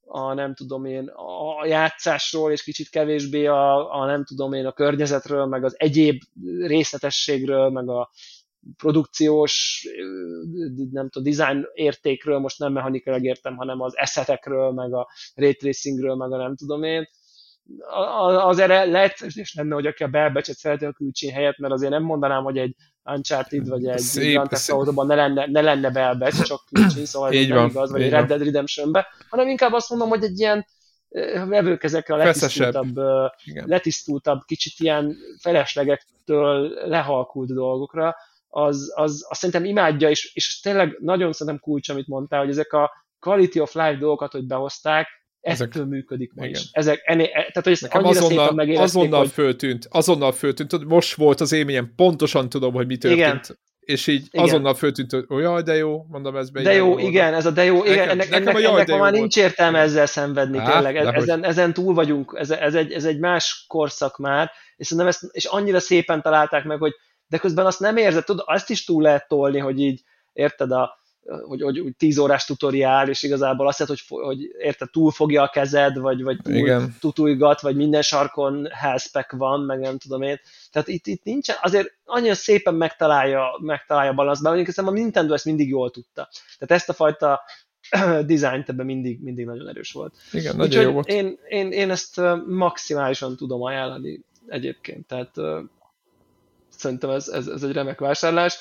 a 0.00 0.32
nem 0.32 0.54
tudom 0.54 0.84
én, 0.84 1.08
a 1.60 1.66
játszásról, 1.66 2.52
és 2.52 2.62
kicsit 2.62 2.88
kevésbé 2.88 3.46
a, 3.46 3.94
a 4.00 4.06
nem 4.06 4.24
tudom 4.24 4.52
én, 4.52 4.66
a 4.66 4.72
környezetről, 4.72 5.46
meg 5.46 5.64
az 5.64 5.74
egyéb 5.78 6.20
részletességről, 6.60 7.70
meg 7.70 7.88
a 7.88 8.10
produkciós, 8.76 9.86
nem 10.90 11.08
tudom, 11.08 11.32
design 11.32 11.66
értékről, 11.74 12.38
most 12.38 12.58
nem 12.58 12.72
mechanikailag 12.72 13.24
értem, 13.24 13.56
hanem 13.56 13.80
az 13.80 13.96
eszetekről, 13.96 14.72
meg 14.72 14.94
a 14.94 15.08
ray 15.34 15.56
meg 16.16 16.32
a 16.32 16.36
nem 16.36 16.56
tudom 16.56 16.82
én 16.82 17.08
az 18.44 18.58
erre 18.58 18.84
lehetőség 18.84 19.46
lenne, 19.54 19.74
hogy 19.74 19.86
aki 19.86 20.02
a 20.02 20.08
belbecset 20.08 20.56
szereti 20.56 20.84
a 20.84 20.92
külcsén 20.92 21.32
helyett, 21.32 21.58
mert 21.58 21.72
azért 21.72 21.90
nem 21.90 22.02
mondanám, 22.02 22.42
hogy 22.42 22.58
egy 22.58 22.74
Uncharted 23.04 23.68
vagy 23.68 23.86
egy 23.86 23.98
szép, 23.98 24.32
Grand 24.32 24.48
Theft 24.48 24.70
Auto-ban 24.70 25.06
ne 25.06 25.14
lenne, 25.14 25.46
ne 25.46 25.60
lenne 25.60 25.90
belbecs, 25.90 26.42
csak 26.42 26.64
külcsén, 26.72 27.04
szóval 27.04 27.32
ez 27.32 27.46
nem 27.46 27.66
igaz, 27.66 27.90
vagy 27.90 28.02
egy 28.02 28.10
Red 28.10 28.26
Dead 28.26 28.42
Redemption-be, 28.42 29.06
hanem 29.28 29.48
inkább 29.48 29.72
azt 29.72 29.90
mondom, 29.90 30.08
hogy 30.08 30.24
egy 30.24 30.38
ilyen 30.38 30.66
vevőkezekre 31.48 32.14
a 32.14 32.16
letisztultabb, 32.16 33.00
letisztultabb, 33.44 34.40
kicsit 34.46 34.80
ilyen 34.80 35.16
feleslegektől 35.40 36.68
lehalkult 36.88 37.54
dolgokra, 37.54 38.16
az, 38.48 38.92
az, 38.94 39.26
az 39.28 39.38
szerintem 39.38 39.64
imádja, 39.64 40.10
és, 40.10 40.34
és 40.34 40.60
tényleg 40.60 40.96
nagyon 41.00 41.32
szerintem 41.32 41.62
kulcs, 41.62 41.88
amit 41.88 42.06
mondtál, 42.06 42.40
hogy 42.40 42.48
ezek 42.48 42.72
a 42.72 42.90
quality 43.18 43.58
of 43.58 43.74
life 43.74 43.96
dolgokat, 43.96 44.32
hogy 44.32 44.46
behozták, 44.46 45.08
ezek, 45.52 45.68
ettől 45.68 45.84
működik 45.84 46.32
ma 46.34 46.46
is. 46.46 46.68
Ezek, 46.72 47.02
ennél, 47.04 47.24
e, 47.24 47.28
tehát, 47.30 47.60
hogy 47.62 47.72
ezt 47.72 47.82
Nekem 47.82 48.04
azonnal, 48.04 48.58
azonnal 48.76 49.20
hogy... 49.20 49.30
föltűnt, 49.30 49.86
azonnal 49.90 50.32
föltűnt, 50.32 50.84
most 50.84 51.14
volt 51.14 51.40
az 51.40 51.52
élményem, 51.52 51.92
pontosan 51.96 52.48
tudom, 52.48 52.72
hogy 52.72 52.86
mi 52.86 52.96
történt. 52.96 53.20
Igen. 53.20 53.58
És 53.80 54.06
így 54.06 54.26
igen. 54.30 54.44
azonnal 54.44 54.74
föltűnt, 54.74 55.10
hogy 55.10 55.24
olyan, 55.28 55.64
de 55.64 55.74
jó, 55.74 56.04
mondom 56.08 56.36
ez 56.36 56.50
be. 56.50 56.62
De 56.62 56.72
jó, 56.72 56.98
igen, 56.98 57.34
ez 57.34 57.46
a 57.46 57.50
de 57.50 57.64
jó, 57.64 57.84
igen, 57.84 57.94
nekem, 57.94 58.10
ennek, 58.10 58.28
nekem 58.28 58.56
ennek, 58.56 58.70
ennek 58.70 58.88
ma 58.88 58.96
már 58.96 59.12
nincs 59.12 59.36
értelme 59.36 59.78
ezzel 59.78 60.06
szenvedni, 60.06 60.58
Há, 60.58 60.72
tényleg, 60.72 60.96
ezen, 60.96 61.44
ezen 61.44 61.72
túl 61.72 61.94
vagyunk, 61.94 62.34
ez, 62.38 62.50
ez, 62.50 62.74
egy, 62.74 62.92
ez 62.92 63.04
egy 63.04 63.18
más 63.18 63.64
korszak 63.68 64.18
már, 64.18 64.50
és, 64.76 64.90
nem 64.90 65.06
ezt, 65.06 65.22
és 65.30 65.44
annyira 65.44 65.80
szépen 65.80 66.22
találták 66.22 66.64
meg, 66.64 66.78
hogy 66.78 66.92
de 67.26 67.38
közben 67.38 67.66
azt 67.66 67.80
nem 67.80 67.96
érzed, 67.96 68.24
tudod, 68.24 68.44
azt 68.46 68.70
is 68.70 68.84
túl 68.84 69.02
lehet 69.02 69.28
tolni, 69.28 69.58
hogy 69.58 69.80
így, 69.80 70.02
érted, 70.32 70.70
a, 70.70 70.98
hogy, 71.26 71.62
hogy, 71.62 71.78
hogy 71.78 71.96
tíz 71.96 72.18
órás 72.18 72.44
tutoriál, 72.44 73.08
és 73.08 73.22
igazából 73.22 73.66
azt 73.66 73.78
jelenti, 73.78 74.02
hogy, 74.08 74.24
hogy 74.24 74.38
érted, 74.58 74.90
túlfogja 74.90 75.42
a 75.42 75.48
kezed, 75.48 75.98
vagy, 75.98 76.22
vagy 76.22 76.38
túl 76.42 76.54
Igen. 76.54 76.96
tutulgat, 77.00 77.60
vagy 77.60 77.76
minden 77.76 78.02
sarkon 78.02 78.66
healthpack 78.70 79.32
van, 79.32 79.60
meg 79.60 79.78
nem 79.78 79.98
tudom 79.98 80.22
én. 80.22 80.40
Tehát 80.72 80.88
itt, 80.88 81.06
itt 81.06 81.24
nincsen, 81.24 81.56
azért 81.62 81.92
annyira 82.04 82.34
szépen 82.34 82.74
megtalálja, 82.74 83.58
megtalálja 83.60 84.10
a 84.10 84.14
balanszban, 84.14 84.52
mondjuk 84.52 84.74
hiszem 84.74 84.86
a 84.86 84.96
Nintendo 84.96 85.34
ezt 85.34 85.44
mindig 85.44 85.68
jól 85.68 85.90
tudta. 85.90 86.28
Tehát 86.58 86.80
ezt 86.82 86.88
a 86.88 86.92
fajta 86.92 87.40
dizájnt 88.26 88.68
ebben 88.68 88.86
mindig, 88.86 89.22
mindig 89.22 89.44
nagyon 89.44 89.68
erős 89.68 89.92
volt. 89.92 90.14
Igen, 90.32 90.56
nagyon 90.56 90.82
jó 90.82 90.90
volt. 90.90 91.08
Én, 91.08 91.38
én, 91.48 91.72
én 91.72 91.90
ezt 91.90 92.20
maximálisan 92.46 93.36
tudom 93.36 93.62
ajánlani 93.62 94.24
egyébként, 94.46 95.06
tehát 95.06 95.30
szerintem 96.68 97.10
ez, 97.10 97.28
ez, 97.28 97.46
ez 97.46 97.62
egy 97.62 97.72
remek 97.72 97.98
vásárlás 97.98 98.58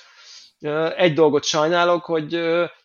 egy 0.97 1.13
dolgot 1.13 1.43
sajnálok, 1.43 2.05
hogy 2.05 2.39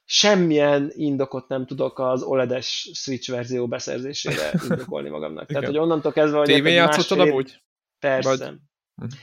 semmilyen 0.05 0.91
indokot 0.95 1.49
nem 1.49 1.67
tudok 1.67 1.99
az 1.99 2.23
OLED-es 2.23 2.91
Switch 2.95 3.31
verzió 3.31 3.69
beszerzésére 3.69 4.53
indokolni 4.69 5.09
magamnak. 5.09 5.47
Tehát, 5.47 5.67
hogy 5.67 5.79
onnantól 5.79 6.13
kezdve, 6.13 6.39
hogy... 6.39 6.61
TV 6.61 6.67
játszottad 6.67 7.17
másfél... 7.17 7.33
amúgy? 7.33 7.63
Persze. 7.99 8.29
Vagy... 8.29 8.55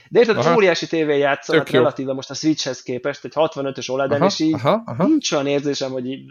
De 0.08 0.18
érted, 0.18 0.36
Aha. 0.36 0.54
óriási 0.54 0.86
tévé 0.86 1.18
játszanak 1.18 1.68
relatíve 1.68 2.12
most 2.12 2.30
a 2.30 2.34
Switchhez 2.34 2.82
képest, 2.82 3.24
egy 3.24 3.32
65-ös 3.34 3.90
OLED-en, 3.90 4.22
és 4.22 4.38
így 4.38 4.52
aha, 4.52 4.82
aha. 4.84 5.06
nincs 5.06 5.32
olyan 5.32 5.46
érzésem, 5.46 5.90
hogy 5.90 6.06
így... 6.06 6.24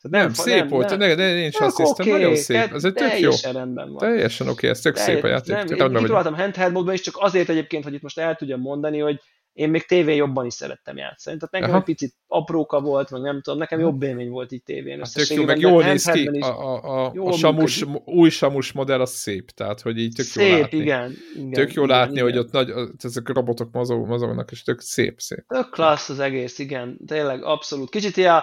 Nem, 0.00 0.20
nem 0.20 0.32
szép 0.32 0.58
nem, 0.58 0.68
volt, 0.68 0.88
nem. 0.88 0.98
Ne, 0.98 1.14
ne, 1.14 1.36
én 1.36 1.48
is 1.48 1.56
azt 1.56 1.76
hiszem, 1.76 2.06
nagyon 2.06 2.36
szép, 2.36 2.72
ez 2.72 2.84
egy 2.84 2.92
tök 2.92 3.20
jó. 3.20 3.30
rendben 3.52 3.88
van. 3.88 3.98
Teljesen 3.98 4.46
oké, 4.46 4.56
okay, 4.56 4.70
ez 4.70 4.80
tök 4.80 4.96
szép 4.96 5.24
a 5.24 5.26
játék. 5.26 5.54
Nem, 5.54 5.66
én 5.66 5.94
kipróbáltam 5.94 6.34
handheld 6.34 6.72
módban 6.72 6.94
is, 6.94 7.00
csak 7.00 7.16
azért 7.18 7.48
egyébként, 7.48 7.84
hogy 7.84 7.94
itt 7.94 8.02
most 8.02 8.18
el 8.18 8.34
tudjam 8.34 8.60
mondani, 8.60 8.98
hogy 8.98 9.20
én 9.54 9.68
még 9.68 9.86
tévén 9.86 10.16
jobban 10.16 10.46
is 10.46 10.54
szerettem 10.54 10.96
játszani. 10.96 11.36
Tehát 11.36 11.52
nekem 11.52 11.68
Aha. 11.68 11.78
egy 11.78 11.84
picit 11.84 12.14
apróka 12.26 12.80
volt, 12.80 13.10
meg 13.10 13.20
nem 13.20 13.40
tudom, 13.40 13.58
nekem 13.58 13.80
jobb 13.80 14.02
élmény 14.02 14.28
volt 14.28 14.52
itt 14.52 14.64
tévén. 14.64 14.98
Hát 14.98 15.12
tök 15.12 15.28
jó, 15.28 15.44
meg 15.44 15.58
jól 15.60 15.82
néz 15.82 16.10
ki, 16.10 16.26
a, 16.26 16.46
a, 16.46 17.06
a, 17.06 17.12
a 17.14 17.32
samus, 17.32 17.84
új 18.04 18.30
samus 18.30 18.72
modell 18.72 19.00
az 19.00 19.10
szép, 19.10 19.50
tehát 19.50 19.80
hogy 19.80 19.98
így 19.98 20.14
tök 20.14 20.26
szép, 20.26 20.52
jó 20.52 20.60
látni. 20.60 20.78
igen. 20.78 21.16
igen 21.34 21.50
tök 21.50 21.72
jó 21.72 21.84
igen, 21.84 21.96
látni, 21.96 22.12
igen. 22.12 22.24
hogy 22.24 22.38
ott 22.38 22.50
nagy, 22.50 22.72
ezek 23.02 23.28
a 23.28 23.32
robotok 23.32 23.72
mozog, 23.72 24.06
mozognak, 24.06 24.50
és 24.50 24.62
tök 24.62 24.80
szép, 24.80 25.20
szép. 25.20 25.44
Tök 25.48 25.70
klassz 25.70 26.08
az 26.08 26.18
egész, 26.18 26.58
igen, 26.58 26.98
tényleg, 27.06 27.42
abszolút. 27.42 27.90
Kicsit 27.90 28.16
ilyen 28.16 28.42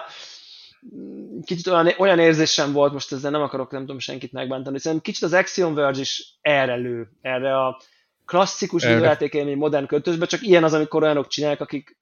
kicsit 1.44 1.66
olyan, 1.66 1.88
olyan 1.98 2.18
érzésem 2.18 2.72
volt, 2.72 2.92
most 2.92 3.12
ezzel 3.12 3.30
nem 3.30 3.42
akarok, 3.42 3.70
nem 3.70 3.80
tudom 3.80 3.98
senkit 3.98 4.32
megbántani, 4.32 4.78
szerintem 4.78 5.12
kicsit 5.12 5.22
az 5.22 5.32
Axiom 5.32 5.74
Verge 5.74 6.00
is 6.00 6.38
erre 6.40 6.74
lő, 6.74 7.08
erre 7.20 7.56
a 7.66 7.80
klasszikus 8.32 8.84
videójátékélmény 8.84 9.56
modern 9.56 9.86
költözbe, 9.86 10.26
csak 10.26 10.42
ilyen 10.42 10.64
az, 10.64 10.72
amikor 10.72 11.02
olyanok 11.02 11.26
csinálják, 11.26 11.60
akik 11.60 11.96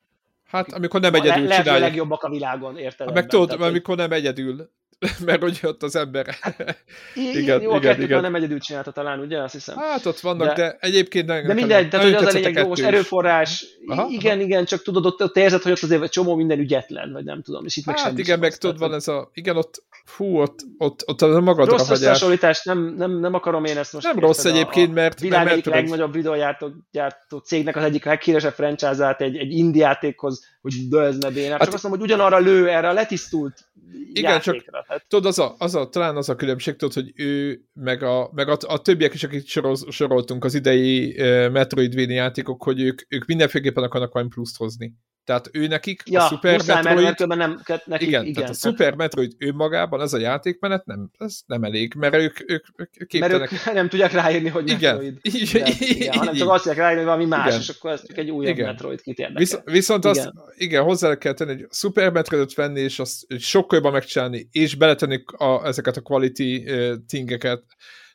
Hát, 0.45 0.73
amikor 0.73 1.01
nem 1.01 1.15
egyedül 1.15 1.47
le, 1.47 1.57
csinálják. 1.57 1.77
a 1.77 1.87
legjobbak 1.87 2.23
a 2.23 2.29
világon, 2.29 2.79
érted? 2.79 3.13
Meg 3.13 3.27
tudod, 3.27 3.49
tehát, 3.49 3.65
amikor 3.65 3.97
nem 3.97 4.13
egyedül, 4.13 4.71
mert 5.27 5.43
hogy 5.43 5.59
ott 5.63 5.83
az 5.83 5.97
ember. 5.97 6.27
Hát, 6.41 6.85
igen, 7.41 7.63
jó, 7.63 7.77
igen, 7.77 8.01
a 8.01 8.03
igen. 8.03 8.21
nem 8.21 8.35
egyedül 8.35 8.59
csinálta 8.59 8.91
talán, 8.91 9.21
ugye, 9.21 9.43
azt 9.43 9.53
hiszem. 9.53 9.77
Hát 9.77 10.07
ott 10.07 10.21
vannak, 10.21 10.47
de, 10.47 10.55
de 10.55 10.77
egyébként... 10.81 11.27
Nem, 11.27 11.47
de 11.47 11.55
mindegy, 11.55 11.89
tehát 11.89 12.07
hogy 12.07 12.15
az 12.15 12.35
a 12.35 12.39
lényeg, 12.39 12.57
jó, 12.57 12.75
erőforrás, 12.75 13.67
aha, 13.87 14.07
igen, 14.11 14.33
aha. 14.33 14.43
igen, 14.43 14.65
csak 14.65 14.83
tudod, 14.83 15.07
ott, 15.07 15.23
ott 15.23 15.37
érzed, 15.37 15.63
hogy 15.63 15.73
ott 15.73 15.83
azért 15.83 16.03
egy 16.03 16.11
csomó 16.11 16.35
minden 16.35 16.59
ügyetlen, 16.59 17.13
vagy 17.13 17.25
nem 17.25 17.43
tudom, 17.43 17.65
és 17.65 17.77
itt 17.77 17.87
meg 17.87 17.99
hát 17.99 18.19
igen, 18.19 18.39
meg 18.39 18.57
tudod, 18.57 18.79
van 18.79 18.95
ez 18.95 19.09
a, 19.09 19.31
igen, 19.35 19.57
ott, 19.57 19.83
fú, 20.05 20.41
ott, 20.41 20.59
ott, 20.79 21.03
ott 21.07 21.23
a 21.23 21.41
magadra 21.41 21.77
Rossz 21.77 21.91
összehasonlítás, 21.91 22.65
nem, 22.65 22.95
nem, 22.97 23.21
nem 23.21 23.35
akarom 23.35 23.65
én 23.65 23.79
ezt 23.79 23.93
most. 23.93 24.07
Nem 24.07 24.19
rossz 24.19 24.45
egyébként, 24.45 24.95
mert... 24.95 25.19
A 25.19 25.23
világ 25.23 25.49
egyik 25.49 25.65
legnagyobb 25.65 26.13
videógyártó 26.13 27.39
cégnek 27.45 27.77
az 27.77 27.83
egyik 27.85 28.05
leghíresebb 28.05 28.55
franchise-át 28.55 29.21
egy, 29.21 29.37
egy 29.37 29.53
indie 29.53 29.85
játékhoz, 29.85 30.45
hogy 30.61 30.75
ne 30.91 31.31
bénár. 31.31 31.59
Hát, 31.59 31.65
csak 31.65 31.75
azt 31.75 31.83
mondom, 31.83 32.01
hogy 32.01 32.11
ugyanarra 32.11 32.39
lő 32.39 32.69
erre 32.69 32.89
a 32.89 32.93
letisztult 32.93 33.71
igen, 34.13 34.33
játékra. 34.33 34.79
Csak, 34.79 34.87
hát. 34.87 35.05
tudod, 35.09 35.27
az 35.27 35.39
a, 35.39 35.55
az 35.59 35.75
a, 35.75 35.89
talán 35.89 36.17
az 36.17 36.29
a 36.29 36.35
különbség, 36.35 36.77
tudod, 36.77 36.95
hogy 36.95 37.13
ő, 37.15 37.61
meg 37.73 38.03
a, 38.03 38.31
meg 38.35 38.49
a, 38.49 38.57
a 38.67 38.83
többiek 38.83 39.15
is, 39.15 39.25
akik 39.25 39.49
sorol, 39.49 39.77
soroltunk 39.91 40.45
az 40.45 40.55
idei 40.55 41.15
uh, 41.19 41.51
Metroidvania 41.51 42.15
játékok, 42.15 42.63
hogy 42.63 42.81
ők, 42.81 43.01
ők 43.09 43.25
mindenféleképpen 43.25 43.85
akarnak 43.85 44.13
valami 44.13 44.31
pluszt 44.31 44.57
hozni. 44.57 44.95
Tehát 45.31 45.51
ő 45.53 45.67
nekik 45.67 46.03
ja, 46.05 46.25
a 46.25 46.29
Super 46.29 46.53
muszáj, 46.53 46.83
Metroid... 46.83 47.29
Mert 47.29 47.41
nem, 47.41 47.63
nekik, 47.85 48.09
igen, 48.09 48.23
igen, 48.23 48.35
tehát 48.35 48.51
a 48.51 48.53
Super 48.55 48.95
Metroid 48.95 49.33
önmagában, 49.39 50.01
ez 50.01 50.13
a 50.13 50.19
játékmenet 50.19 50.87
nem, 50.87 51.11
ez 51.19 51.41
nem 51.47 51.65
elég, 51.65 51.95
mert 51.95 52.15
ők, 52.15 52.51
ők, 52.51 52.67
ők 52.77 53.07
képtelenek... 53.07 53.51
Mert 53.51 53.67
ők 53.67 53.75
nem 53.75 53.89
tudják 53.89 54.13
ráírni, 54.13 54.49
hogy 54.49 54.69
igen. 54.71 54.95
Metroid. 54.95 55.19
Igen, 55.41 55.67
igen, 55.67 55.97
igen, 55.97 56.19
hanem 56.19 56.35
csak 56.35 56.49
azt 56.49 56.63
tudják 56.63 56.81
ráírni, 56.81 56.97
hogy 56.97 57.07
valami 57.07 57.25
más, 57.25 57.47
igen. 57.47 57.61
és 57.61 57.69
akkor 57.69 57.91
ez 57.91 58.07
csak 58.07 58.17
egy 58.17 58.31
újabb 58.31 58.55
igen. 58.55 58.67
Metroid 58.67 59.01
kit 59.01 59.19
érdekel. 59.19 59.41
Visz, 59.41 59.59
viszont 59.65 60.05
igen. 60.05 60.17
azt, 60.17 60.33
igen, 60.57 60.83
hozzá 60.83 61.17
kell 61.17 61.33
tenni, 61.33 61.53
hogy 61.53 61.67
Super 61.71 62.13
Metroidot 62.13 62.55
venni, 62.55 62.81
és 62.81 62.99
azt 62.99 63.39
sokkal 63.39 63.79
jobban 63.79 63.93
megcsinálni, 63.93 64.49
és 64.53 64.75
beletenni 64.75 65.23
a, 65.37 65.67
ezeket 65.67 65.97
a 65.97 66.01
quality 66.01 66.63
uh, 66.67 66.95
thingeket. 67.07 67.63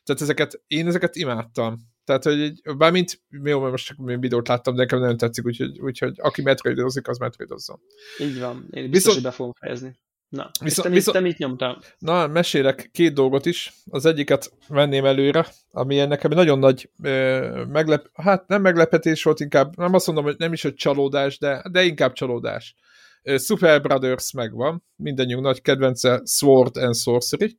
Tehát 0.04 0.22
ezeket, 0.22 0.62
én 0.66 0.86
ezeket 0.86 1.16
imádtam 1.16 1.76
tehát, 2.06 2.24
hogy 2.24 2.40
egy, 2.40 2.60
bármint, 2.76 3.20
jó, 3.42 3.60
mert 3.60 3.70
most 3.70 3.86
csak 3.86 3.96
videót 4.20 4.48
láttam, 4.48 4.74
de 4.74 4.82
nekem 4.82 4.98
nagyon 4.98 5.16
tetszik, 5.16 5.46
úgyhogy, 5.46 5.80
úgyhogy 5.80 6.14
aki 6.16 6.42
metroidozik, 6.42 7.08
az 7.08 7.18
metroidozzon. 7.18 7.80
Így 8.18 8.40
van, 8.40 8.68
én 8.70 8.90
biztos, 8.90 8.90
viszont, 8.90 9.14
hogy 9.14 9.22
be 9.22 9.30
fogom 9.30 9.52
fejezni. 9.52 9.98
Na, 10.28 10.50
viszont, 10.60 10.88
te, 10.88 10.94
viszont, 10.94 11.16
te 11.16 11.22
mit 11.22 11.38
nyomtál? 11.38 11.82
Na, 11.98 12.26
mesélek 12.26 12.88
két 12.92 13.12
dolgot 13.12 13.46
is. 13.46 13.72
Az 13.90 14.06
egyiket 14.06 14.52
venném 14.68 15.04
előre, 15.04 15.46
ami 15.70 15.96
nekem 15.96 16.30
nagyon 16.30 16.58
nagy 16.58 16.90
ö, 17.02 17.64
meglep, 17.68 18.10
hát 18.12 18.48
nem 18.48 18.62
meglepetés 18.62 19.22
volt, 19.22 19.40
inkább 19.40 19.76
nem 19.76 19.94
azt 19.94 20.06
mondom, 20.06 20.24
hogy 20.24 20.34
nem 20.38 20.52
is, 20.52 20.62
hogy 20.62 20.74
csalódás, 20.74 21.38
de, 21.38 21.62
de 21.70 21.84
inkább 21.84 22.12
csalódás. 22.12 22.74
Super 23.36 23.80
Brothers 23.80 24.32
megvan, 24.32 24.84
mindannyiunk 24.96 25.44
nagy 25.44 25.60
kedvence 25.60 26.22
Sword 26.24 26.76
and 26.76 26.96
Sorcery. 26.96 27.58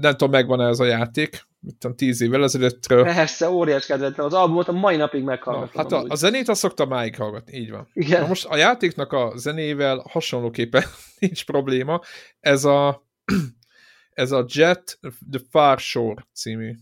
Nem 0.00 0.12
tudom, 0.12 0.30
megvan-e 0.30 0.66
ez 0.66 0.80
a 0.80 0.84
játék, 0.84 1.48
mit 1.60 1.76
tudom, 1.78 1.96
tíz 1.96 2.20
évvel 2.20 2.42
ezelőttről. 2.42 3.04
Persze, 3.04 3.50
óriás 3.50 3.86
kedvencem. 3.86 4.24
Az 4.24 4.32
albumot 4.32 4.68
a 4.68 4.72
mai 4.72 4.96
napig 4.96 5.22
meghallgatom. 5.22 5.82
Hát 5.82 5.92
a, 5.92 6.04
a 6.08 6.14
zenét 6.14 6.48
azt 6.48 6.60
szoktam 6.60 6.88
máig 6.88 7.16
hallgatni, 7.16 7.58
így 7.58 7.70
van. 7.70 7.88
Igen. 7.92 8.20
Na 8.20 8.26
most 8.26 8.44
a 8.44 8.56
játéknak 8.56 9.12
a 9.12 9.32
zenével 9.36 10.04
hasonlóképpen 10.08 10.82
nincs 11.18 11.44
probléma. 11.44 12.00
Ez 12.40 12.64
a, 12.64 13.06
ez 14.10 14.30
a 14.30 14.44
Jet 14.48 14.98
The 15.30 15.40
Far 15.50 15.78
Shore 15.78 16.26
című 16.32 16.74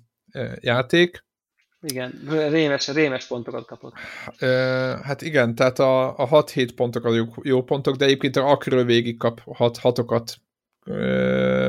játék. 0.61 1.26
Igen, 1.81 2.20
rémes, 2.51 2.89
rémes 2.89 3.26
pontokat 3.26 3.66
kapott. 3.66 3.95
Hát 5.03 5.22
igen, 5.22 5.55
tehát 5.55 5.79
a, 5.79 6.18
a 6.18 6.29
6-7 6.29 6.70
pontok 6.74 7.05
a 7.05 7.14
jó, 7.14 7.24
jó 7.43 7.62
pontok, 7.62 7.97
de 7.97 8.05
egyébként 8.05 8.37
akről 8.37 8.85
végig 8.85 9.18
kap 9.18 9.41
6 9.45 9.76
hatokat, 9.76 10.37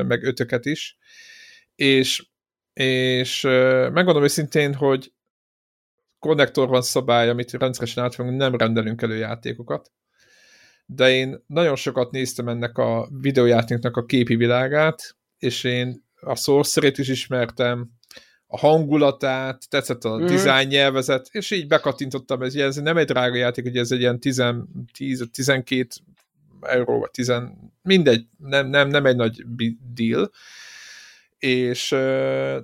meg 0.06 0.22
ötöket 0.22 0.66
is. 0.66 0.98
És 1.74 2.29
és 2.80 3.42
megmondom 3.92 4.22
őszintén, 4.22 4.74
hogy 4.74 5.12
konnektor 6.18 6.68
van 6.68 6.82
szabály, 6.82 7.28
amit 7.28 7.52
rendszeresen 7.52 8.04
átfogunk, 8.04 8.36
nem 8.36 8.56
rendelünk 8.56 9.02
elő 9.02 9.16
játékokat, 9.16 9.90
de 10.86 11.10
én 11.10 11.44
nagyon 11.46 11.76
sokat 11.76 12.10
néztem 12.10 12.48
ennek 12.48 12.78
a 12.78 13.08
videójátéknak 13.20 13.96
a 13.96 14.04
képi 14.04 14.36
világát, 14.36 15.16
és 15.38 15.64
én 15.64 16.04
a 16.20 16.36
sorcery 16.36 16.92
is 16.96 17.08
ismertem, 17.08 17.90
a 18.46 18.58
hangulatát, 18.58 19.68
tetszett 19.68 20.04
a 20.04 20.18
mm. 20.18 20.26
design 20.26 20.68
nyelvezet, 20.68 21.28
és 21.30 21.50
így 21.50 21.66
bekattintottam, 21.66 22.42
ez, 22.42 22.54
ez 22.54 22.76
nem 22.76 22.96
egy 22.96 23.06
drága 23.06 23.36
játék, 23.36 23.64
hogy 23.64 23.76
ez 23.76 23.90
egy 23.90 24.00
ilyen 24.00 24.18
10-12 24.22 25.86
euró, 26.60 26.98
vagy 26.98 27.10
10, 27.10 27.32
mindegy, 27.82 28.26
nem, 28.38 28.68
nem, 28.68 28.88
nem 28.88 29.06
egy 29.06 29.16
nagy 29.16 29.44
deal, 29.94 30.30
és 31.40 31.88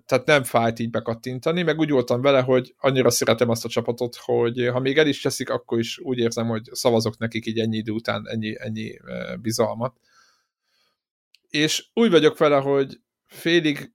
tehát 0.04 0.22
nem 0.24 0.42
fájt 0.42 0.78
így 0.78 0.90
bekattintani, 0.90 1.62
meg 1.62 1.78
úgy 1.78 1.90
voltam 1.90 2.20
vele, 2.20 2.40
hogy 2.40 2.74
annyira 2.78 3.10
szeretem 3.10 3.48
azt 3.48 3.64
a 3.64 3.68
csapatot, 3.68 4.16
hogy 4.16 4.68
ha 4.72 4.80
még 4.80 4.98
el 4.98 5.06
is 5.06 5.20
teszik, 5.20 5.50
akkor 5.50 5.78
is 5.78 5.98
úgy 5.98 6.18
érzem, 6.18 6.46
hogy 6.46 6.68
szavazok 6.72 7.18
nekik 7.18 7.46
így 7.46 7.58
ennyi 7.58 7.76
idő 7.76 7.92
után 7.92 8.28
ennyi, 8.28 8.54
ennyi 8.58 8.98
bizalmat. 9.40 9.96
És 11.48 11.88
úgy 11.92 12.10
vagyok 12.10 12.38
vele, 12.38 12.56
hogy 12.56 13.00
félig, 13.26 13.92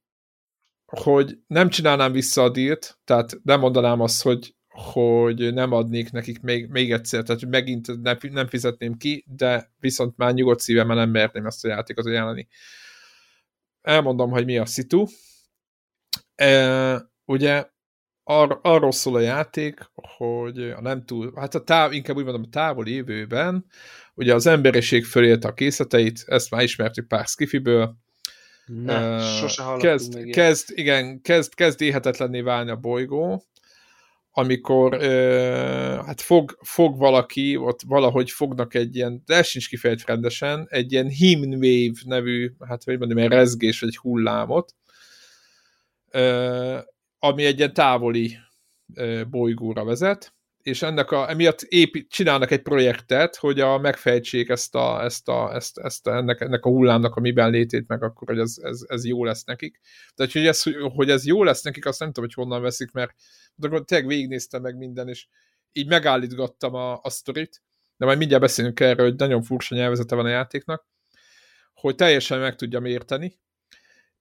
hogy 0.86 1.38
nem 1.47 1.69
csinálnám 1.69 2.11
vissza 2.11 2.43
a 2.43 2.49
dílt, 2.49 2.99
tehát 3.03 3.39
nem 3.43 3.59
mondanám 3.59 3.99
azt, 3.99 4.21
hogy, 4.21 4.55
hogy 4.67 5.53
nem 5.53 5.71
adnék 5.71 6.11
nekik 6.11 6.41
még, 6.41 6.67
még 6.67 6.91
egyszer, 6.91 7.23
tehát 7.23 7.45
megint 7.45 8.01
nem, 8.01 8.17
nem 8.21 8.47
fizetném 8.47 8.97
ki, 8.97 9.25
de 9.27 9.71
viszont 9.79 10.17
már 10.17 10.34
nyugodt 10.34 10.59
szívemmel 10.59 10.95
nem 10.95 11.09
merném 11.09 11.45
ezt 11.45 11.65
a 11.65 11.67
játékot 11.67 12.05
ajánlani 12.05 12.47
elmondom, 13.82 14.29
hogy 14.29 14.45
mi 14.45 14.57
a 14.57 14.65
szitu. 14.65 15.05
E, 16.36 17.11
ugye 17.25 17.65
ar, 18.23 18.59
arról 18.61 18.91
szól 18.91 19.15
a 19.15 19.19
játék, 19.19 19.91
hogy 20.17 20.59
a 20.59 20.82
nem 20.82 21.05
túl, 21.05 21.34
hát 21.36 21.55
a 21.55 21.63
táv, 21.63 21.93
inkább 21.93 22.15
úgy 22.15 22.23
mondom, 22.23 22.43
a 22.45 22.49
távoli 22.49 22.93
jövőben, 22.93 23.65
ugye 24.13 24.34
az 24.34 24.45
emberiség 24.45 25.05
fölélte 25.05 25.47
a 25.47 25.53
készleteit, 25.53 26.23
ezt 26.25 26.51
már 26.51 26.63
ismertük 26.63 27.07
pár 27.07 27.25
skifiből, 27.25 27.95
ne, 28.65 29.15
uh, 29.15 29.21
sose 29.21 29.63
kezd, 29.79 30.15
még 30.15 30.34
kezd, 30.34 30.69
igen, 30.73 31.21
kezd, 31.21 31.53
kezd 31.53 31.82
éhetetlenné 31.82 32.41
válni 32.41 32.69
a 32.69 32.75
bolygó, 32.75 33.43
amikor 34.32 34.93
uh, 34.93 36.05
hát 36.05 36.21
fog, 36.21 36.57
fog 36.61 36.97
valaki, 36.97 37.57
ott 37.57 37.82
valahogy 37.88 38.32
fognak 38.32 38.73
egy 38.73 38.95
ilyen, 38.95 39.21
de 39.25 39.36
ez 39.36 39.47
sincs 39.47 39.69
kifejezett 39.69 40.07
rendesen, 40.07 40.67
egy 40.69 40.91
ilyen 40.91 41.07
Himnwave 41.07 41.99
nevű, 42.05 42.51
hát 42.59 42.84
hogy 42.84 42.97
mondjam, 42.97 43.19
egy 43.19 43.29
rezgés 43.29 43.79
vagy 43.79 43.89
egy 43.89 43.97
hullámot, 43.97 44.75
uh, 46.13 46.79
ami 47.19 47.45
egy 47.45 47.57
ilyen 47.57 47.73
távoli 47.73 48.38
uh, 48.95 49.25
bolygóra 49.25 49.84
vezet, 49.84 50.34
és 50.64 50.82
ennek 50.82 51.12
a, 51.12 51.30
emiatt 51.30 51.62
épít, 51.62 52.09
csinálnak 52.09 52.51
egy 52.51 52.62
projektet, 52.62 53.36
hogy 53.36 53.59
a, 53.59 53.78
megfejtsék 53.78 54.49
ezt 54.49 54.76
a, 54.76 55.03
ezt 55.03 55.28
a, 55.28 55.53
ezt, 55.55 55.78
ezt 55.78 56.07
a, 56.07 56.16
ennek, 56.16 56.41
ennek 56.41 56.66
a 56.66 56.70
hullámnak 56.70 57.16
a 57.16 57.20
miben 57.20 57.49
létét, 57.49 57.88
meg 57.88 58.03
akkor, 58.03 58.28
hogy 58.28 58.39
ez, 58.39 58.55
ez, 58.62 58.82
ez 58.88 59.05
jó 59.05 59.24
lesz 59.24 59.43
nekik. 59.43 59.80
Tehát, 60.16 60.32
hogy 60.32 60.45
ez, 60.45 60.64
hogy 60.95 61.09
ez 61.09 61.26
jó 61.26 61.43
lesz 61.43 61.62
nekik, 61.62 61.86
azt 61.86 61.99
nem 61.99 62.12
tudom, 62.12 62.30
hogy 62.30 62.43
honnan 62.43 62.62
veszik, 62.62 62.91
mert 62.91 63.12
de 63.55 63.68
akkor 63.68 63.86
tényleg 63.86 64.07
végignéztem 64.07 64.62
meg 64.62 64.78
minden, 64.78 65.07
és 65.07 65.28
így 65.72 65.88
megállítgattam 65.88 66.74
a, 66.74 66.99
a 67.01 67.09
sztorit, 67.09 67.62
de 67.97 68.05
majd 68.05 68.18
mindjárt 68.18 68.43
beszélünk 68.43 68.80
erről, 68.80 69.05
hogy 69.05 69.18
nagyon 69.18 69.41
furcsa 69.41 69.76
nyelvezete 69.76 70.16
van 70.16 70.26
a 70.26 70.30
játéknak, 70.30 70.88
hogy 71.74 71.95
teljesen 71.95 72.39
meg 72.39 72.55
tudjam 72.55 72.86
érteni, 72.86 73.39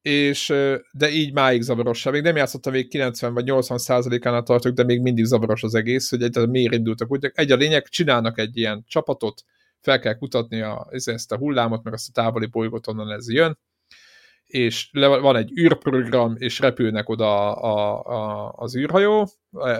és, 0.02 0.52
de 0.92 1.10
így 1.10 1.32
máig 1.32 1.62
zavaros. 1.62 2.04
Még 2.04 2.22
nem 2.22 2.36
játszottam 2.36 2.72
még 2.72 2.88
90 2.88 3.34
vagy 3.34 3.44
80 3.44 3.78
százalékánál 3.78 4.42
tartok, 4.42 4.72
de 4.72 4.84
még 4.84 5.00
mindig 5.00 5.24
zavaros 5.24 5.62
az 5.62 5.74
egész, 5.74 6.10
hogy 6.10 6.22
egy, 6.22 6.48
miért 6.48 6.74
indultak 6.74 7.10
úgy. 7.10 7.30
Egy 7.34 7.52
a 7.52 7.56
lényeg, 7.56 7.88
csinálnak 7.88 8.38
egy 8.38 8.56
ilyen 8.56 8.84
csapatot, 8.86 9.42
fel 9.80 9.98
kell 9.98 10.14
kutatni 10.14 10.60
a, 10.60 10.88
ezt 10.90 11.32
a 11.32 11.36
hullámot, 11.36 11.82
meg 11.82 11.92
azt 11.92 12.08
a 12.08 12.12
távoli 12.12 12.46
bolygót, 12.46 12.86
onnan 12.86 13.10
ez 13.10 13.32
jön, 13.32 13.58
és 14.44 14.88
le, 14.92 15.06
van 15.06 15.36
egy 15.36 15.58
űrprogram, 15.58 16.36
és 16.38 16.58
repülnek 16.58 17.08
oda 17.08 17.56
a, 17.56 18.02
a, 18.04 18.52
az 18.56 18.76
űrhajó, 18.76 19.28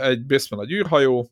egy 0.01 0.25
Böszmen 0.27 0.61
egy 0.61 0.73
űrhajó, 0.73 1.31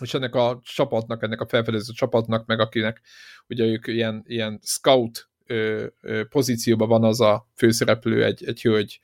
és 0.00 0.14
ennek 0.14 0.34
a 0.34 0.60
csapatnak, 0.62 1.22
ennek 1.22 1.40
a 1.40 1.46
felfedező 1.46 1.92
csapatnak, 1.92 2.46
meg 2.46 2.60
akinek 2.60 3.00
ugye 3.48 3.64
ők 3.64 3.86
ilyen, 3.86 4.22
ilyen 4.26 4.60
scout 4.62 5.30
ö, 5.46 5.86
pozícióban 6.28 6.88
van 6.88 7.04
az 7.04 7.20
a 7.20 7.48
főszereplő, 7.54 8.24
egy, 8.24 8.44
egy 8.44 8.62
hölgy 8.62 9.00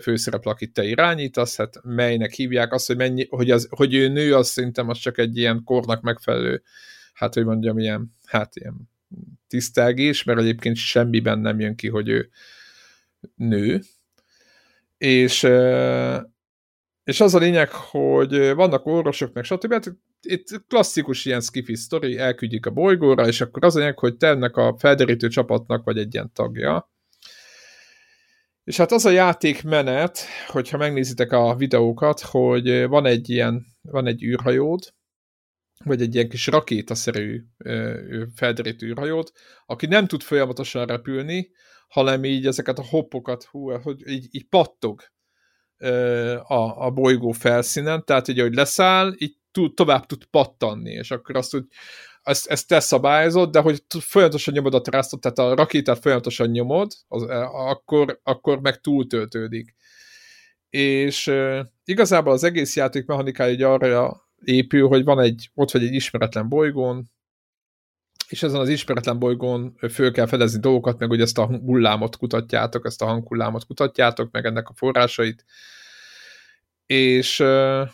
főszereplő, 0.00 0.50
akit 0.50 0.72
te 0.72 0.84
irányítasz, 0.84 1.56
hát 1.56 1.80
melynek 1.82 2.32
hívják 2.32 2.72
azt, 2.72 2.86
hogy, 2.86 2.96
mennyi, 2.96 3.26
hogy, 3.30 3.50
az, 3.50 3.66
hogy 3.70 3.94
ő 3.94 4.08
nő, 4.08 4.34
az 4.34 4.48
szerintem 4.48 4.88
az 4.88 4.98
csak 4.98 5.18
egy 5.18 5.36
ilyen 5.36 5.62
kornak 5.64 6.02
megfelelő, 6.02 6.62
hát 7.12 7.34
hogy 7.34 7.44
mondjam, 7.44 7.78
ilyen, 7.78 8.14
hát 8.24 8.56
ilyen 8.56 8.90
tisztelgés, 9.48 10.22
mert 10.22 10.38
egyébként 10.38 10.76
semmiben 10.76 11.38
nem 11.38 11.60
jön 11.60 11.76
ki, 11.76 11.88
hogy 11.88 12.08
ő 12.08 12.30
nő, 13.34 13.82
és, 14.98 15.42
és 17.04 17.20
az 17.20 17.34
a 17.34 17.38
lényeg, 17.38 17.70
hogy 17.70 18.54
vannak 18.54 18.86
orvosok, 18.86 19.32
meg 19.32 19.44
stb. 19.44 19.88
Itt 20.24 20.66
klasszikus 20.68 21.24
ilyen 21.24 21.40
skifi 21.40 21.74
sztori, 21.74 22.18
elküldjük 22.18 22.66
a 22.66 22.70
bolygóra, 22.70 23.26
és 23.26 23.40
akkor 23.40 23.64
az 23.64 23.76
a 23.76 23.78
lényeg, 23.78 23.98
hogy 23.98 24.16
te 24.16 24.26
ennek 24.26 24.56
a 24.56 24.76
felderítő 24.78 25.28
csapatnak 25.28 25.84
vagy 25.84 25.98
egy 25.98 26.14
ilyen 26.14 26.30
tagja. 26.32 26.92
És 28.64 28.76
hát 28.76 28.92
az 28.92 29.04
a 29.04 29.10
játékmenet, 29.10 30.18
hogyha 30.46 30.76
megnézitek 30.76 31.32
a 31.32 31.54
videókat, 31.56 32.20
hogy 32.20 32.86
van 32.86 33.06
egy 33.06 33.30
ilyen, 33.30 33.66
van 33.82 34.06
egy 34.06 34.22
űrhajód, 34.22 34.94
vagy 35.84 36.02
egy 36.02 36.14
ilyen 36.14 36.28
kis 36.28 36.46
rakétaszerű 36.46 37.42
felderítő 38.34 38.86
űrhajót, 38.86 39.32
aki 39.66 39.86
nem 39.86 40.06
tud 40.06 40.22
folyamatosan 40.22 40.86
repülni, 40.86 41.50
hanem 41.88 42.24
így 42.24 42.46
ezeket 42.46 42.78
a 42.78 42.84
hoppokat, 42.84 43.44
hú, 43.44 43.70
hogy 43.70 44.08
így, 44.08 44.28
így 44.30 44.48
pattog 44.48 45.02
a, 46.42 46.84
a 46.84 46.90
bolygó 46.90 47.30
felszínen, 47.32 48.04
tehát 48.04 48.28
ugye, 48.28 48.42
hogy 48.42 48.54
leszáll, 48.54 49.14
így 49.18 49.36
tud, 49.54 49.74
tovább 49.74 50.06
tud 50.06 50.24
pattanni, 50.24 50.90
és 50.90 51.10
akkor 51.10 51.36
azt, 51.36 51.50
hogy 51.50 51.64
ezt, 52.22 52.46
ezt 52.46 52.68
te 52.68 52.80
szabályozod, 52.80 53.50
de 53.50 53.60
hogy 53.60 53.82
folyamatosan 54.00 54.54
nyomod 54.54 54.74
a 54.74 54.80
trasztot, 54.80 55.20
tehát 55.20 55.38
a 55.38 55.54
rakétát 55.54 55.98
folyamatosan 55.98 56.48
nyomod, 56.48 56.92
az, 57.08 57.22
akkor, 57.52 58.20
akkor 58.22 58.60
meg 58.60 58.80
túltöltődik. 58.80 59.74
És 60.70 61.26
e, 61.26 61.70
igazából 61.84 62.32
az 62.32 62.44
egész 62.44 62.76
játék 62.76 63.06
mechanikája 63.06 63.50
egy 63.50 63.62
arra 63.62 64.28
épül, 64.44 64.88
hogy 64.88 65.04
van 65.04 65.20
egy, 65.20 65.50
ott 65.54 65.70
vagy 65.70 65.84
egy 65.84 65.94
ismeretlen 65.94 66.48
bolygón, 66.48 67.10
és 68.28 68.42
ezen 68.42 68.60
az 68.60 68.68
ismeretlen 68.68 69.18
bolygón 69.18 69.76
föl 69.90 70.12
kell 70.12 70.26
fedezni 70.26 70.60
dolgokat, 70.60 70.98
meg 70.98 71.08
hogy 71.08 71.20
ezt 71.20 71.38
a 71.38 71.46
hullámot 71.46 72.16
kutatjátok, 72.16 72.86
ezt 72.86 73.02
a 73.02 73.06
hanghullámot 73.06 73.66
kutatjátok, 73.66 74.30
meg 74.30 74.44
ennek 74.44 74.68
a 74.68 74.74
forrásait. 74.74 75.44
És 76.86 77.40
uh, 77.40 77.88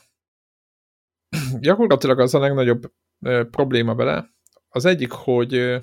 gyakorlatilag 1.60 2.20
az 2.20 2.34
a 2.34 2.38
legnagyobb 2.38 2.92
probléma 3.50 3.94
vele. 3.94 4.34
Az 4.68 4.84
egyik, 4.84 5.10
hogy 5.10 5.82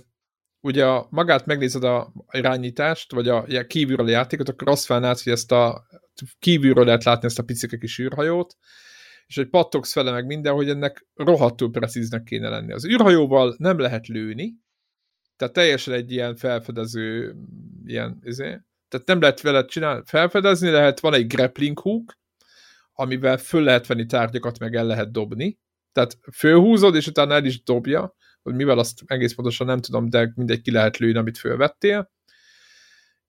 ugye 0.60 0.86
magát 1.10 1.45
megnézed 1.45 1.84
a 1.84 2.14
irányítást, 2.32 3.12
vagy 3.12 3.28
a, 3.28 3.38
a 3.38 3.66
kívülről 3.68 4.10
játékot, 4.10 4.50
akkor 4.50 4.70
azt 4.70 4.86
felnálsz, 4.86 5.24
hogy 5.24 5.34
ezt 5.34 5.52
a 5.52 5.86
kívülről 6.39 6.86
lehet 6.86 7.04
látni 7.04 7.28
ezt 7.28 7.39
a 7.39 7.43
picike 7.43 7.78
kis 7.78 8.00
űrhajót, 8.00 8.58
és 9.26 9.36
hogy 9.36 9.50
pattogsz 9.50 9.91
fele 9.91 10.12
meg 10.12 10.26
minden, 10.26 10.54
hogy 10.54 10.70
ennek 10.70 11.08
rohadtul 11.14 11.72
precíznek 11.72 12.24
kéne 12.24 12.50
lenni. 12.50 12.74
Az 12.74 12.86
űrhajóval 12.86 13.56
nem 13.58 13.80
lehet 13.80 14.08
lőni, 14.08 14.54
tehát 15.36 15.54
teljesen 15.54 15.93
egy 15.93 16.12
ilyen 16.12 16.36
felfedező, 16.36 17.36
ilyen, 17.86 18.20
izé, 18.24 18.62
tehát 18.88 19.08
nem 19.08 19.22
lehet 19.22 19.41
vele 19.41 19.66
csinálni, 19.66 20.02
felfedezni 20.06 20.70
lehet, 20.70 21.00
van 21.00 21.14
egy 21.14 21.28
grappling 21.28 21.80
hook, 21.80 22.14
amivel 23.00 23.38
föl 23.38 23.64
lehet 23.64 23.88
venni 23.88 24.06
tárgyakat, 24.06 24.60
meg 24.60 24.76
el 24.76 24.86
lehet 24.86 25.12
dobni, 25.12 25.60
tehát 25.91 26.18
fölhúzod, 26.34 26.95
és 26.95 27.08
utána 27.08 27.34
el 27.34 27.45
is 27.45 27.64
dobja, 27.64 28.16
hogy 28.41 28.56
mivel 28.56 28.80
azt 28.80 29.02
egész 29.06 29.34
pontosan 29.34 29.68
nem 29.68 29.80
tudom, 29.80 30.10
de 30.10 30.32
mindegy 30.36 30.62
ki 30.62 30.72
lehet 30.72 30.98
lőni, 30.98 31.18
amit 31.18 31.38
fölvettél, 31.38 32.12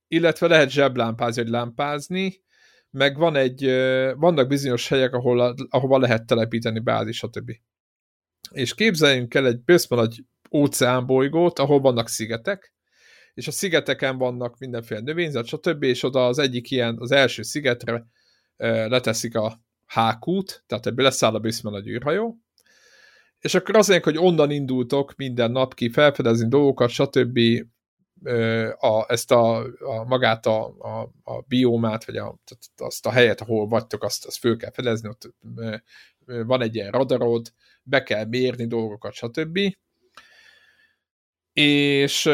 illetve 0.08 0.46
lehet 0.46 0.70
zseblámpázni, 0.70 1.42
vagy 1.42 1.50
lámpázni, 1.50 2.42
meg 2.90 3.16
van 3.16 3.36
egy, 3.36 3.64
vannak 4.14 4.48
bizonyos 4.48 4.88
helyek, 4.88 5.14
ahol, 5.14 5.54
ahova 5.68 5.98
lehet 5.98 6.26
telepíteni 6.26 6.78
bázis, 6.78 7.16
stb. 7.16 7.52
És 8.50 8.74
képzeljünk 8.74 9.34
el 9.34 9.46
egy 9.46 9.60
bőszme 9.60 9.96
nagy 9.96 10.24
óceánbolygót, 10.52 11.58
ahol 11.58 11.80
vannak 11.80 12.08
szigetek, 12.08 12.74
és 13.34 13.46
a 13.46 13.50
szigeteken 13.50 14.18
vannak 14.18 14.58
mindenféle 14.58 15.00
növényzet, 15.00 15.46
stb., 15.46 15.82
és 15.82 16.02
oda 16.02 16.26
az 16.26 16.38
egyik 16.38 16.70
ilyen, 16.70 16.96
az 16.98 17.10
első 17.10 17.42
szigetre 17.42 18.06
leteszik 18.58 19.36
a 19.36 19.60
hákút, 19.86 20.64
tehát 20.66 20.86
ebből 20.86 21.04
leszáll 21.04 21.34
a 21.34 21.38
bőszme 21.38 21.70
nagy 21.70 21.86
űrhajó, 21.86 22.38
és 23.38 23.54
akkor 23.54 23.76
azért, 23.76 24.04
hogy 24.04 24.18
onnan 24.18 24.50
indultok 24.50 25.14
minden 25.16 25.50
nap 25.50 25.74
ki 25.74 25.90
felfedezni 25.90 26.48
dolgokat, 26.48 26.90
stb 26.90 27.38
a, 28.78 29.04
ezt 29.12 29.30
a, 29.30 29.56
a 29.78 30.04
magát 30.06 30.46
a, 30.46 30.66
a, 30.78 31.12
a 31.22 31.40
biomát, 31.40 32.04
vagy 32.04 32.16
a, 32.16 32.38
azt 32.76 33.06
a 33.06 33.10
helyet, 33.10 33.40
ahol 33.40 33.66
vagytok, 33.66 34.04
azt, 34.04 34.26
azt 34.26 34.38
föl 34.38 34.56
kell 34.56 34.72
fedezni, 34.72 35.08
ott 35.08 35.34
van 36.24 36.62
egy 36.62 36.74
ilyen 36.74 36.90
radarod, 36.90 37.52
be 37.82 38.02
kell 38.02 38.24
mérni 38.24 38.66
dolgokat, 38.66 39.12
stb. 39.12 39.58
És 41.52 42.26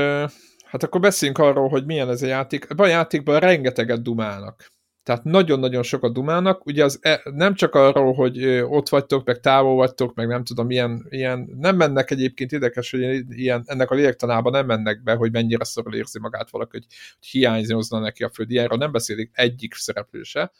hát 0.65 0.83
akkor 0.83 1.01
beszéljünk 1.01 1.39
arról, 1.39 1.69
hogy 1.69 1.85
milyen 1.85 2.09
ez 2.09 2.23
a 2.23 2.27
játék. 2.27 2.67
Ebben 2.69 2.87
a 2.87 2.89
játékban 2.89 3.41
rengeteget 3.41 4.03
dumálnak. 4.03 4.74
Tehát 5.05 5.25
nagyon-nagyon 5.25 5.83
sokat 5.83 6.13
dumálnak, 6.13 6.67
ugye 6.67 6.85
az 6.85 6.99
e, 7.03 7.21
nem 7.25 7.55
csak 7.55 7.75
arról, 7.75 8.15
hogy 8.15 8.45
ott 8.47 8.89
vagytok, 8.89 9.27
meg 9.27 9.41
távol 9.41 9.75
vagytok, 9.75 10.15
meg 10.15 10.27
nem 10.27 10.45
tudom, 10.45 10.71
ilyen, 10.71 11.07
ilyen 11.09 11.51
nem 11.59 11.77
mennek 11.77 12.11
egyébként 12.11 12.53
érdekes, 12.53 12.91
hogy 12.91 13.25
ilyen, 13.29 13.63
ennek 13.67 13.91
a 13.91 13.95
lélektanában 13.95 14.53
nem 14.53 14.67
mennek 14.67 15.03
be, 15.03 15.15
hogy 15.15 15.33
mennyire 15.33 15.65
szorul 15.65 15.95
érzi 15.95 16.19
magát 16.19 16.51
valaki, 16.51 16.71
hogy, 16.71 16.87
hogy 17.19 17.29
hiányzna 17.29 17.99
neki 17.99 18.25
a 18.25 18.31
föld, 18.31 18.51
ilyenről 18.51 18.79
nem 18.79 18.93
beszélik 18.93 19.31
egyik 19.33 19.75
szereplő 19.75 20.23
se. 20.23 20.53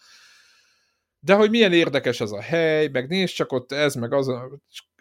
De 1.21 1.35
hogy 1.35 1.51
milyen 1.51 1.73
érdekes 1.73 2.21
ez 2.21 2.31
a 2.31 2.43
hely, 2.43 2.89
meg 2.89 3.09
nézd 3.09 3.35
csak 3.35 3.53
ott 3.53 3.73
ez, 3.73 3.95
meg 3.95 4.13
az, 4.13 4.31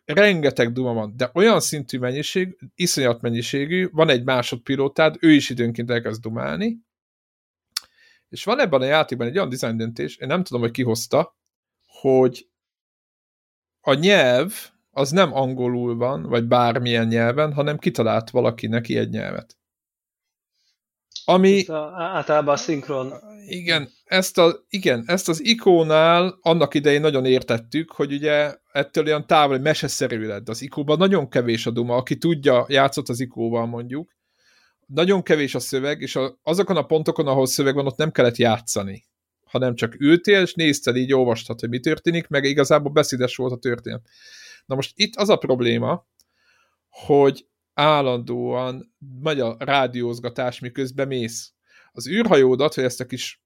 rengeteg 0.06 0.72
duma 0.72 0.94
van, 0.94 1.14
de 1.18 1.30
olyan 1.34 1.60
szintű 1.60 2.00
mennyiség, 2.00 2.58
iszonyat 2.76 3.22
mennyiségű, 3.22 3.90
van 3.92 4.10
egy 4.10 4.24
másodpilótád, 4.24 5.16
ő 5.20 5.32
is 5.32 5.50
időnként 5.50 5.92
elkezd 5.92 6.22
dumálni, 6.22 6.78
és 8.34 8.44
van 8.44 8.60
ebben 8.60 8.82
a 8.82 8.86
játékban 8.86 9.28
egy 9.28 9.38
olyan 9.38 9.50
design 9.50 9.78
döntés, 9.78 10.18
én 10.18 10.28
nem 10.28 10.44
tudom, 10.44 10.62
hogy 10.62 10.72
ki 10.72 10.84
hozta, 10.84 11.38
hogy 11.86 12.48
a 13.82 13.94
nyelv 13.94 14.54
az 14.92 15.12
nem 15.12 15.34
angolul 15.34 15.96
van, 15.96 16.24
vagy 16.24 16.44
bármilyen 16.44 17.08
nyelven, 17.08 17.54
hanem 17.54 17.78
kitalált 17.78 18.30
valaki 18.30 18.68
neki 18.68 18.98
egy 18.98 19.10
nyelvet. 19.10 19.58
Ami... 21.26 21.58
Ezt 21.58 21.70
a, 21.70 21.94
általában 21.98 22.54
a 22.54 22.58
szinkron. 22.58 23.14
Igen 23.48 23.90
ezt, 24.14 24.38
a, 24.38 24.66
igen, 24.70 25.04
ezt 25.06 25.30
az 25.30 25.44
ikónál 25.46 26.38
annak 26.42 26.74
idején 26.74 27.02
nagyon 27.02 27.26
értettük, 27.26 27.92
hogy 27.92 28.14
ugye 28.14 28.56
ettől 28.72 29.06
olyan 29.06 29.28
távol, 29.28 29.58
meseszerű 29.58 30.26
lett. 30.26 30.50
Az 30.50 30.62
ikóban 30.62 30.98
nagyon 30.98 31.30
kevés 31.30 31.66
a 31.66 31.72
duma, 31.72 31.96
aki 31.96 32.18
tudja, 32.18 32.66
játszott 32.68 33.10
az 33.10 33.20
ikóval 33.20 33.66
mondjuk, 33.66 34.12
nagyon 34.94 35.24
kevés 35.24 35.56
a 35.56 35.60
szöveg, 35.60 36.02
és 36.02 36.16
a, 36.16 36.40
azokon 36.44 36.78
a 36.78 36.86
pontokon, 36.86 37.28
ahol 37.28 37.46
szöveg 37.46 37.76
van, 37.76 37.86
ott 37.86 37.98
nem 37.98 38.12
kellett 38.12 38.36
játszani, 38.36 39.06
hanem 39.44 39.76
csak 39.76 40.00
ültél, 40.00 40.42
és 40.42 40.54
nézted, 40.54 40.96
így 40.96 41.14
olvastad, 41.14 41.60
hogy 41.60 41.70
mi 41.70 41.80
történik, 41.80 42.28
meg 42.28 42.44
igazából 42.44 42.92
beszédes 42.92 43.36
volt 43.36 43.52
a 43.52 43.58
történet. 43.58 44.08
Na 44.66 44.76
most 44.76 44.92
itt 44.96 45.16
az 45.16 45.30
a 45.30 45.38
probléma, 45.38 46.08
hogy 46.90 47.48
állandóan 47.74 48.96
megy 49.22 49.40
a 49.40 49.56
rádiózgatás, 49.60 50.60
miközben 50.60 51.08
mész. 51.08 51.54
Az 51.92 52.08
űrhajódat, 52.08 52.76
vagy 52.76 52.84
ezt 52.84 53.02
a 53.02 53.06
kis 53.06 53.43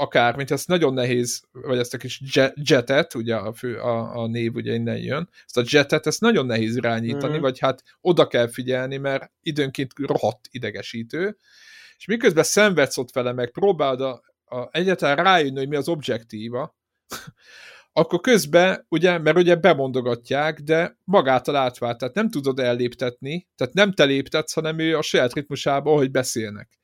akár, 0.00 0.36
mint 0.36 0.50
ezt 0.50 0.68
nagyon 0.68 0.94
nehéz, 0.94 1.42
vagy 1.52 1.78
ezt 1.78 1.94
a 1.94 1.98
kis 1.98 2.22
jetet, 2.54 3.14
ugye 3.14 3.36
a, 3.36 3.52
fő, 3.52 3.76
a, 3.76 4.22
a 4.22 4.26
név 4.26 4.54
ugye 4.54 4.72
innen 4.72 4.96
jön, 4.96 5.28
ezt 5.44 5.56
a 5.56 5.62
jetet, 5.70 6.06
ezt 6.06 6.20
nagyon 6.20 6.46
nehéz 6.46 6.76
irányítani, 6.76 7.38
mm. 7.38 7.40
vagy 7.40 7.58
hát 7.58 7.82
oda 8.00 8.26
kell 8.26 8.48
figyelni, 8.48 8.96
mert 8.96 9.30
időnként 9.42 9.92
rohadt 9.96 10.48
idegesítő, 10.50 11.36
és 11.98 12.04
miközben 12.06 12.44
szenvedsz 12.44 12.96
ott 12.96 13.12
vele, 13.12 13.32
meg 13.32 13.50
próbálod 13.50 14.00
a, 14.00 14.22
a, 14.44 14.68
egyáltalán 14.70 15.16
rájönni, 15.16 15.58
hogy 15.58 15.68
mi 15.68 15.76
az 15.76 15.88
objektíva, 15.88 16.76
akkor 17.92 18.20
közben, 18.20 18.86
ugye, 18.88 19.18
mert 19.18 19.36
ugye 19.36 19.54
bemondogatják, 19.54 20.60
de 20.60 20.96
magától 21.04 21.56
átvált, 21.56 21.98
tehát 21.98 22.14
nem 22.14 22.30
tudod 22.30 22.58
elléptetni, 22.58 23.48
tehát 23.56 23.74
nem 23.74 23.92
te 23.92 24.04
léptetsz, 24.04 24.52
hanem 24.52 24.78
ő 24.78 24.96
a 24.96 25.02
saját 25.02 25.32
ritmusába, 25.32 25.92
hogy 25.92 26.10
beszélnek. 26.10 26.78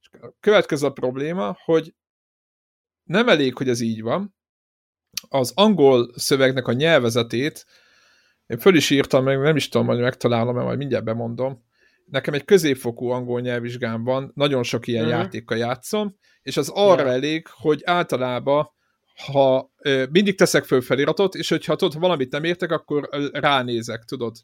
És 0.00 0.08
a 0.20 0.34
következő 0.40 0.86
a 0.86 0.92
probléma, 0.92 1.56
hogy 1.64 1.94
nem 3.04 3.28
elég, 3.28 3.56
hogy 3.56 3.68
ez 3.68 3.80
így 3.80 4.02
van. 4.02 4.34
Az 5.28 5.52
angol 5.54 6.12
szövegnek 6.16 6.66
a 6.66 6.72
nyelvezetét 6.72 7.66
én 8.50 8.58
föl 8.58 8.74
is 8.74 8.90
írtam, 8.90 9.24
meg 9.24 9.40
nem 9.40 9.56
is 9.56 9.68
tudom, 9.68 9.86
hogy 9.86 9.98
megtalálom, 9.98 10.54
mert 10.54 10.66
majd 10.66 10.78
mindjárt 10.78 11.04
bemondom. 11.04 11.64
Nekem 12.04 12.34
egy 12.34 12.44
középfokú 12.44 13.08
angol 13.08 13.40
nyelvvizsgám 13.40 14.04
van, 14.04 14.32
nagyon 14.34 14.62
sok 14.62 14.86
ilyen 14.86 15.04
uh-huh. 15.04 15.20
játékkal 15.20 15.58
játszom, 15.58 16.16
és 16.42 16.56
az 16.56 16.70
arra 16.74 17.02
yeah. 17.02 17.14
elég, 17.14 17.46
hogy 17.50 17.82
általában 17.84 18.70
ha 19.26 19.72
ö, 19.78 20.04
mindig 20.10 20.36
teszek 20.36 20.64
föl 20.64 20.80
feliratot, 20.80 21.34
és 21.34 21.48
hogyha 21.48 21.76
tudod, 21.76 22.00
valamit 22.00 22.32
nem 22.32 22.44
értek, 22.44 22.70
akkor 22.70 23.08
ránézek, 23.32 24.04
tudod. 24.04 24.36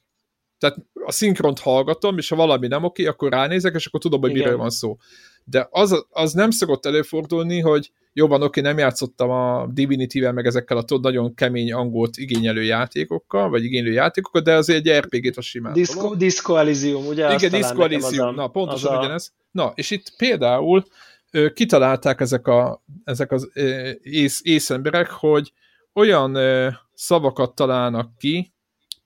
Tehát 0.58 0.76
a 0.92 1.12
szinkront 1.12 1.58
hallgatom, 1.58 2.18
és 2.18 2.28
ha 2.28 2.36
valami 2.36 2.66
nem 2.66 2.84
oké, 2.84 3.06
akkor 3.06 3.30
ránézek, 3.30 3.74
és 3.74 3.86
akkor 3.86 4.00
tudom, 4.00 4.20
hogy 4.20 4.30
Igen. 4.30 4.42
miről 4.42 4.58
van 4.58 4.70
szó. 4.70 4.96
De 5.44 5.66
az, 5.70 6.06
az 6.10 6.32
nem 6.32 6.50
szokott 6.50 6.86
előfordulni, 6.86 7.60
hogy 7.60 7.90
jó 8.18 8.26
van, 8.26 8.42
oké, 8.42 8.60
nem 8.60 8.78
játszottam 8.78 9.30
a 9.30 9.66
Divinity-vel, 9.66 10.32
meg 10.32 10.46
ezekkel 10.46 10.76
a 10.76 10.82
tudod, 10.82 11.02
nagyon 11.02 11.34
kemény 11.34 11.72
angolt 11.72 12.16
igényelő 12.16 12.62
játékokkal, 12.62 13.48
vagy 13.48 13.64
igénylő 13.64 13.92
játékokkal, 13.92 14.40
de 14.40 14.54
azért 14.54 14.86
egy 14.86 14.98
RPG-t 14.98 15.36
a 15.36 15.40
simán. 15.40 15.72
Disco, 15.72 16.14
Disco 16.14 16.56
Elysium, 16.56 17.06
ugye? 17.06 17.34
Igen, 17.34 17.50
Disco 17.50 17.82
Elysium, 17.82 18.34
na 18.34 18.48
pontosan 18.48 18.94
a... 18.94 18.98
ugyanez. 18.98 19.32
Na, 19.50 19.72
és 19.74 19.90
itt 19.90 20.16
például 20.16 20.84
ö, 21.30 21.52
kitalálták 21.52 22.20
ezek, 22.20 22.46
a, 22.46 22.82
ezek 23.04 23.32
az 23.32 23.50
ö, 23.52 23.90
ész, 24.02 24.40
észemberek, 24.44 25.10
hogy 25.10 25.52
olyan 25.92 26.34
ö, 26.34 26.68
szavakat 26.94 27.54
találnak 27.54 28.18
ki, 28.18 28.54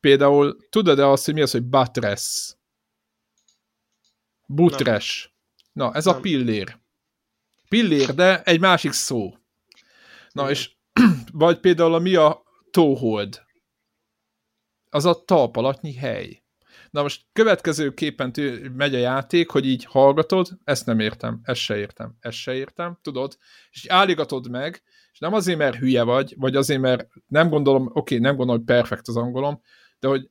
például 0.01 0.57
tudod-e 0.69 1.09
azt, 1.09 1.25
hogy 1.25 1.35
mi 1.35 1.41
az, 1.41 1.51
hogy 1.51 1.63
buttress? 1.63 2.55
Butres. 4.47 5.35
Na, 5.73 5.93
ez 5.95 6.05
Nem. 6.05 6.17
a 6.17 6.21
pillér 6.21 6.79
pillér, 7.71 8.15
de 8.15 8.43
egy 8.43 8.61
másik 8.61 8.93
szó. 8.93 9.35
Na 10.33 10.51
és 10.51 10.71
vagy 11.33 11.61
például 11.61 11.95
a 11.95 11.99
mi 11.99 12.15
a 12.15 12.43
tóhold. 12.71 13.43
az 14.91 15.05
a 15.05 15.25
talpalatnyi 15.25 15.95
hely. 15.95 16.43
Na 16.91 17.03
most 17.03 17.27
következőképpen 17.33 18.33
megy 18.77 18.95
a 18.95 18.99
játék, 18.99 19.51
hogy 19.51 19.67
így 19.67 19.85
hallgatod, 19.85 20.49
ezt 20.65 20.87
nem 20.87 21.01
értem, 21.01 21.41
ezt 21.43 21.61
se 21.61 21.77
értem, 21.77 22.17
ezt 22.21 22.37
se 22.37 22.55
értem, 22.55 22.99
tudod, 23.03 23.39
és 23.71 23.87
álligatod 23.87 24.51
meg, 24.51 24.83
és 25.13 25.19
nem 25.19 25.35
azért, 25.35 25.59
mert 25.59 25.77
hülye 25.77 26.03
vagy, 26.03 26.35
vagy 26.37 26.57
azért, 26.57 26.81
mert 26.81 27.09
nem 27.27 27.49
gondolom, 27.49 27.91
oké, 27.93 28.19
nem 28.19 28.37
gondolom, 28.37 28.65
hogy 28.65 28.77
perfekt 28.77 29.09
az 29.09 29.17
angolom, 29.17 29.61
de 29.99 30.09
hogy 30.09 30.31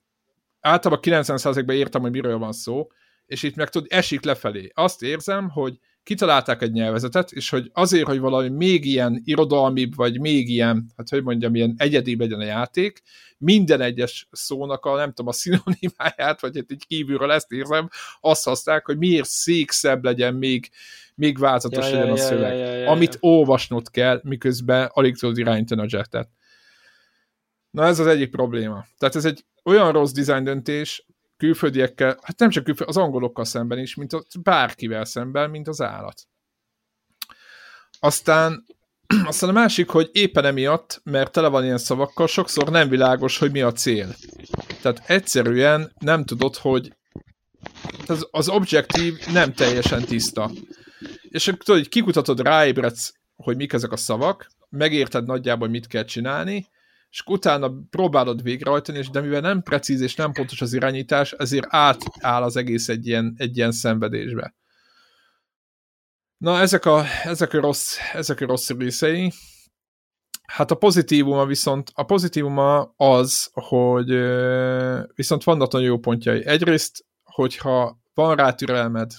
általában 0.60 1.04
90%-ban 1.04 1.76
értem, 1.76 2.02
hogy 2.02 2.12
miről 2.12 2.38
van 2.38 2.52
szó, 2.52 2.88
és 3.26 3.44
itt 3.44 3.56
meg 3.56 3.70
tud, 3.70 3.86
esik 3.90 4.24
lefelé. 4.24 4.72
Azt 4.74 5.02
érzem, 5.02 5.50
hogy 5.50 5.80
kitalálták 6.10 6.62
egy 6.62 6.72
nyelvezetet, 6.72 7.32
és 7.32 7.50
hogy 7.50 7.70
azért, 7.74 8.06
hogy 8.06 8.20
valami 8.20 8.50
még 8.50 8.86
ilyen 8.86 9.22
irodalmibb, 9.24 9.96
vagy 9.96 10.20
még 10.20 10.50
ilyen, 10.50 10.92
hát 10.98 11.10
hogy 11.10 11.24
mondjam, 11.24 11.56
ilyen 11.56 11.76
egyedi 11.78 12.18
legyen 12.18 12.40
a 12.40 12.44
játék, 12.44 13.02
minden 13.38 13.82
egyes 13.82 14.28
szónak 14.32 14.86
a, 14.86 14.96
nem 14.96 15.08
tudom, 15.08 15.28
a 15.28 15.32
szinonimáját, 15.32 16.42
vagy 16.42 16.56
hát 16.56 16.72
így 16.72 16.86
kívülről 16.88 17.32
ezt 17.32 17.52
érzem, 17.52 17.90
azt 18.20 18.44
használják, 18.44 18.86
hogy 18.86 18.98
miért 18.98 19.28
székszebb 19.28 20.04
legyen 20.04 20.36
még, 20.36 20.70
még 21.16 21.38
változatos 21.38 21.86
ja, 21.86 21.92
legyen 21.92 22.08
ja, 22.08 22.14
a 22.14 22.18
szöveg, 22.18 22.58
ja, 22.58 22.66
ja, 22.66 22.74
ja, 22.74 22.90
amit 22.90 23.14
ja. 23.14 23.30
olvasnod 23.30 23.90
kell, 23.90 24.20
miközben 24.24 24.90
alig 24.94 25.18
tudod 25.18 25.38
irányítani 25.38 25.82
a 25.82 25.88
jetet. 25.90 26.30
Na 27.72 27.86
ez 27.86 28.00
az 28.00 28.08
egyik 28.08 28.30
probléma. 28.30 28.86
Tehát 28.98 29.16
ez 29.16 29.26
egy 29.26 29.46
olyan 29.64 29.92
rossz 29.92 30.12
design 30.12 30.44
döntés, 30.44 31.06
külföldiekkel, 31.40 32.18
hát 32.22 32.40
nem 32.40 32.50
csak 32.50 32.64
külföldi, 32.64 32.92
az 32.92 32.98
angolokkal 32.98 33.46
szemben 33.46 33.80
is, 33.80 33.96
mint 33.96 34.14
a, 34.14 34.24
bárkivel 34.44 35.06
szemben, 35.06 35.50
mint 35.50 35.68
az 35.68 35.82
állat. 35.82 36.28
Aztán, 38.00 38.66
aztán 39.26 39.50
a 39.50 39.54
másik, 39.54 39.90
hogy 39.90 40.10
éppen 40.12 40.46
emiatt, 40.46 41.02
mert 41.04 41.32
tele 41.32 41.48
van 41.48 41.64
ilyen 41.64 41.78
szavakkal, 41.78 42.28
sokszor 42.28 42.70
nem 42.70 42.90
világos, 42.90 43.38
hogy 43.38 43.52
mi 43.52 43.62
a 43.62 43.72
cél. 43.72 44.16
Tehát 44.82 45.04
egyszerűen 45.06 45.92
nem 46.00 46.26
tudod, 46.26 46.56
hogy 46.56 46.98
az, 48.08 48.28
az 48.32 48.50
objektív 48.50 49.28
nem 49.32 49.54
teljesen 49.54 50.06
tiszta. 50.06 50.52
És 51.22 51.48
akkor 51.48 51.64
tudod, 51.64 51.82
hogy 51.82 51.90
kikutatod, 51.90 52.42
ráébredsz, 52.42 53.14
hogy 53.36 53.56
mik 53.56 53.74
ezek 53.74 53.92
a 53.92 53.98
szavak, 53.98 54.48
megérted 54.70 55.26
nagyjából, 55.26 55.68
mit 55.68 55.88
kell 55.88 56.06
csinálni, 56.06 56.68
és 57.12 57.24
utána 57.26 57.72
próbálod 57.90 58.44
végrehajtani, 58.44 58.98
és 58.98 59.10
de 59.10 59.22
mivel 59.22 59.42
nem 59.42 59.64
precíz 59.64 60.02
és 60.02 60.16
nem 60.16 60.32
pontos 60.32 60.62
az 60.62 60.74
irányítás, 60.74 61.32
ezért 61.32 61.68
átáll 61.70 62.44
az 62.44 62.56
egész 62.56 62.90
egy 62.90 63.08
ilyen, 63.08 63.34
egy 63.38 63.58
ilyen 63.58 63.72
szenvedésbe. 63.72 64.56
Na, 66.38 66.60
ezek 66.60 66.86
a, 66.86 67.04
ezek 67.24 67.54
a, 67.54 67.60
rossz, 67.60 67.98
ezek 68.14 68.42
a 68.42 68.46
rossz 68.46 68.70
részei. 68.70 69.32
Hát 70.48 70.72
a 70.72 70.76
pozitívuma 70.76 71.46
viszont, 71.46 71.92
a 71.94 72.04
pozitívuma 72.04 72.94
az, 72.96 73.50
hogy 73.54 74.10
viszont 75.16 75.44
vannak 75.44 75.72
nagyon 75.72 75.88
jó 75.88 75.98
pontjai. 75.98 76.46
Egyrészt, 76.46 77.06
hogyha 77.24 78.00
van 78.14 78.36
rá 78.36 78.54
türelmed, 78.54 79.12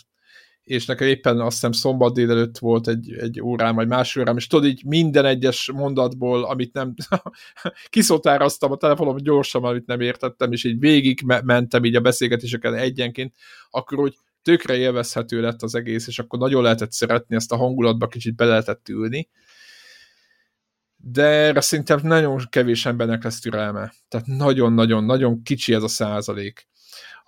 és 0.71 0.87
nekem 0.87 1.09
éppen 1.09 1.41
azt 1.41 1.53
hiszem 1.53 1.73
szombat 1.73 2.15
délelőtt 2.15 2.59
volt 2.59 2.89
egy, 2.89 3.13
egy 3.13 3.41
órám, 3.41 3.75
vagy 3.75 3.89
másfél 3.89 4.23
órám, 4.23 4.37
és 4.37 4.47
tudod, 4.47 4.67
így 4.67 4.85
minden 4.85 5.25
egyes 5.25 5.71
mondatból, 5.75 6.45
amit 6.45 6.73
nem 6.73 6.95
kiszótároztam 7.89 8.73
a 8.73 8.77
telefonom 8.77 9.17
gyorsan, 9.17 9.65
amit 9.65 9.87
nem 9.87 10.01
értettem, 10.01 10.53
és 10.53 10.65
így 10.65 10.79
végig 10.79 11.23
mentem 11.45 11.85
így 11.85 11.97
a 11.97 12.01
beszélgetéseken 12.01 12.75
egyenként, 12.75 13.35
akkor 13.71 13.99
úgy 13.99 14.17
tökre 14.43 14.77
élvezhető 14.77 15.41
lett 15.41 15.63
az 15.63 15.75
egész, 15.75 16.07
és 16.07 16.19
akkor 16.19 16.39
nagyon 16.39 16.63
lehetett 16.63 16.93
szeretni, 16.93 17.37
ezt 17.37 17.53
a 17.53 17.57
hangulatba 17.57 18.07
kicsit 18.07 18.37
be 18.37 18.45
lehetett 18.45 18.89
ülni. 18.89 19.29
De 20.97 21.23
erre 21.23 21.61
szerintem 21.61 22.01
nagyon 22.03 22.41
kevés 22.51 22.87
embernek 22.87 23.25
lesz 23.25 23.41
türelme. 23.41 23.93
Tehát 24.09 24.27
nagyon-nagyon-nagyon 24.27 25.43
kicsi 25.43 25.75
ez 25.75 25.83
a 25.83 25.89
százalék 25.89 26.69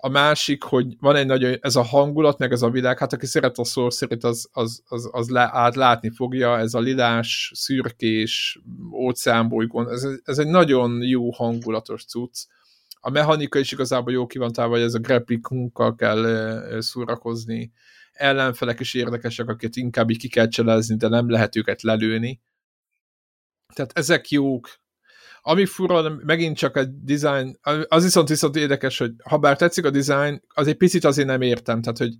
a 0.05 0.09
másik, 0.09 0.63
hogy 0.63 0.95
van 0.99 1.15
egy 1.15 1.25
nagyon, 1.25 1.57
ez 1.61 1.75
a 1.75 1.81
hangulat, 1.81 2.37
meg 2.37 2.51
ez 2.51 2.61
a 2.61 2.69
világ, 2.69 2.99
hát 2.99 3.13
aki 3.13 3.25
szeret 3.25 3.57
a 3.57 3.63
sorcery 3.63 4.17
az, 4.21 4.49
az, 4.51 4.83
az, 4.87 5.09
az 5.11 5.29
le, 5.29 5.49
át 5.51 5.75
látni 5.75 6.09
fogja, 6.09 6.57
ez 6.57 6.73
a 6.73 6.79
lilás, 6.79 7.51
szürkés, 7.55 8.59
óceánbolygón, 8.93 9.89
ez, 9.89 10.07
ez 10.23 10.37
egy 10.37 10.47
nagyon 10.47 11.01
jó 11.01 11.31
hangulatos 11.31 12.05
cucc. 12.05 12.45
A 12.99 13.09
mechanika 13.09 13.59
is 13.59 13.71
igazából 13.71 14.13
jó 14.13 14.25
kivantálva, 14.25 14.73
hogy 14.73 14.83
ez 14.83 14.93
a 14.93 14.99
grapplingunkkal 14.99 15.95
kell 15.95 16.79
szórakozni. 16.79 17.71
Ellenfelek 18.11 18.79
is 18.79 18.93
érdekesek, 18.93 19.49
akiket 19.49 19.75
inkább 19.75 20.09
így 20.09 20.17
ki 20.17 20.29
kell 20.29 20.47
cselezni, 20.47 20.95
de 20.95 21.07
nem 21.07 21.29
lehet 21.29 21.55
őket 21.55 21.81
lelőni. 21.81 22.41
Tehát 23.73 23.91
ezek 23.97 24.29
jók, 24.29 24.69
ami 25.45 25.65
fura, 25.65 26.09
megint 26.09 26.57
csak 26.57 26.75
a 26.75 26.83
design, 26.85 27.59
az 27.87 28.03
viszont 28.03 28.29
viszont 28.29 28.55
érdekes, 28.55 28.97
hogy 28.97 29.11
ha 29.23 29.37
bár 29.37 29.57
tetszik 29.57 29.85
a 29.85 29.89
design, 29.89 30.41
az 30.47 30.67
egy 30.67 30.77
picit 30.77 31.03
azért 31.03 31.27
nem 31.27 31.41
értem, 31.41 31.81
tehát 31.81 31.97
hogy 31.97 32.13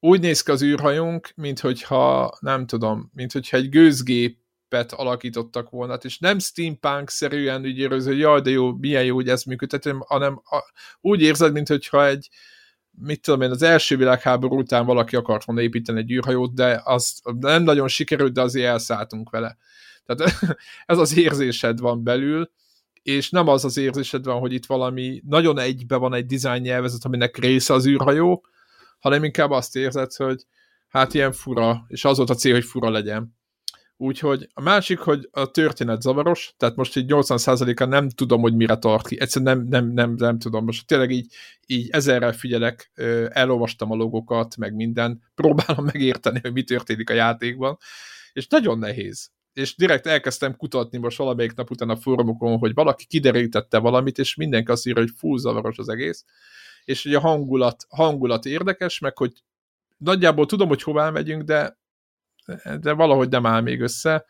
úgy 0.00 0.20
néz 0.20 0.42
ki 0.42 0.50
az 0.50 0.62
űrhajónk, 0.62 1.32
mint 1.34 1.60
hogyha, 1.60 2.36
nem 2.40 2.66
tudom, 2.66 3.10
mint 3.14 3.32
hogyha 3.32 3.56
egy 3.56 3.68
gőzgépet 3.68 4.92
alakítottak 4.92 5.70
volna, 5.70 5.94
és 5.94 6.18
nem 6.18 6.38
steampunk-szerűen 6.38 7.62
úgy 7.62 7.78
érez, 7.78 8.06
hogy 8.06 8.18
jaj, 8.18 8.40
de 8.40 8.50
jó, 8.50 8.72
milyen 8.72 9.04
jó, 9.04 9.14
hogy 9.14 9.28
ez 9.28 9.42
működtet, 9.42 9.94
hanem 9.98 10.42
a, 10.44 10.62
úgy 11.00 11.22
érzed, 11.22 11.52
mint 11.52 11.68
hogyha 11.68 12.06
egy, 12.06 12.28
mit 12.90 13.22
tudom 13.22 13.40
én, 13.40 13.50
az 13.50 13.62
első 13.62 13.96
világháború 13.96 14.58
után 14.58 14.86
valaki 14.86 15.16
akart 15.16 15.44
volna 15.44 15.62
építeni 15.62 15.98
egy 15.98 16.10
űrhajót, 16.10 16.54
de 16.54 16.80
az 16.84 17.20
nem 17.40 17.62
nagyon 17.62 17.88
sikerült, 17.88 18.32
de 18.32 18.40
azért 18.40 18.66
elszálltunk 18.66 19.30
vele. 19.30 19.56
Tehát 20.14 20.58
ez 20.86 20.98
az 20.98 21.16
érzésed 21.16 21.80
van 21.80 22.04
belül, 22.04 22.50
és 23.02 23.30
nem 23.30 23.48
az 23.48 23.64
az 23.64 23.76
érzésed 23.76 24.24
van, 24.24 24.38
hogy 24.38 24.52
itt 24.52 24.66
valami 24.66 25.22
nagyon 25.26 25.58
egybe 25.58 25.96
van 25.96 26.14
egy 26.14 26.26
design 26.26 26.62
nyelvezet, 26.62 27.04
aminek 27.04 27.36
része 27.36 27.74
az 27.74 27.86
űrhajó, 27.86 28.44
hanem 28.98 29.24
inkább 29.24 29.50
azt 29.50 29.76
érzed, 29.76 30.12
hogy 30.14 30.46
hát 30.88 31.14
ilyen 31.14 31.32
fura, 31.32 31.84
és 31.88 32.04
az 32.04 32.16
volt 32.16 32.30
a 32.30 32.34
cél, 32.34 32.52
hogy 32.52 32.64
fura 32.64 32.90
legyen. 32.90 33.36
Úgyhogy 33.96 34.48
a 34.52 34.60
másik, 34.60 34.98
hogy 34.98 35.28
a 35.30 35.50
történet 35.50 36.02
zavaros, 36.02 36.54
tehát 36.56 36.76
most 36.76 36.96
így 36.96 37.06
80%-a 37.08 37.84
nem 37.84 38.08
tudom, 38.08 38.40
hogy 38.40 38.54
mire 38.54 38.76
tart 38.76 39.06
ki. 39.08 39.20
Egyszerűen 39.20 39.56
nem, 39.56 39.66
nem, 39.66 39.92
nem, 39.92 40.14
nem 40.14 40.38
tudom. 40.38 40.64
Most 40.64 40.86
tényleg 40.86 41.10
így, 41.10 41.34
így 41.66 41.88
ezerrel 41.90 42.32
figyelek, 42.32 42.90
elolvastam 43.28 43.90
a 43.90 43.94
logokat, 43.94 44.56
meg 44.56 44.74
minden, 44.74 45.22
próbálom 45.34 45.84
megérteni, 45.84 46.40
hogy 46.42 46.52
mi 46.52 46.62
történik 46.62 47.10
a 47.10 47.14
játékban, 47.14 47.78
és 48.32 48.46
nagyon 48.46 48.78
nehéz 48.78 49.30
és 49.58 49.76
direkt 49.76 50.06
elkezdtem 50.06 50.56
kutatni 50.56 50.98
most 50.98 51.18
valamelyik 51.18 51.54
nap 51.54 51.70
után 51.70 51.90
a 51.90 51.96
fórumokon, 51.96 52.58
hogy 52.58 52.74
valaki 52.74 53.06
kiderítette 53.06 53.78
valamit, 53.78 54.18
és 54.18 54.34
mindenki 54.34 54.70
azt 54.70 54.86
írja, 54.86 55.02
hogy 55.02 55.12
full 55.16 55.38
zavaros 55.38 55.78
az 55.78 55.88
egész, 55.88 56.24
és 56.84 57.02
hogy 57.02 57.14
a 57.14 57.20
hangulat, 57.20 57.86
hangulat 57.88 58.44
érdekes, 58.44 58.98
meg 58.98 59.16
hogy 59.16 59.32
nagyjából 59.96 60.46
tudom, 60.46 60.68
hogy 60.68 60.82
hová 60.82 61.10
megyünk, 61.10 61.42
de, 61.42 61.78
de 62.80 62.92
valahogy 62.92 63.28
nem 63.28 63.46
áll 63.46 63.60
még 63.60 63.80
össze. 63.80 64.24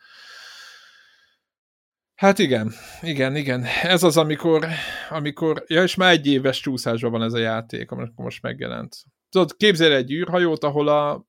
Hát 2.15 2.39
igen, 2.39 2.73
igen, 3.01 3.35
igen. 3.35 3.63
Ez 3.83 4.03
az, 4.03 4.17
amikor, 4.17 4.67
amikor, 5.09 5.63
ja, 5.67 5.83
és 5.83 5.95
már 5.95 6.11
egy 6.11 6.27
éves 6.27 6.59
csúszásban 6.59 7.11
van 7.11 7.23
ez 7.23 7.33
a 7.33 7.37
játék, 7.37 7.91
amikor 7.91 8.25
most 8.25 8.41
megjelent. 8.41 8.95
Tudod, 9.29 9.55
képzelj 9.55 9.93
egy 9.93 10.11
űrhajót, 10.11 10.63
ahol, 10.63 10.87
a, 10.87 11.25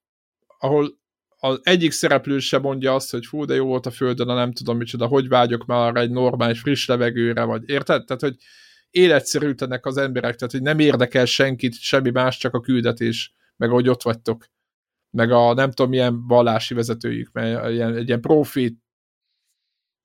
ahol 0.58 0.99
az 1.42 1.60
egyik 1.62 1.90
szereplő 1.90 2.38
sem 2.38 2.60
mondja 2.60 2.94
azt, 2.94 3.10
hogy 3.10 3.26
fú, 3.26 3.44
de 3.44 3.54
jó 3.54 3.66
volt 3.66 3.86
a 3.86 3.90
földön, 3.90 4.28
a 4.28 4.34
nem 4.34 4.52
tudom 4.52 4.76
micsoda, 4.76 5.06
hogy 5.06 5.28
vágyok 5.28 5.66
már 5.66 5.88
arra 5.88 6.00
egy 6.00 6.10
normális, 6.10 6.60
friss 6.60 6.86
levegőre, 6.86 7.44
vagy 7.44 7.62
érted? 7.66 8.04
Tehát, 8.04 8.22
hogy 8.22 8.36
életszerűtlenek 8.90 9.86
az 9.86 9.96
emberek, 9.96 10.34
tehát, 10.36 10.52
hogy 10.52 10.62
nem 10.62 10.78
érdekel 10.78 11.24
senkit, 11.24 11.74
semmi 11.74 12.10
más, 12.10 12.36
csak 12.36 12.54
a 12.54 12.60
küldetés, 12.60 13.34
meg 13.56 13.70
ahogy 13.70 13.88
ott 13.88 14.02
vagytok. 14.02 14.46
Meg 15.10 15.30
a 15.30 15.54
nem 15.54 15.70
tudom 15.70 15.90
milyen 15.90 16.26
vallási 16.26 16.74
vezetőjük, 16.74 17.32
mert 17.32 17.70
ilyen, 17.70 17.94
egy 17.94 18.06
ilyen 18.06 18.20
profit 18.20 18.78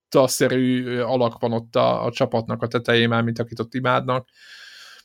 szerű 0.09 0.97
alak 0.99 1.39
van 1.39 1.51
ott 1.51 1.75
a, 1.75 2.05
a 2.05 2.11
csapatnak 2.11 2.61
a 2.61 2.67
tetején 2.67 3.09
már, 3.09 3.23
mint 3.23 3.39
akit 3.39 3.59
ott 3.59 3.73
imádnak, 3.73 4.29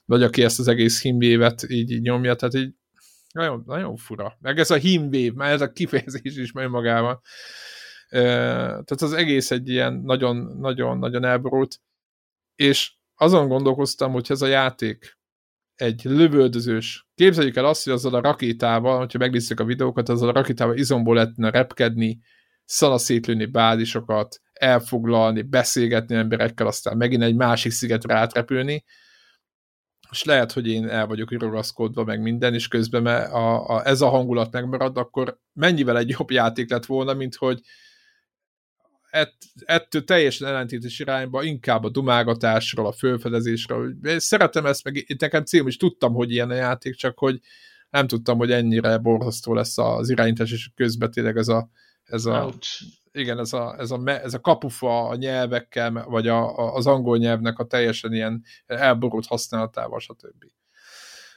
vagy 0.04 0.22
aki 0.22 0.42
ezt 0.42 0.58
az 0.58 0.68
egész 0.68 1.02
himvévet 1.02 1.70
így, 1.70 1.90
így 1.90 2.02
nyomja, 2.02 2.34
tehát 2.34 2.54
így 2.54 2.74
nagyon, 3.32 3.62
nagyon 3.66 3.96
fura. 3.96 4.36
Meg 4.40 4.58
ez 4.58 4.70
a 4.70 4.76
himvév, 4.76 5.32
már 5.32 5.52
ez 5.52 5.60
a 5.60 5.72
kifejezés 5.72 6.36
is 6.36 6.52
meg 6.52 6.68
magában. 6.68 7.20
Tehát 8.08 8.90
az 8.90 9.12
egész 9.12 9.50
egy 9.50 9.68
ilyen 9.68 9.92
nagyon-nagyon-nagyon 9.94 11.24
elborult. 11.24 11.76
És 12.54 12.92
azon 13.14 13.48
gondolkoztam, 13.48 14.12
hogy 14.12 14.26
ez 14.28 14.42
a 14.42 14.46
játék 14.46 15.18
egy 15.74 16.04
lövöldözős. 16.04 17.08
Képzeljük 17.14 17.56
el 17.56 17.64
azt, 17.64 17.84
hogy 17.84 17.92
azzal 17.92 18.14
a 18.14 18.20
rakétával, 18.20 18.98
hogyha 18.98 19.18
megnézzük 19.18 19.60
a 19.60 19.64
videókat, 19.64 20.08
azzal 20.08 20.28
a 20.28 20.32
rakétával 20.32 20.76
izomból 20.76 21.14
lehetne 21.14 21.50
repkedni, 21.50 22.20
szanaszétlőni 22.64 23.46
bázisokat, 23.46 24.40
elfoglalni, 24.52 25.42
beszélgetni 25.42 26.14
emberekkel, 26.14 26.66
aztán 26.66 26.96
megint 26.96 27.22
egy 27.22 27.36
másik 27.36 27.72
szigetre 27.72 28.14
átrepülni, 28.14 28.84
és 30.10 30.24
lehet, 30.24 30.52
hogy 30.52 30.68
én 30.68 30.88
el 30.88 31.06
vagyok 31.06 31.32
ragaszkodva, 31.32 32.04
meg 32.04 32.20
minden, 32.20 32.54
és 32.54 32.68
közben 32.68 33.06
a, 33.06 33.68
a, 33.76 33.86
ez 33.86 34.00
a 34.00 34.08
hangulat 34.08 34.52
megmarad, 34.52 34.96
akkor 34.96 35.38
mennyivel 35.52 35.98
egy 35.98 36.08
jobb 36.18 36.30
játék 36.30 36.70
lett 36.70 36.86
volna, 36.86 37.14
mint 37.14 37.34
hogy 37.34 37.60
ett, 39.10 39.36
ettől 39.64 40.04
teljesen 40.04 40.48
ellentétes 40.48 40.98
irányba, 40.98 41.42
inkább 41.42 41.84
a 41.84 41.90
dumágatásról, 41.90 42.86
a 42.86 42.92
fölfedezésről. 42.92 43.94
Én 44.02 44.18
szeretem 44.18 44.66
ezt, 44.66 44.84
meg 44.84 45.16
nekem 45.18 45.44
cím 45.44 45.66
is 45.66 45.76
tudtam, 45.76 46.14
hogy 46.14 46.30
ilyen 46.30 46.50
a 46.50 46.54
játék, 46.54 46.94
csak 46.94 47.18
hogy 47.18 47.40
nem 47.90 48.06
tudtam, 48.06 48.38
hogy 48.38 48.50
ennyire 48.50 48.98
borzasztó 48.98 49.54
lesz 49.54 49.78
az 49.78 50.10
irányítás, 50.10 50.52
és 50.52 50.70
közben 50.74 51.10
tényleg 51.10 51.36
ez 51.36 51.48
a, 51.48 51.70
ez 52.04 52.24
a. 52.24 52.52
igen, 53.12 53.38
ez 53.38 53.52
a, 53.52 53.74
ez, 53.78 53.90
a, 53.90 54.00
ez 54.06 54.34
a 54.34 54.40
kapufa 54.40 55.08
a 55.08 55.14
nyelvekkel, 55.14 56.04
vagy 56.04 56.28
a, 56.28 56.58
a, 56.58 56.74
az 56.74 56.86
angol 56.86 57.16
nyelvnek 57.18 57.58
a 57.58 57.66
teljesen 57.66 58.12
ilyen 58.12 58.44
elborult 58.66 59.26
használatával, 59.26 60.00
stb. 60.00 60.44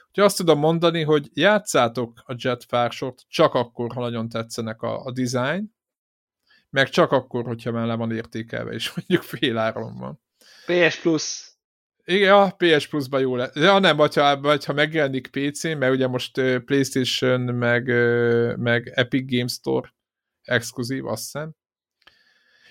Úgyhogy 0.08 0.24
azt 0.24 0.36
tudom 0.36 0.58
mondani, 0.58 1.02
hogy 1.02 1.30
játszátok 1.32 2.22
a 2.26 2.34
Jetfire-sort 2.38 3.24
csak 3.28 3.54
akkor, 3.54 3.92
ha 3.92 4.00
nagyon 4.00 4.28
tetszenek 4.28 4.82
a, 4.82 5.04
a 5.04 5.12
design, 5.12 5.74
meg 6.70 6.88
csak 6.88 7.12
akkor, 7.12 7.44
hogyha 7.44 7.70
már 7.70 7.86
le 7.86 7.94
van 7.94 8.12
értékelve, 8.12 8.72
és 8.72 8.92
mondjuk 8.94 9.22
fél 9.22 9.58
áron 9.58 9.98
van. 9.98 10.20
PS 10.66 11.00
Plus. 11.00 11.52
Igen, 12.04 12.34
a 12.34 12.50
PS 12.50 12.88
Plus-ban 12.88 13.20
jó 13.20 13.36
lesz. 13.36 13.54
Ja, 13.54 13.78
nem, 13.78 13.96
vagy 13.96 14.14
ha, 14.14 14.40
vagy 14.40 14.64
ha 14.64 14.72
megjelenik 14.72 15.30
PC-n, 15.30 15.76
mert 15.76 15.92
ugye 15.92 16.06
most 16.06 16.32
PlayStation, 16.64 17.40
meg, 17.40 17.86
meg 18.58 18.92
Epic 18.94 19.30
Games 19.30 19.52
Store 19.52 19.94
exkluzív, 20.42 21.06
azt 21.06 21.22
hiszem. 21.22 21.54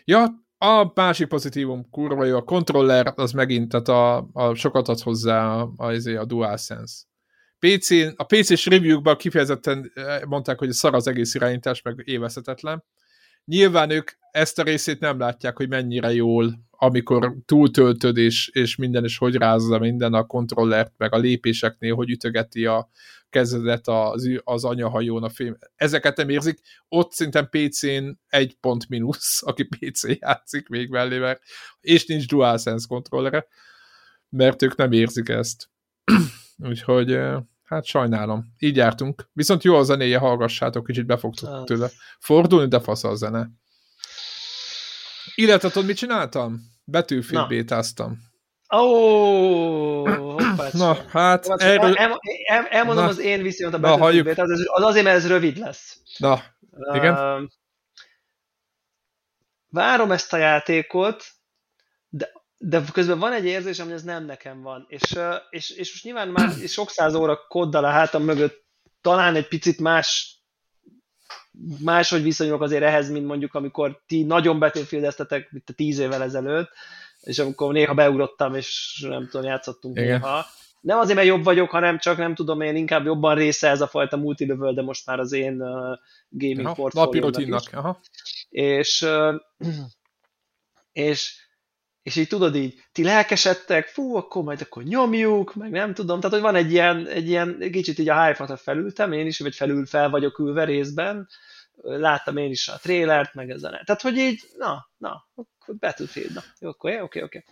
Ja, 0.06 0.44
a 0.58 0.92
másik 0.94 1.28
pozitívum 1.28 1.90
kurva 1.90 2.26
jó, 2.26 2.38
a 2.38 2.44
controller 2.44 3.14
az 3.16 3.32
megint, 3.32 3.70
tehát 3.70 3.88
a, 3.88 4.30
a 4.34 4.54
sokat 4.54 4.88
ad 4.88 5.00
hozzá 5.00 5.54
a, 5.54 5.74
a, 5.76 5.92
a, 5.92 6.20
a 6.20 6.26
DualSense. 6.26 7.04
PC, 7.60 7.90
a 8.16 8.24
PC-s 8.24 8.66
review-kban 8.66 9.18
kifejezetten 9.18 9.92
mondták, 10.26 10.60
hogy 10.60 10.72
szar 10.72 10.94
az 10.94 11.08
egész 11.08 11.34
irányítás, 11.34 11.82
meg 11.82 12.02
évezhetetlen. 12.04 12.84
Nyilván 13.46 13.90
ők 13.90 14.12
ezt 14.32 14.60
a 14.60 14.64
részét 14.64 15.00
nem 15.00 15.20
látják, 15.20 15.58
hogy 15.58 15.70
mennyire 15.70 16.14
jól, 16.14 16.60
amikor 16.70 17.36
túltöltöd, 17.46 18.18
és, 18.18 18.48
és 18.48 18.76
minden 18.76 19.04
is 19.04 19.18
hogy 19.18 19.36
rázza 19.36 19.80
minden 19.80 20.14
a 20.14 20.26
kontrollert, 20.26 20.94
meg 20.98 21.14
a 21.14 21.18
lépéseknél, 21.18 21.96
hogy 21.96 22.10
ütögeti 22.10 22.66
a 22.66 22.90
kezedet 23.30 23.88
az, 23.88 24.30
az 24.44 24.64
anyahajón 24.64 25.24
a 25.24 25.30
film. 25.30 25.58
Ezeket 25.76 26.18
nem 26.18 26.30
érzik. 26.30 26.60
Ott 26.88 27.12
szinten 27.12 27.50
PC-n 27.50 28.20
egy 28.28 28.58
pont 28.60 28.90
mínusz, 28.90 29.44
aki 29.48 29.64
PC 29.64 30.20
játszik 30.20 30.68
még 30.68 30.90
mellé, 30.90 31.18
mert, 31.18 31.42
és 31.82 32.06
nincs 32.06 32.28
DualSense 32.28 32.86
kontrollere, 32.88 33.48
mert 34.30 34.62
ők 34.62 34.76
nem 34.76 34.92
érzik 34.92 35.30
ezt. 35.30 35.70
Úgyhogy 36.70 37.20
hát 37.64 37.86
sajnálom. 37.86 38.44
Így 38.60 38.76
jártunk. 38.76 39.30
Viszont 39.34 39.64
jó 39.64 39.76
a 39.76 39.84
zenéje, 39.84 40.18
hallgassátok, 40.18 40.86
kicsit 40.86 41.06
be 41.06 41.18
fogtok 41.18 41.66
tőle 41.66 41.90
fordulni, 42.20 42.68
de 42.68 42.80
fasz 42.80 43.04
a 43.04 43.16
zene. 43.16 43.50
Illetve 45.36 45.70
tudod, 45.70 45.88
mit 45.88 45.98
csináltam? 45.98 46.60
Betűfit 46.84 47.48
bétáztam. 47.48 48.18
Ó, 48.76 48.82
oh, 50.02 50.72
Na, 50.72 50.98
hát... 51.10 51.48
Erről... 51.48 51.96
El, 51.96 52.20
el, 52.48 52.66
elmondom 52.66 53.04
Na. 53.04 53.10
az 53.10 53.20
én 53.20 53.42
viszont 53.42 53.74
a 53.74 53.80
betűfit 53.80 54.40
az, 54.40 54.50
az 54.74 54.84
azért, 54.84 55.06
mert 55.06 55.18
ez 55.18 55.28
rövid 55.28 55.58
lesz. 55.58 55.98
Na, 56.18 56.42
igen. 56.94 57.14
Uh, 57.14 57.50
várom 59.70 60.12
ezt 60.12 60.34
a 60.34 60.38
játékot, 60.38 61.26
de 62.66 62.84
közben 62.94 63.20
van 63.20 63.34
egy 63.34 63.46
érzésem, 63.46 63.86
hogy 63.86 63.96
ez 63.96 64.04
nem 64.04 64.26
nekem 64.26 64.62
van. 64.62 64.86
És, 64.88 65.20
és, 65.50 65.70
és 65.70 65.92
most 65.92 66.04
nyilván 66.04 66.28
már 66.28 66.50
sok 66.68 66.90
száz 66.90 67.16
óra 67.16 67.40
koddal 67.48 67.86
a 67.86 67.90
hátam 67.90 68.24
mögött 68.24 68.66
talán 69.02 69.36
egy 69.36 69.48
picit 69.48 69.80
más 69.80 70.38
máshogy 71.84 72.24
viszonyulok 72.24 72.62
azért 72.62 72.84
ehhez, 72.84 73.10
mint 73.10 73.26
mondjuk 73.26 73.54
amikor 73.54 74.02
ti 74.08 74.24
nagyon 74.24 74.60
betűfildeztetek, 74.60 75.52
mint 75.52 75.70
a 75.70 75.74
tíz 75.74 76.00
évvel 76.00 76.24
ezelőtt, 76.24 76.70
és 77.22 77.40
amikor 77.40 77.74
néha 77.74 77.94
beugrottam, 77.94 78.56
és 78.56 79.00
nem 79.10 79.28
tudom, 79.30 79.46
játszottunk 79.46 79.98
Igen. 79.98 80.08
néha. 80.08 80.46
Nem 80.82 81.00
azért, 81.00 81.16
mert 81.16 81.28
jobb 81.28 81.44
vagyok, 81.44 81.70
hanem 81.70 82.00
csak 82.00 82.18
nem 82.18 82.36
tudom, 82.36 82.62
én 82.62 82.76
inkább 82.76 83.06
jobban 83.06 83.36
része 83.36 83.70
ez 83.70 83.82
a 83.82 83.88
fajta 83.88 84.18
multilövöl, 84.18 84.74
de 84.74 84.82
most 84.82 85.06
már 85.06 85.20
az 85.20 85.32
én 85.32 85.62
uh, 85.62 85.98
gaming 86.30 86.76
portfóliónak 86.76 87.40
is. 87.40 87.74
Aha. 87.74 88.00
És, 88.50 89.02
uh, 89.02 89.36
és 90.92 91.43
és 92.04 92.16
így 92.16 92.28
tudod 92.28 92.56
így, 92.56 92.84
ti 92.92 93.04
lelkesedtek, 93.04 93.88
fú, 93.88 94.16
akkor 94.16 94.44
majd 94.44 94.62
akkor 94.62 94.84
nyomjuk, 94.84 95.56
meg 95.56 95.72
nem 95.72 95.94
tudom, 95.94 96.20
tehát 96.20 96.34
hogy 96.34 96.46
van 96.46 96.56
egy 96.56 96.72
ilyen, 96.72 97.08
egy 97.08 97.28
ilyen 97.28 97.70
kicsit 97.72 98.00
így 98.00 98.10
a 98.10 98.26
hype 98.26 98.56
felültem, 98.56 99.12
én 99.12 99.26
is, 99.26 99.40
vagy 99.40 99.56
felül 99.56 99.86
fel 99.86 100.10
vagyok 100.10 100.40
ülve 100.40 100.64
részben, 100.64 101.28
láttam 101.82 102.38
én 102.38 102.52
is 102.52 102.68
a 102.68 102.78
trélert, 102.78 103.34
meg 103.34 103.50
ezen. 103.50 103.82
Tehát, 103.86 104.02
hogy 104.02 104.18
így, 104.18 104.42
na, 104.58 104.90
na, 104.98 105.28
akkor 105.36 105.76
Battlefield, 105.76 106.34
na, 106.34 106.44
jó, 106.60 106.70
akkor 106.70 106.92
oké, 106.92 107.02
oké, 107.02 107.22
oké. 107.22 107.44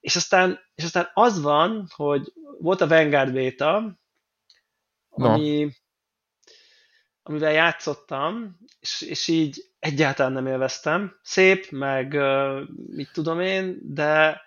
És 0.00 0.16
aztán, 0.16 0.60
és 0.74 0.84
aztán 0.84 1.10
az 1.14 1.40
van, 1.40 1.86
hogy 1.94 2.32
volt 2.58 2.80
a 2.80 2.86
Vanguard 2.86 3.32
beta, 3.32 3.98
ami, 5.08 5.72
amivel 7.22 7.52
játszottam, 7.52 8.58
és, 8.80 9.00
és 9.00 9.28
így 9.28 9.64
egyáltalán 9.78 10.32
nem 10.32 10.46
élveztem. 10.46 11.18
Szép, 11.22 11.70
meg 11.70 12.18
mit 12.86 13.12
tudom 13.12 13.40
én, 13.40 13.78
de, 13.82 14.40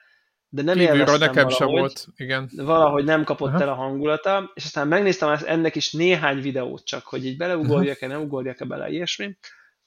de 0.50 0.62
nem 0.62 0.76
Kívülről 0.76 1.00
élveztem 1.00 1.20
nekem 1.20 1.48
valahogy, 1.48 1.56
sem 1.56 1.68
volt, 1.68 2.08
igen. 2.16 2.50
Valahogy 2.56 3.04
nem 3.04 3.24
kapott 3.24 3.54
Aha. 3.54 3.62
el 3.62 3.70
a 3.70 3.74
hangulata, 3.74 4.52
és 4.54 4.66
aztán 4.66 4.88
megnéztem 4.88 5.38
ennek 5.46 5.76
is 5.76 5.92
néhány 5.92 6.42
videót 6.42 6.86
csak, 6.86 7.06
hogy 7.06 7.26
így 7.26 7.38
beleugorjak-e, 7.38 8.08
nem 8.08 8.22
ugorjak-e 8.22 8.66
bele 8.66 8.90
ilyesmi 8.90 9.38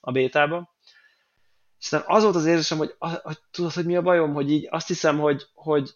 a 0.00 0.12
bétába. 0.12 0.76
És 1.78 1.84
aztán 1.84 2.02
az 2.06 2.22
volt 2.22 2.34
az 2.34 2.46
érzésem, 2.46 2.78
hogy, 2.78 2.94
hogy 2.98 3.38
tudod, 3.50 3.72
hogy 3.72 3.84
mi 3.84 3.96
a 3.96 4.02
bajom, 4.02 4.34
hogy 4.34 4.50
így 4.50 4.68
azt 4.70 4.88
hiszem, 4.88 5.18
hogy, 5.18 5.46
hogy, 5.54 5.90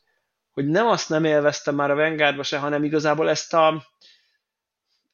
hogy 0.52 0.66
nem 0.66 0.86
azt 0.86 1.08
nem 1.08 1.24
élveztem 1.24 1.74
már 1.74 1.90
a 1.90 1.94
Vanguardba 1.94 2.42
se, 2.42 2.58
hanem 2.58 2.84
igazából 2.84 3.28
ezt 3.28 3.54
a, 3.54 3.86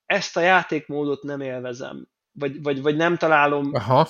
ezt 0.09 0.37
a 0.37 0.41
játékmódot 0.41 1.23
nem 1.23 1.41
élvezem. 1.41 2.09
Vagy, 2.33 2.63
vagy, 2.63 2.83
vagy 2.83 2.97
nem 2.97 3.17
találom 3.17 3.71
Aha. 3.75 4.09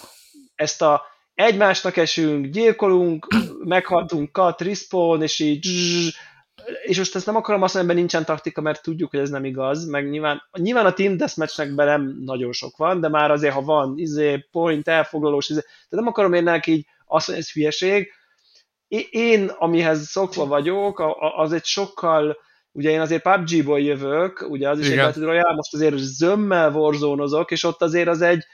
ezt 0.54 0.82
a 0.82 1.02
egymásnak 1.34 1.96
esünk, 1.96 2.46
gyilkolunk, 2.46 3.26
meghaltunk, 3.64 4.30
cut, 4.32 4.60
respawn, 4.60 5.22
és 5.22 5.38
így 5.38 5.66
és 6.82 6.98
most 6.98 7.14
ezt 7.14 7.26
nem 7.26 7.36
akarom 7.36 7.62
azt 7.62 7.74
mondani, 7.74 7.98
nincsen 7.98 8.24
taktika, 8.24 8.60
mert 8.60 8.82
tudjuk, 8.82 9.10
hogy 9.10 9.20
ez 9.20 9.30
nem 9.30 9.44
igaz, 9.44 9.86
meg 9.86 10.08
nyilván, 10.08 10.42
nyilván 10.58 10.86
a 10.86 10.92
Team 10.92 11.16
Deathmatchnek 11.16 11.74
nem 11.74 12.16
nagyon 12.20 12.52
sok 12.52 12.76
van, 12.76 13.00
de 13.00 13.08
már 13.08 13.30
azért, 13.30 13.54
ha 13.54 13.62
van 13.62 13.92
izé, 13.96 14.48
point, 14.50 14.88
elfoglalós, 14.88 15.48
izé, 15.48 15.60
de 15.88 15.96
nem 15.96 16.06
akarom 16.06 16.32
én 16.32 16.42
neki 16.42 16.72
így 16.72 16.86
azt 17.06 17.28
mondani, 17.28 17.46
ez 17.46 17.52
hülyeség. 17.52 18.12
Én, 19.10 19.48
amihez 19.58 20.06
szokva 20.06 20.46
vagyok, 20.46 21.02
az 21.36 21.52
egy 21.52 21.64
sokkal 21.64 22.36
ugye 22.72 22.90
én 22.90 23.00
azért 23.00 23.22
PUBG-ból 23.22 23.80
jövök, 23.80 24.46
ugye 24.48 24.68
az 24.68 24.78
is 24.78 24.86
Igen. 24.86 24.98
egy 24.98 25.04
Battle 25.04 25.24
Royale, 25.24 25.54
most 25.54 25.74
azért 25.74 25.96
zömmel 25.96 26.72
warzone 26.72 27.44
és 27.46 27.64
ott 27.64 27.82
azért 27.82 28.08
az 28.08 28.20
egy, 28.20 28.44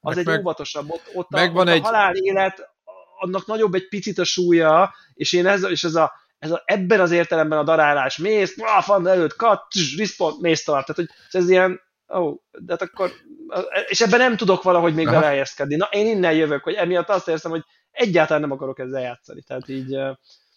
az 0.00 0.16
meg, 0.16 0.28
egy 0.28 0.38
óvatosabb, 0.38 0.90
ott, 0.90 1.10
ott, 1.14 1.30
a, 1.30 1.50
ott 1.54 1.68
egy... 1.68 1.80
a 1.80 1.84
halál 1.84 2.14
élet, 2.14 2.70
annak 3.18 3.46
nagyobb 3.46 3.74
egy 3.74 3.88
picit 3.88 4.18
a 4.18 4.24
súlya, 4.24 4.94
és 5.14 5.32
én 5.32 5.46
ez, 5.46 5.64
és 5.70 5.84
ez 5.84 5.94
a, 5.94 6.12
ez 6.38 6.50
a, 6.50 6.62
ebben 6.64 7.00
az 7.00 7.10
értelemben 7.10 7.58
a 7.58 7.64
darálás, 7.64 8.16
mész, 8.16 8.56
fan 8.80 9.06
előtt, 9.06 9.36
kat, 9.36 9.62
respawn, 9.96 10.36
mész 10.40 10.64
tovább, 10.64 10.84
tehát 10.84 11.10
hogy 11.10 11.40
ez 11.40 11.50
ilyen, 11.50 11.80
ó, 12.14 12.18
oh, 12.18 12.36
de 12.50 12.72
hát 12.72 12.82
akkor, 12.82 13.12
és 13.88 14.00
ebben 14.00 14.18
nem 14.18 14.36
tudok 14.36 14.62
valahogy 14.62 14.94
még 14.94 15.06
belehelyezkedni. 15.06 15.76
Na, 15.76 15.88
én 15.90 16.06
innen 16.06 16.32
jövök, 16.32 16.62
hogy 16.62 16.74
emiatt 16.74 17.08
azt 17.08 17.28
érzem, 17.28 17.50
hogy 17.50 17.62
egyáltalán 17.90 18.40
nem 18.40 18.50
akarok 18.50 18.78
ezzel 18.78 19.02
játszani, 19.02 19.42
tehát 19.42 19.68
így 19.68 19.96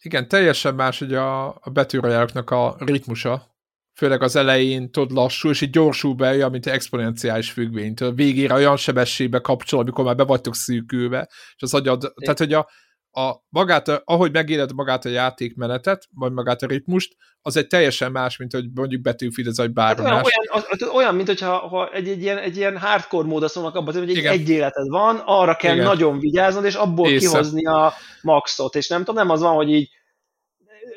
igen, 0.05 0.27
teljesen 0.27 0.75
más 0.75 0.99
hogy 0.99 1.13
a, 1.13 1.47
a 1.47 1.69
betűrajáknak 1.73 2.49
a 2.49 2.75
ritmusa, 2.79 3.55
főleg 3.97 4.21
az 4.21 4.35
elején 4.35 4.91
tudod 4.91 5.11
lassú, 5.11 5.49
és 5.49 5.61
így 5.61 5.69
gyorsul 5.69 6.13
be, 6.13 6.29
olyan, 6.29 6.51
mint 6.51 6.65
egy 6.65 6.73
exponenciális 6.73 7.51
függvény. 7.51 7.93
A 7.93 8.11
végére 8.11 8.53
olyan 8.53 8.77
sebességbe 8.77 9.39
kapcsol, 9.39 9.79
amikor 9.79 10.03
már 10.05 10.15
be 10.15 10.23
vagytok 10.23 10.55
szűkülve, 10.55 11.29
és 11.55 11.61
az 11.61 11.73
agyad, 11.73 12.03
é. 12.03 12.23
tehát 12.23 12.37
hogy 12.37 12.53
a, 12.53 12.69
a 13.17 13.43
magát, 13.49 14.01
ahogy 14.05 14.31
megéled 14.31 14.73
magát 14.73 15.05
a 15.05 15.09
játékmenetet, 15.09 16.07
vagy 16.13 16.31
magát 16.31 16.61
a 16.61 16.67
ritmust, 16.67 17.15
az 17.41 17.57
egy 17.57 17.67
teljesen 17.67 18.11
más, 18.11 18.37
mint 18.37 18.51
hogy 18.51 18.65
mondjuk 18.73 19.01
betűfid 19.01 19.47
ez, 19.47 19.57
vagy 19.57 19.73
bármi 19.73 20.01
hát 20.01 20.11
olyan, 20.11 20.15
más. 20.15 20.33
Olyan, 20.53 20.65
az, 20.69 20.87
olyan, 20.95 21.15
mint 21.15 21.27
hogyha 21.27 21.57
ha 21.57 21.89
egy, 21.91 22.07
egy, 22.07 22.21
ilyen, 22.21 22.37
egy 22.37 22.57
ilyen 22.57 22.77
hardcore 22.77 23.27
mód 23.27 23.49
szólnak 23.49 23.75
abban, 23.75 23.93
hogy 23.93 24.09
egy, 24.09 24.17
Igen. 24.17 24.31
egy 24.31 24.49
életed 24.49 24.87
van, 24.87 25.21
arra 25.25 25.55
kell 25.55 25.73
Igen. 25.73 25.85
nagyon 25.85 26.19
vigyáznod, 26.19 26.65
és 26.65 26.75
abból 26.75 27.09
Észre. 27.09 27.29
kihozni 27.29 27.65
a 27.65 27.93
maxot, 28.21 28.75
és 28.75 28.87
nem 28.87 28.99
tudom, 28.99 29.15
nem 29.15 29.29
az 29.29 29.41
van, 29.41 29.55
hogy 29.55 29.69
így 29.69 29.89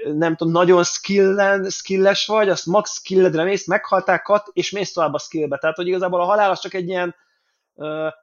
nem 0.05 0.37
tudom, 0.37 0.53
nagyon 0.53 0.85
skillen, 0.85 1.71
skilles 1.71 2.27
vagy, 2.27 2.49
azt 2.49 2.67
max 2.67 2.95
skilledre 2.95 3.45
mész, 3.45 3.67
meghalták 3.67 4.23
kat, 4.23 4.49
és 4.53 4.71
mész 4.71 4.93
tovább 4.93 5.15
a 5.15 5.19
skillbe. 5.19 5.59
Tehát, 5.59 5.77
hogy 5.77 5.87
igazából 5.87 6.21
a 6.21 6.25
halál 6.25 6.51
az 6.51 6.61
csak 6.61 6.75
egy 6.75 6.89
ilyen 6.89 7.15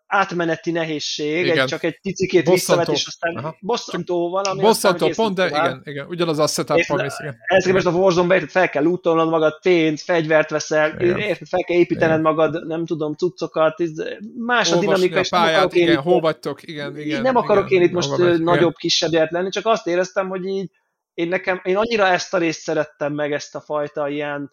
átmeneti 0.07 0.72
nehézség, 0.72 1.49
egy, 1.49 1.65
csak 1.65 1.84
egy 1.84 1.99
picikét 2.02 2.49
visszavet, 2.49 2.88
és 2.88 3.06
aztán 3.06 3.36
Aha. 3.36 3.56
bosszantó 3.60 4.30
valami. 4.30 4.61
Bosszantó, 4.61 5.10
pont, 5.15 5.36
de 5.36 5.48
igen, 5.48 5.82
igen, 5.84 6.06
ugyanaz 6.07 6.40
a 6.40 6.48
setup 6.48 6.77
igen. 6.77 7.11
Ez 7.45 7.65
képest 7.65 7.86
a 7.86 7.91
Warzone-ba 7.91 8.48
fel 8.48 8.69
kell 8.69 8.84
lootolnod 8.84 9.30
magad, 9.30 9.60
pénzt, 9.61 10.03
fegyvert 10.03 10.49
veszel, 10.49 10.90
érted, 10.99 11.48
fel 11.48 11.64
kell 11.64 11.77
építened 11.77 12.19
igen. 12.19 12.34
magad, 12.34 12.68
nem 12.68 12.86
tudom, 12.86 13.14
cuccokat, 13.14 13.84
más 14.38 14.72
a 14.72 14.80
dinamika, 14.80 15.19
és 15.19 15.30
pályát, 15.30 15.52
nem 15.52 15.56
akarok 15.56 15.76
igen, 15.76 15.90
én 15.90 16.02
hol 16.02 16.19
vagytok, 16.19 16.68
igen, 16.68 16.98
igen. 16.98 17.22
Nem 17.22 17.36
akarok 17.36 17.72
igen, 17.72 17.82
én 17.82 17.88
itt 17.88 17.94
most 17.94 18.38
nagyobb, 18.38 18.76
kisebb 18.76 19.32
lenni, 19.32 19.49
csak 19.49 19.65
azt 19.65 19.88
éreztem, 19.88 20.30
hogy 20.30 20.45
így 20.45 20.72
én 21.14 21.27
nekem, 21.27 21.61
én 21.64 21.77
annyira 21.77 22.07
ezt 22.07 22.34
a 22.34 22.38
részt 22.38 22.61
szerettem 22.61 23.14
meg, 23.14 23.32
ezt 23.32 23.56
a 23.56 23.60
fajta 23.61 24.10
ilyen 24.10 24.52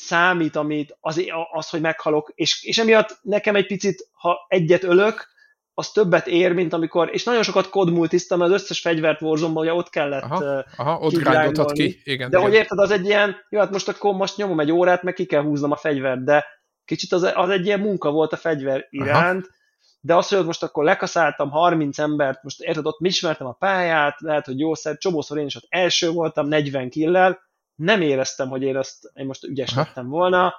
számít, 0.00 0.56
amit 0.56 0.96
az, 1.00 1.24
az 1.52 1.68
hogy 1.68 1.80
meghalok, 1.80 2.32
és, 2.34 2.64
és 2.64 2.78
emiatt 2.78 3.18
nekem 3.22 3.54
egy 3.54 3.66
picit, 3.66 4.08
ha 4.12 4.46
egyet 4.48 4.84
ölök, 4.84 5.28
az 5.74 5.90
többet 5.90 6.26
ér, 6.26 6.52
mint 6.52 6.72
amikor, 6.72 7.08
és 7.12 7.24
nagyon 7.24 7.42
sokat 7.42 7.68
kodmultiztam, 7.68 8.40
az 8.40 8.50
összes 8.50 8.80
fegyvert 8.80 9.22
warzone 9.22 9.60
ugye 9.60 9.72
ott 9.74 9.90
kellett 9.90 10.22
aha, 10.22 10.64
aha, 10.76 10.98
ott 10.98 11.12
grindoltad 11.12 11.72
ki, 11.72 12.00
igen. 12.04 12.30
De 12.30 12.36
igen. 12.36 12.40
hogy 12.40 12.54
érted, 12.54 12.78
az 12.78 12.90
egy 12.90 13.04
ilyen, 13.04 13.36
jó, 13.48 13.58
hát 13.58 13.70
most 13.70 13.88
akkor 13.88 14.14
most 14.14 14.36
nyomom 14.36 14.60
egy 14.60 14.72
órát, 14.72 15.02
meg 15.02 15.14
ki 15.14 15.24
kell 15.24 15.42
húznom 15.42 15.70
a 15.70 15.76
fegyvert, 15.76 16.24
de 16.24 16.44
kicsit 16.84 17.12
az, 17.12 17.30
az 17.34 17.48
egy 17.48 17.66
ilyen 17.66 17.80
munka 17.80 18.10
volt 18.10 18.32
a 18.32 18.36
fegyver 18.36 18.86
iránt, 18.90 19.44
aha. 19.44 19.54
de 20.00 20.14
az, 20.16 20.28
hogy 20.28 20.44
most 20.44 20.62
akkor 20.62 20.84
lekaszáltam 20.84 21.50
30 21.50 21.98
embert, 21.98 22.42
most 22.42 22.60
érted, 22.60 22.86
ott 22.86 22.98
ismertem 23.00 23.46
a 23.46 23.52
pályát, 23.52 24.20
lehet, 24.20 24.46
hogy 24.46 24.58
jó 24.58 24.74
szer, 24.74 24.96
csomószor 24.98 25.38
én 25.38 25.46
is 25.46 25.56
ott 25.56 25.66
első 25.68 26.10
voltam, 26.10 26.48
40 26.48 26.90
killel, 26.90 27.49
nem 27.80 28.00
éreztem, 28.00 28.48
hogy 28.48 28.62
én 28.62 28.76
azt 28.76 29.10
én 29.14 29.26
most 29.26 29.44
ügyes 29.44 29.70
Aha. 29.70 29.80
lettem 29.80 30.08
volna. 30.08 30.54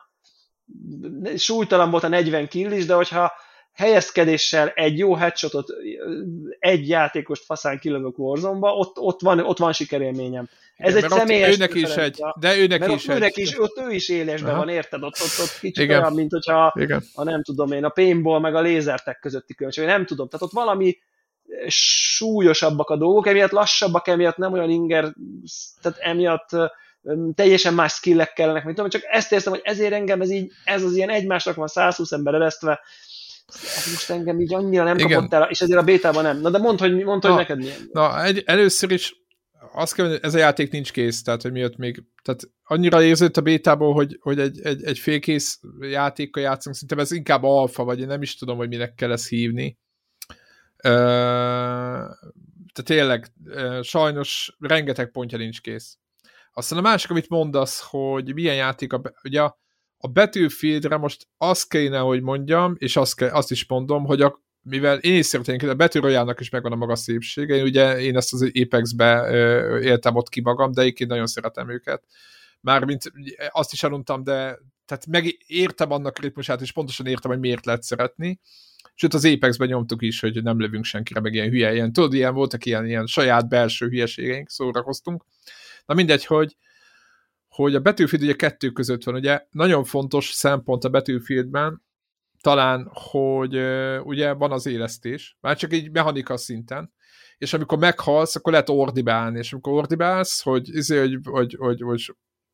Súlytalan 1.36 1.92
volt 1.92 2.04
a 2.04 2.08
40 2.08 2.48
kill 2.48 2.72
is, 2.72 2.86
de 2.86 2.94
hogyha 2.94 3.32
helyezkedéssel 3.74 4.70
egy 4.70 4.98
jó 4.98 5.16
headshotot, 5.16 5.68
egy 6.60 6.88
játékost 6.88 7.46
faszán 7.46 7.80
kilövök 7.80 8.18
warzone 8.18 8.70
ott, 8.70 8.98
ott, 9.00 9.22
van, 9.22 9.40
ott 9.40 9.58
van 9.58 9.74
sikerélményem. 9.74 10.50
Ez 10.76 10.96
Igen, 10.96 11.04
egy 11.04 11.18
személyes 11.18 11.56
őnek 11.56 11.74
is 11.74 11.96
egy, 11.96 12.22
de 12.40 12.58
őnek 12.58 12.80
mert 12.80 12.92
is 12.92 13.08
őnek 13.08 13.38
egy. 13.38 13.38
is, 13.38 13.60
ott 13.60 13.82
ő 13.88 13.92
is 13.92 14.10
élesben 14.10 14.58
van, 14.58 14.70
érted? 14.70 15.04
Ott, 15.04 15.20
ott, 15.20 15.44
ott 15.44 15.60
kicsit 15.60 15.84
Igen. 15.84 16.00
olyan, 16.00 16.14
mint 16.14 16.32
hogyha 16.32 16.74
Igen. 16.80 17.04
a 17.14 17.24
nem 17.24 17.44
tudom 17.44 17.72
én, 17.72 17.84
a 17.84 17.90
paintball 17.90 18.40
meg 18.40 18.56
a 18.56 18.62
lézertek 18.62 19.20
közötti 19.20 19.54
különbség, 19.54 19.86
nem 19.86 20.06
tudom. 20.06 20.28
Tehát 20.28 20.46
ott 20.46 20.52
valami 20.52 20.98
súlyosabbak 21.68 22.90
a 22.90 22.98
dolgok, 22.98 23.28
emiatt 23.28 23.52
lassabbak, 23.52 24.08
emiatt 24.08 24.38
nem 24.38 24.54
olyan 24.54 24.70
inger, 24.70 25.14
tehát 25.82 25.98
emiatt 26.00 26.50
teljesen 27.36 27.74
más 27.74 27.94
skillek 27.94 28.34
kellenek, 28.34 28.64
mint 28.64 28.76
tudom, 28.76 28.92
csak 28.92 29.04
ezt 29.06 29.32
érzem, 29.32 29.54
hogy 29.54 29.62
ezért 29.64 29.94
engem 29.94 30.22
ez 30.22 30.32
így, 30.32 30.52
ez 30.64 30.84
az 30.84 30.96
ilyen 30.96 31.10
egymásnak 31.10 31.56
van 31.56 31.68
120 31.68 32.12
ember 32.12 32.34
eresztve, 32.34 32.80
ez 33.54 33.92
most 33.92 34.10
engem 34.10 34.40
így 34.40 34.54
annyira 34.54 34.84
nem 34.84 34.98
Igen. 34.98 35.12
kapott 35.12 35.34
el, 35.34 35.50
és 35.50 35.62
ezért 35.62 35.80
a 35.80 35.84
bétában 35.84 36.24
nem. 36.24 36.40
Na 36.40 36.50
de 36.50 36.58
mondd, 36.58 36.80
hogy, 36.80 37.04
mondd, 37.04 37.22
hogy 37.22 37.36
neked 37.36 37.58
milyen. 37.58 37.78
Na, 37.92 38.24
egy, 38.24 38.44
először 38.46 38.92
is 38.92 39.16
azt 39.74 39.94
kell, 39.94 40.08
hogy 40.08 40.20
ez 40.22 40.34
a 40.34 40.38
játék 40.38 40.72
nincs 40.72 40.92
kész, 40.92 41.24
tehát 41.24 41.42
hogy 41.42 41.52
miatt 41.52 41.78
még, 41.78 42.04
tehát 42.24 42.42
annyira 42.64 43.04
érződött 43.04 43.38
a 43.38 43.42
bétából, 43.42 43.94
hogy, 43.94 44.18
hogy 44.22 44.40
egy, 44.40 44.60
egy, 44.62 44.84
egy 44.84 45.00
félkész 45.00 45.60
játékkal 45.80 46.44
játszunk, 46.44 46.76
szerintem 46.76 47.00
ez 47.00 47.12
inkább 47.12 47.44
alfa, 47.44 47.84
vagy 47.84 48.00
én 48.00 48.08
nem 48.08 48.22
is 48.22 48.36
tudom, 48.36 48.58
hogy 48.58 48.68
minek 48.68 48.94
kell 48.94 49.12
ezt 49.12 49.28
hívni. 49.28 49.80
Tehát 52.74 52.84
tényleg, 52.84 53.28
sajnos 53.82 54.56
rengeteg 54.60 55.12
pontja 55.12 55.38
nincs 55.38 55.62
kész. 55.62 55.98
Aztán 56.54 56.80
a 56.80 56.82
másik, 56.82 57.10
amit 57.10 57.30
mondasz, 57.30 57.82
hogy 57.90 58.34
milyen 58.34 58.56
játék, 58.56 58.94
a, 58.94 59.02
ugye 59.24 59.42
a, 59.42 59.60
a 59.98 60.08
Battlefieldre 60.08 60.98
most 60.98 61.28
azt 61.38 61.70
kéne, 61.70 62.00
hogy 62.00 62.22
mondjam, 62.22 62.76
és 62.78 62.96
azt, 62.96 63.16
kell, 63.16 63.30
azt 63.30 63.52
is 63.52 63.68
mondom, 63.68 64.06
hogy 64.06 64.22
a, 64.22 64.42
mivel 64.62 64.98
én 64.98 65.18
is 65.18 65.26
szeretném, 65.26 65.70
a 65.70 65.74
Battle 65.74 66.02
royale 66.02 66.36
is 66.40 66.50
megvan 66.50 66.72
a 66.72 66.76
maga 66.76 66.96
szépsége, 66.96 67.56
én 67.56 67.64
ugye 67.64 68.00
én 68.00 68.18
ezt 68.18 68.34
az 68.34 68.52
Apex-be 68.62 69.30
éltem 69.82 70.16
ott 70.16 70.30
ki 70.30 70.42
magam, 70.42 70.72
de 70.72 70.86
én 70.86 71.08
nagyon 71.08 71.28
szeretem 71.28 71.70
őket. 71.70 72.04
Mármint 72.62 73.12
azt 73.50 73.74
is 73.74 73.84
eluntam, 73.84 74.24
de 74.24 74.60
tehát 74.86 75.06
megértem 75.06 75.92
annak 75.92 76.20
ritmusát, 76.20 76.62
és 76.62 76.72
pontosan 76.72 77.06
értem, 77.06 77.32
hogy 77.32 77.40
miért 77.40 77.66
lehet 77.66 77.84
szeretni. 77.84 78.40
Sőt, 78.94 79.14
az 79.14 79.26
Apex-ben 79.26 79.68
nyomtuk 79.68 80.02
is, 80.02 80.20
hogy 80.20 80.44
nem 80.44 80.60
lövünk 80.60 80.84
senkire, 80.84 81.20
meg 81.20 81.34
ilyen 81.34 81.50
hülye, 81.50 81.74
ilyen, 81.74 81.94
tudod, 81.94 82.14
ilyen 82.14 82.34
voltak 82.34 82.66
ilyen, 82.66 82.86
ilyen 82.86 83.06
saját 83.06 83.50
belső 83.50 83.88
hülyeségeink, 83.88 84.50
szórakoztunk. 84.50 85.26
Na 85.92 85.98
mindegy, 85.98 86.26
hogy, 86.26 86.58
hogy 87.48 87.76
a 87.76 87.80
Battlefield 87.80 88.24
ugye 88.24 88.34
kettő 88.34 88.70
között 88.70 89.04
van, 89.04 89.16
ugye 89.16 89.46
nagyon 89.50 89.84
fontos 89.84 90.30
szempont 90.30 90.84
a 90.84 90.90
Battlefieldben, 90.90 91.84
talán, 92.42 92.90
hogy 92.94 93.58
ugye 94.04 94.34
van 94.34 94.52
az 94.52 94.66
élesztés, 94.66 95.38
már 95.42 95.58
csak 95.58 95.74
egy 95.74 95.92
mechanika 95.92 96.38
szinten, 96.38 96.94
és 97.38 97.54
amikor 97.54 97.78
meghalsz, 97.78 98.36
akkor 98.36 98.52
lehet 98.52 98.70
ordibálni, 98.70 99.38
és 99.38 99.54
amikor 99.54 99.74
ordibálsz, 99.74 100.42
hogy, 100.42 100.76
izé, 100.76 101.00
hogy, 101.00 101.20
hogy, 101.24 101.56
hogy, 101.60 101.82
hogy 101.82 102.12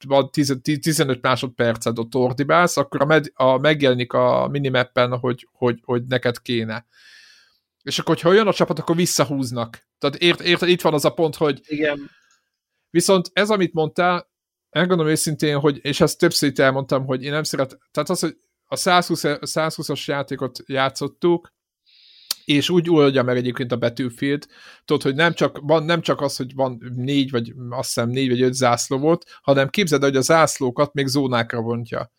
van 0.08 0.32
10, 0.32 0.58
15 0.62 1.22
másodperced 1.22 2.00
ott 2.00 2.16
ordibálsz, 2.16 2.78
akkor 2.78 3.02
a, 3.02 3.06
med, 3.06 3.26
a 3.34 3.58
megjelenik 3.58 4.14
a 4.14 4.48
minimappen, 4.52 5.18
hogy, 5.18 5.48
hogy, 5.52 5.80
hogy 5.84 6.04
neked 6.06 6.42
kéne. 6.42 6.86
És 7.84 8.00
akkor, 8.00 8.16
hogyha 8.16 8.34
jön 8.34 8.48
a 8.48 8.54
csapat, 8.54 8.80
akkor 8.80 8.96
visszahúznak. 8.96 9.88
Tehát 9.98 10.16
ért, 10.16 10.42
ért, 10.42 10.62
itt 10.62 10.82
van 10.82 10.94
az 10.94 11.06
a 11.06 11.14
pont, 11.14 11.36
hogy 11.36 11.62
Igen. 11.66 12.16
Viszont 12.90 13.30
ez, 13.34 13.50
amit 13.50 13.74
mondtál, 13.74 14.30
elgondolom 14.70 15.12
őszintén, 15.12 15.60
hogy, 15.60 15.80
és 15.82 16.02
ezt 16.02 16.18
többször 16.18 16.50
itt 16.50 16.60
elmondtam, 16.60 17.06
hogy 17.06 17.24
én 17.24 17.32
nem 17.32 17.44
szeret, 17.44 17.78
tehát 17.92 18.10
az, 18.10 18.20
hogy 18.20 18.38
a 18.66 18.76
120, 18.76 19.22
120-as 19.24 20.06
játékot 20.06 20.60
játszottuk, 20.66 21.56
és 22.46 22.70
úgy 22.70 22.90
oldja 22.90 23.24
meg 23.24 23.38
egyébként 23.38 23.72
a 23.72 23.78
Battlefield, 23.78 24.46
tudod, 24.86 25.02
hogy 25.02 25.16
nem 25.16 25.34
csak, 25.34 25.60
van, 25.62 25.84
nem 25.84 26.02
csak 26.02 26.22
az, 26.22 26.36
hogy 26.36 26.54
van 26.56 26.94
négy, 26.96 27.32
vagy 27.32 27.54
azt 27.70 27.94
hiszem 27.94 28.10
négy 28.10 28.30
vagy 28.30 28.42
öt 28.42 28.54
zászló 28.54 28.98
volt, 28.98 29.38
hanem 29.42 29.70
képzeld, 29.70 30.04
hogy 30.04 30.16
a 30.16 30.22
zászlókat 30.22 30.94
még 30.94 31.08
zónákra 31.08 31.62
vontja. 31.62 32.12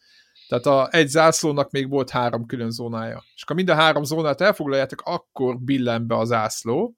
Tehát 0.49 0.67
a, 0.67 0.89
egy 0.91 1.09
zászlónak 1.09 1.71
még 1.71 1.89
volt 1.89 2.11
három 2.11 2.47
külön 2.47 2.71
zónája. 2.71 3.25
És 3.35 3.45
ha 3.47 3.55
mind 3.55 3.69
a 3.69 3.75
három 3.75 4.05
zónát 4.05 4.41
elfoglaljátok, 4.41 5.01
akkor 5.05 5.59
billen 5.59 6.07
be 6.07 6.15
a 6.17 6.25
zászló, 6.25 6.97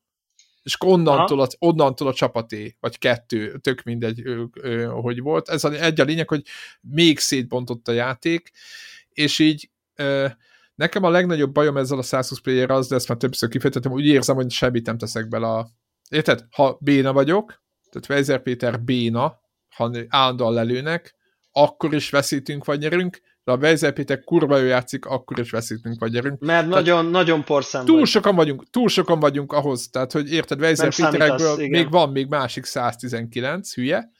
és 0.63 0.77
onnantól 0.79 1.41
a, 1.41 1.47
onnantól 1.59 2.09
a 2.09 2.15
csapaté, 2.15 2.77
vagy 2.81 2.99
kettő, 2.99 3.59
tök 3.59 3.83
mindegy, 3.83 4.21
ő, 4.25 4.49
ő, 4.63 4.85
hogy 4.85 5.21
volt. 5.21 5.49
Ez 5.49 5.65
a, 5.65 5.73
egy 5.73 6.01
a 6.01 6.05
lényeg, 6.05 6.29
hogy 6.29 6.43
még 6.81 7.19
szétbontott 7.19 7.89
a 7.89 7.93
játék, 7.93 8.51
és 9.09 9.39
így 9.39 9.71
ö, 9.95 10.27
nekem 10.75 11.05
a 11.05 11.11
legnagyobb 11.11 11.53
bajom 11.53 11.77
ezzel 11.77 11.99
a 11.99 12.03
120 12.03 12.41
player 12.41 12.71
az, 12.71 12.89
de 12.89 12.95
ezt 12.95 13.09
már 13.09 13.19
többször 13.19 13.49
kifejtettem, 13.49 13.93
úgy 13.93 14.07
érzem, 14.07 14.37
hogy 14.37 14.51
semmit 14.51 14.87
nem 14.87 14.99
teszek 14.99 15.29
bele 15.29 15.47
a... 15.47 15.69
Érted? 16.09 16.45
Ha 16.51 16.79
béna 16.81 17.13
vagyok, 17.13 17.63
tehát 17.91 18.09
Weiser 18.09 18.43
Péter 18.43 18.81
béna, 18.81 19.41
ha 19.75 19.91
állandóan 20.09 20.53
lelőnek, 20.53 21.15
akkor 21.53 21.95
is 21.95 22.11
veszítünk 22.11 22.65
vagy 22.65 22.79
nyerünk, 22.79 23.21
de 23.57 23.67
a 23.67 23.69
Weiser 23.69 23.93
Péter 23.93 24.25
kurva 24.25 24.61
ő 24.61 24.67
játszik, 24.67 25.05
akkor 25.05 25.39
is 25.39 25.51
veszítünk 25.51 26.01
vagy 26.01 26.11
gyerünk. 26.11 26.41
Mert 26.41 26.69
tehát 26.69 26.85
nagyon, 26.85 27.07
nagyon 27.07 27.45
porszem 27.45 27.85
túl 27.85 27.99
vagy. 27.99 28.09
sokan 28.09 28.35
vagyunk, 28.35 28.71
túl 28.71 28.89
sokan 28.89 29.21
vagyunk 29.21 29.53
ahhoz, 29.53 29.89
tehát 29.89 30.13
hogy 30.13 30.33
érted, 30.33 30.61
Weiser 30.61 30.95
Péterekből 30.95 31.57
még 31.57 31.91
van 31.91 32.11
még 32.11 32.27
másik 32.29 32.65
119, 32.65 33.75
hülye, 33.75 34.11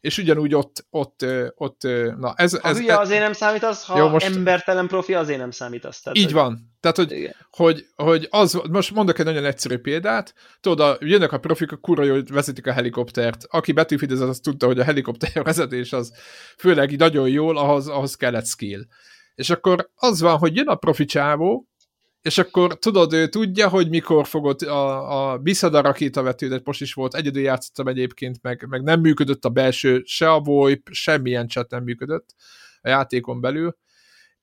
és 0.00 0.18
ugyanúgy 0.18 0.54
ott, 0.54 0.86
ott, 0.90 1.26
ott 1.54 1.82
na 2.18 2.34
ez... 2.36 2.60
Ha 2.60 2.68
ez, 2.68 2.78
ez, 2.78 2.98
azért 2.98 3.20
nem 3.20 3.32
számít 3.32 3.62
az, 3.62 3.84
ha 3.84 3.98
jó, 3.98 4.08
most, 4.08 4.26
embertelen 4.26 4.86
profi 4.86 5.14
azért 5.14 5.38
nem 5.38 5.50
számít 5.50 5.84
az. 5.84 6.00
Tehát, 6.00 6.18
így 6.18 6.24
hogy... 6.24 6.32
van. 6.32 6.76
Tehát, 6.80 6.96
hogy, 6.96 7.30
hogy, 7.50 7.86
hogy, 7.94 8.26
az, 8.30 8.60
most 8.70 8.90
mondok 8.90 9.18
egy 9.18 9.24
nagyon 9.24 9.44
egyszerű 9.44 9.78
példát, 9.78 10.34
tudod, 10.60 10.80
a, 10.80 10.96
jönnek 11.00 11.32
a 11.32 11.38
profik, 11.38 11.72
a 11.72 11.76
kurva 11.76 12.02
jól 12.02 12.24
vezetik 12.32 12.66
a 12.66 12.72
helikoptert. 12.72 13.44
Aki 13.48 13.72
az, 14.08 14.20
az 14.20 14.38
tudta, 14.38 14.66
hogy 14.66 14.78
a 14.78 14.84
helikopter 14.84 15.42
vezetés 15.44 15.92
az 15.92 16.12
főleg 16.56 16.92
így 16.92 16.98
nagyon 16.98 17.28
jól, 17.28 17.58
ahhoz, 17.58 17.88
ahhoz 17.88 18.14
kellett 18.14 18.46
skill. 18.46 18.80
És 19.34 19.50
akkor 19.50 19.90
az 19.94 20.20
van, 20.20 20.38
hogy 20.38 20.56
jön 20.56 20.68
a 20.68 20.74
profi 20.74 21.04
csávó, 21.04 21.67
és 22.22 22.38
akkor 22.38 22.78
tudod, 22.78 23.12
ő 23.12 23.28
tudja, 23.28 23.68
hogy 23.68 23.88
mikor 23.88 24.26
fogod 24.26 24.62
a, 24.62 25.32
a 25.32 25.38
Biszada 25.38 25.80
rakétavetődet, 25.80 26.66
most 26.66 26.80
is 26.80 26.94
volt, 26.94 27.14
egyedül 27.14 27.42
játszottam 27.42 27.88
egyébként, 27.88 28.42
meg, 28.42 28.66
meg 28.68 28.82
nem 28.82 29.00
működött 29.00 29.44
a 29.44 29.48
belső, 29.48 30.02
se 30.04 30.30
a 30.30 30.40
VoIP, 30.40 30.88
semmilyen 30.90 31.48
chat 31.48 31.70
nem 31.70 31.82
működött 31.82 32.34
a 32.80 32.88
játékon 32.88 33.40
belül, 33.40 33.76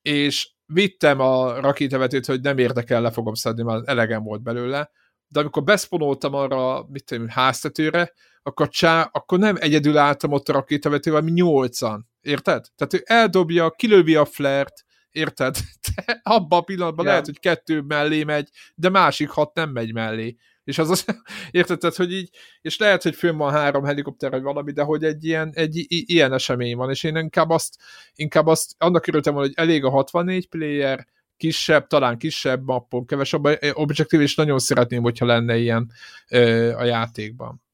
és 0.02 0.50
vittem 0.66 1.20
a 1.20 1.60
rakétavetőt, 1.60 2.26
hogy 2.26 2.40
nem 2.40 2.58
érdekel, 2.58 3.02
le 3.02 3.10
fogom 3.10 3.34
szedni, 3.34 3.62
mert 3.62 3.88
elegem 3.88 4.22
volt 4.22 4.42
belőle, 4.42 4.90
de 5.28 5.40
amikor 5.40 5.62
beszponoltam 5.62 6.34
arra, 6.34 6.86
mit 6.88 7.04
tudom, 7.04 7.28
háztetőre, 7.28 8.12
akkor, 8.42 8.68
csá, 8.68 9.08
akkor 9.12 9.38
nem 9.38 9.56
egyedül 9.58 9.98
álltam 9.98 10.32
ott 10.32 10.48
a 10.48 10.52
rakétavetővel, 10.52 11.20
mi 11.20 11.30
nyolcan. 11.30 12.08
Érted? 12.20 12.64
Tehát 12.76 12.94
ő 12.94 13.02
eldobja, 13.04 13.70
kilövi 13.70 14.14
a 14.14 14.24
flert, 14.24 14.84
érted? 15.16 15.56
De 15.96 16.20
abban 16.22 16.58
a 16.58 16.62
pillanatban 16.62 17.04
ja. 17.04 17.10
lehet, 17.10 17.26
hogy 17.26 17.38
kettő 17.38 17.80
mellé 17.80 18.24
megy, 18.24 18.48
de 18.74 18.88
másik 18.88 19.28
hat 19.28 19.54
nem 19.54 19.70
megy 19.70 19.92
mellé. 19.92 20.36
És 20.64 20.78
az 20.78 20.90
az, 20.90 21.04
érted, 21.50 21.78
tehát, 21.78 21.96
hogy 21.96 22.12
így, 22.12 22.30
és 22.60 22.78
lehet, 22.78 23.02
hogy 23.02 23.14
fönn 23.14 23.36
van 23.36 23.52
három 23.52 23.84
helikopter, 23.84 24.30
vagy 24.30 24.42
valami, 24.42 24.72
de 24.72 24.82
hogy 24.82 25.04
egy 25.04 25.24
ilyen, 25.24 25.50
egy 25.54 25.86
ilyen 25.88 26.32
esemény 26.32 26.76
van, 26.76 26.90
és 26.90 27.02
én 27.02 27.16
inkább 27.16 27.50
azt, 27.50 27.76
inkább 28.14 28.46
azt, 28.46 28.74
annak 28.78 29.06
örültem 29.06 29.34
hogy 29.34 29.52
elég 29.54 29.84
a 29.84 29.90
64 29.90 30.48
player, 30.48 31.06
kisebb, 31.36 31.86
talán 31.86 32.18
kisebb 32.18 32.64
mappon, 32.64 33.06
kevesebb 33.06 33.44
objektív, 33.72 34.20
és 34.20 34.34
nagyon 34.34 34.58
szeretném, 34.58 35.02
hogyha 35.02 35.26
lenne 35.26 35.56
ilyen 35.56 35.90
ö, 36.28 36.72
a 36.72 36.84
játékban. 36.84 37.65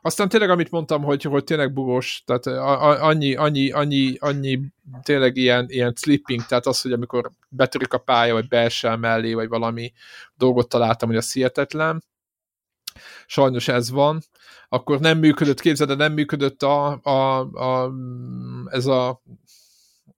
Aztán 0.00 0.28
tényleg, 0.28 0.50
amit 0.50 0.70
mondtam, 0.70 1.02
hogy, 1.02 1.22
hogy 1.22 1.44
tényleg 1.44 1.72
bugos, 1.72 2.22
tehát 2.26 2.46
annyi, 3.00 3.34
annyi, 3.34 3.70
annyi, 3.70 4.16
annyi 4.18 4.60
tényleg 5.02 5.36
ilyen, 5.36 5.66
ilyen 5.68 5.92
slipping, 5.96 6.46
tehát 6.46 6.66
az, 6.66 6.80
hogy 6.80 6.92
amikor 6.92 7.30
betörik 7.48 7.92
a 7.92 7.98
pálya, 7.98 8.32
vagy 8.32 8.48
beesel 8.48 8.96
mellé, 8.96 9.34
vagy 9.34 9.48
valami 9.48 9.92
dolgot 10.34 10.68
találtam, 10.68 11.08
hogy 11.08 11.18
a 11.18 11.22
hihetetlen. 11.32 12.04
Sajnos 13.26 13.68
ez 13.68 13.90
van. 13.90 14.20
Akkor 14.68 15.00
nem 15.00 15.18
működött, 15.18 15.60
képzeld, 15.60 15.96
nem 15.96 16.12
működött 16.12 16.62
a, 16.62 17.00
a, 17.02 17.38
a, 17.40 17.92
ez 18.70 18.86
a 18.86 19.22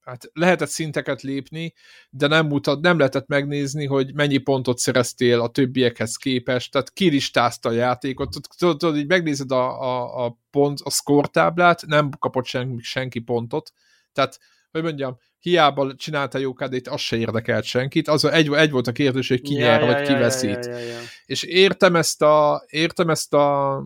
hát 0.05 0.29
lehetett 0.33 0.69
szinteket 0.69 1.21
lépni, 1.21 1.73
de 2.09 2.27
nem, 2.27 2.47
mutat, 2.47 2.81
nem 2.81 2.97
lehetett 2.97 3.27
megnézni, 3.27 3.85
hogy 3.85 4.13
mennyi 4.13 4.37
pontot 4.37 4.77
szereztél 4.77 5.41
a 5.41 5.49
többiekhez 5.49 6.15
képest, 6.15 6.71
tehát 6.71 6.93
kilistázta 6.93 7.69
a 7.69 7.71
játékot, 7.71 8.35
tudod, 8.57 8.77
tudod 8.77 8.97
így 8.97 9.07
megnézed 9.07 9.51
a, 9.51 9.81
a, 9.81 10.25
a 10.25 10.37
pont, 10.49 10.79
a 10.83 10.89
score 10.89 11.27
táblát, 11.27 11.85
nem 11.85 12.09
kapott 12.19 12.45
senki, 12.45 12.83
senki 12.83 13.19
pontot, 13.19 13.71
tehát, 14.11 14.39
hogy 14.71 14.83
mondjam, 14.83 15.17
hiába 15.45 15.95
csinálta 15.95 16.37
jó 16.37 16.53
kd 16.53 16.87
az 16.87 17.01
se 17.01 17.17
érdekelt 17.17 17.63
senkit, 17.63 18.07
az 18.07 18.25
egy, 18.25 18.53
egy 18.53 18.71
volt 18.71 18.87
a 18.87 18.91
kérdés, 18.91 19.27
hogy 19.27 19.41
ki 19.41 19.53
ja, 19.53 19.59
nyer, 19.59 19.81
ja, 19.81 19.85
vagy 19.85 20.05
ki 20.05 20.11
ja, 20.11 20.17
veszít. 20.17 20.65
Ja, 20.65 20.71
ja, 20.71 20.77
ja. 20.77 20.99
És 21.25 21.43
értem 21.43 21.95
ezt 21.95 22.21
a, 22.21 22.63
értem 22.69 23.09
ezt 23.09 23.33
a, 23.33 23.81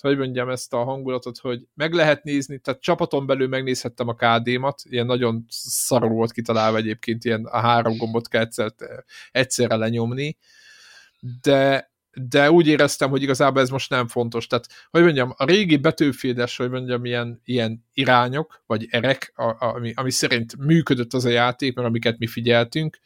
hogy 0.00 0.16
mondjam, 0.18 0.48
ezt 0.48 0.72
a 0.72 0.84
hangulatot, 0.84 1.38
hogy 1.38 1.66
meg 1.74 1.92
lehet 1.92 2.24
nézni, 2.24 2.58
tehát 2.58 2.80
csapaton 2.80 3.26
belül 3.26 3.48
megnézhettem 3.48 4.08
a 4.08 4.14
KD-mat, 4.14 4.82
ilyen 4.84 5.06
nagyon 5.06 5.44
szarul 5.48 6.10
volt 6.10 6.32
kitalálva 6.32 6.76
egyébként, 6.76 7.24
ilyen 7.24 7.44
a 7.44 7.60
három 7.60 7.96
gombot 7.96 8.28
kell 8.28 8.42
egyszer, 8.42 8.72
egyszerre 9.30 9.76
lenyomni, 9.76 10.36
de 11.42 11.91
de 12.14 12.50
úgy 12.50 12.66
éreztem, 12.66 13.10
hogy 13.10 13.22
igazából 13.22 13.62
ez 13.62 13.70
most 13.70 13.90
nem 13.90 14.08
fontos. 14.08 14.46
Tehát, 14.46 14.68
hogy 14.90 15.02
mondjam, 15.02 15.34
a 15.36 15.44
régi 15.44 15.76
betűfédes, 15.76 16.56
hogy 16.56 16.70
mondjam, 16.70 17.04
ilyen, 17.04 17.40
ilyen 17.44 17.84
irányok, 17.92 18.62
vagy 18.66 18.86
erek, 18.90 19.32
a, 19.36 19.44
a, 19.44 19.56
ami, 19.74 19.92
ami 19.94 20.10
szerint 20.10 20.56
működött 20.56 21.12
az 21.12 21.24
a 21.24 21.28
játék, 21.28 21.74
mert 21.74 21.88
amiket 21.88 22.18
mi 22.18 22.26
figyeltünk, 22.26 22.98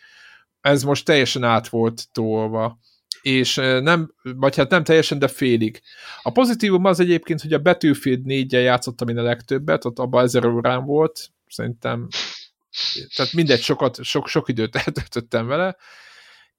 ez 0.60 0.82
most 0.82 1.04
teljesen 1.04 1.44
át 1.44 1.68
volt 1.68 2.08
tolva 2.12 2.78
és 3.26 3.54
nem, 3.80 4.14
vagy 4.22 4.56
hát 4.56 4.70
nem 4.70 4.84
teljesen, 4.84 5.18
de 5.18 5.28
félig. 5.28 5.80
A 6.22 6.32
pozitívum 6.32 6.84
az 6.84 7.00
egyébként, 7.00 7.40
hogy 7.40 7.52
a 7.52 7.58
Battlefield 7.58 8.20
4-jel 8.24 8.62
játszottam 8.62 9.08
én 9.08 9.18
a 9.18 9.22
legtöbbet, 9.22 9.84
ott 9.84 9.98
abban 9.98 10.24
ezer 10.24 10.44
órán 10.44 10.84
volt, 10.84 11.30
szerintem, 11.48 12.08
tehát 13.14 13.32
mindegy, 13.32 13.60
sokat, 13.60 14.02
sok, 14.02 14.28
sok 14.28 14.48
időt 14.48 14.76
eltöltöttem 14.76 15.46
vele, 15.46 15.76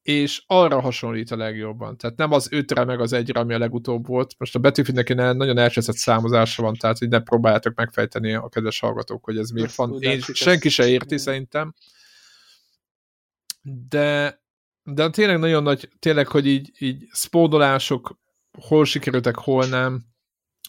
és 0.08 0.44
arra 0.46 0.82
hasonlít 0.82 1.32
a 1.32 1.36
legjobban. 1.36 1.98
Tehát 1.98 2.18
nem 2.18 2.32
az 2.32 2.48
ötre 2.52 2.84
meg 2.84 3.00
az 3.00 3.14
egyre, 3.14 3.40
ami 3.40 3.54
a 3.54 3.58
legutóbb 3.58 4.08
volt. 4.08 4.36
Most 4.38 4.56
a 4.56 4.60
betűfidnek 4.60 5.16
nagyon 5.16 5.58
elcseszett 5.58 5.96
számozása 5.96 6.64
van, 6.64 6.74
tehát 6.74 6.98
hogy 6.98 7.08
ne 7.08 7.20
próbáljátok 7.20 7.76
megfejteni 7.76 8.34
a 8.34 8.50
kedves 8.50 8.80
hallgatók, 8.80 9.24
hogy 9.24 9.38
ez 9.38 9.50
miért 9.50 9.76
van. 9.76 10.02
Én, 10.02 10.20
senki 10.34 10.70
se 10.70 10.88
érti 10.88 11.18
szerintem. 11.18 11.74
De, 13.90 14.42
de 14.84 15.10
tényleg 15.10 15.40
nagyon 15.40 15.64
nagy, 15.64 15.90
tényleg, 16.00 16.28
hogy 16.28 16.48
így, 16.48 16.72
így 16.80 17.04
spódolások 17.12 18.20
hol 18.68 18.86
sikerültek, 18.86 19.36
hol 19.36 19.66
nem. 19.66 20.06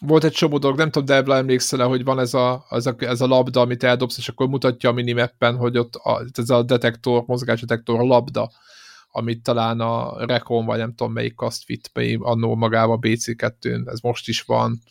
Volt 0.01 0.23
egy 0.23 0.31
csomó 0.31 0.57
dolog, 0.57 0.77
nem 0.77 0.91
tudom, 0.91 1.07
Debla 1.07 1.35
emlékszel 1.35 1.87
hogy 1.87 2.03
van 2.03 2.19
ez 2.19 2.33
a, 2.33 2.65
ez, 2.69 2.85
a, 2.85 2.95
ez 2.97 3.21
a 3.21 3.27
labda, 3.27 3.61
amit 3.61 3.83
eldobsz, 3.83 4.17
és 4.17 4.29
akkor 4.29 4.47
mutatja 4.47 4.89
a 4.89 4.93
minimappen, 4.93 5.57
hogy 5.57 5.77
ott 5.77 5.95
a, 5.95 6.25
ez 6.33 6.49
a 6.49 6.63
detektor, 6.63 7.23
mozgásdetektor, 7.25 7.99
labda 7.99 8.51
amit 9.11 9.43
talán 9.43 9.79
a 9.79 10.25
Recon, 10.25 10.65
vagy 10.65 10.77
nem 10.77 10.95
tudom 10.95 11.13
melyik 11.13 11.41
azt 11.41 11.65
vitt 11.65 11.91
be 11.93 12.15
annó 12.19 12.55
magába 12.55 12.99
BC2-n, 13.01 13.87
ez 13.87 13.99
most 13.99 14.27
is 14.27 14.41
van, 14.41 14.81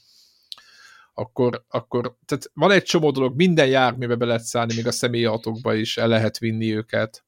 akkor, 1.15 1.65
akkor 1.69 2.17
tehát 2.25 2.51
van 2.55 2.71
egy 2.71 2.83
csomó 2.83 3.11
dolog, 3.11 3.37
minden 3.37 3.67
járműbe 3.67 4.15
be 4.15 4.25
lehet 4.25 4.43
szállni, 4.43 4.75
még 4.75 4.87
a 4.87 4.93
személyautókba 4.93 5.75
is 5.75 5.97
el 5.97 6.09
lehet 6.09 6.39
vinni 6.39 6.75
őket. 6.75 7.25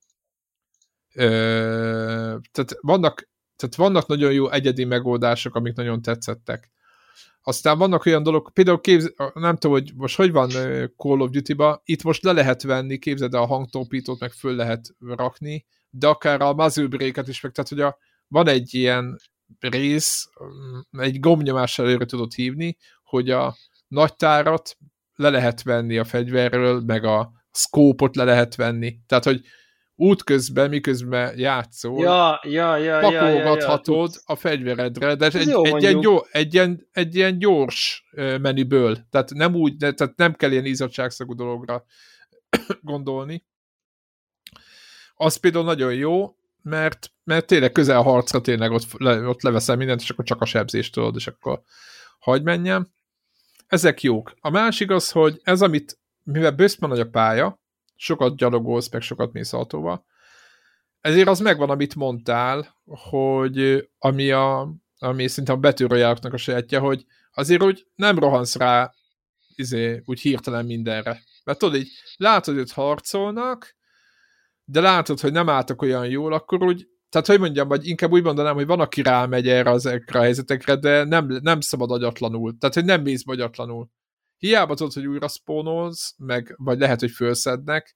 Ö, 1.15 2.37
tehát, 2.53 2.77
vannak, 2.81 3.29
tehát 3.57 3.75
vannak 3.75 4.07
nagyon 4.07 4.33
jó 4.33 4.51
egyedi 4.51 4.85
megoldások, 4.85 5.55
amik 5.55 5.75
nagyon 5.75 6.03
tetszettek. 6.03 6.71
Aztán 7.43 7.79
vannak 7.79 8.07
olyan 8.07 8.23
dolgok, 8.23 8.51
például 8.55 8.81
képz, 8.81 9.15
nem 9.35 9.57
tudom, 9.57 9.77
hogy 9.77 9.93
most 9.97 10.17
hogy 10.17 10.33
van 10.33 10.49
Call 10.97 11.21
of 11.21 11.31
Duty-ba, 11.31 11.83
itt 11.85 12.03
most 12.03 12.23
le 12.23 12.33
lehet 12.33 12.63
venni, 12.63 12.99
képzeld 12.99 13.35
a 13.35 13.47
hangtopítót, 13.47 14.21
meg 14.21 14.33
föl 14.33 14.55
lehet 14.55 14.95
rakni, 14.99 15.67
de 15.91 16.07
akár 16.07 16.41
a 16.41 16.55
break 16.55 17.29
is 17.29 17.41
meg, 17.41 17.53
tehát 17.53 17.69
hogy 17.69 17.81
a, 17.81 17.99
van 18.29 18.49
egy 18.49 18.75
ilyen 18.75 19.17
rész, 19.59 20.31
mm, 20.45 21.01
egy 21.01 21.21
gombnyomás 21.21 21.79
előre 21.79 22.05
tudod 22.05 22.33
hívni, 22.33 22.77
hogy 23.03 23.31
a 23.31 23.57
nagy 23.89 24.17
tárat 24.17 24.77
le 25.15 25.31
lehet 25.31 25.63
venni 25.63 25.99
a 25.99 26.05
fegyverről, 26.05 26.81
meg 26.81 27.05
a 27.05 27.33
szkópot 27.51 28.17
le 28.17 28.25
lehet 28.25 28.55
venni. 28.55 28.99
Tehát, 29.07 29.25
hogy 29.25 29.41
útközben, 29.95 30.69
miközben 30.69 31.39
játszol, 31.39 32.03
ja, 32.03 32.41
ja, 32.43 32.77
ja, 32.77 32.99
pakolgathatod 32.99 34.11
ja, 34.13 34.15
ja, 34.15 34.23
ja, 34.27 34.35
a 34.35 34.37
fegyveredre, 34.37 35.15
de 35.15 35.27
egy, 35.27 35.51
egy, 35.63 35.83
ilyen 35.83 36.01
gyors, 36.01 36.29
egy, 36.31 36.55
ilyen, 36.55 36.89
egy 36.93 37.15
ilyen 37.15 37.39
gyors 37.39 38.05
menüből, 38.41 38.99
tehát 39.11 39.31
nem 39.31 39.55
úgy, 39.55 39.77
tehát 39.77 40.17
nem 40.17 40.35
kell 40.35 40.51
ilyen 40.51 40.65
izzadságszagú 40.65 41.35
dologra 41.35 41.85
gondolni 42.83 43.45
az 45.21 45.37
például 45.37 45.65
nagyon 45.65 45.95
jó, 45.95 46.37
mert, 46.63 47.11
mert 47.25 47.47
tényleg 47.47 47.73
közel 47.73 48.03
harcra 48.03 48.41
tényleg 48.41 48.71
ott, 48.71 48.99
le, 48.99 49.29
ott 49.29 49.43
leveszem 49.43 49.79
mindent, 49.79 50.01
és 50.01 50.11
akkor 50.11 50.25
csak 50.25 50.41
a 50.41 50.45
sebzést 50.45 50.93
tudod, 50.93 51.17
és 51.17 51.27
akkor 51.27 51.63
hagy 52.19 52.43
menjem. 52.43 52.89
Ezek 53.67 54.03
jók. 54.03 54.35
A 54.41 54.51
másik 54.51 54.91
az, 54.91 55.11
hogy 55.11 55.41
ez, 55.43 55.63
amit, 55.63 55.99
mivel 56.23 56.51
bőszben 56.51 56.91
nagy 56.91 57.01
a 57.01 57.09
pálya, 57.09 57.61
sokat 57.97 58.37
gyalogolsz, 58.37 58.91
meg 58.91 59.03
sokat 59.03 59.33
mész 59.33 59.53
autóval, 59.53 60.05
ezért 61.01 61.29
az 61.29 61.41
megvan, 61.41 61.71
amit 61.71 61.95
mondtál, 61.95 62.77
hogy 62.85 63.89
ami 63.99 64.31
a 64.31 64.75
ami 65.03 65.29
szerintem 65.29 65.55
a 65.55 65.59
betűrojáknak 65.59 66.33
a 66.33 66.37
sajátja, 66.37 66.81
hogy 66.81 67.07
azért 67.33 67.63
úgy 67.63 67.87
nem 67.95 68.19
rohansz 68.19 68.57
rá 68.57 68.93
izé, 69.55 70.03
úgy 70.05 70.21
hirtelen 70.21 70.65
mindenre. 70.65 71.23
Mert 71.45 71.59
tudod, 71.59 71.75
így 71.75 71.91
látod, 72.17 72.55
hogy 72.55 72.73
harcolnak, 72.73 73.79
de 74.71 74.81
látod, 74.81 75.21
hogy 75.21 75.33
nem 75.33 75.49
álltak 75.49 75.83
olyan 75.83 76.07
jól, 76.07 76.33
akkor 76.33 76.63
úgy, 76.63 76.89
tehát 77.09 77.27
hogy 77.27 77.39
mondjam, 77.39 77.69
vagy 77.69 77.87
inkább 77.87 78.13
úgy 78.13 78.23
mondanám, 78.23 78.55
hogy 78.55 78.67
van, 78.67 78.81
aki 78.81 79.03
rámegy 79.03 79.49
erre 79.49 79.71
ezekre 79.71 80.19
a 80.19 80.23
helyzetekre, 80.23 80.77
de 80.77 81.05
nem, 81.05 81.39
nem 81.43 81.61
szabad 81.61 81.91
agyatlanul. 81.91 82.57
Tehát, 82.59 82.75
hogy 82.75 82.85
nem 82.85 83.03
mész 83.03 83.23
agyatlanul. 83.25 83.89
Hiába 84.37 84.75
tudod, 84.75 84.93
hogy 84.93 85.07
újra 85.07 85.29
spónolsz, 85.29 86.15
meg, 86.19 86.55
vagy 86.57 86.79
lehet, 86.79 87.01
hogy 87.01 87.11
fölszednek, 87.11 87.95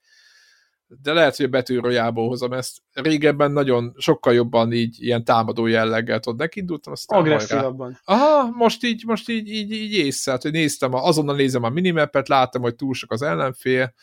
de 0.86 1.12
lehet, 1.12 1.36
hogy 1.36 1.46
a 1.46 1.48
betűrojából 1.48 2.28
hozom 2.28 2.52
ezt. 2.52 2.78
Régebben 2.92 3.52
nagyon 3.52 3.94
sokkal 3.96 4.34
jobban 4.34 4.72
így 4.72 4.96
ilyen 5.02 5.24
támadó 5.24 5.66
jelleggel 5.66 6.20
tudod, 6.20 6.38
nekindultam, 6.38 6.92
aztán 6.92 7.18
Agresszívabban. 7.18 8.00
Aha, 8.04 8.50
most 8.50 8.84
így, 8.84 9.04
most 9.06 9.28
így, 9.28 9.48
így, 9.48 9.72
így 9.72 9.92
észre, 9.92 10.38
hogy 10.40 10.50
néztem, 10.50 10.94
azonnal 10.94 11.36
nézem 11.36 11.62
a 11.62 11.68
minimapet, 11.68 12.28
láttam, 12.28 12.62
hogy 12.62 12.74
túl 12.74 12.94
sok 12.94 13.12
az 13.12 13.22
ellenfél, 13.22 13.94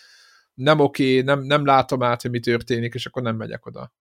nem 0.61 0.79
oké, 0.79 1.21
nem, 1.21 1.41
nem 1.41 1.65
látom 1.65 2.03
át, 2.03 2.21
hogy 2.21 2.31
mi 2.31 2.39
történik, 2.39 2.93
és 2.93 3.05
akkor 3.05 3.21
nem 3.21 3.35
megyek 3.35 3.65
oda. 3.65 3.93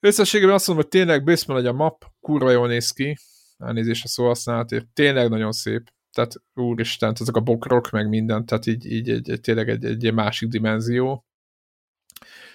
Összességében 0.00 0.54
azt 0.54 0.66
mondom, 0.66 0.84
hogy 0.84 1.00
tényleg 1.00 1.24
bőszben 1.24 1.56
hogy 1.56 1.66
a 1.66 1.72
map, 1.72 2.04
kurva 2.20 2.50
jól 2.50 2.68
néz 2.68 2.90
ki, 2.90 3.16
elnézést 3.58 4.04
a 4.04 4.08
szóhasználatért, 4.08 4.86
tényleg 4.86 5.28
nagyon 5.28 5.52
szép, 5.52 5.90
tehát 6.12 6.34
úristen, 6.54 7.16
ezek 7.20 7.36
a 7.36 7.40
bokrok, 7.40 7.90
meg 7.90 8.08
minden, 8.08 8.46
tehát 8.46 8.66
így, 8.66 8.86
így 8.86 9.10
egy, 9.10 9.30
egy, 9.30 9.40
tényleg 9.40 9.68
egy, 9.68 9.84
egy, 9.84 10.04
egy 10.06 10.14
másik 10.14 10.48
dimenzió. 10.48 11.26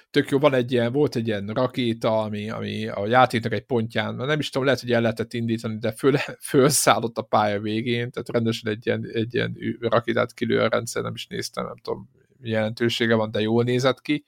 Tök 0.09 0.29
jó, 0.29 0.39
van 0.39 0.53
egy 0.53 0.71
ilyen, 0.71 0.91
volt 0.91 1.15
egy 1.15 1.27
ilyen 1.27 1.47
rakéta, 1.47 2.21
ami, 2.21 2.49
ami 2.49 2.87
a 2.87 3.07
játéknak 3.07 3.51
egy 3.51 3.65
pontján, 3.65 4.15
nem 4.15 4.39
is 4.39 4.49
tudom, 4.49 4.65
lehet, 4.65 4.81
hogy 4.81 4.91
el 4.91 5.01
lehetett 5.01 5.33
indítani, 5.33 5.77
de 5.77 5.91
föl, 5.91 6.17
fölszállott 6.49 7.17
a 7.17 7.21
pálya 7.21 7.59
végén, 7.59 8.11
tehát 8.11 8.29
rendesen 8.29 8.71
egy 8.71 8.85
ilyen, 8.85 9.09
egy 9.13 9.33
ilyen 9.33 9.57
rakétát 9.79 10.33
kilő 10.33 10.59
a 10.59 10.67
rendszer, 10.67 11.03
nem 11.03 11.13
is 11.13 11.27
néztem, 11.27 11.65
nem 11.65 11.77
tudom, 11.81 12.09
jelentősége 12.43 13.15
van, 13.15 13.31
de 13.31 13.39
jól 13.39 13.63
nézett 13.63 14.01
ki. 14.01 14.25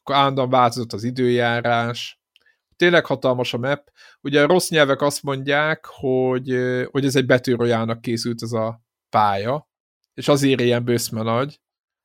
Akkor 0.00 0.14
állandóan 0.14 0.50
változott 0.50 0.92
az 0.92 1.04
időjárás. 1.04 2.20
Tényleg 2.76 3.06
hatalmas 3.06 3.54
a 3.54 3.58
map. 3.58 3.90
Ugye 4.20 4.42
a 4.42 4.46
rossz 4.46 4.68
nyelvek 4.68 5.00
azt 5.00 5.22
mondják, 5.22 5.84
hogy, 5.86 6.58
hogy 6.90 7.04
ez 7.04 7.16
egy 7.16 7.26
betűrojának 7.26 8.00
készült 8.00 8.42
ez 8.42 8.52
a 8.52 8.82
pálya, 9.08 9.68
és 10.14 10.28
azért 10.28 10.60
ilyen 10.60 10.84
bőszme 10.84 11.22
nagy. 11.22 11.60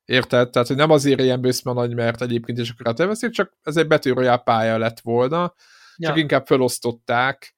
Érted? 0.06 0.50
Tehát, 0.50 0.68
hogy 0.68 0.78
nem 0.78 0.92
azért 0.92 1.20
ilyen 1.20 1.42
bőszme 1.42 1.74
nagy, 1.74 1.96
mert 1.96 2.22
egyébként 2.22 2.58
is 2.58 2.70
akkor 2.70 3.00
elveszik, 3.00 3.30
csak 3.30 3.58
ez 3.62 3.78
egy 3.78 3.88
betűrojál 3.88 4.38
pálya 4.38 4.78
lett 4.78 5.00
volna, 5.00 5.54
ja. 5.96 6.08
csak 6.08 6.18
inkább 6.18 6.46
felosztották. 6.46 7.56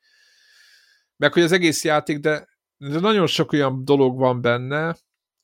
Meg 1.18 1.34
hogy 1.34 1.44
az 1.44 1.52
egész 1.52 1.84
játék, 1.84 2.20
de, 2.20 2.48
de 2.78 3.00
nagyon 3.00 3.28
sok 3.28 3.52
olyan 3.52 3.86
dolog 3.86 4.18
van 4.18 4.42
benne, 4.42 4.96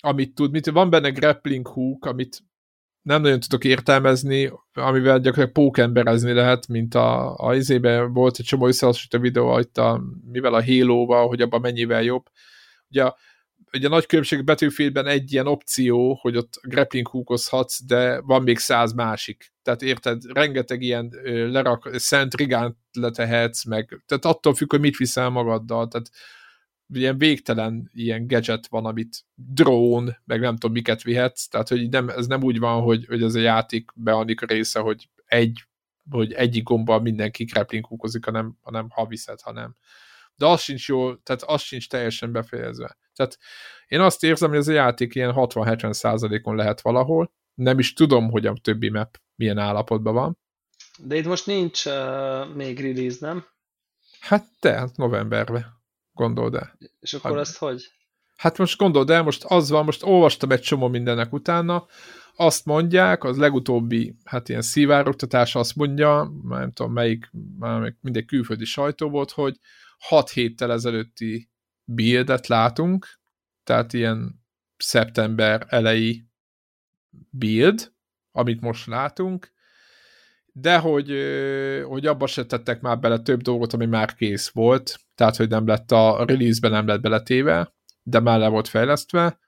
amit 0.01 0.35
tud, 0.35 0.51
mit, 0.51 0.69
van 0.69 0.89
benne 0.89 1.09
grappling 1.09 1.67
hook, 1.67 2.05
amit 2.05 2.43
nem 3.01 3.21
nagyon 3.21 3.39
tudok 3.39 3.63
értelmezni, 3.63 4.51
amivel 4.73 5.19
gyakorlatilag 5.19 5.51
pókemberezni 5.51 6.33
lehet, 6.33 6.67
mint 6.67 6.95
a, 6.95 7.37
a 7.37 7.55
izében 7.55 8.13
volt 8.13 8.39
egy 8.39 8.45
csomó 8.45 8.67
összehasonlító 8.67 9.19
videó, 9.19 9.59
itt 9.59 9.77
a, 9.77 10.01
mivel 10.31 10.53
a 10.53 10.63
halo 10.63 11.27
hogy 11.27 11.41
abban 11.41 11.61
mennyivel 11.61 12.03
jobb. 12.03 12.25
Ugye, 12.89 13.11
ugye 13.73 13.87
a 13.87 13.89
nagy 13.89 14.05
különbség 14.05 14.43
Battlefieldben 14.43 15.07
egy 15.07 15.31
ilyen 15.31 15.47
opció, 15.47 16.13
hogy 16.21 16.37
ott 16.37 16.59
grappling 16.61 17.07
húkozhatsz, 17.07 17.83
de 17.85 18.21
van 18.21 18.43
még 18.43 18.57
száz 18.57 18.93
másik. 18.93 19.53
Tehát 19.61 19.81
érted, 19.81 20.21
rengeteg 20.33 20.81
ilyen 20.81 21.09
lerak, 21.23 21.89
Szent 21.93 22.35
Rigánt 22.35 22.77
letehetsz, 22.91 23.65
meg, 23.65 24.03
tehát 24.05 24.25
attól 24.25 24.53
függ, 24.53 24.71
hogy 24.71 24.79
mit 24.79 24.97
viszel 24.97 25.29
magaddal, 25.29 25.87
tehát 25.87 26.09
ilyen 26.93 27.17
végtelen 27.17 27.89
ilyen 27.93 28.27
gadget 28.27 28.67
van, 28.67 28.85
amit 28.85 29.25
drón, 29.35 30.17
meg 30.25 30.39
nem 30.39 30.53
tudom 30.57 30.71
miket 30.71 31.01
vihetsz, 31.01 31.47
tehát 31.47 31.67
hogy 31.67 31.89
nem, 31.89 32.09
ez 32.09 32.27
nem 32.27 32.43
úgy 32.43 32.59
van, 32.59 32.81
hogy, 32.81 33.05
hogy 33.05 33.23
ez 33.23 33.35
a 33.35 33.39
játék 33.39 33.91
beanik 33.95 34.41
része, 34.41 34.79
hogy 34.79 35.09
egy 35.25 35.65
hogy 36.09 36.33
egyik 36.33 36.63
gombbal 36.63 36.99
mindenki 36.99 37.43
grappling 37.43 37.85
húkozik, 37.85 38.25
hanem, 38.25 38.57
hanem 38.61 38.89
ha 38.89 39.05
viszed, 39.05 39.41
hanem. 39.41 39.75
De 40.35 40.45
az 40.45 40.61
sincs 40.61 40.87
jó, 40.87 41.15
tehát 41.15 41.43
az 41.43 41.61
sincs 41.61 41.89
teljesen 41.89 42.31
befejezve. 42.31 42.97
Tehát 43.15 43.37
én 43.87 43.99
azt 43.99 44.23
érzem, 44.23 44.49
hogy 44.49 44.57
ez 44.57 44.67
a 44.67 44.71
játék 44.71 45.15
ilyen 45.15 45.33
60-70 45.35 45.93
százalékon 45.93 46.55
lehet 46.55 46.81
valahol, 46.81 47.33
nem 47.53 47.79
is 47.79 47.93
tudom, 47.93 48.29
hogy 48.29 48.45
a 48.45 48.53
többi 48.61 48.89
map 48.89 49.17
milyen 49.35 49.57
állapotban 49.57 50.13
van. 50.13 50.37
De 50.99 51.15
itt 51.15 51.25
most 51.25 51.45
nincs 51.45 51.85
uh, 51.85 52.55
még 52.55 52.79
release, 52.79 53.17
nem? 53.19 53.45
Hát 54.19 54.45
te, 54.59 54.73
hát 54.73 54.97
novemberben. 54.97 55.80
Gondold 56.21 56.55
el. 56.55 56.77
És 56.99 57.13
akkor 57.13 57.31
hát, 57.31 57.39
azt 57.39 57.57
hogy? 57.57 57.91
Hát 58.35 58.57
most 58.57 58.77
gondold 58.77 59.09
el, 59.09 59.23
most 59.23 59.43
az 59.43 59.69
van, 59.69 59.85
most 59.85 60.03
olvastam 60.03 60.51
egy 60.51 60.61
csomó 60.61 60.87
mindennek 60.87 61.33
utána, 61.33 61.85
azt 62.35 62.65
mondják, 62.65 63.23
az 63.23 63.37
legutóbbi, 63.37 64.15
hát 64.23 64.49
ilyen 64.49 64.61
szivárogtatás 64.61 65.55
azt 65.55 65.75
mondja, 65.75 66.31
nem 66.43 66.71
tudom 66.71 66.93
melyik, 66.93 67.29
már 67.57 67.95
mindegy 68.01 68.25
külföldi 68.25 68.65
sajtó 68.65 69.09
volt, 69.09 69.31
hogy 69.31 69.59
6 69.97 70.29
héttel 70.29 70.71
ezelőtti 70.71 71.49
buildet 71.83 72.47
látunk, 72.47 73.19
tehát 73.63 73.93
ilyen 73.93 74.43
szeptember 74.77 75.65
elejé 75.69 76.25
build, 77.29 77.93
amit 78.31 78.61
most 78.61 78.85
látunk, 78.85 79.51
de 80.51 80.77
hogy, 80.77 81.11
hogy 81.87 82.05
abba 82.05 82.27
se 82.27 82.45
tettek 82.45 82.81
már 82.81 82.99
bele 82.99 83.19
több 83.19 83.41
dolgot, 83.41 83.73
ami 83.73 83.85
már 83.85 84.13
kész 84.13 84.49
volt, 84.49 84.99
tehát 85.15 85.35
hogy 85.35 85.49
nem 85.49 85.67
lett 85.67 85.91
a 85.91 86.23
release-ben 86.27 86.71
nem 86.71 86.87
lett 86.87 87.01
beletéve, 87.01 87.73
de 88.03 88.19
már 88.19 88.39
le 88.39 88.47
volt 88.47 88.67
fejlesztve. 88.67 89.39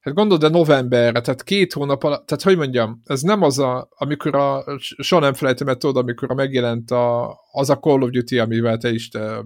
Hát 0.00 0.14
gondolod, 0.14 0.42
de 0.42 0.48
novemberre, 0.48 1.20
tehát 1.20 1.42
két 1.42 1.72
hónap 1.72 2.02
alatt, 2.02 2.26
tehát 2.26 2.44
hogy 2.44 2.56
mondjam, 2.56 3.00
ez 3.04 3.20
nem 3.20 3.42
az 3.42 3.58
a, 3.58 3.88
amikor 3.90 4.34
a, 4.34 4.64
soha 4.78 5.22
nem 5.22 5.32
felejtem 5.32 5.68
el 5.68 5.76
tudod, 5.76 5.96
amikor 5.96 6.30
a 6.30 6.34
megjelent 6.34 6.90
a, 6.90 7.36
az 7.52 7.70
a 7.70 7.78
Call 7.78 8.02
of 8.02 8.10
Duty, 8.10 8.38
amivel 8.38 8.78
te 8.78 8.90
is, 8.90 9.08
te, 9.08 9.44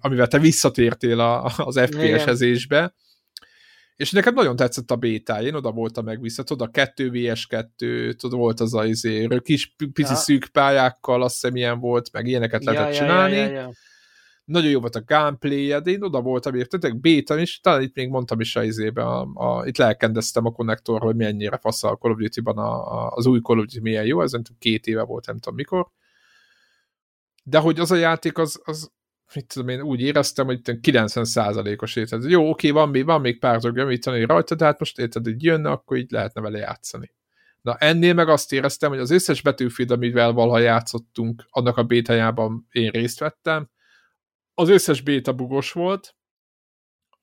amivel 0.00 0.28
te 0.28 0.38
visszatértél 0.38 1.20
a, 1.20 1.52
az 1.56 1.80
FPS-ezésbe, 1.80 2.94
és 4.00 4.10
nekem 4.10 4.34
nagyon 4.34 4.56
tetszett 4.56 4.90
a 4.90 4.96
bétája, 4.96 5.46
én 5.46 5.54
oda 5.54 5.70
voltam 5.70 6.04
meg 6.04 6.20
vissza, 6.20 6.42
tudod, 6.42 6.68
a 6.68 6.70
2 6.70 7.10
vs 7.10 7.46
2, 7.46 8.12
tudod, 8.12 8.38
volt 8.38 8.60
az 8.60 8.74
a 8.74 8.86
izé, 8.86 9.28
kis 9.42 9.74
pici 9.92 10.10
ja. 10.10 10.14
szűk 10.14 10.48
pályákkal, 10.52 11.22
azt 11.22 11.34
hiszem 11.34 11.56
ilyen 11.56 11.80
volt, 11.80 12.12
meg 12.12 12.26
ilyeneket 12.26 12.64
ja, 12.64 12.72
lehetett 12.72 12.94
ja, 12.94 13.00
csinálni. 13.00 13.36
Ja, 13.36 13.44
ja, 13.44 13.50
ja. 13.50 13.70
Nagyon 14.44 14.70
jó 14.70 14.80
volt 14.80 14.96
a 14.96 15.02
gameplay 15.06 15.66
de 15.66 15.90
én 15.90 16.02
oda 16.02 16.20
voltam, 16.20 16.54
értetek, 16.54 17.00
béta 17.00 17.38
is, 17.38 17.60
talán 17.60 17.82
itt 17.82 17.94
még 17.94 18.08
mondtam 18.08 18.40
is 18.40 18.56
a 18.56 18.62
izébe, 18.62 19.02
a, 19.02 19.28
a, 19.34 19.66
itt 19.66 19.76
lelkendeztem 19.76 20.46
a 20.46 20.52
konnektor, 20.52 21.00
hogy 21.00 21.16
mennyire 21.16 21.58
fasz 21.58 21.84
a 21.84 21.96
Call 21.96 22.12
of 22.12 22.18
Duty-ban 22.18 22.58
a, 22.58 22.92
a, 22.92 23.10
az 23.14 23.26
új 23.26 23.40
Call 23.40 23.58
of 23.58 23.64
Duty 23.64 23.80
milyen 23.80 24.06
jó, 24.06 24.22
ez 24.22 24.32
nem 24.32 24.42
tudom, 24.42 24.58
két 24.60 24.86
éve 24.86 25.02
volt, 25.02 25.26
nem 25.26 25.38
tudom 25.38 25.54
mikor. 25.54 25.88
De 27.42 27.58
hogy 27.58 27.80
az 27.80 27.90
a 27.90 27.96
játék, 27.96 28.38
az, 28.38 28.60
az 28.64 28.90
mit 29.34 29.46
tudom 29.46 29.68
én, 29.68 29.80
úgy 29.80 30.00
éreztem, 30.00 30.46
hogy 30.46 30.60
90%-os 30.64 31.96
érted. 31.96 32.30
Jó, 32.30 32.50
oké, 32.50 32.70
van 32.70 32.88
még, 32.88 33.04
van 33.04 33.20
még 33.20 33.38
pár 33.38 33.58
dolog 33.58 33.76
javítani 33.76 34.24
rajta, 34.24 34.54
de 34.54 34.64
hát 34.64 34.78
most 34.78 34.98
érted, 34.98 35.24
hogy 35.24 35.42
jönne, 35.42 35.70
akkor 35.70 35.96
így 35.96 36.10
lehetne 36.10 36.40
vele 36.40 36.58
játszani. 36.58 37.12
Na 37.60 37.76
ennél 37.76 38.14
meg 38.14 38.28
azt 38.28 38.52
éreztem, 38.52 38.90
hogy 38.90 38.98
az 38.98 39.10
összes 39.10 39.42
betűfield, 39.42 39.90
amivel 39.90 40.32
valaha 40.32 40.58
játszottunk, 40.58 41.44
annak 41.48 41.76
a 41.76 41.82
bétájában 41.82 42.66
én 42.70 42.90
részt 42.90 43.18
vettem, 43.18 43.70
az 44.54 44.68
összes 44.68 45.00
béta 45.00 45.32
bugos 45.32 45.72
volt, 45.72 46.14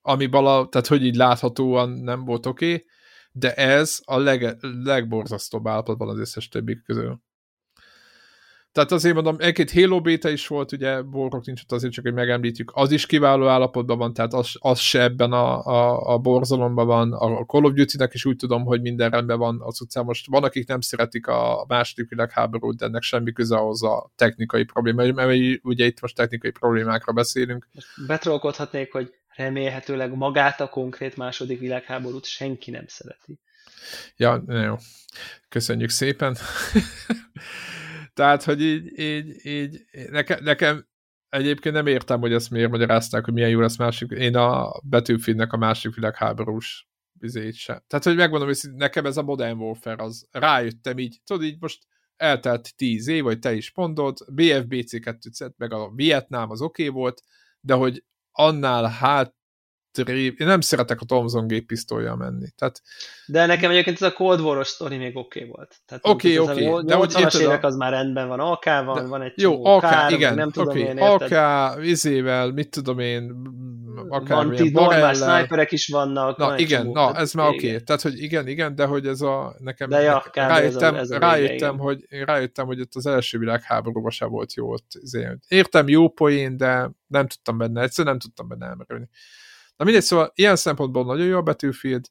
ami 0.00 0.26
vala, 0.26 0.68
tehát 0.68 0.86
hogy 0.86 1.04
így 1.04 1.16
láthatóan 1.16 1.90
nem 1.90 2.24
volt 2.24 2.46
oké, 2.46 2.72
okay, 2.72 2.86
de 3.32 3.54
ez 3.54 4.00
a 4.04 4.18
leg, 4.18 4.56
legborzasztóbb 4.84 5.68
állapotban 5.68 6.08
az 6.08 6.18
összes 6.18 6.48
többi 6.48 6.82
közül. 6.82 7.22
Tehát 8.78 8.92
azért 8.92 9.14
mondom, 9.14 9.36
egy-két 9.38 9.72
Halo 9.72 10.00
beta 10.00 10.28
is 10.28 10.46
volt, 10.46 10.72
ugye 10.72 11.02
borok 11.02 11.46
nincs 11.46 11.62
ott 11.62 11.72
azért 11.72 11.92
csak, 11.92 12.04
hogy 12.04 12.14
megemlítjük, 12.14 12.70
az 12.74 12.90
is 12.90 13.06
kiváló 13.06 13.46
állapotban 13.46 13.98
van, 13.98 14.12
tehát 14.12 14.32
az, 14.32 14.52
az 14.58 14.78
se 14.78 15.02
ebben 15.02 15.32
a, 15.32 15.66
a, 15.66 16.12
a 16.12 16.18
borzalomban 16.18 16.86
van, 16.86 17.12
a 17.12 17.44
Call 17.44 17.64
of 17.64 17.72
Duty-nek 17.72 18.14
is 18.14 18.24
úgy 18.24 18.36
tudom, 18.36 18.64
hogy 18.64 18.80
minden 18.80 19.10
rendben 19.10 19.38
van 19.38 19.60
az 19.62 19.80
utcán. 19.80 20.04
Most 20.04 20.26
van, 20.26 20.44
akik 20.44 20.68
nem 20.68 20.80
szeretik 20.80 21.26
a 21.26 21.64
második 21.68 22.08
világháborút, 22.08 22.76
de 22.76 22.84
ennek 22.84 23.02
semmi 23.02 23.32
köze 23.32 23.56
ahhoz 23.56 23.82
a 23.82 24.12
technikai 24.16 24.64
probléma, 24.64 25.12
mert 25.12 25.60
ugye 25.62 25.84
itt 25.84 26.00
most 26.00 26.14
technikai 26.14 26.50
problémákra 26.50 27.12
beszélünk. 27.12 27.68
Betrolkodhatnék, 28.06 28.92
hogy 28.92 29.14
remélhetőleg 29.36 30.14
magát 30.14 30.60
a 30.60 30.68
konkrét 30.68 31.16
második 31.16 31.58
világháborút 31.58 32.24
senki 32.24 32.70
nem 32.70 32.84
szereti. 32.86 33.38
Ja, 34.16 34.42
jó. 34.46 34.74
Köszönjük 35.48 35.90
szépen. 35.90 36.36
Tehát, 38.18 38.42
hogy 38.42 38.62
így, 38.62 38.98
így, 38.98 39.46
így 39.46 39.84
nekem, 40.10 40.38
nekem 40.42 40.86
egyébként 41.28 41.74
nem 41.74 41.86
értem, 41.86 42.20
hogy 42.20 42.32
ezt 42.32 42.50
miért 42.50 42.70
magyarázták, 42.70 43.24
hogy 43.24 43.34
milyen 43.34 43.50
jó 43.50 43.60
lesz 43.60 43.78
másik. 43.78 44.10
Én 44.10 44.36
a 44.36 44.80
betűfinnek 44.84 45.52
a 45.52 45.56
másik 45.56 45.94
világháborús 45.94 46.88
bizét 47.12 47.54
sem. 47.54 47.82
Tehát, 47.86 48.04
hogy 48.04 48.16
megmondom, 48.16 48.48
hogy 48.48 48.58
nekem 48.74 49.06
ez 49.06 49.16
a 49.16 49.22
Modern 49.22 49.58
Warfare, 49.58 50.02
az 50.02 50.28
rájöttem 50.30 50.98
így, 50.98 51.20
tudod, 51.24 51.42
így 51.42 51.56
most 51.60 51.86
eltelt 52.16 52.76
tíz 52.76 53.08
év, 53.08 53.22
vagy 53.22 53.38
te 53.38 53.54
is 53.54 53.72
mondod, 53.74 54.18
BFBC 54.32 55.00
2 55.00 55.54
meg 55.56 55.72
a 55.72 55.90
Vietnám 55.94 56.50
az 56.50 56.60
oké 56.60 56.88
okay 56.88 57.00
volt, 57.00 57.22
de 57.60 57.74
hogy 57.74 58.04
annál 58.30 58.84
hát 58.84 59.34
én 60.06 60.34
nem 60.38 60.60
szeretek 60.60 61.00
a 61.00 61.04
Thomson 61.04 61.46
géppisztolyjal 61.46 62.16
menni. 62.16 62.46
Tehát... 62.56 62.82
De 63.26 63.46
nekem 63.46 63.70
egyébként 63.70 63.96
ez 64.00 64.08
a 64.08 64.12
Cold 64.12 64.40
War-os 64.40 64.68
sztori 64.68 64.96
még 64.96 65.16
oké 65.16 65.38
okay 65.38 65.50
volt. 65.50 65.76
Oké, 66.00 66.38
oké. 66.38 66.50
Okay, 66.52 66.66
okay. 66.66 66.84
De 66.84 66.94
hogy 66.94 67.14
érted 67.18 67.40
évek 67.40 67.64
az 67.64 67.76
már 67.76 67.92
rendben 67.92 68.28
van, 68.28 68.40
AK 68.40 68.64
van, 68.64 68.94
de... 68.94 69.02
van 69.02 69.22
egy 69.22 69.32
Jó, 69.36 69.64
AK, 69.64 69.80
kár, 69.80 70.12
igen, 70.12 70.34
nem 70.34 70.50
tudom 70.50 70.68
okay. 70.68 70.82
én, 70.82 70.98
AK, 70.98 71.74
vizével, 71.80 72.52
mit 72.52 72.70
tudom 72.70 72.98
én, 72.98 73.32
akár 74.08 74.36
van 74.36 74.54
tíz 74.54 74.72
normál 74.72 75.14
sniperek 75.14 75.72
is 75.72 75.88
vannak. 75.88 76.36
Na 76.36 76.58
igen, 76.58 76.86
na 76.86 77.14
ez 77.16 77.32
már 77.32 77.48
oké. 77.48 77.66
Okay. 77.66 77.82
Tehát, 77.82 78.02
hogy 78.02 78.22
igen, 78.22 78.46
igen, 78.46 78.74
de 78.74 78.84
hogy 78.84 79.06
ez 79.06 79.20
a 79.20 79.56
nekem 79.58 79.88
de 79.88 80.00
ja, 80.00 80.24
rájöttem, 80.32 80.94
ez 80.94 80.96
a, 80.96 80.98
ez 80.98 81.10
a 81.10 81.18
rájöttem, 81.18 81.70
vége, 81.70 81.82
hogy, 81.82 82.06
rájöttem, 82.08 82.66
hogy 82.66 82.80
ott 82.80 82.94
az 82.94 83.06
első 83.06 83.38
világháborúban 83.38 84.10
sem 84.10 84.28
volt 84.28 84.54
jó. 84.54 84.72
Ott, 84.72 84.90
értem 85.48 85.88
jó 85.88 86.08
poén, 86.08 86.56
de 86.56 86.90
nem 87.06 87.26
tudtam 87.26 87.58
benne, 87.58 87.82
egyszerűen 87.82 88.14
nem 88.14 88.22
tudtam 88.22 88.48
benne 88.48 88.66
elmerülni. 88.66 89.08
Na 89.78 89.84
mindegy, 89.84 90.02
szóval 90.02 90.32
ilyen 90.34 90.56
szempontból 90.56 91.04
nagyon 91.04 91.26
jó 91.26 91.36
a 91.36 91.42
Battlefield, 91.42 92.04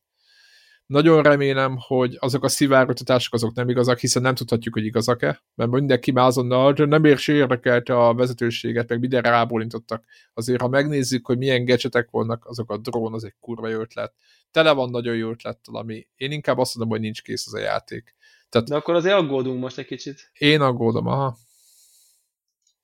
nagyon 0.87 1.23
remélem, 1.23 1.77
hogy 1.79 2.17
azok 2.19 2.43
a 2.43 2.47
szivárogtatások 2.47 3.33
azok 3.33 3.53
nem 3.53 3.69
igazak, 3.69 3.99
hiszen 3.99 4.21
nem 4.21 4.35
tudhatjuk, 4.35 4.73
hogy 4.73 4.85
igazak-e, 4.85 5.43
mert 5.55 5.71
mindenki 5.71 6.11
már 6.11 6.25
azonnal 6.25 6.73
nem 6.73 7.03
ér 7.03 7.19
érdekelte 7.25 8.05
a 8.05 8.13
vezetőséget, 8.13 8.89
meg 8.89 8.99
mindenre 8.99 9.29
rábólintottak. 9.29 10.03
Azért, 10.33 10.61
ha 10.61 10.67
megnézzük, 10.67 11.25
hogy 11.25 11.37
milyen 11.37 11.65
gadgetek 11.65 12.09
vannak, 12.09 12.45
azok 12.45 12.71
a 12.71 12.77
drón, 12.77 13.13
az 13.13 13.23
egy 13.23 13.35
kurva 13.39 13.67
jó 13.67 13.79
ötlet. 13.79 14.13
Tele 14.51 14.71
van 14.71 14.89
nagyon 14.89 15.15
jó 15.15 15.29
ötlettel, 15.29 15.75
ami 15.75 16.07
én 16.15 16.31
inkább 16.31 16.57
azt 16.57 16.75
mondom, 16.75 16.95
hogy 16.95 17.03
nincs 17.03 17.21
kész 17.21 17.47
az 17.47 17.53
a 17.53 17.59
játék. 17.59 18.15
Tehát, 18.49 18.67
De 18.67 18.75
akkor 18.75 18.95
azért 18.95 19.15
aggódunk 19.15 19.59
most 19.59 19.77
egy 19.77 19.85
kicsit. 19.85 20.31
Én 20.33 20.61
aggódom, 20.61 21.07
aha. 21.07 21.37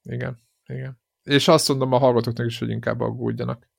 Igen, 0.03 0.39
igen. 0.67 1.01
És 1.23 1.47
azt 1.47 1.69
mondom 1.69 1.91
a 1.91 1.97
hallgatóknak 1.97 2.45
is, 2.45 2.59
hogy 2.59 2.69
inkább 2.69 2.99
aggódjanak. 2.99 3.71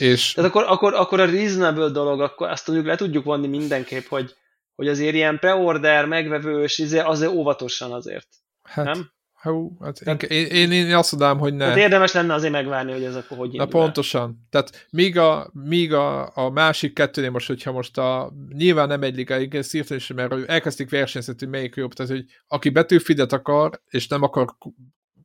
És... 0.00 0.32
Tehát 0.32 0.50
akkor, 0.50 0.64
akkor, 0.68 0.94
akkor 0.94 1.20
a 1.20 1.24
reasonable 1.24 1.88
dolog, 1.88 2.20
akkor 2.20 2.48
azt 2.48 2.66
mondjuk 2.66 2.88
le 2.88 2.96
tudjuk 2.96 3.24
vonni 3.24 3.46
mindenképp, 3.46 4.06
hogy, 4.06 4.34
hogy 4.74 4.88
azért 4.88 5.14
ilyen 5.14 5.38
preorder, 5.38 6.06
megvevős, 6.06 6.78
izé, 6.78 6.98
azért 6.98 7.32
óvatosan 7.32 7.92
azért. 7.92 8.28
Hát, 8.62 8.84
nem? 8.84 9.10
Hú, 9.42 9.76
hát 9.80 10.00
Tehát, 10.04 10.22
én, 10.22 10.46
én, 10.46 10.72
én 10.72 10.94
azt 10.94 11.12
mondám, 11.12 11.38
hogy 11.38 11.54
ne. 11.54 11.64
Hát 11.64 11.76
érdemes 11.76 12.12
lenne 12.12 12.34
azért 12.34 12.52
megvárni, 12.52 12.92
hogy 12.92 13.04
ez 13.04 13.16
akkor 13.16 13.36
hogy 13.36 13.52
Na 13.52 13.66
pontosan. 13.66 14.22
El. 14.22 14.36
Tehát 14.50 14.86
míg 14.90 15.18
a, 15.18 15.50
míg 15.52 15.92
a, 15.92 16.36
a 16.36 16.50
másik 16.50 16.94
kettőnél 16.94 17.30
most, 17.30 17.46
hogyha 17.46 17.72
most 17.72 17.98
a 17.98 18.32
nyilván 18.48 18.88
nem 18.88 19.02
egy 19.02 19.16
liga, 19.16 19.38
igen, 19.38 19.62
szírtani 19.62 20.00
sem, 20.00 20.16
mert 20.16 20.48
elkezdték 20.48 20.90
versenyzni, 20.90 21.34
hogy 21.38 21.48
melyik 21.48 21.74
jobb, 21.74 21.92
tehát 21.92 22.12
hogy 22.12 22.24
aki 22.46 22.68
betűfidet 22.68 23.32
akar, 23.32 23.80
és 23.88 24.08
nem 24.08 24.22
akar 24.22 24.56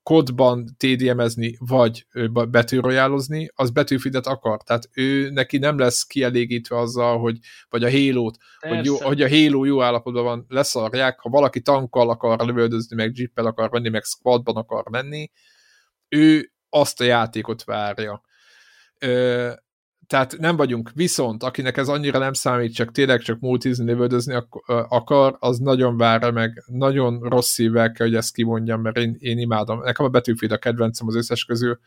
kodban 0.06 0.66
TDM-ezni, 0.78 1.56
vagy 1.60 2.08
betűrojálozni, 2.50 3.50
az 3.56 3.70
betűfidet 3.70 4.28
akar. 4.28 4.64
Tehát 4.64 4.90
ő 4.94 5.30
neki 5.30 5.58
nem 5.58 5.78
lesz 5.78 6.04
kielégítve 6.04 6.78
azzal, 6.78 7.20
hogy 7.20 7.38
vagy 7.70 7.84
a 7.84 7.92
Halo-t, 7.92 8.38
hogy, 8.60 8.86
jó, 8.86 8.98
hogy 8.98 9.22
a 9.22 9.30
Halo 9.30 9.64
jó 9.64 9.82
állapotban 9.82 10.24
van, 10.24 10.46
leszarják, 10.48 11.20
ha 11.20 11.30
valaki 11.30 11.62
tankkal 11.62 12.10
akar 12.10 12.46
lövöldözni, 12.46 12.96
meg 12.96 13.12
jippel 13.18 13.46
akar 13.46 13.70
menni, 13.70 13.90
meg 13.90 14.04
squadban 14.04 14.56
akar 14.56 14.90
menni, 14.90 15.32
ő 16.10 16.52
azt 16.70 17.02
a 17.02 17.04
játékot 17.04 17.64
várja. 17.64 18.22
Ö, 19.00 19.52
tehát 20.08 20.38
nem 20.38 20.56
vagyunk, 20.56 20.92
viszont 20.94 21.44
akinek 21.44 21.78
ez 21.78 21.88
annyira 21.88 22.20
nem 22.20 22.34
számít, 22.34 22.74
csak 22.74 22.92
tényleg 22.92 23.22
csak 23.22 23.40
multizni, 23.40 23.86
lövöldözni 23.86 24.44
akar, 24.66 25.36
az 25.40 25.60
nagyon 25.60 25.98
várja 25.98 26.32
meg, 26.32 26.64
nagyon 26.66 27.20
rossz 27.20 27.52
szívvel 27.52 27.92
kell, 27.92 28.08
hogy 28.08 28.16
ezt 28.16 28.34
kimondjam, 28.34 28.82
mert 28.82 28.98
én, 28.98 29.16
én 29.20 29.38
imádom. 29.38 29.80
Nekem 29.80 30.06
a 30.06 30.10
Battlefield 30.10 30.54
a 30.54 30.58
kedvencem 30.58 31.08
az 31.08 31.16
összes 31.16 31.46
közül, 31.46 31.80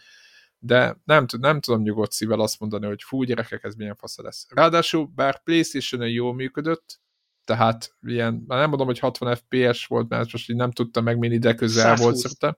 de 0.58 1.00
nem, 1.04 1.24
nem 1.40 1.60
tudom 1.60 1.82
nyugodt 1.82 2.12
szívvel 2.12 2.40
azt 2.40 2.60
mondani, 2.60 2.86
hogy 2.86 3.02
fú, 3.02 3.22
gyerekek, 3.22 3.64
ez 3.64 3.74
milyen 3.74 3.96
fasza 3.96 4.22
lesz. 4.22 4.46
Ráadásul, 4.48 5.10
bár 5.14 5.42
playstation 5.42 6.08
jól 6.08 6.34
működött, 6.34 7.00
tehát 7.44 7.96
ilyen, 8.02 8.44
nem 8.46 8.68
mondom, 8.68 8.86
hogy 8.86 8.98
60 8.98 9.34
FPS 9.34 9.86
volt, 9.86 10.08
mert 10.08 10.32
most 10.32 10.50
így 10.50 10.56
nem 10.56 10.70
tudtam 10.70 11.04
megmérni, 11.04 11.38
de 11.38 11.54
közel 11.54 11.96
120. 11.96 12.00
volt 12.04 12.16
szerintem. 12.16 12.56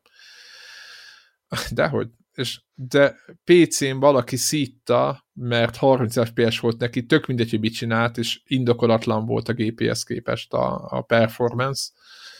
Dehogy, 1.71 2.09
és 2.35 2.61
de 2.75 3.17
PC-n 3.45 3.99
valaki 3.99 4.37
szítta, 4.37 5.27
mert 5.33 5.77
30 5.77 6.29
FPS 6.29 6.59
volt 6.59 6.79
neki, 6.79 7.07
tök 7.07 7.27
mindegy, 7.27 7.51
hogy 7.51 7.61
mit 7.61 7.75
csinált, 7.75 8.19
és 8.19 8.41
indokolatlan 8.45 9.27
volt 9.27 9.49
a 9.49 9.53
GPS 9.53 10.05
képest 10.05 10.53
a, 10.53 10.87
a 10.89 11.01
performance. 11.01 11.91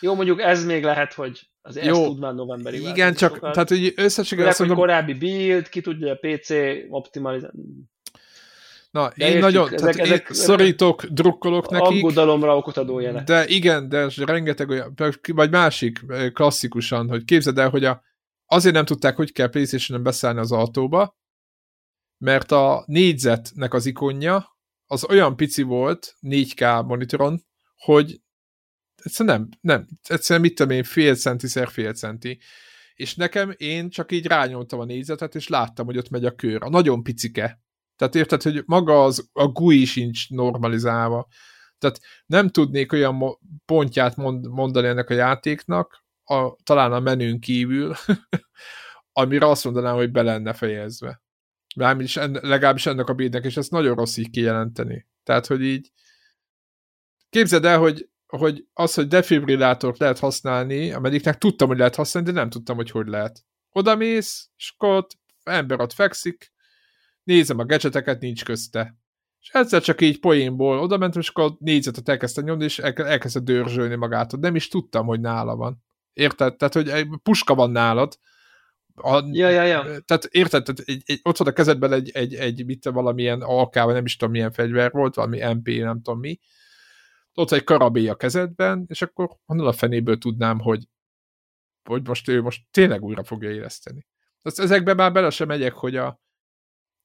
Jó, 0.01 0.15
mondjuk 0.15 0.41
ez 0.41 0.65
még 0.65 0.85
lehet, 0.85 1.13
hogy 1.13 1.51
az 1.63 1.83
Jó, 1.83 2.07
tud 2.07 2.19
már 2.19 2.35
novemberig. 2.35 2.83
Igen, 2.83 3.15
csak 3.15 3.35
sokat. 3.35 3.53
tehát, 3.53 3.69
hogy 3.69 3.93
összességében 3.97 4.51
azt 4.51 4.59
mondom... 4.59 4.77
korábbi 4.77 5.15
build, 5.15 5.69
ki 5.69 5.81
tudja 5.81 6.13
a 6.13 6.19
PC 6.21 6.51
optimalizálni. 6.89 7.89
Na, 8.91 9.13
de 9.17 9.25
én 9.25 9.27
értjük, 9.27 9.43
nagyon, 9.43 9.67
ezek, 9.67 9.79
tehát 9.79 9.97
ezek, 9.97 10.29
én 10.29 10.35
szorítok, 10.35 11.05
drukkolok 11.05 11.71
nekik. 11.71 12.03
Aggodalomra 12.03 12.57
okot 12.57 12.77
adó 12.77 13.01
jelek. 13.01 13.25
De 13.25 13.47
igen, 13.47 13.89
de 13.89 14.09
rengeteg 14.17 14.69
olyan, 14.69 14.95
vagy 15.33 15.51
másik 15.51 16.01
klasszikusan, 16.33 17.09
hogy 17.09 17.25
képzeld 17.25 17.59
el, 17.59 17.69
hogy 17.69 17.85
a 17.85 18.03
azért 18.51 18.75
nem 18.75 18.85
tudták, 18.85 19.17
hogy 19.17 19.33
kell 19.33 19.49
playstation 19.49 20.03
beszállni 20.03 20.41
az 20.41 20.53
autóba, 20.53 21.19
mert 22.19 22.53
a 22.53 22.85
négyzetnek 22.87 23.75
az 23.75 23.87
ikonja 23.87 24.59
az 24.87 25.05
olyan 25.05 25.37
pici 25.37 25.63
volt 25.63 26.17
4K 26.21 26.87
monitoron, 26.87 27.43
hogy 27.77 28.21
egyszerűen 28.95 29.39
nem, 29.39 29.49
nem, 29.61 29.87
egyszerűen 30.09 30.47
mit 30.47 30.55
tudom 30.55 30.77
én, 30.77 30.85
fél 30.85 31.15
centi 31.15 31.49
szer 31.49 31.69
fél 31.69 31.93
centi. 31.93 32.41
És 32.95 33.15
nekem 33.15 33.55
én 33.57 33.91
csak 33.91 34.13
így 34.13 34.27
rányomtam 34.27 34.81
a 34.81 34.85
négyzetet, 34.85 35.35
és 35.35 35.49
láttam, 35.49 35.87
hogy 35.87 35.99
ott 35.99 36.11
megy 36.11 36.25
a 36.25 36.35
kör. 36.35 36.63
A 36.63 36.69
nagyon 36.69 37.03
picike. 37.03 37.61
Tehát 37.97 38.15
érted, 38.15 38.43
hogy 38.43 38.63
maga 38.67 39.05
az, 39.05 39.29
a 39.33 39.47
GUI 39.47 39.85
sincs 39.85 40.29
normalizálva. 40.29 41.29
Tehát 41.79 42.01
nem 42.27 42.49
tudnék 42.49 42.93
olyan 42.93 43.39
pontját 43.65 44.17
mond, 44.17 44.47
mondani 44.47 44.87
ennek 44.87 45.11
a 45.11 45.15
játéknak, 45.15 46.05
a, 46.31 46.57
talán 46.63 46.93
a 46.93 47.01
menün 47.01 47.41
kívül, 47.41 47.95
amire 49.13 49.47
azt 49.47 49.65
mondanám, 49.65 49.95
hogy 49.95 50.11
be 50.11 50.23
lenne 50.23 50.53
fejezve. 50.53 51.23
Mármint 51.77 52.17
en, 52.17 52.39
legalábbis 52.43 52.87
ennek 52.87 53.09
a 53.09 53.15
bídnek, 53.15 53.45
és 53.45 53.57
ezt 53.57 53.71
nagyon 53.71 53.95
rossz 53.95 54.17
így 54.17 54.31
kijelenteni. 54.31 55.07
Tehát, 55.23 55.47
hogy 55.47 55.63
így 55.63 55.93
képzeld 57.31 57.65
el, 57.65 57.79
hogy, 57.79 58.09
hogy 58.27 58.67
az, 58.73 58.95
hogy 58.95 59.07
defibrillátort 59.09 59.99
lehet 59.99 60.19
használni, 60.19 60.93
amediknek 60.93 61.39
tudtam, 61.39 61.69
hogy 61.69 61.79
lehet 61.79 61.95
használni, 61.95 62.31
de 62.31 62.39
nem 62.39 62.51
tudtam, 62.51 62.77
hogy 62.77 62.91
hogy 62.91 63.07
lehet. 63.07 63.45
Oda 63.71 63.97
mész, 63.97 64.51
és 64.57 64.75
ember 65.43 65.81
ott 65.81 65.93
fekszik, 65.93 66.53
nézem 67.23 67.59
a 67.59 67.65
gadgeteket, 67.65 68.21
nincs 68.21 68.45
közte. 68.45 68.99
És 69.41 69.49
egyszer 69.49 69.83
csak 69.83 70.01
így 70.01 70.21
poénból 70.21 70.79
oda 70.79 70.99
mentem, 70.99 71.21
és 71.21 71.29
akkor 71.29 71.57
négyzetet 71.59 72.09
elkezdtem 72.09 72.45
nyomni, 72.45 72.65
és 72.65 72.79
elkezdte 72.79 73.41
dörzsölni 73.41 73.95
magát. 73.95 74.37
Nem 74.37 74.55
is 74.55 74.69
tudtam, 74.69 75.07
hogy 75.07 75.21
nála 75.21 75.57
van. 75.57 75.83
Érted? 76.21 76.57
Tehát, 76.57 76.75
hogy 76.75 76.89
egy 76.89 77.09
puska 77.23 77.55
van 77.55 77.71
nálad. 77.71 78.19
A, 78.95 79.23
ja, 79.33 79.49
ja, 79.49 79.63
ja. 79.63 79.83
Tehát 79.83 80.25
érted? 80.25 80.65
Tehát 80.65 80.81
egy, 80.81 81.03
egy, 81.05 81.21
ott 81.23 81.37
van 81.37 81.49
a 81.49 81.53
kezedben 81.53 81.93
egy, 81.93 82.11
egy, 82.11 82.35
egy 82.35 82.65
mit, 82.65 82.85
valamilyen 82.85 83.43
AK, 83.43 83.75
vagy 83.75 83.95
nem 83.95 84.05
is 84.05 84.17
tudom 84.17 84.35
milyen 84.35 84.53
fegyver 84.53 84.91
volt, 84.91 85.15
valami 85.15 85.53
MP, 85.55 85.69
nem 85.69 86.03
tudom 86.03 86.21
mi. 86.21 86.39
Ott 87.35 87.53
egy 87.53 87.65
karabé 87.65 88.09
a 88.09 88.15
kezedben, 88.15 88.85
és 88.89 89.03
akkor 89.03 89.37
honnan 89.45 89.67
a 89.67 89.73
fenéből 89.73 90.19
tudnám, 90.19 90.59
hogy, 90.59 90.89
hogy 91.85 92.07
most 92.09 92.29
ő 92.29 92.43
most 92.43 92.63
tényleg 92.71 93.03
újra 93.03 93.25
fogja 93.25 93.51
érezteni. 93.51 94.07
Azt 94.43 94.61
ezekben 94.61 94.97
már 94.97 95.13
bele 95.13 95.31
sem 95.31 95.47
megyek, 95.47 95.73
hogy 95.73 95.97
a, 95.97 96.21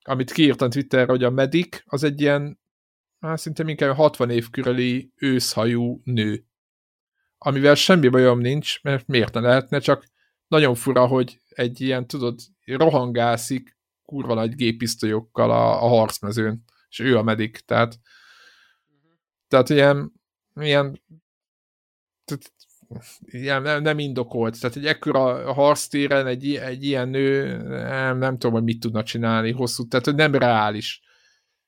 amit 0.01 0.31
kiírtam 0.31 0.69
Twitterre, 0.69 1.11
hogy 1.11 1.23
a 1.23 1.29
Medic 1.29 1.81
az 1.85 2.03
egy 2.03 2.21
ilyen, 2.21 2.59
hát 3.19 3.37
szinte 3.37 3.63
inkább 3.67 3.95
60 3.95 4.29
év 4.29 4.49
körüli 4.49 5.11
őszhajú 5.15 6.01
nő 6.03 6.45
amivel 7.45 7.75
semmi 7.75 8.07
bajom 8.07 8.39
nincs, 8.39 8.83
mert 8.83 9.07
miért 9.07 9.33
ne 9.33 9.39
lehetne, 9.39 9.79
csak 9.79 10.05
nagyon 10.47 10.75
fura, 10.75 11.07
hogy 11.07 11.41
egy 11.49 11.81
ilyen, 11.81 12.07
tudod, 12.07 12.39
rohangászik 12.65 13.77
kurva 14.05 14.33
nagy 14.33 14.55
gépisztolyokkal 14.55 15.51
a, 15.51 15.83
a 15.83 15.87
harcmezőn, 15.87 16.63
és 16.89 16.99
ő 16.99 17.17
a 17.17 17.23
medik, 17.23 17.57
tehát 17.57 17.99
tehát 19.47 19.69
ilyen, 19.69 20.11
ilyen 20.61 21.01
tehát, 22.25 22.53
ilyen 23.19 23.61
nem, 23.61 23.81
nem 23.81 23.99
indokolt, 23.99 24.59
tehát 24.59 24.75
egy 24.75 24.85
ekkora 24.85 25.53
harctéren 25.53 26.27
egy, 26.27 26.55
egy 26.55 26.83
ilyen 26.83 27.09
nő 27.09 27.57
nem, 27.67 28.17
nem 28.17 28.37
tudom, 28.37 28.55
hogy 28.55 28.63
mit 28.63 28.79
tudna 28.79 29.03
csinálni 29.03 29.51
hosszú, 29.51 29.87
tehát 29.87 30.15
nem 30.15 30.35
reális 30.35 31.01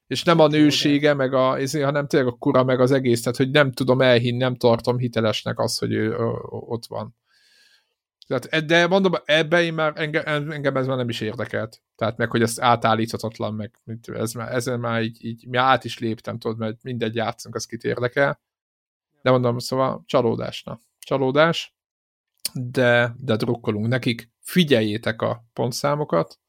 és 0.07 0.23
nem 0.23 0.39
a 0.39 0.47
nősége, 0.47 1.13
meg 1.13 1.34
a, 1.34 1.57
hanem 1.71 2.07
tényleg 2.07 2.34
a 2.34 2.38
kura, 2.38 2.63
meg 2.63 2.79
az 2.79 2.91
egész, 2.91 3.21
tehát 3.21 3.38
hogy 3.38 3.49
nem 3.49 3.71
tudom 3.71 4.01
elhinni, 4.01 4.38
nem 4.38 4.55
tartom 4.55 4.97
hitelesnek 4.97 5.59
az, 5.59 5.77
hogy 5.77 5.93
ő 5.93 6.15
ott 6.49 6.85
van. 6.85 7.15
Tehát, 8.27 8.65
de 8.65 8.88
mondom, 8.88 9.13
ebbe 9.25 9.63
én 9.63 9.73
már 9.73 9.93
engem, 9.95 10.51
engem 10.51 10.77
ez 10.77 10.88
már 10.88 10.97
nem 10.97 11.09
is 11.09 11.21
érdekelt. 11.21 11.81
Tehát 11.95 12.17
meg, 12.17 12.29
hogy 12.29 12.41
ez 12.41 12.61
átállíthatatlan, 12.61 13.53
meg 13.53 13.79
ez 14.01 14.34
már, 14.34 14.53
ezen 14.53 14.79
már 14.79 15.01
így, 15.01 15.25
így 15.25 15.47
mi 15.47 15.57
át 15.57 15.84
is 15.84 15.99
léptem, 15.99 16.39
tudod, 16.39 16.57
mert 16.57 16.84
mindegy 16.84 17.15
játszunk, 17.15 17.55
az 17.55 17.65
kit 17.65 17.84
érdekel. 17.84 18.41
De 19.21 19.31
mondom, 19.31 19.59
szóval 19.59 20.03
csalódásna. 20.05 20.81
Csalódás, 20.99 21.75
de, 22.53 23.15
de 23.17 23.35
drukkolunk 23.35 23.88
nekik. 23.88 24.31
Figyeljétek 24.41 25.21
a 25.21 25.45
pontszámokat, 25.53 26.39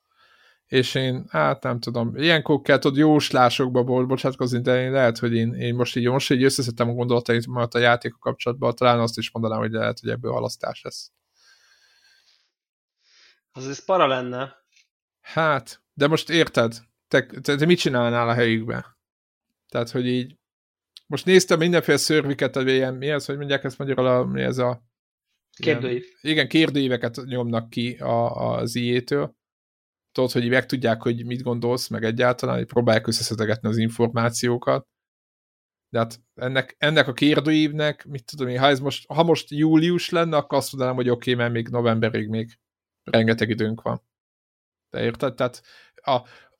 és 0.69 0.95
én, 0.95 1.25
hát 1.29 1.63
nem 1.63 1.81
tudom, 1.81 2.17
ilyenkor 2.17 2.61
kell 2.61 2.79
tudod 2.79 2.99
jóslásokba 2.99 3.85
bocsátkozni, 3.85 4.61
de 4.61 4.83
én 4.83 4.93
lehet, 4.93 5.19
hogy 5.19 5.35
én, 5.35 5.55
én 5.55 5.75
most 5.75 5.97
így, 5.97 6.09
most 6.09 6.31
így 6.31 6.43
összeszedtem 6.43 6.89
a 6.89 6.93
gondolataimat 6.93 7.75
a 7.75 7.79
játékok 7.79 8.21
kapcsolatban, 8.21 8.75
talán 8.75 9.01
azt 9.01 9.19
is 9.19 9.31
mondanám, 9.31 9.59
hogy 9.59 9.71
lehet, 9.71 10.01
hogy 10.01 10.11
ebből 10.11 10.33
halasztás 10.33 10.83
lesz. 10.83 11.11
Az 13.53 13.69
ez 13.69 13.85
para 13.85 14.07
lenne. 14.07 14.57
Hát, 15.21 15.83
de 15.95 16.07
most 16.07 16.31
érted? 16.31 16.75
Te, 17.09 17.27
te, 17.27 17.57
te 17.57 17.67
mit 17.67 17.79
csinálnál 17.79 18.29
a 18.29 18.35
helyükbe? 18.35 18.99
Tehát, 19.69 19.91
hogy 19.91 20.07
így 20.07 20.37
most 21.07 21.25
néztem 21.25 21.59
mindenféle 21.59 21.99
szörviket, 21.99 22.55
vagy 22.55 22.69
ilyen, 22.69 22.95
mi 22.95 23.09
ez, 23.11 23.27
hogy 23.27 23.37
mondják 23.37 23.65
ezt 23.65 23.79
magyarul, 23.79 24.27
mi 24.27 24.43
ez 24.43 24.59
a 24.59 24.87
Kérdőív. 25.59 26.05
Igen, 26.21 26.49
kérdőíveket 26.49 27.21
nyomnak 27.25 27.71
ki 27.71 27.95
a, 27.95 28.51
az 28.51 28.75
IE-től, 28.75 29.37
tudod, 30.19 30.43
hogy 30.43 30.49
meg 30.49 30.67
tudják, 30.67 31.03
hogy 31.03 31.27
mit 31.27 31.43
gondolsz, 31.43 31.89
meg 31.89 32.05
egyáltalán, 32.05 32.57
hogy 32.57 32.67
próbálják 32.67 33.07
összeszedegetni 33.07 33.69
az 33.69 33.77
információkat. 33.77 34.87
De 35.89 35.99
hát 35.99 36.21
ennek, 36.35 36.75
ennek 36.79 37.09
a 37.09 37.13
kérdőívnek, 37.13 38.05
mit 38.05 38.25
tudom 38.25 38.49
én, 38.49 38.59
ha, 38.59 38.67
ez 38.67 38.81
most, 38.81 39.07
ha 39.07 39.23
most 39.23 39.51
július 39.51 40.09
lenne, 40.09 40.37
akkor 40.37 40.59
azt 40.59 40.73
mondanám, 40.73 40.97
hogy 40.97 41.09
oké, 41.09 41.33
okay, 41.33 41.43
mert 41.43 41.55
még 41.55 41.69
novemberig 41.69 42.29
még 42.29 42.59
rengeteg 43.03 43.49
időnk 43.49 43.83
van. 43.83 44.03
De 44.91 45.03
érted? 45.03 45.35
Tehát 45.35 45.63
a, 45.95 46.11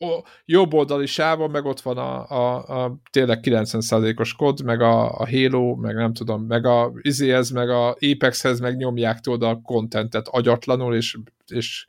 a 0.05 0.25
jobb 0.45 0.75
oldali 0.75 1.07
sávon 1.07 1.51
meg 1.51 1.65
ott 1.65 1.81
van 1.81 1.99
a, 1.99 2.31
a, 2.31 2.85
a 2.85 3.01
tényleg 3.11 3.39
90%-os 3.43 4.35
kod, 4.35 4.65
meg 4.65 4.81
a, 4.81 5.19
a 5.19 5.29
Halo, 5.29 5.75
meg 5.75 5.95
nem 5.95 6.13
tudom, 6.13 6.47
meg 6.47 6.65
a 6.65 6.93
izéhez, 7.01 7.51
meg 7.51 7.71
a 7.71 7.97
Apexhez 8.01 8.61
meg 8.61 8.77
nyomják 8.77 9.21
tudod 9.21 9.43
a 9.43 9.61
kontentet 9.61 10.29
agyatlanul, 10.29 10.95
és, 10.95 11.19
és 11.47 11.87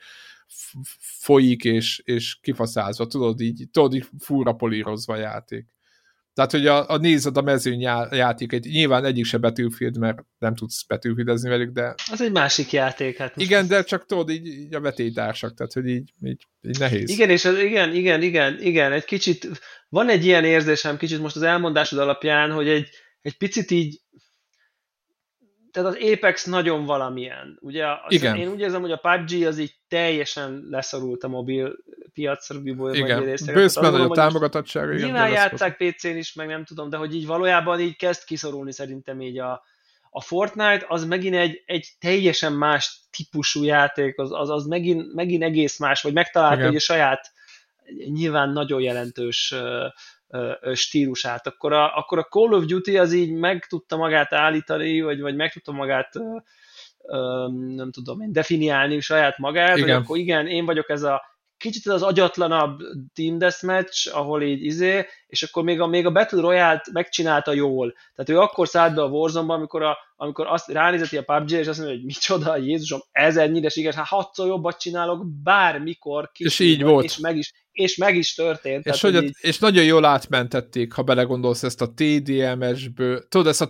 folyik, 0.99 1.63
és, 1.63 2.01
és 2.05 2.37
kifaszázva, 2.41 3.07
tudod 3.07 3.41
így, 3.41 3.67
tudod 3.71 3.93
így 3.93 4.05
fúra 4.19 4.53
polírozva 4.53 5.13
a 5.13 5.17
játék. 5.17 5.65
Tehát, 6.33 6.51
hogy 6.51 6.67
a, 6.67 6.89
a 6.89 6.97
nézed 6.97 7.37
a 7.37 7.41
mezőny 7.41 7.81
játékait, 8.11 8.63
nyilván 8.63 9.05
egyik 9.05 9.25
se 9.25 9.37
Battlefield, 9.37 9.97
mert 9.97 10.17
nem 10.37 10.55
tudsz 10.55 10.83
betűfidezni 10.83 11.49
velük, 11.49 11.71
de... 11.71 11.95
Az 12.11 12.21
egy 12.21 12.31
másik 12.31 12.71
játék, 12.71 13.17
hát 13.17 13.37
Igen, 13.37 13.67
de 13.67 13.83
csak 13.83 14.05
tudod, 14.05 14.29
így, 14.29 14.47
így 14.47 14.73
a 14.73 14.79
vetétársak, 14.79 15.53
tehát, 15.53 15.73
hogy 15.73 15.87
így, 15.87 16.13
így, 16.23 16.47
így 16.61 16.79
nehéz. 16.79 17.09
Igen, 17.09 17.29
és 17.29 17.45
az, 17.45 17.57
igen, 17.57 17.93
igen, 17.93 18.21
igen, 18.21 18.61
igen, 18.61 18.91
egy 18.91 19.05
kicsit, 19.05 19.47
van 19.89 20.09
egy 20.09 20.25
ilyen 20.25 20.45
érzésem 20.45 20.97
kicsit 20.97 21.21
most 21.21 21.35
az 21.35 21.41
elmondásod 21.41 21.99
alapján, 21.99 22.51
hogy 22.51 22.67
egy, 22.67 22.89
egy 23.21 23.37
picit 23.37 23.71
így 23.71 24.01
tehát 25.71 25.89
az 25.89 25.97
Apex 26.11 26.45
nagyon 26.45 26.85
valamilyen. 26.85 27.57
Ugye 27.61 27.85
Igen. 28.07 28.35
én 28.35 28.47
úgy 28.47 28.59
érzem, 28.59 28.81
hogy 28.81 28.91
a 28.91 28.97
PUBG 29.01 29.45
az 29.45 29.57
így 29.57 29.73
teljesen 29.87 30.67
leszorult 30.69 31.23
a 31.23 31.27
mobil 31.27 31.75
piacra, 32.13 32.59
Igen, 32.91 33.37
bőszben 33.53 33.93
a 33.93 34.09
támogatottság. 34.09 34.95
Nyilván 34.95 35.29
játszák 35.29 35.77
PC-n 35.77 36.07
is, 36.07 36.33
meg 36.33 36.47
nem 36.47 36.65
tudom, 36.65 36.89
de 36.89 36.97
hogy 36.97 37.15
így 37.15 37.25
valójában 37.25 37.79
így 37.79 37.95
kezd 37.95 38.23
kiszorulni 38.23 38.71
szerintem 38.71 39.21
így 39.21 39.39
a, 39.39 39.63
a 40.09 40.21
Fortnite, 40.21 40.85
az 40.87 41.05
megint 41.05 41.35
egy, 41.35 41.63
egy 41.65 41.87
teljesen 41.99 42.53
más 42.53 42.99
típusú 43.17 43.63
játék, 43.63 44.19
az, 44.19 44.31
az, 44.31 44.49
az 44.49 44.65
megint, 44.65 45.13
megint 45.13 45.43
egész 45.43 45.79
más, 45.79 46.01
vagy 46.01 46.13
megtalálta 46.13 46.67
a 46.67 46.79
saját 46.79 47.31
nyilván 48.05 48.49
nagyon 48.49 48.81
jelentős 48.81 49.55
stílusát, 50.73 51.47
akkor 51.47 51.73
a, 51.73 51.97
akkor 51.97 52.17
a 52.17 52.23
Call 52.23 52.53
of 52.53 52.65
Duty 52.65 52.97
az 52.97 53.13
így 53.13 53.31
meg 53.31 53.65
tudta 53.65 53.97
magát 53.97 54.33
állítani, 54.33 55.01
vagy, 55.01 55.21
vagy 55.21 55.35
meg 55.35 55.51
tudta 55.51 55.71
magát 55.71 56.13
nem 57.75 57.91
tudom 57.91 58.21
én, 58.21 58.31
definiálni 58.31 58.99
saját 58.99 59.37
magát, 59.37 59.77
igen. 59.77 59.89
hogy 59.89 60.03
akkor 60.03 60.17
igen, 60.17 60.47
én 60.47 60.65
vagyok 60.65 60.89
ez 60.89 61.03
a 61.03 61.21
kicsit 61.59 61.87
az 61.87 62.01
agyatlanabb 62.01 62.79
Team 63.13 63.37
Deathmatch, 63.37 64.15
ahol 64.17 64.41
így 64.41 64.63
izé, 64.63 65.05
és 65.27 65.43
akkor 65.43 65.63
még 65.63 65.81
a, 65.81 65.87
még 65.87 66.05
a 66.05 66.11
Battle 66.11 66.41
Royale-t 66.41 66.91
megcsinálta 66.91 67.53
jól. 67.53 67.93
Tehát 68.15 68.29
ő 68.29 68.39
akkor 68.39 68.67
szállt 68.67 68.95
be 68.95 69.01
a 69.01 69.07
Warzone-ba, 69.07 69.53
amikor, 69.53 69.83
a, 69.83 69.97
amikor 70.21 70.47
azt 70.47 70.67
ránézeti 70.67 71.17
a 71.17 71.21
PUBG, 71.21 71.51
és 71.51 71.67
azt 71.67 71.77
mondja, 71.77 71.95
hogy 71.95 72.05
micsoda, 72.05 72.57
Jézusom, 72.57 72.99
ezernyire 73.11 73.69
sikeres, 73.69 73.95
hát 73.95 74.07
hatszor 74.07 74.47
jobbat 74.47 74.79
csinálok 74.79 75.25
bármikor. 75.43 76.29
És 76.37 76.59
így 76.59 76.83
volt. 76.83 77.05
És 77.05 77.17
meg 77.17 77.37
is, 77.37 77.53
és 77.71 77.97
meg 77.97 78.15
is 78.15 78.33
történt. 78.35 78.85
És, 78.85 78.99
tehát, 78.99 79.15
hogy 79.15 79.23
így... 79.23 79.35
és 79.41 79.59
nagyon 79.59 79.83
jól 79.83 80.05
átmentették, 80.05 80.93
ha 80.93 81.01
belegondolsz 81.01 81.63
ezt 81.63 81.81
a 81.81 81.93
TDMS-ből, 81.95 83.27
tudod, 83.27 83.47
ezt 83.47 83.61
a 83.61 83.69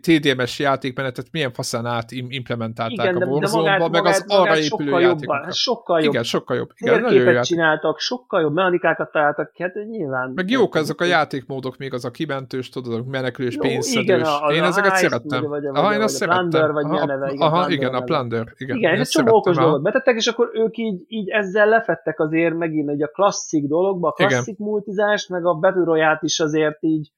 TDMS 0.00 0.58
játékmenetet 0.58 1.26
milyen 1.30 1.52
faszán 1.52 1.86
át 1.86 2.10
implementálták 2.10 3.10
Igen, 3.10 3.22
a 3.22 3.26
Warzone-ba, 3.26 3.88
meg 3.88 4.02
magát, 4.02 4.14
az 4.14 4.24
arra 4.26 4.58
épülő 4.58 5.00
játékokat. 5.00 5.54
Sokkal 5.54 6.00
jobb. 6.00 6.12
Igen, 6.12 6.22
sokkal 6.22 6.56
jobb. 6.56 6.70
Igen, 6.76 7.00
nagyon 7.00 7.34
jó 7.34 7.40
csináltak, 7.40 7.98
sokkal 7.98 8.40
jobb 8.40 8.54
mechanikákat 8.54 9.12
találtak, 9.12 9.52
hát 9.58 9.74
nyilván. 9.90 10.32
Meg 10.34 10.50
jók 10.50 10.74
azok 10.74 11.00
a 11.00 11.04
játékmódok, 11.04 11.76
még 11.76 11.94
az 11.94 12.04
a 12.04 12.10
kimentős, 12.10 12.68
tudod, 12.68 13.00
a 13.00 13.10
menekülős, 13.10 13.56
pénzszedős. 13.56 14.22
A, 14.22 14.52
én 14.52 14.62
ezeket 14.62 14.96
szerettem. 14.96 15.44
Vagy, 15.44 15.62
vagy, 15.62 15.89
aha, 15.90 15.98
én 15.98 16.04
azt 16.04 16.14
szerettem. 16.14 16.48
Plunder, 16.48 16.72
vagy 16.72 16.86
milyen 16.86 17.06
neve. 17.06 17.30
Igen, 17.32 17.46
aha, 17.46 17.70
igen, 17.70 17.94
a 17.94 18.00
Plunder. 18.00 18.52
Igen, 18.56 18.76
igen 18.76 18.92
és 18.92 19.00
egy 19.00 19.08
csomó 19.08 19.36
okos 19.36 19.56
dolgot 19.56 19.82
betettek, 19.82 20.16
és 20.16 20.26
akkor 20.26 20.50
ők 20.52 20.76
így, 20.76 21.04
így 21.06 21.28
ezzel 21.28 21.68
lefettek 21.68 22.20
azért 22.20 22.54
megint 22.54 22.88
egy 22.88 23.02
a 23.02 23.06
klasszik 23.06 23.66
dologba, 23.66 24.08
a 24.08 24.12
klasszik 24.12 24.58
Igen. 24.58 24.68
multizást, 24.68 25.28
meg 25.28 25.46
a 25.46 25.54
Battle 25.54 25.84
royale 25.84 26.18
is 26.22 26.40
azért 26.40 26.82
így, 26.82 27.12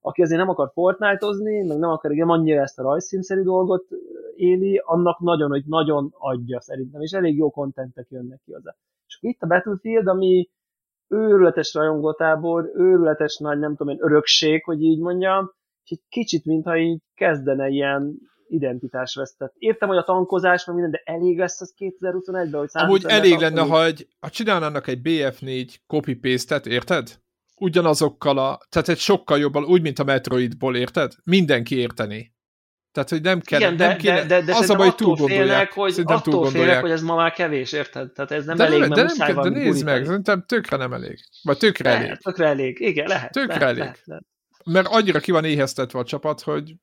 aki 0.00 0.22
azért 0.22 0.40
nem 0.40 0.48
akar 0.48 0.70
Fortnite-ozni, 0.72 1.66
meg 1.66 1.78
nem 1.78 1.90
akar 1.90 2.12
igen, 2.12 2.28
annyira 2.28 2.62
ezt 2.62 2.78
a 2.78 2.82
rajzszínszerű 2.82 3.42
dolgot 3.42 3.84
éli, 4.36 4.82
annak 4.84 5.18
nagyon, 5.18 5.50
hogy 5.50 5.62
nagyon 5.66 6.14
adja 6.18 6.60
szerintem, 6.60 7.00
és 7.00 7.12
elég 7.12 7.36
jó 7.36 7.50
kontentek 7.50 8.06
jönnek 8.10 8.40
ki 8.44 8.52
hozzá. 8.52 8.74
És 9.06 9.16
akkor 9.16 9.30
itt 9.30 9.42
a 9.42 9.46
Battlefield, 9.46 10.06
ami 10.06 10.50
őrületes 11.08 11.74
rajongótábor, 11.74 12.70
őrületes 12.74 13.36
nagy, 13.36 13.58
nem 13.58 13.76
tudom 13.76 13.94
én, 13.94 14.02
örökség, 14.04 14.64
hogy 14.64 14.82
így 14.82 15.00
mondjam, 15.00 15.52
egy 15.90 16.02
kicsit, 16.08 16.44
mintha 16.44 16.78
így 16.78 17.00
kezdene 17.14 17.68
ilyen 17.68 18.18
identitás 18.48 19.14
vesztett. 19.14 19.54
Értem, 19.58 19.88
hogy 19.88 19.96
a 19.96 20.04
tankozás, 20.04 20.64
meg 20.64 20.74
minden, 20.74 20.92
de 20.92 21.12
elég 21.12 21.38
lesz 21.38 21.60
az 21.60 21.74
2021-ben, 21.78 22.60
hogy 22.60 22.68
Amúgy 22.72 23.04
elég 23.06 23.38
lenne, 23.38 23.60
ha, 23.60 23.84
egy, 23.84 24.08
ha 24.20 24.30
csinálnának 24.30 24.86
egy 24.86 25.00
BF4 25.02 25.74
copy-paste-et, 25.86 26.66
érted? 26.66 27.20
Ugyanazokkal 27.56 28.38
a, 28.38 28.60
tehát 28.68 28.88
egy 28.88 28.98
sokkal 28.98 29.38
jobban, 29.38 29.64
úgy, 29.64 29.82
mint 29.82 29.98
a 29.98 30.04
Metroidból, 30.04 30.76
érted? 30.76 31.12
Mindenki 31.24 31.76
érteni. 31.76 32.36
Tehát, 32.92 33.10
hogy 33.10 33.22
nem 33.22 33.40
kell, 33.40 33.60
Igen, 33.60 33.76
de, 33.76 33.86
nem 33.86 33.96
kéne, 33.96 34.14
de, 34.14 34.26
de, 34.26 34.40
de 34.40 34.56
az 34.56 34.70
a 34.70 34.76
baj, 34.76 34.94
túl 34.94 35.16
félnek, 35.16 35.72
hogy, 35.72 35.90
szerintem 35.90 36.16
attól 36.16 36.32
túl 36.32 36.50
félnek, 36.50 36.80
hogy 36.80 36.90
ez 36.90 37.02
ma 37.02 37.14
már 37.14 37.32
kevés, 37.32 37.72
érted? 37.72 38.12
Tehát 38.12 38.30
ez 38.30 38.44
nem 38.44 38.56
de 38.56 38.64
elég, 38.64 38.80
nem, 38.80 38.90
de, 38.90 39.12
nem, 39.16 39.40
de 39.40 39.48
nézd 39.48 39.84
meg, 39.84 40.04
szerintem 40.04 40.44
tökre 40.46 40.76
nem 40.76 40.92
elég. 40.92 41.18
Vagy 41.42 41.58
tökre 41.58 41.90
lehet, 41.90 42.04
elég. 42.04 42.18
Tökre 42.18 42.46
elég, 42.46 42.80
igen, 42.80 43.06
lehet. 43.06 43.32
Tökre 43.32 43.54
lehet, 43.54 43.66
elég. 43.68 43.78
Lehet, 43.78 44.02
lehet. 44.04 44.24
Mert 44.68 44.86
annyira 44.86 45.20
ki 45.20 45.30
van 45.30 45.44
éheztetve 45.44 45.98
a 45.98 46.04
csapat, 46.04 46.40
hogy 46.40 46.74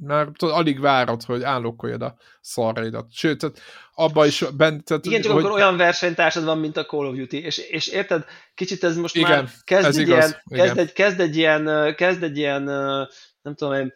már 0.00 0.28
tudod, 0.36 0.54
alig 0.54 0.80
várod, 0.80 1.22
hogy 1.22 1.42
állokkoljad 1.42 2.02
a 2.02 2.16
szarraidat. 2.40 3.12
Sőt, 3.12 3.38
tehát 3.38 3.58
abba 3.94 4.26
is 4.26 4.44
bent... 4.56 4.84
Tehát, 4.84 5.06
Igen, 5.06 5.20
csak 5.20 5.32
hogy... 5.32 5.44
akkor 5.44 5.56
olyan 5.56 5.76
versenytársad 5.76 6.44
van, 6.44 6.58
mint 6.58 6.76
a 6.76 6.84
Call 6.84 7.06
of 7.06 7.16
Duty, 7.16 7.42
és, 7.42 7.58
és 7.58 7.86
érted, 7.86 8.24
kicsit 8.54 8.84
ez 8.84 8.96
most 8.96 9.16
Igen, 9.16 9.30
már 9.30 9.48
kezd, 9.64 9.86
ez 9.86 9.96
egy 9.96 10.08
igaz, 10.08 10.18
ilyen, 10.18 10.42
Igen. 10.44 10.66
kezd, 10.66 10.78
egy, 10.78 10.92
kezd 10.92 11.20
egy 11.20 11.36
ilyen, 11.36 11.94
kezd 11.96 12.22
egy 12.22 12.36
ilyen, 12.36 12.62
nem 13.42 13.54
tudom 13.54 13.74
én, 13.74 13.94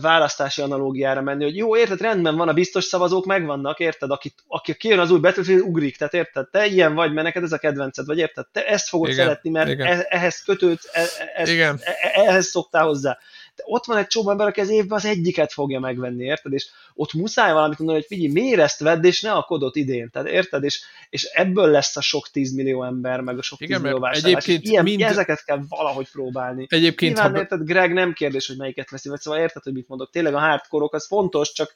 választási 0.00 0.62
analógiára 0.62 1.22
menni, 1.22 1.44
hogy 1.44 1.56
jó, 1.56 1.76
érted, 1.76 2.00
rendben 2.00 2.36
van, 2.36 2.48
a 2.48 2.52
biztos 2.52 2.84
szavazók 2.84 3.26
megvannak, 3.26 3.78
érted, 3.78 4.10
aki, 4.10 4.34
aki 4.46 4.74
kijön 4.74 4.98
az 4.98 5.10
új 5.10 5.18
Battlefield, 5.18 5.62
ugrik, 5.62 5.96
tehát 5.96 6.14
érted, 6.14 6.48
te 6.48 6.66
ilyen 6.66 6.94
vagy, 6.94 7.12
mert 7.12 7.26
neked 7.26 7.42
ez 7.42 7.52
a 7.52 7.58
kedvenced, 7.58 8.06
vagy 8.06 8.18
érted, 8.18 8.46
te 8.52 8.66
ezt 8.66 8.88
fogod 8.88 9.08
Igen, 9.08 9.24
szeretni, 9.24 9.50
mert 9.50 9.68
Igen. 9.68 9.86
E, 9.86 10.06
ehhez 10.08 10.42
kötődsz, 10.42 10.88
e, 10.92 11.04
e, 11.34 11.50
Igen. 11.50 11.80
ehhez 12.14 12.46
szoktál 12.46 12.84
hozzá 12.84 13.18
ott 13.64 13.84
van 13.84 13.96
egy 13.96 14.06
csomó 14.06 14.30
ember, 14.30 14.46
aki 14.46 14.60
az 14.60 14.68
évben 14.68 14.98
az 14.98 15.04
egyiket 15.04 15.52
fogja 15.52 15.80
megvenni, 15.80 16.24
érted? 16.24 16.52
És 16.52 16.68
ott 16.94 17.12
muszáj 17.12 17.52
valamit 17.52 17.78
mondani, 17.78 17.98
hogy 17.98 18.08
figyelj, 18.08 18.32
miért 18.32 18.60
ezt 18.60 18.80
vedd, 18.80 19.04
és 19.04 19.20
ne 19.20 19.32
a 19.32 19.42
kodot 19.42 19.76
idén, 19.76 20.10
tehát 20.10 20.28
érted? 20.28 20.64
És, 20.64 20.80
és 21.10 21.24
ebből 21.24 21.70
lesz 21.70 21.96
a 21.96 22.00
sok 22.00 22.28
tízmillió 22.28 22.84
ember, 22.84 23.20
meg 23.20 23.38
a 23.38 23.42
sok 23.42 23.60
Igen, 23.60 23.76
tízmillió 23.76 24.00
vásárlás. 24.00 24.32
Egyébként 24.32 24.72
ilyen, 24.72 24.84
mind... 24.84 25.00
ezeket 25.00 25.44
kell 25.44 25.60
valahogy 25.68 26.10
próbálni. 26.10 26.66
Egyébként, 26.68 27.14
Nyilván, 27.14 27.32
ha... 27.32 27.38
érted, 27.38 27.64
Greg 27.64 27.92
nem 27.92 28.12
kérdés, 28.12 28.46
hogy 28.46 28.56
melyiket 28.56 28.90
veszi, 28.90 29.08
vagy 29.08 29.20
szóval 29.20 29.40
érted, 29.40 29.62
hogy 29.62 29.72
mit 29.72 29.88
mondok. 29.88 30.10
Tényleg 30.10 30.34
a 30.34 30.38
hardcore 30.38 30.86
az 30.90 31.06
fontos, 31.06 31.52
csak 31.52 31.74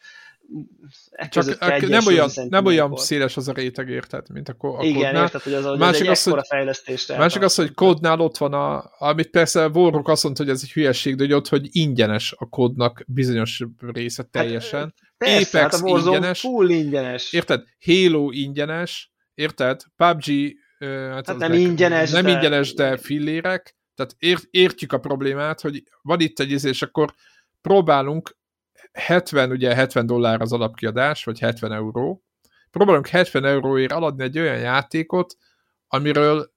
csak 1.31 1.59
nem 1.89 2.07
olyan, 2.07 2.31
nem 2.49 2.65
olyan 2.65 2.97
széles 2.97 3.37
az 3.37 3.49
a 3.49 3.53
réteg, 3.53 3.89
érted, 3.89 4.31
mint 4.33 4.49
a, 4.49 4.55
a 4.59 4.85
Igen, 4.85 4.95
kódnál. 4.95 5.23
érted, 5.23 5.41
hogy 5.41 5.53
az, 5.53 5.65
hogy 5.65 5.79
másik 5.79 6.11
az, 6.11 6.23
hogy, 6.23 6.47
fejlesztést 6.49 7.17
Másik 7.17 7.43
az, 7.43 7.55
hogy 7.55 7.75
kódnál 7.75 8.21
ott 8.21 8.37
van 8.37 8.53
a, 8.53 8.91
amit 8.99 9.31
persze 9.31 9.67
Warrock 9.69 10.09
azt 10.09 10.23
mondta, 10.23 10.43
hogy 10.43 10.53
ez 10.53 10.61
egy 10.63 10.73
hülyeség, 10.73 11.17
de 11.17 11.23
hogy 11.23 11.33
ott, 11.33 11.49
hogy 11.49 11.69
ingyenes 11.71 12.35
a 12.39 12.49
kódnak 12.49 13.05
bizonyos 13.07 13.63
része 13.79 14.23
hát, 14.23 14.31
teljesen. 14.31 14.81
Hát, 14.81 14.95
persze, 15.17 15.59
Apex 15.61 15.81
hát 15.81 15.91
a 15.91 15.99
ingyenes. 15.99 16.41
Full 16.41 16.69
ingyenes. 16.69 17.33
Érted? 17.33 17.63
Halo 17.85 18.31
ingyenes, 18.31 19.13
érted? 19.35 19.81
PUBG 19.97 20.55
hát, 20.89 21.27
hát 21.27 21.39
nem 21.39 21.51
meg, 21.51 21.61
ingyenes, 21.61 22.11
nem 22.11 22.25
de... 22.25 22.31
ingyenes, 22.31 22.75
de 22.75 22.97
fillérek. 22.97 23.77
Tehát 23.95 24.15
ért, 24.19 24.47
értjük 24.51 24.93
a 24.93 24.99
problémát, 24.99 25.61
hogy 25.61 25.83
van 26.03 26.21
itt 26.21 26.41
egy 26.41 26.51
izé, 26.51 26.69
és 26.69 26.83
akkor 26.83 27.15
próbálunk 27.61 28.37
70, 28.93 29.51
ugye 29.51 29.75
70 29.75 30.07
dollár 30.07 30.41
az 30.41 30.53
alapkiadás, 30.53 31.25
vagy 31.25 31.39
70 31.39 31.73
euró. 31.73 32.25
Próbálunk 32.71 33.07
70 33.07 33.45
euróért 33.45 33.93
aladni 33.93 34.23
egy 34.23 34.39
olyan 34.39 34.59
játékot, 34.59 35.37
amiről 35.87 36.53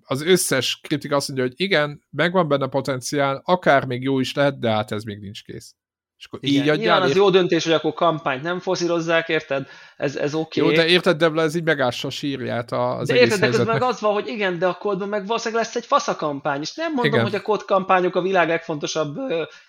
az 0.00 0.22
összes 0.22 0.80
kritika 0.82 1.16
azt 1.16 1.28
mondja, 1.28 1.46
hogy 1.46 1.60
igen, 1.60 2.02
megvan 2.10 2.48
benne 2.48 2.68
potenciál, 2.68 3.42
akár 3.44 3.86
még 3.86 4.02
jó 4.02 4.20
is 4.20 4.34
lehet, 4.34 4.58
de 4.58 4.70
hát 4.70 4.92
ez 4.92 5.02
még 5.02 5.20
nincs 5.20 5.44
kész. 5.44 5.74
És 6.20 6.26
akkor 6.26 6.38
Igen, 6.42 6.62
így 6.62 6.68
adjál. 6.68 6.76
Nyilván 6.76 7.02
az 7.02 7.16
jó 7.16 7.30
döntés, 7.30 7.64
hogy 7.64 7.72
akkor 7.72 7.92
kampányt 7.92 8.42
nem 8.42 8.58
foszírozzák, 8.58 9.28
érted? 9.28 9.66
Ez, 9.96 10.16
ez 10.16 10.34
oké. 10.34 10.60
Okay. 10.60 10.74
Jó, 10.74 10.82
de 10.82 10.88
érted, 10.88 11.16
Debla, 11.16 11.42
ez 11.42 11.54
így 11.54 11.64
megássa 11.64 12.08
a 12.08 12.10
sírját 12.10 12.72
az 12.72 13.08
De 13.08 13.14
érted, 13.14 13.40
de 13.40 13.46
közben 13.46 13.66
meg 13.66 13.82
az 13.82 14.00
van, 14.00 14.12
hogy 14.12 14.28
igen, 14.28 14.58
de 14.58 14.66
a 14.66 14.74
kódban 14.74 15.08
meg 15.08 15.26
valószínűleg 15.26 15.64
lesz 15.64 15.76
egy 15.76 15.86
faszakampány, 15.86 16.60
és 16.60 16.74
nem 16.74 16.92
mondom, 16.92 17.12
igen. 17.12 17.22
hogy 17.22 17.34
a 17.34 17.40
kódkampányok 17.42 18.14
a 18.14 18.22
világ 18.22 18.48
legfontosabb 18.48 19.14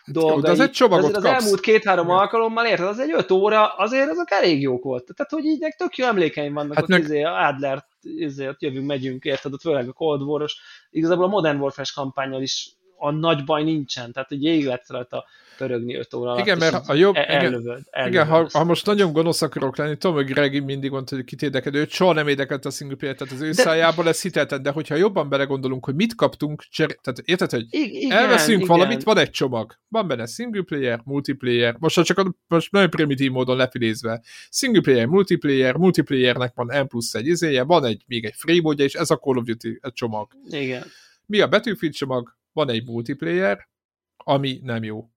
dolga. 0.06 0.34
Jó, 0.34 0.40
de 0.40 0.52
az 0.52 0.60
egy 0.60 0.72
csomagot 0.72 1.16
az 1.16 1.26
elmúlt 1.26 1.60
két-három 1.60 2.10
alkalommal, 2.10 2.66
érted, 2.66 2.88
az 2.88 3.00
egy 3.00 3.14
öt 3.14 3.32
óra, 3.32 3.68
azért 3.68 4.10
azok 4.10 4.32
elég 4.32 4.62
jók 4.62 4.84
volt. 4.84 5.06
Tehát, 5.16 5.32
hogy 5.32 5.46
így 5.46 5.76
tök 5.78 5.98
jó 5.98 6.06
emlékeim 6.06 6.54
vannak, 6.54 6.74
hát 6.74 6.84
ott 6.84 6.90
meg... 6.90 7.02
izé, 7.02 7.22
Adler, 7.22 7.86
izé, 8.02 8.48
ott 8.48 8.62
jövünk, 8.62 8.88
megyünk, 8.88 9.24
érted, 9.24 9.54
ott 9.54 9.62
főleg 9.62 9.88
a 9.88 9.94
Cold 9.94 10.22
War-os. 10.22 10.58
Igazából 10.90 11.26
a 11.26 11.28
Modern 11.28 11.60
Warfare 11.60 11.88
kampányal 11.94 12.42
is 12.42 12.70
a 13.02 13.12
nagy 13.12 13.44
baj 13.44 13.64
nincsen, 13.64 14.12
tehát 14.12 14.30
hogy 14.30 14.40
végig 14.40 14.66
lehet 14.66 14.90
rajta 14.90 15.26
pörögni 15.58 15.96
5 15.96 16.14
óra 16.14 16.32
alatt. 16.32 16.46
Igen, 16.46 16.58
mert 16.58 16.90
a 16.90 16.94
jobb... 16.94 17.16
El, 17.16 17.24
ellövöd, 17.24 17.82
ellövöd 17.90 18.14
igen, 18.14 18.28
ha, 18.28 18.48
ha, 18.52 18.64
most 18.64 18.86
nagyon 18.86 19.14
gonosz 19.14 19.42
akarok 19.42 19.78
lenni, 19.78 19.98
tudom, 19.98 20.16
hogy 20.16 20.26
Greg 20.26 20.64
mindig 20.64 20.92
mondta, 20.92 21.16
hogy 21.16 21.24
kit 21.24 21.42
érdekel, 21.42 21.74
őt 21.74 21.90
soha 21.90 22.14
nem 22.14 22.28
érdekelt 22.28 22.66
a 22.66 22.70
single 22.70 22.96
player, 22.96 23.16
tehát 23.16 23.34
az 23.34 23.42
ő 23.42 23.48
de... 23.48 23.54
szájából 23.54 24.08
ez 24.08 24.22
hitelten, 24.22 24.62
de 24.62 24.72
hogyha 24.72 24.96
jobban 24.96 25.30
belegondolunk, 25.30 25.86
hogy 25.86 25.96
mit 25.96 26.16
kaptunk, 26.16 26.64
cser... 26.70 26.96
tehát 27.02 27.22
érted, 27.26 27.50
hogy 27.50 27.66
igen, 27.70 28.18
elveszünk 28.18 28.62
igen. 28.62 28.78
valamit, 28.78 29.04
van 29.04 29.18
egy 29.18 29.30
csomag, 29.30 29.78
van 29.88 30.08
benne 30.08 30.26
single 30.26 30.64
player, 30.64 31.02
multiplayer, 31.04 31.76
most 31.80 32.04
csak 32.04 32.18
a, 32.18 32.36
most 32.48 32.72
nagyon 32.72 32.90
primitív 32.90 33.32
módon 33.32 33.58
lefilézve, 33.58 34.22
single 34.50 34.82
player, 34.82 35.06
multiplayer, 35.06 35.76
multiplayernek 35.76 36.52
van 36.56 36.84
M 36.84 36.88
plusz 36.88 37.14
egy 37.14 37.28
izéje, 37.28 37.64
van 37.64 37.86
egy, 37.86 38.04
még 38.08 38.26
egy 38.26 38.36
free 38.36 38.62
módja, 38.62 38.86
és 38.86 38.94
ez 38.94 39.10
a 39.10 39.18
Call 39.18 39.38
of 39.38 39.44
Duty 39.44 39.80
egy 39.82 39.94
csomag. 39.94 40.32
Igen. 40.50 40.84
Mi 41.26 41.40
a 41.40 41.48
Battlefield 41.48 41.94
csomag? 41.94 42.40
Van 42.54 42.70
egy 42.70 42.86
multiplayer, 42.86 43.70
ami 44.18 44.60
nem 44.64 44.84
jó. 44.84 45.10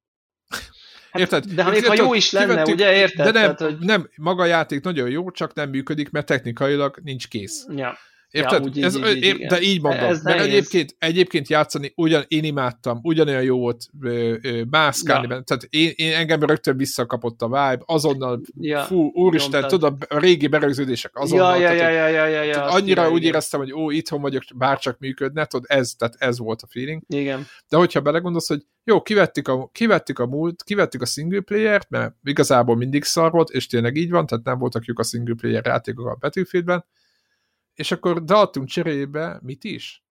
Hát, 1.10 1.22
érted? 1.22 1.44
De 1.44 1.62
ha 1.62 1.70
még 1.70 1.86
ha 1.86 1.94
jó 1.94 2.14
is 2.14 2.32
lenne, 2.32 2.46
kivettük, 2.46 2.74
ugye, 2.74 2.94
érted? 2.94 3.32
De 3.32 3.40
nem, 3.40 3.56
Tehát, 3.56 3.60
hogy... 3.60 3.78
nem, 3.78 4.10
maga 4.16 4.42
a 4.42 4.46
játék 4.46 4.82
nagyon 4.82 5.10
jó, 5.10 5.30
csak 5.30 5.54
nem 5.54 5.70
működik, 5.70 6.10
mert 6.10 6.26
technikailag 6.26 6.98
nincs 7.02 7.28
kész. 7.28 7.66
Ja. 7.74 7.96
Érted? 8.34 8.60
Ja, 8.60 8.70
úgy, 8.70 8.82
ez, 8.82 8.96
így, 8.96 9.16
így, 9.16 9.24
épp, 9.24 9.48
de 9.48 9.60
így 9.60 9.82
mondom. 9.82 10.04
Ez 10.04 10.22
mert 10.22 10.40
egyébként, 10.40 10.96
egyébként 10.98 11.48
játszani 11.48 11.92
ugyan 11.96 12.24
én 12.28 12.44
imádtam, 12.44 12.98
ugyanolyan 13.02 13.42
jó 13.42 13.58
volt 13.58 13.86
ö, 14.00 14.36
ö, 14.42 14.62
mászkálni, 14.70 15.26
ja. 15.30 15.40
tehát 15.40 15.66
én, 15.70 15.92
én 15.94 16.12
engem 16.12 16.40
rögtön 16.42 16.76
visszakapott 16.76 17.42
a 17.42 17.46
vibe, 17.46 17.82
azonnal, 17.84 18.40
ja. 18.60 18.82
fú, 18.82 19.10
úristen, 19.12 19.60
Nyomtad. 19.60 19.80
tudod, 19.80 20.06
a 20.08 20.18
régi 20.18 20.46
berögződések 20.46 21.18
azonnal. 21.18 21.60
Ja, 21.60 21.72
ja, 21.72 21.88
ja, 21.88 21.88
ja, 21.88 22.06
ja, 22.06 22.26
ja, 22.26 22.42
ja, 22.42 22.64
annyira 22.64 23.00
igen, 23.00 23.12
úgy 23.12 23.20
igen. 23.20 23.32
éreztem, 23.32 23.60
hogy 23.60 23.72
ó, 23.72 23.90
itthon 23.90 24.20
vagyok, 24.20 24.42
bárcsak 24.54 24.98
működne, 24.98 25.44
tudod, 25.44 25.66
ez, 25.68 25.92
tehát 25.98 26.14
ez 26.18 26.38
volt 26.38 26.62
a 26.62 26.66
feeling. 26.70 27.02
Igen. 27.08 27.46
De 27.68 27.76
hogyha 27.76 28.00
belegondolsz, 28.00 28.48
hogy 28.48 28.62
jó, 28.84 29.02
kivettük 29.02 29.48
a, 29.48 29.68
kivettük 29.72 30.18
a 30.18 30.26
múlt, 30.26 30.62
kivettük 30.62 31.02
a 31.02 31.06
single 31.06 31.40
player-t, 31.40 31.90
mert 31.90 32.14
igazából 32.22 32.76
mindig 32.76 33.04
szar 33.04 33.30
volt, 33.30 33.50
és 33.50 33.66
tényleg 33.66 33.96
így 33.96 34.10
van, 34.10 34.26
tehát 34.26 34.44
nem 34.44 34.58
voltak 34.58 34.84
lyuk 34.84 34.98
a 34.98 35.02
single 35.02 35.34
player 35.34 35.66
játékok 35.66 36.06
a 36.06 36.16
Battlefieldben, 36.20 36.84
és 37.74 37.90
akkor 37.90 38.22
adtunk 38.26 38.68
cserébe 38.68 39.38
mit 39.42 39.64
is? 39.64 40.04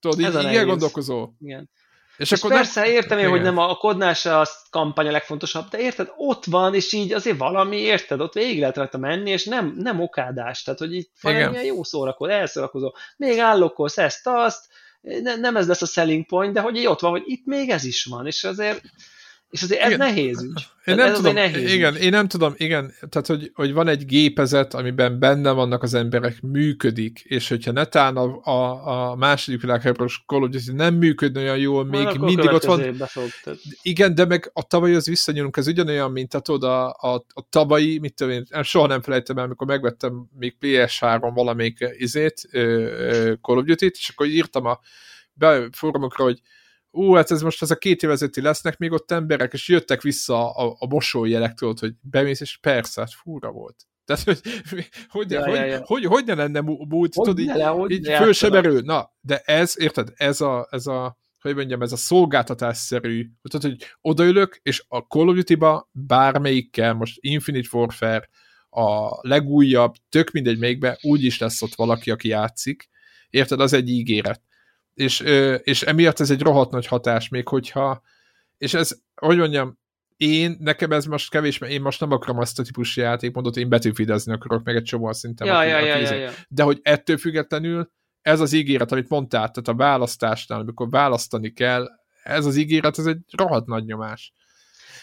Tudod, 0.00 0.20
így, 0.20 0.50
így 0.50 0.56
elgondolkozó. 0.56 1.30
Igen. 1.40 1.70
És, 2.16 2.30
és 2.30 2.38
akkor 2.38 2.52
persze 2.56 2.80
nem... 2.80 2.90
értem 2.90 3.18
én, 3.18 3.28
hogy 3.28 3.42
nem 3.42 3.58
a, 3.58 3.70
a 3.70 3.76
kodnál 3.76 4.14
se 4.14 4.38
a 4.38 4.46
kampány 4.70 5.06
a 5.06 5.10
legfontosabb, 5.10 5.68
de 5.68 5.78
érted, 5.78 6.12
ott 6.16 6.44
van, 6.44 6.74
és 6.74 6.92
így 6.92 7.12
azért 7.12 7.38
valami, 7.38 7.76
érted, 7.76 8.20
ott 8.20 8.32
végig 8.32 8.58
lehet 8.58 8.76
rajta 8.76 8.98
menni, 8.98 9.30
és 9.30 9.44
nem, 9.44 9.74
nem 9.76 10.00
okádás, 10.00 10.62
tehát 10.62 10.80
hogy 10.80 10.94
itt 10.94 11.10
valamilyen 11.20 11.64
jó 11.64 11.84
szórakozó, 11.84 12.30
elszórakozó, 12.30 12.94
még 13.16 13.38
állokkolsz 13.38 13.98
ezt, 13.98 14.26
azt, 14.26 14.66
ne, 15.00 15.36
nem 15.36 15.56
ez 15.56 15.68
lesz 15.68 15.82
a 15.82 15.86
selling 15.86 16.26
point, 16.26 16.52
de 16.52 16.60
hogy 16.60 16.76
így 16.76 16.86
ott 16.86 17.00
van, 17.00 17.10
hogy 17.10 17.22
itt 17.24 17.44
még 17.44 17.70
ez 17.70 17.84
is 17.84 18.04
van, 18.04 18.26
és 18.26 18.44
azért 18.44 18.82
és 19.54 19.62
azért 19.62 19.80
ez 19.80 19.86
igen. 19.86 19.98
nehéz 19.98 20.42
ügy. 20.42 20.66
Én 20.84 20.94
nem 20.94 21.08
ez 21.08 21.16
tudom, 21.16 21.34
nehéz 21.34 21.72
igen, 21.72 21.94
ügy. 21.94 22.02
én 22.02 22.10
nem 22.10 22.28
tudom, 22.28 22.54
igen, 22.56 22.92
tehát 23.08 23.26
hogy, 23.26 23.50
hogy 23.54 23.72
van 23.72 23.88
egy 23.88 24.06
gépezet, 24.06 24.74
amiben 24.74 25.18
benne 25.18 25.50
vannak 25.50 25.82
az 25.82 25.94
emberek, 25.94 26.40
működik, 26.40 27.20
és 27.20 27.48
hogyha 27.48 27.72
netán 27.72 28.16
a, 28.16 28.40
a, 28.42 29.10
a 29.10 29.16
második 29.16 29.60
világháborús 29.60 30.22
Call 30.26 30.42
of 30.42 30.48
Duty 30.48 30.72
nem 30.72 30.94
működne 30.94 31.40
olyan 31.40 31.58
jól, 31.58 31.84
még 31.84 32.18
mindig 32.18 32.52
ott 32.52 32.64
van. 32.64 32.96
Igen, 33.82 34.14
de 34.14 34.24
meg 34.24 34.50
a 34.52 34.62
tavalyhoz 34.62 35.06
visszanyúlunk, 35.06 35.56
ez 35.56 35.66
ugyanolyan, 35.66 36.10
mint 36.10 36.42
tudod, 36.42 36.62
a, 36.62 36.88
a, 36.88 37.24
a 37.28 37.46
tavalyi, 37.48 37.98
mit 37.98 38.14
tudom 38.14 38.32
én, 38.32 38.46
soha 38.62 38.86
nem 38.86 39.02
felejtem 39.02 39.38
el, 39.38 39.44
amikor 39.44 39.66
megvettem 39.66 40.28
még 40.38 40.56
PS3 40.60 41.30
valamelyik 41.34 41.78
izét, 41.98 42.48
Call 43.40 43.56
of 43.56 43.64
Duty-t, 43.64 43.96
és 43.96 44.08
akkor 44.08 44.26
írtam 44.26 44.64
a 44.64 44.80
be 45.34 45.68
fórumokra, 45.72 46.24
hogy 46.24 46.40
ú, 46.94 47.12
hát 47.12 47.30
ez 47.30 47.42
most 47.42 47.62
az 47.62 47.70
a 47.70 47.76
két 47.76 48.02
évezeti 48.02 48.40
lesznek 48.40 48.78
még 48.78 48.92
ott 48.92 49.10
emberek, 49.10 49.52
és 49.52 49.68
jöttek 49.68 50.02
vissza 50.02 50.50
a, 50.50 50.76
a 50.78 50.86
mosolyjelek, 50.86 51.54
tudod, 51.54 51.78
hogy 51.78 51.94
bemész, 52.00 52.40
és 52.40 52.58
persze, 52.58 53.00
hát 53.00 53.12
fúra 53.12 53.50
volt. 53.50 53.76
Tehát, 54.04 54.22
hogy 54.22 54.40
hogy, 55.08 55.30
ja, 55.30 55.44
hogy, 55.44 55.54
ja, 55.54 55.64
ja. 55.64 55.82
hogy, 55.84 56.04
hogy 56.04 56.24
ne 56.24 56.34
lenne 56.34 56.60
múlt, 56.60 57.12
tudod, 57.12 57.38
így, 57.38 57.46
le, 57.46 57.66
hogy 57.66 57.90
így 57.90 58.06
föl 58.06 58.32
sem 58.32 58.52
erő. 58.52 58.80
Na, 58.80 59.12
de 59.20 59.38
ez, 59.38 59.74
érted, 59.78 60.08
ez 60.14 60.40
a, 60.40 60.68
ez 60.70 60.86
a 60.86 61.18
hogy 61.40 61.54
mondjam, 61.54 61.82
ez 61.82 61.92
a 61.92 61.96
szolgáltatásszerű, 61.96 63.26
tudod, 63.42 63.70
hogy 63.70 63.86
odaülök, 64.00 64.58
és 64.62 64.84
a 64.88 64.98
Call 64.98 65.28
of 65.28 65.34
Duty-ba 65.34 65.90
bármelyikkel, 65.92 66.94
most 66.94 67.18
Infinite 67.20 67.68
Warfare, 67.72 68.28
a 68.70 69.18
legújabb, 69.28 69.94
tök 70.08 70.30
mindegy 70.30 70.58
melyikbe, 70.58 70.98
úgyis 71.02 71.38
lesz 71.38 71.62
ott 71.62 71.74
valaki, 71.74 72.10
aki 72.10 72.28
játszik. 72.28 72.88
Érted, 73.30 73.60
az 73.60 73.72
egy 73.72 73.88
ígéret 73.88 74.42
és, 74.94 75.20
és 75.62 75.82
emiatt 75.82 76.20
ez 76.20 76.30
egy 76.30 76.42
rohadt 76.42 76.70
nagy 76.70 76.86
hatás, 76.86 77.28
még 77.28 77.48
hogyha, 77.48 78.02
és 78.58 78.74
ez, 78.74 78.98
hogy 79.14 79.36
mondjam, 79.36 79.78
én, 80.16 80.56
nekem 80.60 80.92
ez 80.92 81.04
most 81.04 81.30
kevés, 81.30 81.58
mert 81.58 81.72
én 81.72 81.80
most 81.80 82.00
nem 82.00 82.10
akarom 82.10 82.38
azt 82.38 82.58
a 82.58 82.62
típusú 82.62 83.00
játékmódot, 83.00 83.56
én 83.56 83.68
betűfidezni 83.68 84.32
akarok, 84.32 84.64
meg 84.64 84.76
egy 84.76 84.82
csomó 84.82 85.12
szinten. 85.12 85.46
Ja, 85.46 85.62
ja, 85.62 85.78
ja, 85.78 85.96
ja, 85.96 86.14
ja. 86.14 86.30
De 86.48 86.62
hogy 86.62 86.80
ettől 86.82 87.16
függetlenül 87.16 87.90
ez 88.22 88.40
az 88.40 88.52
ígéret, 88.52 88.92
amit 88.92 89.08
mondtál, 89.08 89.50
tehát 89.50 89.68
a 89.68 89.74
választásnál, 89.74 90.60
amikor 90.60 90.90
választani 90.90 91.52
kell, 91.52 91.88
ez 92.22 92.46
az 92.46 92.56
ígéret, 92.56 92.98
ez 92.98 93.06
egy 93.06 93.18
rohadt 93.36 93.66
nagy 93.66 93.84
nyomás. 93.84 94.32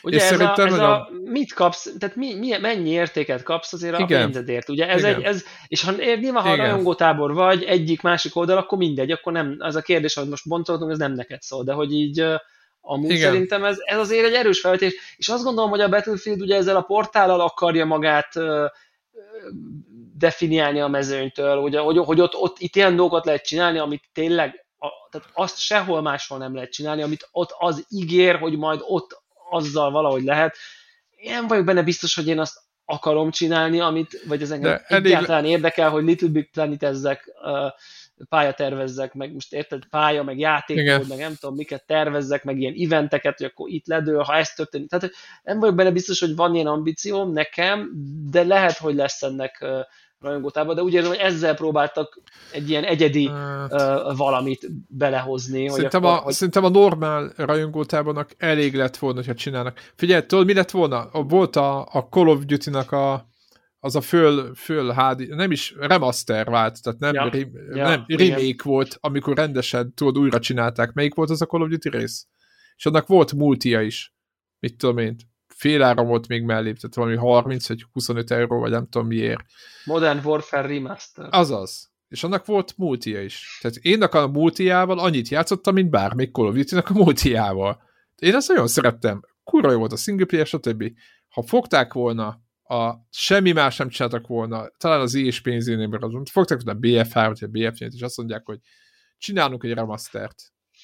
Ugye 0.04 0.18
és 0.18 0.24
ez, 0.24 0.40
a, 0.40 0.54
ez 0.58 0.72
nagyon... 0.72 0.92
a, 0.92 1.10
mit 1.24 1.54
kapsz, 1.54 1.94
tehát 2.00 2.16
mi, 2.16 2.34
mi, 2.34 2.58
mennyi 2.58 2.90
értéket 2.90 3.44
kapsz 3.44 3.74
azért 3.74 4.00
Igen. 4.00 4.22
a 4.22 4.24
pénzedért, 4.24 4.70
ugye 4.70 4.88
ez 4.88 5.00
Igen. 5.00 5.16
egy, 5.16 5.22
ez, 5.22 5.44
és 5.68 5.84
ha 5.84 5.92
nyilván, 5.92 6.44
ha 6.44 6.56
rajongótábor 6.56 7.34
vagy, 7.34 7.64
egyik, 7.64 8.02
másik 8.02 8.36
oldal, 8.36 8.58
akkor 8.58 8.78
mindegy, 8.78 9.12
akkor 9.12 9.34
nem, 9.34 9.56
az 9.60 9.76
a 9.76 9.82
kérdés, 9.82 10.14
hogy 10.14 10.28
most 10.28 10.48
boncoltunk, 10.48 10.92
ez 10.92 10.98
nem 10.98 11.14
neked 11.14 11.42
szól, 11.42 11.64
de 11.64 11.74
hogy 11.74 11.94
így 11.94 12.26
amúgy 12.82 13.10
Igen. 13.10 13.32
szerintem 13.32 13.64
ez, 13.64 13.78
ez 13.80 13.98
azért 13.98 14.26
egy 14.26 14.34
erős 14.34 14.60
felvetés, 14.60 15.16
és 15.18 15.30
azt 15.30 15.44
gondolom, 15.44 15.70
hogy 15.70 15.82
a 15.82 15.90
Battlefield 15.90 16.42
ugye 16.42 16.56
ezzel 16.56 16.76
a 16.76 16.82
portállal 16.82 17.42
akarja 17.42 17.86
magát 17.86 18.34
definiálni 20.18 20.80
a 20.80 20.88
mezőnytől, 20.88 21.58
ugye, 21.58 21.80
hogy, 21.80 21.98
hogy 21.98 22.22
ott, 22.22 22.36
ott 22.36 22.60
itt 22.60 22.76
ilyen 22.76 22.96
dolgokat 22.96 23.26
lehet 23.26 23.46
csinálni, 23.46 23.78
amit 23.78 24.04
tényleg 24.14 24.66
a, 24.78 24.88
tehát 25.12 25.30
azt 25.34 25.60
sehol 25.60 26.02
máshol 26.02 26.38
nem 26.38 26.54
lehet 26.56 26.72
csinálni, 26.72 27.02
amit 27.02 27.30
ott 27.32 27.56
az 27.58 27.86
ígér, 27.90 28.36
hogy 28.36 28.58
majd 28.58 28.80
ott 28.84 29.21
azzal 29.52 29.92
valahogy 29.92 30.24
lehet. 30.24 30.56
Én 31.16 31.32
nem 31.32 31.48
vagyok 31.48 31.66
benne 31.66 31.84
biztos, 31.84 32.16
hogy 32.16 32.28
én 32.28 32.40
azt 32.40 32.60
akarom 32.86 33.32
csinálni, 33.32 33.80
amit, 33.80 34.24
vagy 34.28 34.42
az 34.42 34.52
engem 34.52 34.82
elég... 34.88 35.06
egyáltalán 35.06 35.46
érdekel, 35.46 35.90
hogy 35.90 36.04
Little 36.04 36.28
Big 36.28 36.52
Planet 36.52 36.84
ezzek, 36.84 37.32
uh, 37.44 37.72
pályatervezzek, 38.30 39.14
meg 39.14 39.34
most 39.34 39.54
érted, 39.54 39.86
pálya, 39.90 40.24
meg 40.24 40.40
játék, 40.40 41.08
meg 41.08 41.18
nem 41.18 41.36
tudom, 41.40 41.56
miket 41.56 41.86
tervezzek, 41.86 42.44
meg 42.44 42.60
ilyen 42.60 42.76
eventeket, 42.78 43.38
hogy 43.38 43.46
akkor 43.46 43.70
itt 43.70 43.88
ledől, 43.88 44.24
ha 44.24 44.36
ez 44.36 44.54
történik. 44.54 44.90
Tehát 44.90 45.12
nem 45.44 45.60
vagyok 45.60 45.76
benne 45.76 45.92
biztos, 45.92 46.20
hogy 46.20 46.36
van 46.36 46.56
ilyen 46.56 46.68
ambícióm 46.68 47.32
nekem, 47.32 47.92
de 48.30 48.44
lehet, 48.44 48.78
hogy 48.78 48.96
lesz 48.96 49.22
ennek 49.22 49.66
rajongótában, 50.22 50.76
de 50.76 50.84
úgy 50.84 50.94
érzem, 50.94 51.10
hogy 51.10 51.20
ezzel 51.20 51.56
próbáltak 51.56 52.22
egy 52.52 52.70
ilyen 52.70 52.84
egyedi 52.84 53.28
hát... 53.28 53.74
uh, 53.74 54.18
valamit 54.18 54.68
belehozni. 54.88 55.70
Szerintem, 55.70 56.02
hogy 56.02 56.10
akkor, 56.10 56.22
a, 56.22 56.24
hogy... 56.24 56.34
szerintem 56.34 56.64
a 56.64 56.70
normál 56.70 57.34
rajongótábornak 57.36 58.32
elég 58.38 58.76
lett 58.76 58.98
volna, 58.98 59.18
hogyha 59.18 59.34
csinálnak. 59.34 59.92
Figyelj, 59.96 60.26
tudod, 60.26 60.46
mi 60.46 60.54
lett 60.54 60.72
volna? 60.72 61.10
Volt 61.12 61.56
a, 61.56 61.80
a 61.92 62.08
Call 62.10 62.28
of 62.28 62.46
Duty-nak 62.46 62.92
a 62.92 63.30
az 63.84 63.96
a 63.96 64.02
föl, 64.02 64.56
föl 64.56 64.94
HD, 64.94 65.28
nem 65.28 65.52
is 65.52 65.76
remaster 65.78 66.50
vált, 66.50 66.82
tehát 66.84 67.00
nem, 67.00 67.14
ja. 67.14 67.30
rim, 67.30 67.52
ja, 67.74 67.88
nem 67.88 68.04
remake 68.08 68.42
igen. 68.42 68.56
volt, 68.64 68.98
amikor 69.00 69.36
rendesen, 69.36 69.94
tudod, 69.94 70.18
újra 70.18 70.40
csinálták. 70.40 70.94
Melyik 70.94 71.14
volt 71.14 71.30
az 71.30 71.42
a 71.42 71.46
Call 71.46 71.62
of 71.62 71.70
Duty 71.70 71.90
rész? 71.90 72.28
És 72.76 72.86
annak 72.86 73.08
volt 73.08 73.34
multia 73.34 73.82
is. 73.82 74.14
Mit 74.60 74.78
tudom 74.78 74.98
én, 74.98 75.16
félára 75.62 76.04
volt 76.04 76.28
még 76.28 76.44
mellé, 76.44 76.74
tehát 76.74 76.96
valami 76.96 77.16
30 77.16 77.68
vagy 77.68 77.86
25 77.92 78.32
euró, 78.32 78.60
vagy 78.60 78.72
nem 78.72 78.88
tudom 78.90 79.08
miért. 79.08 79.44
Modern 79.86 80.20
Warfare 80.26 80.68
Remaster. 80.68 81.28
Azaz. 81.30 81.92
És 82.08 82.24
annak 82.24 82.46
volt 82.46 82.74
multia 82.78 83.22
is. 83.22 83.60
Tehát 83.62 83.78
én 83.78 84.02
a 84.02 84.28
multiával 84.28 85.00
annyit 85.00 85.28
játszottam, 85.28 85.74
mint 85.74 85.90
bármelyik 85.90 86.32
Call 86.32 86.48
of 86.48 86.56
Duty-nak 86.56 86.90
a 86.90 86.94
multiával. 86.94 87.82
Én 88.16 88.36
ezt 88.36 88.48
nagyon 88.48 88.68
szerettem. 88.68 89.22
Kurva 89.44 89.72
jó 89.72 89.78
volt 89.78 89.92
a 89.92 89.96
single 89.96 90.26
player, 90.26 90.46
stb. 90.46 90.84
Ha 91.30 91.42
fogták 91.42 91.94
volna 91.94 92.42
a 92.64 92.94
semmi 93.10 93.52
más 93.52 93.78
nem 93.78 93.90
csináltak 93.90 94.28
volna, 94.28 94.68
talán 94.78 95.00
az 95.00 95.14
is 95.14 95.42
pénzénél, 95.42 95.88
mert 95.88 96.04
azon 96.04 96.26
fogták 96.26 96.62
volna 96.64 96.80
a 96.80 96.82
BF3 96.82 97.36
vagy 97.40 97.50
a 97.50 97.72
BF4-et, 97.72 97.94
és 97.94 98.02
azt 98.02 98.18
mondják, 98.18 98.46
hogy 98.46 98.60
csinálunk 99.18 99.64
egy 99.64 99.74
remastert 99.74 100.36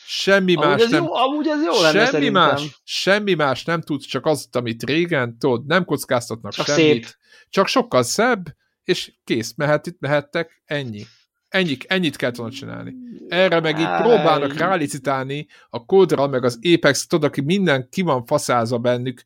Semmi 0.10 0.56
amúgy 0.56 0.68
más 0.68 0.82
ez 0.82 0.90
nem... 0.90 1.04
Jó, 1.04 1.14
amúgy 1.14 1.48
ez 1.48 1.64
jó 1.64 1.82
lenne 1.82 2.06
semmi 2.06 2.30
más, 2.30 2.82
semmi 2.84 3.34
más 3.34 3.64
nem 3.64 3.82
tudsz, 3.82 4.06
csak 4.06 4.26
az, 4.26 4.48
amit 4.52 4.84
régen, 4.84 5.38
tudod, 5.38 5.66
nem 5.66 5.86
kockáztatnak 5.86 6.54
csak 6.54 6.66
semmit. 6.66 7.06
Szép. 7.06 7.16
Csak 7.50 7.68
sokkal 7.68 8.04
szebb, 8.04 8.56
és 8.84 9.14
kész, 9.24 9.54
mehet, 9.56 9.88
itt 9.88 10.00
mehettek, 10.00 10.62
ennyi. 10.66 11.06
Ennyi, 11.50 11.78
ennyit 11.88 12.16
kell 12.16 12.32
volna 12.36 12.54
csinálni. 12.54 12.94
Erre 13.28 13.60
meg 13.60 13.80
itt 13.80 13.96
próbálnak 13.98 14.54
rálicitálni 14.54 15.48
a 15.70 15.86
Kodra, 15.86 16.28
meg 16.28 16.44
az 16.44 16.60
Apex, 16.74 17.08
tudod, 17.08 17.30
aki 17.30 17.42
minden 17.42 17.90
ki 17.90 18.02
van 18.02 18.26
faszázva 18.26 18.78
bennük, 18.78 19.24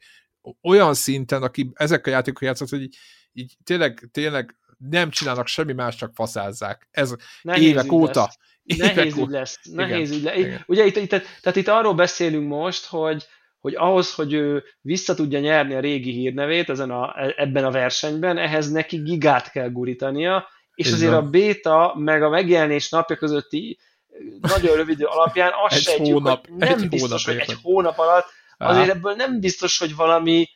olyan 0.61 0.93
szinten, 0.93 1.43
aki 1.43 1.71
ezek 1.73 2.07
a 2.07 2.09
játékok 2.09 2.41
játszott, 2.41 2.69
hogy 2.69 2.81
így, 2.81 2.97
így 3.33 3.57
tényleg, 3.63 4.09
tényleg 4.11 4.55
nem 4.89 5.09
csinálnak 5.09 5.47
semmi 5.47 5.73
más, 5.73 5.95
csak 5.95 6.11
faszázzák. 6.13 6.87
Ez 6.91 7.15
Nehéz 7.41 7.63
évek 7.63 7.91
óta. 7.91 8.19
Lesz. 8.19 8.37
Nehéz 8.77 9.17
ügy 9.17 9.29
lesz. 9.29 9.59
Nehéz 9.63 10.11
ügy 10.11 10.23
lesz. 10.23 10.59
Ugye 10.65 10.85
itt, 10.85 10.95
itt, 10.95 11.09
tehát 11.09 11.55
itt 11.55 11.67
arról 11.67 11.93
beszélünk 11.93 12.47
most, 12.47 12.85
hogy, 12.85 13.25
hogy 13.59 13.75
ahhoz, 13.75 14.13
hogy 14.13 14.33
ő 14.33 14.63
vissza 14.81 15.13
tudja 15.13 15.39
nyerni 15.39 15.73
a 15.73 15.79
régi 15.79 16.11
hírnevét 16.11 16.69
ezen 16.69 16.91
a, 16.91 17.13
ebben 17.35 17.65
a 17.65 17.71
versenyben, 17.71 18.37
ehhez 18.37 18.71
neki 18.71 18.97
gigát 18.97 19.51
kell 19.51 19.69
gurítania, 19.69 20.47
és 20.75 20.87
Ez 20.87 20.93
azért 20.93 21.13
a 21.13 21.21
béta 21.21 21.93
meg 21.97 22.23
a 22.23 22.29
megjelenés 22.29 22.89
napja 22.89 23.15
közötti 23.15 23.79
nagyon 24.41 24.75
rövid 24.75 24.93
idő 24.93 25.05
alapján 25.05 25.51
azt 25.65 25.75
egy 25.75 25.81
sejtjük, 25.81 26.13
hónap, 26.13 26.47
hogy 26.47 26.57
nem 26.57 26.79
egy 26.79 26.89
biztos, 26.89 27.25
hónap, 27.25 27.39
hogy 27.39 27.49
egy 27.49 27.61
hónap 27.61 27.97
alatt, 27.97 28.25
azért 28.57 28.89
ebből 28.89 29.13
nem 29.13 29.39
biztos, 29.39 29.77
hogy 29.77 29.95
valami 29.95 30.49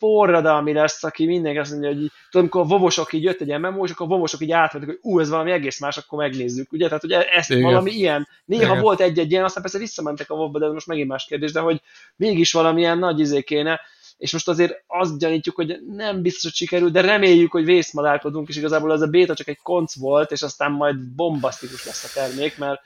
forradalmi 0.00 0.72
lesz, 0.72 1.04
aki 1.04 1.26
mindenki 1.26 1.58
azt 1.58 1.70
mondja, 1.70 1.88
hogy 1.88 1.98
tudom, 1.98 2.10
amikor 2.32 2.60
a 2.60 2.64
vovosok 2.64 3.12
így 3.12 3.22
jött 3.22 3.40
egy 3.40 3.58
MMO, 3.58 3.84
és 3.84 3.90
akkor 3.90 4.06
a 4.06 4.08
vovosok 4.08 4.42
így 4.42 4.50
átvettek, 4.50 4.88
hogy 4.88 4.98
ú, 5.02 5.20
ez 5.20 5.28
valami 5.28 5.50
egész 5.50 5.80
más, 5.80 5.96
akkor 5.96 6.18
megnézzük, 6.18 6.72
ugye? 6.72 6.86
Tehát, 6.86 7.00
hogy 7.00 7.12
e- 7.12 7.28
ezt 7.32 7.50
Igen. 7.50 7.62
valami 7.62 7.90
ilyen, 7.90 8.28
néha 8.44 8.70
Igen. 8.70 8.80
volt 8.82 9.00
egy-egy 9.00 9.30
ilyen, 9.30 9.44
aztán 9.44 9.62
persze 9.62 9.78
visszamentek 9.78 10.30
a 10.30 10.34
vovba, 10.34 10.58
de 10.58 10.72
most 10.72 10.86
megint 10.86 11.08
más 11.08 11.24
kérdés, 11.24 11.52
de 11.52 11.60
hogy 11.60 11.80
mégis 12.16 12.52
valamilyen 12.52 12.98
nagy 12.98 13.20
izé 13.20 13.42
kéne. 13.42 13.80
és 14.18 14.32
most 14.32 14.48
azért 14.48 14.82
azt 14.86 15.18
gyanítjuk, 15.18 15.56
hogy 15.56 15.78
nem 15.86 16.22
biztos, 16.22 16.42
hogy 16.42 16.52
sikerül, 16.52 16.90
de 16.90 17.00
reméljük, 17.00 17.52
hogy 17.52 17.64
vészmadárkodunk, 17.64 18.48
és 18.48 18.56
igazából 18.56 18.92
ez 18.92 19.00
a 19.00 19.06
béta 19.06 19.34
csak 19.34 19.48
egy 19.48 19.58
konc 19.62 19.94
volt, 19.94 20.30
és 20.30 20.42
aztán 20.42 20.72
majd 20.72 20.96
bombasztikus 21.16 21.86
lesz 21.86 22.04
a 22.04 22.20
termék, 22.20 22.58
mert 22.58 22.80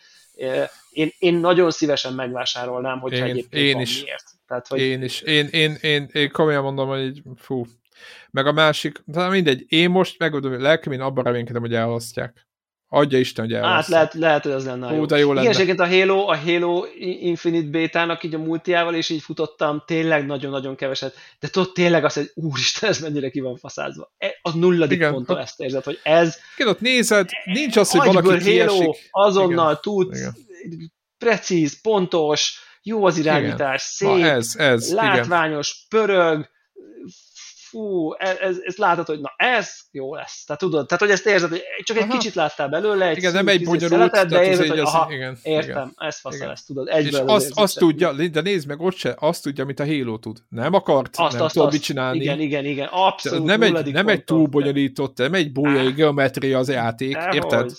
én, 0.91 1.11
én 1.19 1.35
nagyon 1.35 1.71
szívesen 1.71 2.13
megvásárolnám, 2.13 3.01
hogyha 3.01 3.25
én, 3.25 3.31
egyébként 3.31 3.63
én 3.63 3.73
van 3.73 3.83
is. 3.83 4.03
miért. 4.03 4.25
Tehát, 4.47 4.69
hogy... 4.69 4.81
Én 4.81 5.03
is. 5.03 5.21
Én, 5.21 5.47
én, 5.47 5.77
én, 5.81 6.09
én 6.13 6.31
komolyan 6.31 6.63
mondom, 6.63 6.89
hogy 6.89 7.23
fú. 7.37 7.67
Meg 8.31 8.47
a 8.47 8.53
másik, 8.53 9.03
de 9.05 9.29
mindegy, 9.29 9.65
én 9.69 9.91
most 9.91 10.19
megmondom, 10.19 10.51
hogy 10.51 10.61
lelkem, 10.61 10.93
én 10.93 11.01
abban 11.01 11.25
reménykedem, 11.25 11.61
hogy 11.61 11.75
elhasztják. 11.75 12.47
Adja 12.95 13.19
Isten, 13.19 13.45
hogy 13.45 13.55
Hát 13.55 13.87
lehet, 13.87 14.15
lehet, 14.15 14.43
hogy 14.43 14.53
az 14.53 14.65
lenne 14.65 14.89
Hú, 14.89 14.95
jó. 14.95 15.07
de 15.07 15.19
jó 15.19 15.33
lenne. 15.33 15.63
Igen, 15.63 15.77
a 15.77 15.87
Halo, 15.87 16.29
a 16.29 16.37
Halo 16.37 16.85
Infinite 16.99 17.69
Beta-nak 17.71 18.23
így 18.23 18.35
a 18.35 18.39
multiával, 18.39 18.95
és 18.95 19.09
így 19.09 19.23
futottam 19.23 19.83
tényleg 19.87 20.27
nagyon-nagyon 20.27 20.77
keveset, 20.77 21.15
de 21.41 21.49
tudod 21.49 21.73
tényleg 21.73 22.05
azt, 22.05 22.17
hogy 22.17 22.31
úristen, 22.35 22.89
ez 22.89 22.99
mennyire 22.99 23.31
ki 23.31 23.41
van 23.41 23.57
faszázva. 23.57 24.13
E, 24.19 24.39
a 24.43 24.57
nulladik 24.57 24.97
igen, 24.97 25.13
ponton 25.13 25.39
ezt 25.39 25.61
érzed, 25.61 25.85
hogy 25.85 26.01
ez... 26.03 26.37
Igen, 26.57 26.69
ott 26.69 26.81
nézed, 26.81 27.29
nincs 27.45 27.77
az, 27.77 27.91
hogy 27.91 28.07
valaki 28.07 28.27
Halo 28.29 28.79
kiesik. 28.79 29.09
azonnal 29.11 29.71
igen. 29.71 29.81
tud, 29.81 30.15
igen. 30.15 30.93
precíz, 31.19 31.81
pontos, 31.81 32.59
jó 32.83 33.05
az 33.05 33.19
irányítás, 33.19 33.97
igen. 33.99 34.17
szép, 34.17 34.25
Na 34.25 34.31
ez, 34.31 34.55
ez, 34.57 34.93
látványos, 34.93 35.87
igen. 35.89 36.07
pörög, 36.07 36.49
fú, 37.75 38.13
ez, 38.13 38.37
ez, 38.41 38.57
ez 38.65 38.77
látod, 38.77 39.07
hogy 39.07 39.21
na 39.21 39.33
ez 39.37 39.71
jó 39.91 40.15
lesz. 40.15 40.45
Tehát 40.45 40.61
tudod, 40.61 40.87
tehát 40.87 41.03
hogy 41.03 41.13
ezt 41.13 41.27
érzed, 41.27 41.51
hogy 41.51 41.63
csak 41.83 41.97
egy 41.97 42.03
aha. 42.03 42.13
kicsit 42.13 42.35
láttál 42.35 42.69
belőle, 42.69 43.07
egy 43.07 43.17
igen, 43.17 43.33
nem 43.33 43.49
egy 43.49 43.65
bonyolult, 43.65 43.91
szeletet, 43.91 44.29
de 44.29 44.45
érzed, 44.45 44.69
hogy 44.69 44.79
az, 44.79 44.89
aha, 44.89 45.13
igen, 45.13 45.39
értem, 45.43 45.71
igen, 45.71 45.95
ez 45.97 46.21
fasz 46.21 46.39
lesz, 46.39 46.65
tudod, 46.65 46.89
egyből 46.89 47.21
És 47.21 47.27
azt, 47.27 47.51
azt 47.55 47.79
tudja, 47.79 48.13
de 48.13 48.41
nézd 48.41 48.69
meg, 48.69 48.81
ott 48.81 48.97
se, 48.97 49.17
azt 49.19 49.43
tudja, 49.43 49.65
amit 49.65 49.81
a 49.81 49.87
Halo 49.87 50.19
tud. 50.19 50.39
Nem 50.49 50.75
akart, 50.75 51.17
azt, 51.17 51.33
nem 51.33 51.43
azt, 51.43 51.55
tud 51.55 51.63
azt. 51.63 51.73
mit 51.73 51.83
csinálni. 51.83 52.21
Igen, 52.21 52.41
igen, 52.41 52.65
igen, 52.65 52.89
abszolút 52.91 53.47
nem 53.47 53.63
egy, 53.63 53.93
nem 53.93 54.09
egy 54.09 54.25
túl 54.25 54.47
bonyolított, 54.47 55.17
nem 55.17 55.35
egy 55.35 55.53
bolyai 55.53 55.93
geometria 55.93 56.59
az 56.59 56.69
játék, 56.69 57.19
érted? 57.33 57.71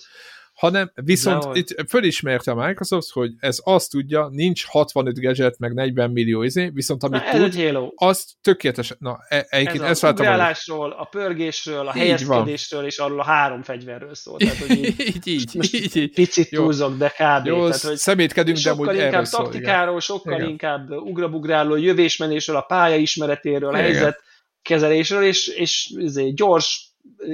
Hanem 0.56 0.92
viszont 0.94 1.42
Dehogy. 1.42 1.58
itt 1.58 1.90
fölismerte 1.90 2.52
a 2.52 2.56
Microsoft, 2.68 3.12
hogy 3.12 3.32
ez 3.40 3.58
azt 3.64 3.90
tudja, 3.92 4.28
nincs 4.32 4.66
65 4.66 5.20
gadget, 5.20 5.58
meg 5.60 5.74
40 5.74 6.12
millió 6.12 6.44
izé, 6.44 6.70
viszont 6.74 7.04
amit 7.04 7.22
Na, 7.22 7.28
ez 7.28 7.40
tud, 7.40 7.56
Halo. 7.56 7.90
az 7.96 8.26
tökéletes. 8.42 8.96
Na, 9.00 9.18
e- 9.28 9.46
egyébként 9.50 9.84
Ez 9.84 9.90
ezt 9.90 10.04
a 10.04 10.10
ugrálásról, 10.10 10.92
a 10.92 11.04
pörgésről, 11.06 11.88
a 11.88 11.92
Így 11.96 12.02
helyezkedésről, 12.02 12.86
és 12.86 12.98
arról 12.98 13.20
a 13.20 13.24
három 13.24 13.64
fegyverről 13.64 14.16
szól. 14.16 14.38
Tehát, 14.38 14.58
hogy 14.58 14.72
így, 14.72 14.96
így, 15.08 15.28
így, 15.28 15.74
így, 15.74 15.96
így. 15.96 16.14
picit 16.14 16.50
Jó. 16.50 16.62
túlzok, 16.64 16.98
de 16.98 17.10
kb. 17.10 17.46
Jó, 17.46 17.68
tehát, 17.68 17.82
hogy 17.82 17.98
szemétkedünk, 17.98 18.58
de 18.58 18.70
amúgy 18.70 18.94
inkább 18.94 19.14
erről 19.14 19.26
szól. 19.26 19.44
taktikáról, 19.44 20.00
sokkal 20.00 20.34
Igen. 20.38 20.50
inkább 20.50 20.90
ugrabugráról, 20.90 21.80
jövésmenésről, 21.80 22.56
a 22.56 22.62
pálya 22.62 22.96
ismeretéről, 22.96 23.74
a 23.74 23.78
helyzet 23.78 24.24
kezelésről, 24.62 25.24
és, 25.24 25.48
és 25.48 25.94
izé, 25.98 26.30
gyors 26.32 26.85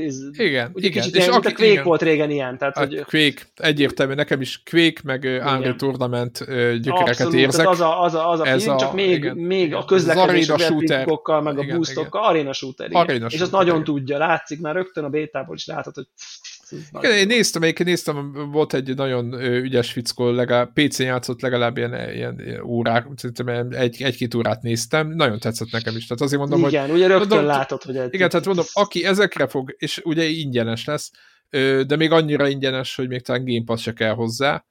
ez, 0.05 0.17
Igen, 0.31 0.71
ugye 0.73 0.87
igen. 0.87 1.01
kicsit 1.01 1.15
És 1.15 1.21
mint 1.21 1.33
a 1.33 1.37
aki- 1.47 1.53
Quake 1.53 1.71
igen. 1.71 1.83
volt 1.83 2.01
régen 2.01 2.29
ilyen, 2.29 2.57
tehát 2.57 2.77
A 2.77 2.79
hogy 2.79 2.95
Quake, 3.09 3.41
egyértelmű, 3.55 4.13
nekem 4.13 4.41
is 4.41 4.63
Quake, 4.71 5.01
meg 5.03 5.23
Unreal. 5.23 5.75
Tournament 5.75 6.37
gyökereket 6.81 7.07
abszolút, 7.07 7.33
érzek. 7.33 7.67
az 7.69 7.79
a, 7.81 8.03
az 8.03 8.13
a, 8.13 8.29
az 8.29 8.39
a 8.39 8.47
Ez 8.47 8.63
feeling, 8.63 8.81
a- 8.81 8.85
csak 8.85 8.93
még, 8.93 9.09
igen, 9.11 9.37
még 9.37 9.65
igen. 9.65 9.77
a 9.79 9.85
közlekedés, 9.85 10.49
a 10.49 10.57
meg 11.41 11.57
a 11.57 11.63
boostokkal, 11.63 12.23
arena 12.23 12.53
shooter, 12.53 12.89
igen. 12.89 13.01
Arena 13.01 13.17
és 13.17 13.23
azt 13.25 13.35
shooter, 13.35 13.59
nagyon 13.59 13.73
igen. 13.81 13.83
tudja, 13.83 14.17
látszik, 14.17 14.59
már 14.61 14.75
rögtön 14.75 15.03
a 15.03 15.09
bétából 15.09 15.55
is 15.55 15.65
látod, 15.65 15.93
hogy 15.95 16.07
Igen, 16.91 17.17
én 17.17 17.27
néztem, 17.27 17.61
egyébként 17.61 17.89
néztem, 17.89 18.33
volt 18.51 18.73
egy 18.73 18.95
nagyon 18.95 19.33
ügyes 19.41 19.91
fickó, 19.91 20.29
legalább 20.29 20.73
PC-n 20.73 21.03
játszott 21.03 21.41
legalább 21.41 21.77
ilyen, 21.77 21.93
ilyen, 22.13 22.39
ilyen 22.39 22.61
órák, 22.61 23.07
szerintem 23.15 23.71
egy, 23.71 24.01
egy-két 24.01 24.33
órát 24.33 24.61
néztem, 24.61 25.07
nagyon 25.07 25.39
tetszett 25.39 25.71
nekem 25.71 25.95
is. 25.95 26.07
Tehát 26.07 26.21
azért 26.21 26.41
mondom, 26.41 26.61
hogy 26.61 26.71
igen, 26.71 26.91
ugye 26.91 27.07
rögtön 27.07 27.27
mondom, 27.27 27.45
látod, 27.45 27.83
hogy 27.83 27.97
egy 27.97 28.13
igen, 28.13 28.29
tehát 28.29 28.45
mondom, 28.45 28.65
aki 28.73 29.05
ezekre 29.05 29.47
fog, 29.47 29.75
és 29.77 30.01
ugye 30.03 30.23
ingyenes 30.23 30.85
lesz, 30.85 31.11
de 31.87 31.95
még 31.95 32.11
annyira 32.11 32.47
ingyenes, 32.47 32.95
hogy 32.95 33.07
még 33.07 33.21
talán 33.21 33.45
Game 33.45 33.63
Pass 33.65 33.81
se 33.81 33.93
kell 33.93 34.13
hozzá, 34.13 34.65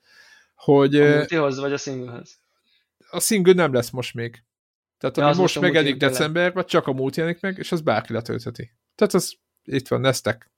hogy 0.54 0.96
a 0.96 1.14
multihoz, 1.16 1.58
vagy 1.58 1.72
a 1.72 1.76
singlehez. 1.76 2.38
a 3.10 3.20
single 3.20 3.52
nem 3.52 3.72
lesz 3.72 3.90
most 3.90 4.14
még. 4.14 4.44
Tehát 4.98 5.16
Ja, 5.16 5.22
ami 5.22 5.32
az 5.32 5.38
most 5.38 5.60
megjelenik 5.60 5.96
decemberben, 5.96 6.64
csak 6.66 6.86
a 6.86 6.92
múlt 6.92 7.16
jelenik 7.16 7.40
meg, 7.40 7.58
és 7.58 7.72
az 7.72 7.80
bárki 7.80 8.12
letöltheti. 8.12 8.70
Tehát 8.94 9.14
az 9.14 9.34
itt 9.64 9.88
van, 9.88 10.00
neztek. 10.00 10.49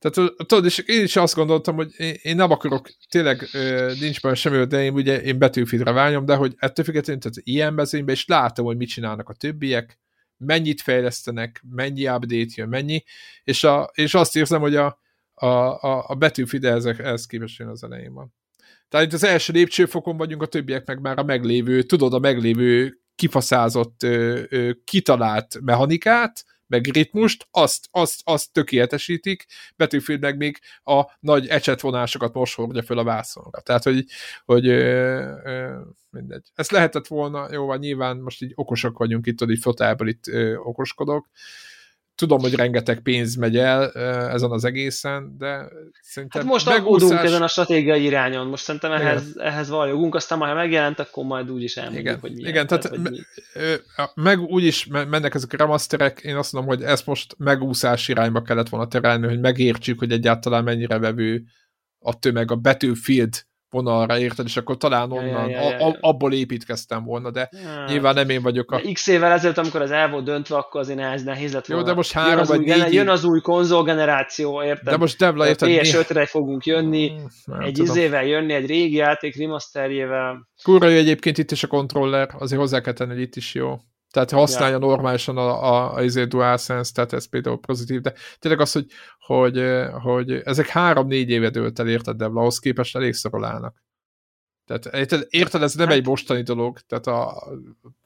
Tehát 0.00 0.32
tudod, 0.36 0.64
és 0.64 0.78
én 0.78 1.02
is 1.02 1.16
azt 1.16 1.34
gondoltam, 1.34 1.74
hogy 1.74 1.92
én, 1.96 2.14
én 2.22 2.36
nem 2.36 2.50
akarok, 2.50 2.90
tényleg 3.08 3.48
nincs 4.00 4.20
benne 4.20 4.34
semmi, 4.34 4.64
de 4.64 4.82
én 4.82 4.92
ugye 4.92 5.22
én 5.22 5.38
betűfidre 5.38 5.92
vágyom, 5.92 6.24
de 6.24 6.34
hogy 6.34 6.54
ettől 6.58 6.84
függetlenül, 6.84 7.22
tehát 7.22 7.36
ilyen 7.42 7.74
mezőnyben, 7.74 8.14
és 8.14 8.26
látom, 8.26 8.64
hogy 8.64 8.76
mit 8.76 8.88
csinálnak 8.88 9.28
a 9.28 9.34
többiek, 9.34 9.98
mennyit 10.36 10.80
fejlesztenek, 10.80 11.64
mennyi 11.70 12.08
update 12.08 12.52
jön, 12.54 12.68
mennyi, 12.68 13.02
és, 13.44 13.64
a, 13.64 13.90
és 13.94 14.14
azt 14.14 14.36
érzem, 14.36 14.60
hogy 14.60 14.76
a, 14.76 15.00
a, 15.34 15.46
a, 15.46 16.04
a 16.06 16.14
betűfid 16.14 16.64
ezek, 16.64 16.98
ehhez 16.98 17.26
képest 17.26 17.60
az 17.60 17.84
elején 17.84 18.12
van. 18.12 18.34
Tehát 18.88 19.06
itt 19.06 19.12
az 19.12 19.24
első 19.24 19.52
lépcsőfokon 19.52 20.16
vagyunk, 20.16 20.42
a 20.42 20.46
többiek 20.46 20.86
meg 20.86 21.00
már 21.00 21.18
a 21.18 21.22
meglévő, 21.22 21.82
tudod, 21.82 22.14
a 22.14 22.18
meglévő 22.18 23.00
kifaszázott, 23.14 24.02
ö, 24.02 24.42
ö, 24.48 24.70
kitalált 24.84 25.60
mechanikát, 25.60 26.44
meg 26.70 26.86
ritmust, 26.86 27.46
azt, 27.50 27.88
azt, 27.90 28.20
azt 28.24 28.52
tökéletesítik, 28.52 29.46
Battlefield 29.76 30.20
meg 30.20 30.36
még 30.36 30.58
a 30.84 31.02
nagy 31.20 31.46
ecsetvonásokat 31.46 32.52
hordja 32.54 32.82
föl 32.82 32.98
a 32.98 33.04
vászonra. 33.04 33.60
Tehát, 33.60 33.82
hogy, 33.82 34.04
hogy 34.44 34.66
ö, 34.68 35.18
ö, 35.44 35.80
mindegy. 36.10 36.46
Ez 36.54 36.70
lehetett 36.70 37.06
volna, 37.06 37.52
jó, 37.52 37.66
van, 37.66 37.78
nyilván 37.78 38.16
most 38.16 38.42
így 38.42 38.52
okosak 38.54 38.98
vagyunk 38.98 39.26
itt, 39.26 39.36
tudod, 39.36 39.54
így 39.54 39.62
fotából 39.62 40.08
itt 40.08 40.26
ö, 40.26 40.56
okoskodok. 40.56 41.28
Tudom, 42.20 42.40
hogy 42.40 42.54
rengeteg 42.54 43.00
pénz 43.00 43.34
megy 43.34 43.56
el 43.56 43.90
ezen 44.30 44.50
az 44.50 44.64
egészen, 44.64 45.34
de 45.38 45.68
szerintem 46.00 46.40
Hát 46.40 46.50
most 46.50 46.68
aggódunk 46.68 47.12
ezen 47.12 47.42
a 47.42 47.48
stratégiai 47.48 48.02
irányon, 48.02 48.46
most 48.46 48.62
szerintem 48.62 48.92
ehhez, 48.92 49.36
ehhez 49.36 49.68
van 49.68 49.88
jogunk, 49.88 50.14
aztán 50.14 50.38
majd 50.38 50.50
ha 50.50 50.56
megjelent, 50.56 50.98
akkor 50.98 51.24
majd 51.24 51.50
úgyis 51.50 51.76
elmondjuk, 51.76 52.04
Igen, 52.04 52.18
hogy 52.20 52.32
milyen. 52.32 52.50
igen 52.50 52.66
tehát, 52.66 52.86
hogy 52.86 52.98
mi. 52.98 53.18
Meg 54.14 54.40
úgy 54.40 54.64
is 54.64 54.86
me- 54.86 55.08
mennek 55.08 55.34
ezek 55.34 55.52
a 55.52 55.56
remasterek, 55.56 56.20
én 56.20 56.36
azt 56.36 56.52
mondom, 56.52 56.76
hogy 56.76 56.82
ezt 56.82 57.06
most 57.06 57.34
megúszás 57.38 58.08
irányba 58.08 58.42
kellett 58.42 58.68
volna 58.68 58.86
terelni, 58.88 59.26
hogy 59.26 59.40
megértsük, 59.40 59.98
hogy 59.98 60.12
egyáltalán 60.12 60.64
mennyire 60.64 60.98
vevő 60.98 61.42
a 61.98 62.18
tömeg 62.18 62.50
a 62.50 62.56
Battlefield 62.56 63.48
vonalra, 63.70 64.18
érted, 64.18 64.46
és 64.46 64.56
akkor 64.56 64.76
talán 64.76 65.10
Ja, 65.10 65.22
ja, 65.22 65.28
onnan, 65.28 65.48
ja, 65.48 65.60
ja, 65.60 65.66
a- 65.68 65.78
ja. 65.78 65.96
abból 66.00 66.32
építkeztem 66.32 67.04
volna, 67.04 67.30
de 67.30 67.48
Hát, 67.64 67.88
nyilván 67.88 68.14
nem 68.14 68.28
én 68.28 68.42
vagyok 68.42 68.70
a... 68.72 68.80
de 68.80 68.92
X 68.92 69.06
évvel 69.06 69.32
ezelőtt, 69.32 69.58
amikor 69.58 69.82
az 69.82 69.90
el 69.90 70.10
volt 70.10 70.24
döntve, 70.24 70.56
akkor 70.56 70.80
azért 70.80 70.98
nehéz, 70.98 71.22
nehéz 71.22 71.52
lett 71.52 71.66
Jó, 71.66 71.74
volna. 71.74 71.90
de 71.90 71.94
most 71.96 72.12
jön 72.14 72.22
három 72.24 72.40
az, 72.40 72.48
vagy 72.48 72.58
új, 72.58 72.64
négy 72.64 72.92
jön 72.92 73.08
az 73.08 73.24
új 73.24 73.40
konzol 73.40 73.82
generáció, 73.84 74.62
érted? 74.62 74.88
De 74.88 74.96
most 74.96 75.18
Devla, 75.18 75.46
érted? 75.48 75.68
mi- 75.68 75.78
PS5-re 75.82 76.26
fogunk 76.26 76.64
jönni, 76.66 77.12
Nem 77.44 77.60
egy 77.60 77.72
tudom. 77.72 77.90
izével 77.96 78.24
jönni, 78.24 78.52
egy 78.52 78.66
régi 78.66 78.96
játék 78.96 79.36
remasterjével. 79.38 80.48
Kurva 80.62 80.86
jó 80.88 80.96
egyébként 80.96 81.38
itt 81.38 81.50
is 81.50 81.62
a 81.62 81.66
kontroller, 81.66 82.28
azért 82.38 82.60
hozzá 82.60 82.80
kell 82.80 82.92
tenni, 82.92 83.12
hogy 83.12 83.20
itt 83.22 83.36
is 83.36 83.54
jó. 83.54 83.76
Tehát 84.10 84.30
használja 84.30 84.74
ja. 84.74 84.78
normálisan 84.78 85.36
a, 85.36 85.62
a, 85.62 85.94
a, 85.94 86.20
a 86.20 86.24
DualSense, 86.26 86.92
tehát 86.92 87.12
ez 87.12 87.28
például 87.28 87.60
pozitív, 87.60 88.00
de 88.00 88.12
tényleg 88.38 88.60
az, 88.60 88.72
hogy, 88.72 88.86
hogy, 89.18 89.58
eh, 89.58 89.92
hogy 90.02 90.32
ezek 90.32 90.66
három-négy 90.66 91.30
éve 91.30 91.50
dőlt 91.50 91.78
el, 91.78 91.88
érted, 91.88 92.16
de 92.16 92.24
ahhoz 92.24 92.58
képest 92.58 92.96
elég 92.96 93.12
szorul 93.14 93.44
állnak. 93.44 93.82
Tehát 94.66 94.86
érted, 94.86 95.26
érted, 95.28 95.62
ez 95.62 95.74
nem 95.74 95.86
Hát- 95.88 95.96
egy 95.96 96.06
mostani 96.06 96.42
dolog, 96.42 96.78
tehát 96.78 97.06
a, 97.06 97.48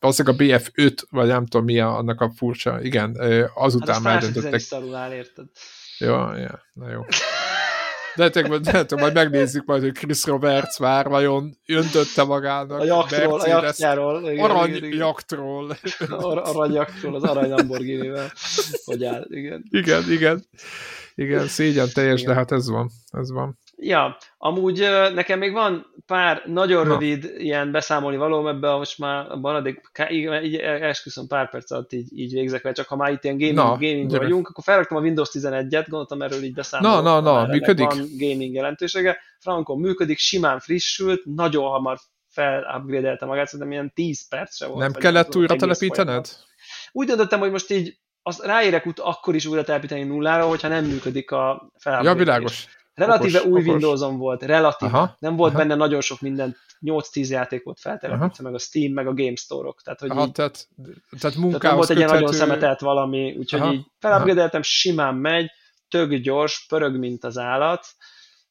valószínűleg 0.01 0.41
a 0.41 0.45
BF5, 0.45 0.97
vagy 1.11 1.27
nem 1.27 1.47
tudom 1.47 1.67
mi 1.67 1.81
a, 1.81 1.97
annak 1.97 2.21
a 2.21 2.31
furcsa, 2.37 2.83
igen, 2.83 3.21
eh, 3.21 3.41
Hát 3.41 3.51
azután 3.55 3.95
azt 3.95 4.05
már 4.05 4.21
döntöttek. 4.21 4.61
szarul 4.61 4.95
áll, 4.95 5.13
érted? 5.13 5.47
Jó, 5.99 6.15
ja, 6.33 6.63
na 6.73 6.91
jó. 6.91 7.01
De 8.17 8.31
tényleg, 8.31 8.61
de 8.61 8.71
tényleg 8.85 9.01
majd 9.01 9.15
megnézzük 9.15 9.65
majd, 9.65 9.83
hogy 9.83 9.93
Chris 9.93 10.25
Roberts 10.25 10.79
már 10.79 11.09
vajon 11.09 11.57
öntötte 11.67 12.25
magának 12.25 12.81
A 12.81 12.85
jaktról, 12.85 13.41
a 13.41 13.49
jaktjáról. 13.49 14.31
igen, 14.31 14.45
arany 14.45 14.75
igen. 14.75 14.93
jaktról. 14.93 15.77
Ar- 16.09 16.49
aranyjaktról, 16.49 17.15
az 17.15 17.23
arany 17.23 17.51
Lamborghini-vel. 17.51 18.33
Hogy 18.85 19.05
áll, 19.05 19.27
igen. 19.29 19.65
Igen, 19.71 20.11
igen. 20.11 20.45
Igen, 21.15 21.47
szégyen 21.47 21.89
teljes, 21.95 22.21
Igen. 22.21 22.33
de 22.33 22.39
hát 22.39 22.53
ez 22.53 22.69
van. 22.69 22.91
Ez 23.11 23.31
van. 23.31 23.59
Ja, 23.77 24.17
amúgy 24.39 24.79
nekem 25.15 25.39
még 25.39 25.53
van 25.53 25.87
pár 26.07 26.43
nagyon 26.47 26.87
Na. 26.87 26.93
rövid 26.93 27.33
ilyen 27.37 27.73
beszámolni 27.73 28.17
való, 28.17 28.49
ebben 28.49 28.77
most 28.77 28.99
már 28.99 29.31
a 29.31 29.37
maradék, 29.37 29.81
így, 30.11 30.57
esküszöm 30.57 31.27
pár 31.27 31.51
perc 31.51 31.71
alatt 31.71 31.93
így, 31.93 32.19
így 32.19 32.33
végzek, 32.33 32.63
mert 32.63 32.77
csak 32.77 32.89
ha 32.89 32.97
már 32.97 33.13
itt 33.13 33.25
ilyen 33.25 33.39
gaming, 33.39 33.57
Na, 33.57 33.71
gaming 33.71 34.11
gyere. 34.11 34.23
vagyunk, 34.23 34.49
akkor 34.49 34.65
felraktam 34.65 34.97
a 34.97 35.01
Windows 35.01 35.31
11-et, 35.33 35.87
gondoltam 35.89 36.23
erről 36.23 36.43
így 36.43 36.55
beszámolni. 36.55 37.03
Na, 37.03 37.21
na, 37.21 37.21
na, 37.21 37.47
működik? 37.47 37.87
Van 37.87 38.09
gaming 38.19 38.55
jelentősége. 38.55 39.19
Frankon 39.39 39.79
működik, 39.79 40.19
simán 40.19 40.61
frissült, 40.61 41.25
nagyon 41.25 41.71
hamar 41.71 41.99
felupgrade 42.29 43.19
magát, 43.27 43.47
szerintem 43.47 43.73
ilyen 43.73 43.93
10 43.95 44.29
perc 44.29 44.57
se 44.57 44.67
volt. 44.67 44.79
Nem 44.79 44.93
kellett 44.93 45.37
újra 45.37 45.57
telepítened? 45.57 46.07
folyamat. 46.07 46.39
Úgy 46.93 47.07
döntöttem, 47.07 47.39
hogy 47.39 47.51
most 47.51 47.71
így 47.71 47.99
az 48.23 48.43
ráérek 48.45 48.87
ut 48.87 48.99
akkor 48.99 49.35
is 49.35 49.47
újra 49.47 49.65
telepíteni 49.65 50.03
nullára, 50.03 50.47
hogyha 50.47 50.69
nem 50.69 50.85
működik 50.85 51.31
a 51.31 51.37
Ja, 51.37 51.71
felupgrade 51.79 52.19
világos. 52.19 52.67
Relatíve 52.95 53.39
okos, 53.39 53.51
új 53.51 53.61
okos. 53.61 53.73
Windows-on 53.73 54.17
volt, 54.17 54.43
relatíve. 54.43 54.91
Aha, 54.91 55.17
Nem 55.19 55.37
volt 55.37 55.55
aha. 55.55 55.59
benne 55.59 55.75
nagyon 55.75 56.01
sok 56.01 56.21
minden, 56.21 56.57
8-10 56.85 57.29
játék 57.29 57.65
volt 57.65 57.81
feltelepítve, 57.81 58.45
meg 58.45 58.55
a 58.55 58.59
Steam, 58.59 58.93
meg 58.93 59.07
a 59.07 59.15
Game 59.15 59.35
Store-ok. 59.35 59.83
Tehát, 59.83 60.01
hogy 60.01 60.11
Aha, 60.11 60.25
így, 60.25 60.33
tehát, 60.33 60.69
tehát 60.83 61.21
tehát 61.21 61.37
munkához 61.37 61.77
volt 61.77 61.91
egy 61.91 61.97
ilyen 61.97 62.09
nagyon 62.09 62.33
szemetelt 62.33 62.81
valami, 62.81 63.37
úgyhogy 63.37 63.61
Aha, 63.61 63.73
így 63.73 63.85
felupgrade 63.99 64.63
simán 64.63 65.15
megy, 65.15 65.51
tök 65.89 66.15
gyors, 66.15 66.67
pörög, 66.69 66.99
mint 66.99 67.25
az 67.25 67.39
állat, 67.39 67.87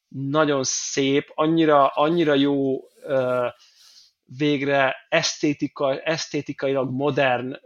nagyon 0.08 0.60
szép, 0.64 1.32
annyira, 1.34 1.86
annyira 1.86 2.34
jó 2.34 2.76
ö, 3.02 3.46
végre 4.24 4.94
esztétika, 5.08 6.00
esztétikailag 6.00 6.90
modern 6.90 7.56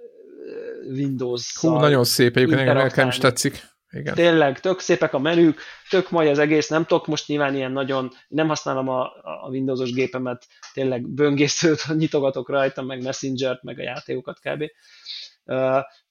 windows 0.89 1.59
Hú, 1.61 1.69
nagyon 1.69 2.05
szép, 2.05 2.37
egyébként 2.37 2.73
nekem 2.73 3.09
is 3.09 3.19
tetszik. 3.19 3.67
Igen. 3.91 4.15
Tényleg, 4.15 4.61
tök 4.61 4.81
szépek 4.81 5.13
a 5.13 5.19
menük, 5.19 5.61
tök 5.89 6.11
majd 6.11 6.29
az 6.29 6.39
egész, 6.39 6.69
nem 6.69 6.85
tudok 6.85 7.07
most 7.07 7.29
nyilván 7.29 7.55
ilyen 7.55 7.73
nagyon, 7.73 8.11
nem 8.29 8.49
használom 8.49 8.89
a, 8.89 9.03
a 9.45 9.49
Windowsos 9.49 9.93
gépemet, 9.93 10.47
tényleg 10.73 11.09
böngészőt 11.09 11.87
nyitogatok 11.99 12.49
rajta, 12.49 12.83
meg 12.83 13.03
Messenger-t, 13.03 13.63
meg 13.63 13.79
a 13.79 13.83
játékokat 13.83 14.39
kb. 14.41 14.65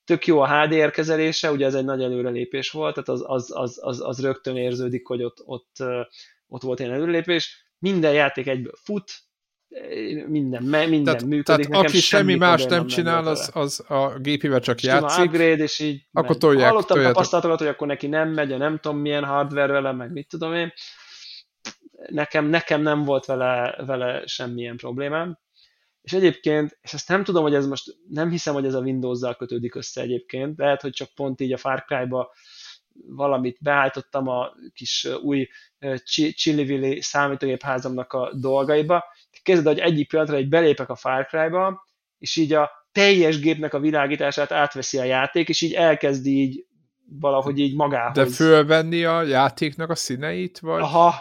Tök 0.06 0.26
jó 0.26 0.40
a 0.40 0.62
HDR 0.62 0.92
kezelése, 0.92 1.52
ugye 1.52 1.66
ez 1.66 1.76
egy 1.76 1.86
nagy 1.86 2.04
előrelépés 2.04 2.72
volt, 2.72 2.94
tehát 2.94 3.10
az, 3.10 3.24
az, 3.26 3.52
az, 3.56 3.80
az, 3.82 4.02
az 4.02 4.22
rögtön 4.22 4.58
érződik, 4.58 5.08
hogy 5.08 5.24
ott, 5.24 5.42
ott, 5.46 5.84
ott 6.48 6.62
volt 6.62 6.80
ilyen 6.80 6.92
előrelépés. 6.92 7.66
Minden 7.80 8.14
játék 8.14 8.48
egyből 8.48 8.76
fut, 8.84 9.12
minden, 10.28 10.64
minden 10.64 11.04
Tehát, 11.04 11.22
működik. 11.22 11.44
tehát 11.46 11.68
Nekem 11.68 11.86
aki 11.86 12.00
semmi 12.00 12.36
más 12.36 12.60
problémám 12.62 12.86
nem 12.86 12.96
csinál, 12.96 13.28
az, 13.28 13.50
az 13.54 13.84
a 13.88 14.20
gépével 14.20 14.60
csak 14.60 14.78
sima 14.80 14.94
játszik. 14.94 15.26
upgrade, 15.26 15.64
és 15.64 15.80
így 15.80 16.08
Akkor 16.12 16.30
megy. 16.30 16.38
tolják, 16.38 16.68
Hallottam 16.68 16.88
toljátok. 16.88 17.14
tapasztalatokat, 17.16 17.60
hogy 17.60 17.68
akkor 17.68 17.88
neki 17.88 18.08
nem 18.08 18.30
megy, 18.30 18.52
a 18.52 18.58
nem 18.58 18.80
tudom 18.80 18.98
milyen 18.98 19.24
hardware 19.24 19.72
vele, 19.72 19.92
meg 19.92 20.12
mit 20.12 20.28
tudom 20.28 20.54
én. 20.54 20.74
Nekem, 22.10 22.46
nekem 22.46 22.82
nem 22.82 23.04
volt 23.04 23.26
vele, 23.26 23.76
vele 23.86 24.28
semmilyen 24.28 24.78
problémám. 24.78 25.40
És 26.02 26.14
egyébként, 26.14 26.78
és 26.82 26.94
ezt 26.94 27.08
nem 27.08 27.24
tudom, 27.24 27.44
hogy 27.44 27.54
ez 27.54 27.68
most, 27.68 27.96
nem 28.10 28.30
hiszem, 28.30 28.54
hogy 28.54 28.66
ez 28.66 28.74
a 28.74 28.80
Windows-zal 28.82 29.36
kötődik 29.36 29.76
össze 29.76 30.02
egyébként, 30.02 30.58
lehet, 30.58 30.82
hogy 30.82 30.92
csak 30.92 31.10
pont 31.16 31.42
így 31.42 31.54
a 31.54 31.58
Far 31.58 31.84
Cry-ba 31.84 32.32
valamit 33.08 33.58
beállítottam 33.62 34.28
a 34.28 34.52
kis 34.74 35.08
új 35.22 35.48
Chili 36.36 37.02
számítógépházamnak 37.02 38.14
a 38.14 38.32
dolgaiba. 38.34 39.04
Képzeld, 39.48 39.68
hogy 39.68 39.80
egyik 39.80 40.08
pillanatra 40.08 40.38
egy 40.38 40.50
belépek 40.50 40.90
a 40.90 40.96
Far 40.96 41.26
Cry-ba, 41.26 41.86
és 42.18 42.36
így 42.36 42.54
a 42.54 42.70
teljes 42.92 43.40
gépnek 43.40 43.74
a 43.74 43.80
világítását 43.80 44.52
átveszi 44.52 44.98
a 44.98 45.04
játék, 45.04 45.50
és 45.50 45.62
így 45.62 45.74
elkezdi 45.74 46.42
így 46.42 46.66
valahogy 47.20 47.60
így 47.60 47.76
magához. 47.76 48.14
De 48.14 48.26
fölvenni 48.26 49.04
a 49.04 49.22
játéknak 49.22 49.90
a 49.90 49.96
színeit, 49.96 50.60
vagy? 50.60 50.82
Aha. 50.82 51.14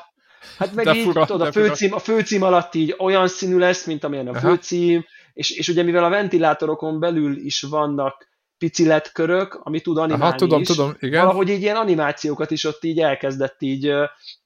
Hát 0.58 0.74
meg 0.74 0.84
De 0.84 0.94
így, 0.94 1.02
fura, 1.02 1.24
tudod, 1.24 1.46
a 1.46 1.52
főcím, 1.52 1.92
a 1.92 1.98
főcím 1.98 2.42
alatt 2.42 2.74
így 2.74 2.94
olyan 2.98 3.28
színű 3.28 3.58
lesz, 3.58 3.86
mint 3.86 4.04
amilyen 4.04 4.28
a 4.28 4.30
Aha. 4.30 4.48
főcím, 4.48 5.04
és, 5.32 5.50
és 5.50 5.68
ugye 5.68 5.82
mivel 5.82 6.04
a 6.04 6.08
ventilátorokon 6.08 7.00
belül 7.00 7.36
is 7.36 7.62
vannak 7.62 8.28
pici 8.58 8.86
LED 8.86 9.12
körök, 9.12 9.54
ami 9.62 9.80
tud 9.80 9.98
animálni 9.98 10.24
Aha, 10.24 10.34
tudom, 10.34 10.60
is, 10.60 10.66
tudom, 10.66 10.96
igen. 11.00 11.20
valahogy 11.24 11.48
így 11.48 11.62
ilyen 11.62 11.76
animációkat 11.76 12.50
is 12.50 12.64
ott 12.64 12.84
így 12.84 13.00
elkezdett 13.00 13.56
így 13.62 13.92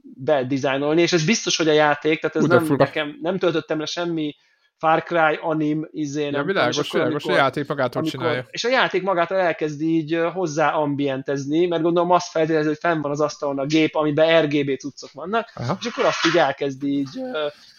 bedizájnolni, 0.02 1.02
és 1.02 1.12
ez 1.12 1.24
biztos, 1.24 1.56
hogy 1.56 1.68
a 1.68 1.72
játék, 1.72 2.20
tehát 2.20 2.36
ez 2.36 2.46
de 2.46 2.54
nem, 2.54 2.64
fura. 2.64 2.84
nekem, 2.84 3.18
nem 3.22 3.38
töltöttem 3.38 3.78
le 3.78 3.84
semmi 3.86 4.34
Far 4.76 5.02
Cry, 5.02 5.38
anim, 5.40 5.88
izé, 5.90 6.22
nem 6.22 6.32
Ja, 6.40 6.42
világos, 6.42 6.78
akkor, 6.78 6.90
világos, 7.00 7.22
a 7.24 7.26
amikor- 7.26 7.44
játék 7.44 7.68
magától 7.68 8.00
amikor, 8.02 8.20
csinálja. 8.20 8.46
és 8.50 8.64
a 8.64 8.68
játék 8.68 9.02
magától 9.02 9.36
elkezdi 9.38 9.86
így 9.96 10.20
hozzá 10.32 10.70
ambientezni, 10.72 11.66
mert 11.66 11.82
gondolom 11.82 12.10
azt 12.10 12.30
feltételezi, 12.30 12.68
hogy 12.68 12.78
fenn 12.80 13.00
van 13.00 13.10
az 13.10 13.20
asztalon 13.20 13.58
a 13.58 13.66
gép, 13.66 13.94
amiben 13.94 14.42
RGB 14.42 14.76
cuccok 14.78 15.12
vannak, 15.12 15.52
Aha. 15.54 15.76
és 15.80 15.86
akkor 15.86 16.04
azt 16.04 16.26
így 16.26 16.36
elkezdi 16.36 16.98
így 16.98 17.08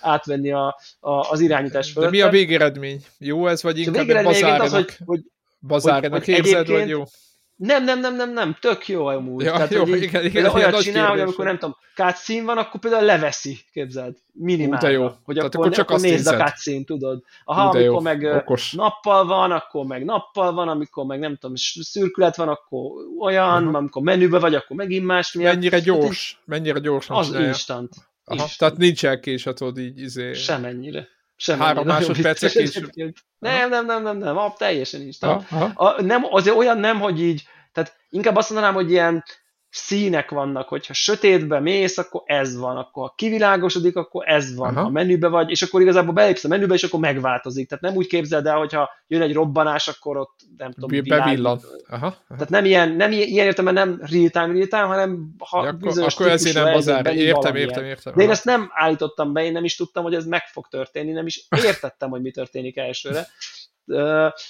átvenni 0.02 0.52
a, 0.52 0.78
a, 1.00 1.12
az 1.12 1.40
irányítás 1.40 1.88
De 1.88 1.94
fölött. 1.94 2.12
mi 2.12 2.22
a 2.22 2.30
végeredmény? 2.30 3.02
Jó 3.18 3.48
ez, 3.48 3.64
vagy 3.64 3.76
a 3.76 3.80
inkább 3.80 3.96
egy 3.96 4.06
végeredmény 4.06 4.44
az, 4.44 4.74
hogy, 4.74 4.96
hogy 5.06 5.20
bazárenak 5.68 6.26
hogy- 6.26 6.34
érzed, 6.36 6.68
vagy 6.68 6.90
jó? 6.90 7.04
nem, 7.62 7.84
nem, 7.84 8.00
nem, 8.00 8.16
nem, 8.16 8.34
nem, 8.34 8.58
tök 8.62 8.88
jó 8.88 9.06
amúgy. 9.06 9.44
Ja, 9.44 9.52
Tehát, 9.52 9.72
jó, 9.72 9.86
hogy 9.86 10.02
igen, 10.02 10.26
igen, 10.26 10.44
ilyen 10.44 10.56
olyat 10.56 10.82
csinál, 10.82 11.10
hogy 11.10 11.20
amikor 11.20 11.46
nem 11.46 11.58
tudom, 11.58 11.76
cutscene 11.96 12.44
van, 12.44 12.58
akkor 12.58 12.80
például 12.80 13.04
leveszi, 13.06 13.58
képzeld, 13.72 14.18
de 14.34 14.92
jó. 14.92 15.02
Hogy 15.24 15.36
Tehát 15.36 15.56
akkor, 15.56 15.66
akkor 15.66 15.70
csak 15.72 15.90
akkor 15.90 16.02
nézd 16.02 16.28
a 16.28 16.38
cutscene, 16.44 16.84
tudod. 16.84 17.24
Aha, 17.44 17.62
Ú, 17.64 17.68
amikor 17.68 17.84
jó. 17.84 18.00
meg 18.00 18.24
Okos. 18.24 18.72
nappal 18.72 19.26
van, 19.26 19.52
akkor 19.52 19.86
meg 19.86 20.06
nappal 20.06 20.54
van, 20.54 20.68
amikor 20.68 21.06
meg 21.06 21.20
nem 21.20 21.38
tudom, 21.38 21.56
szürkület 21.82 22.36
van, 22.36 22.48
akkor 22.48 22.92
olyan, 23.20 23.68
Aha. 23.68 23.78
amikor 23.78 24.02
menübe 24.02 24.40
vagy, 24.40 24.56
akkor 24.56 24.76
megint 24.76 25.06
másmilyen. 25.06 25.54
Mennyire 25.54 25.80
gyors, 25.80 26.42
mennyire 26.46 26.80
gyorsan 26.80 27.18
Az 27.18 27.26
csinálja. 27.26 27.48
instant. 27.48 27.94
Aha, 28.26 28.42
instant. 28.42 28.58
tehát 28.58 28.78
nincs 28.78 29.06
elkés, 29.06 29.44
hát 29.44 29.56
tudod 29.56 29.78
így 29.78 30.00
izé... 30.00 30.34
Semennyire. 30.34 31.08
Sem 31.42 31.60
Három 31.60 31.86
másodpercek 31.86 32.54
is? 32.54 32.80
Nem, 33.40 33.70
nem, 33.70 33.86
nem, 33.86 34.04
nem, 34.04 34.18
nem, 34.18 34.38
ah, 34.38 34.54
teljesen. 34.58 35.10
Aha, 35.20 35.46
aha. 35.50 35.72
A, 35.76 36.02
nem, 36.02 36.26
azért 36.30 36.56
olyan 36.56 36.78
nem, 36.78 37.00
hogy 37.00 37.22
így, 37.22 37.44
tehát 37.72 37.96
inkább 38.10 38.36
azt 38.36 38.50
mondanám, 38.50 38.74
hogy 38.74 38.92
ilyen 38.92 39.24
színek 39.72 40.30
vannak, 40.30 40.68
hogyha 40.68 40.94
sötétbe 40.94 41.60
mész, 41.60 41.98
akkor 41.98 42.22
ez 42.26 42.58
van, 42.58 42.78
akkor 42.78 43.04
ha 43.08 43.14
kivilágosodik, 43.18 43.96
akkor 43.96 44.24
ez 44.28 44.56
van, 44.56 44.76
Aha. 44.76 44.84
ha 44.84 44.90
menübe 44.90 45.28
vagy, 45.28 45.50
és 45.50 45.62
akkor 45.62 45.82
igazából 45.82 46.14
belépsz 46.14 46.44
a 46.44 46.48
menübe, 46.48 46.74
és 46.74 46.84
akkor 46.84 47.00
megváltozik. 47.00 47.68
Tehát 47.68 47.84
nem 47.84 47.96
úgy 47.96 48.08
képzeld 48.08 48.46
el, 48.46 48.58
hogyha 48.58 48.90
jön 49.08 49.22
egy 49.22 49.34
robbanás, 49.34 49.88
akkor 49.88 50.18
ott 50.18 50.40
nem 50.58 50.72
tudom, 50.72 50.90
világ- 50.90 51.24
Bevillan. 51.24 51.60
Aha, 51.90 52.06
aha. 52.06 52.18
Tehát 52.28 52.50
nem 52.50 52.66
ilyen, 52.66 52.92
nem 52.92 53.12
ilyen, 53.12 53.46
értelemben 53.46 53.88
nem 53.88 54.00
real-time, 54.12 54.54
real-time, 54.54 54.84
hanem 54.84 55.36
ha 55.38 55.62
Ja, 55.64 55.68
akkor, 55.70 55.80
bizonyos 55.80 56.14
akkor 56.14 56.28
ezért 56.28 56.56
nem 56.56 56.74
bazár. 56.74 57.06
Értem, 57.06 57.34
valamilyen. 57.42 57.68
értem, 57.68 57.84
értem. 57.84 58.14
De 58.16 58.24
én 58.24 58.30
ezt 58.30 58.46
nem 58.46 58.70
állítottam 58.74 59.34
be, 59.34 59.44
én 59.44 59.52
nem 59.52 59.64
is 59.64 59.76
tudtam, 59.76 60.04
hogy 60.04 60.14
ez 60.14 60.26
meg 60.26 60.42
fog 60.48 60.68
történni, 60.68 61.12
nem 61.12 61.26
is 61.26 61.48
értettem, 61.66 62.10
hogy 62.10 62.22
mi 62.22 62.32
történik 62.32 62.78
elsőre. 62.78 63.28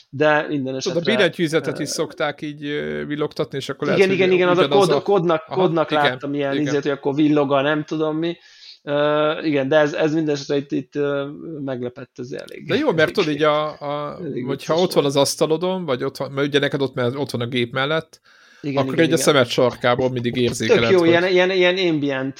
De 0.10 0.46
minden 0.48 0.76
esetre... 0.76 1.00
Tudod, 1.00 1.08
a 1.08 1.16
billentyűzetet 1.16 1.80
is 1.80 1.90
szokták 1.90 2.42
így 2.42 2.62
villogtatni, 3.08 3.58
és 3.58 3.70
akkor 3.70 3.88
Igen, 3.88 4.00
lehet, 4.00 4.14
igen, 4.14 4.32
igen, 4.32 4.48
az 4.48 4.58
a, 4.58 4.66
ugyanaz 4.66 4.88
kód, 4.88 5.04
kódnak, 5.04 5.44
Aha, 5.48 5.62
kódnak 5.62 5.92
igen, 5.92 6.04
láttam 6.04 6.34
ilyen 6.34 6.54
igen. 6.54 6.66
izét, 6.66 6.82
hogy 6.82 6.92
akkor 6.92 7.16
villoga, 7.16 7.62
nem 7.62 7.84
tudom 7.84 8.18
mi. 8.18 8.38
Uh, 8.84 9.46
igen, 9.46 9.68
de 9.68 9.78
ez, 9.78 9.94
ez 9.94 10.14
minden 10.14 10.36
esetre 10.36 10.56
itt, 10.56 10.72
itt 10.72 10.96
uh, 10.96 11.28
meglepett 11.64 12.12
ez 12.16 12.32
elég. 12.32 12.68
De 12.68 12.76
jó, 12.76 12.92
mert 12.92 13.14
tudod, 13.14 13.30
így 13.30 13.44
a, 13.44 13.68
a 13.80 14.20
hogyha 14.46 14.76
ott 14.76 14.94
van 14.94 15.06
az 15.06 15.16
asztalodon, 15.16 15.86
vagy 15.86 16.04
ott 16.04 16.18
van, 16.18 16.32
mert 16.32 16.48
ugye 16.48 16.60
neked 16.60 16.82
ott, 16.82 16.94
mert 16.94 17.16
ott 17.16 17.32
van 17.32 17.42
a 17.42 17.48
gép 17.48 17.74
mellett, 17.74 18.22
igen, 18.62 18.82
akkor 18.82 18.94
igen, 18.94 19.06
így 19.06 19.12
a 19.12 19.14
igen. 19.14 19.26
szemed 19.26 19.48
sarkából 19.48 20.10
mindig 20.10 20.36
érzékeled. 20.36 20.84
Tök 20.84 20.92
jó, 20.92 21.00
hogy- 21.00 21.08
ilyen, 21.08 21.28
ilyen, 21.30 21.52
ilyen 21.52 21.94
ambient 21.94 22.40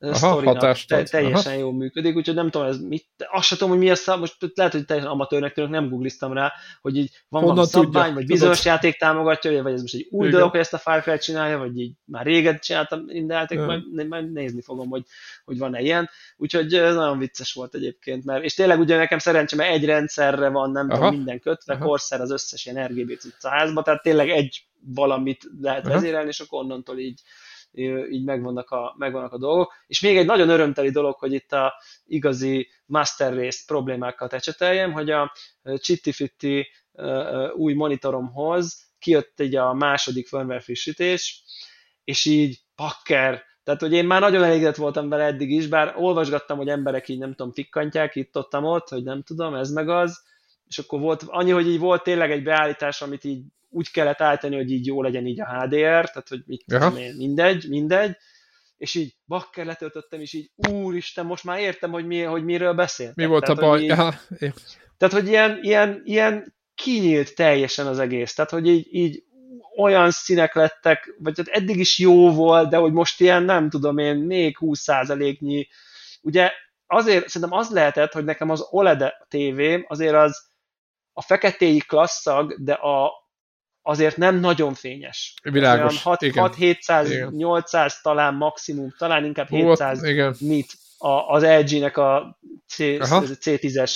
Aha, 0.00 0.16
sztorinak 0.16 0.78
te, 0.86 1.02
teljesen 1.02 1.54
jól 1.56 1.72
működik, 1.72 2.16
úgyhogy 2.16 2.34
nem 2.34 2.50
tudom, 2.50 2.66
ez 2.66 2.80
mit, 2.80 3.06
azt 3.30 3.46
sem 3.46 3.58
tudom, 3.58 3.72
hogy 3.72 3.82
mi 3.82 3.90
a 3.90 3.94
szab, 3.94 4.20
most 4.20 4.36
lehet, 4.54 4.72
hogy 4.72 4.84
teljesen 4.84 5.10
amatőrnek 5.10 5.52
tűnök, 5.52 5.70
nem 5.70 5.88
googliztam 5.88 6.32
rá, 6.32 6.52
hogy 6.80 6.96
így 6.96 7.10
van 7.28 7.40
Honnan 7.42 7.56
valami 7.56 7.72
szabvány, 7.72 7.90
tudja? 7.92 8.14
vagy 8.14 8.22
Tudod. 8.22 8.26
bizonyos 8.26 8.64
játék 8.64 8.98
támogatja, 8.98 9.62
vagy 9.62 9.72
ez 9.72 9.80
most 9.80 9.94
egy 9.94 10.06
új 10.10 10.26
Igen. 10.26 10.38
dolog, 10.38 10.50
hogy 10.50 10.60
ezt 10.60 10.74
a 10.74 11.00
Cry 11.00 11.18
csinálja, 11.18 11.58
vagy 11.58 11.78
így 11.78 11.92
már 12.04 12.24
régen 12.24 12.58
csináltam 12.58 13.00
minden 13.00 13.38
játék, 13.38 13.58
Ja. 13.58 13.64
majd, 13.64 14.08
majd 14.08 14.32
nézni 14.32 14.62
fogom, 14.62 14.88
hogy, 14.88 15.02
hogy 15.44 15.58
van-e 15.58 15.80
ilyen. 15.80 16.08
Úgyhogy 16.36 16.74
ez 16.74 16.94
nagyon 16.94 17.18
vicces 17.18 17.52
volt 17.52 17.74
egyébként, 17.74 18.24
mert, 18.24 18.44
és 18.44 18.54
tényleg 18.54 18.78
ugye 18.78 18.96
nekem 18.96 19.18
szerencsé, 19.18 19.56
mert 19.56 19.70
egy 19.70 19.84
rendszerre 19.84 20.48
van, 20.48 20.70
nem 20.70 20.90
Aha. 20.90 20.98
tudom, 20.98 21.14
minden 21.14 21.40
kötve, 21.40 21.74
Aha. 21.74 21.84
korszer 21.84 22.20
az 22.20 22.30
összes 22.30 22.66
ilyen 22.66 22.86
RGB 22.86 23.18
cucc 23.18 23.44
a 23.44 23.48
házba, 23.48 23.82
tehát 23.82 24.02
tényleg 24.02 24.30
egy 24.30 24.66
valamit 24.94 25.44
lehet 25.60 25.84
Aha. 25.84 25.94
vezérelni, 25.94 26.28
és 26.28 26.40
akkor 26.40 26.62
onnantól 26.62 26.98
így 26.98 27.20
így 28.10 28.24
megvannak 28.24 28.70
a, 28.70 28.94
megvannak 28.98 29.32
a 29.32 29.38
dolgok. 29.38 29.72
És 29.86 30.00
még 30.00 30.16
egy 30.16 30.26
nagyon 30.26 30.48
örömteli 30.48 30.90
dolog, 30.90 31.18
hogy 31.18 31.32
itt 31.32 31.52
a 31.52 31.74
igazi 32.04 32.68
master 32.86 33.34
race 33.34 33.62
problémákat 33.66 34.32
ecseteljem, 34.32 34.92
hogy 34.92 35.10
a 35.10 35.32
Chitty-Fitti 35.62 36.66
új 37.54 37.72
monitoromhoz 37.72 38.86
kijött 38.98 39.40
egy 39.40 39.56
a 39.56 39.72
második 39.72 40.28
firmware 40.28 40.60
frissítés, 40.60 41.42
és 42.04 42.24
így 42.24 42.58
pakker, 42.74 43.46
tehát 43.68 43.80
hogy 43.80 43.92
én 43.92 44.06
már 44.06 44.20
nagyon 44.20 44.44
elégedett 44.44 44.76
voltam 44.76 45.08
vele 45.08 45.24
eddig 45.24 45.50
is, 45.50 45.66
bár 45.66 45.94
olvasgattam, 45.96 46.56
hogy 46.56 46.68
emberek 46.68 47.08
így 47.08 47.18
nem 47.18 47.34
tudom, 47.34 47.52
tikkantják 47.52 48.14
itt 48.14 48.36
ott, 48.36 48.56
ott, 48.56 48.88
hogy 48.88 49.02
nem 49.02 49.22
tudom, 49.22 49.54
ez 49.54 49.70
meg 49.70 49.88
az, 49.88 50.22
és 50.64 50.78
akkor 50.78 51.00
volt, 51.00 51.22
annyi, 51.26 51.50
hogy 51.50 51.68
így 51.68 51.78
volt 51.78 52.02
tényleg 52.02 52.30
egy 52.30 52.42
beállítás, 52.42 53.02
amit 53.02 53.24
így 53.24 53.42
úgy 53.68 53.90
kellett 53.90 54.20
állítani, 54.20 54.56
hogy 54.56 54.70
így 54.70 54.86
jó 54.86 55.02
legyen 55.02 55.26
így 55.26 55.40
a 55.40 55.44
HDR, 55.44 56.10
tehát 56.10 56.28
hogy 56.28 56.42
mit 56.46 56.64
tudom 56.66 56.96
én, 56.96 57.14
mindegy, 57.16 57.68
mindegy, 57.68 58.16
és 58.76 58.94
így 58.94 59.14
bakker 59.26 59.66
letöltöttem, 59.66 60.20
és 60.20 60.32
így 60.32 60.50
úristen, 60.70 61.26
most 61.26 61.44
már 61.44 61.58
értem, 61.58 61.90
hogy, 61.90 62.06
mi, 62.06 62.20
hogy 62.20 62.44
miről 62.44 62.74
beszélt. 62.74 63.16
Mi 63.16 63.26
volt 63.26 63.48
a 63.48 63.54
tehát, 63.54 63.60
baj? 63.60 63.86
Hogy 63.86 64.08
így, 64.08 64.42
é- 64.48 64.78
tehát, 64.96 65.14
hogy 65.14 65.28
ilyen, 65.28 65.58
ilyen, 65.62 66.02
ilyen 66.04 66.54
kinyílt 66.74 67.34
teljesen 67.34 67.86
az 67.86 67.98
egész, 67.98 68.34
tehát, 68.34 68.50
hogy 68.50 68.66
így, 68.66 68.88
így 68.90 69.22
olyan 69.76 70.10
színek 70.10 70.54
lettek, 70.54 71.14
vagy 71.18 71.36
hát 71.36 71.46
eddig 71.46 71.76
is 71.76 71.98
jó 71.98 72.32
volt, 72.32 72.70
de 72.70 72.76
hogy 72.76 72.92
most 72.92 73.20
ilyen, 73.20 73.42
nem 73.42 73.70
tudom 73.70 73.98
én, 73.98 74.16
még 74.16 74.56
20%-nyi, 74.60 75.68
ugye 76.22 76.50
azért 76.86 77.28
szerintem 77.28 77.58
az 77.58 77.70
lehetett, 77.70 78.12
hogy 78.12 78.24
nekem 78.24 78.50
az 78.50 78.66
OLED 78.70 79.12
tévém 79.28 79.84
azért 79.88 80.14
az 80.14 80.46
a 81.12 81.22
feketéi 81.22 81.78
klasszag, 81.78 82.54
de 82.64 82.72
a, 82.72 83.12
azért 83.88 84.16
nem 84.16 84.40
nagyon 84.40 84.74
fényes. 84.74 85.34
Világos. 85.42 86.02
6-700-800 86.04 87.92
talán 88.02 88.34
maximum, 88.34 88.94
talán 88.98 89.24
inkább 89.24 89.48
700 89.48 90.04
igen. 90.04 90.34
nit 90.38 90.72
az 91.28 91.42
LG-nek 91.44 91.96
a 91.96 92.38
C, 92.66 92.76
C10-es 93.44 93.92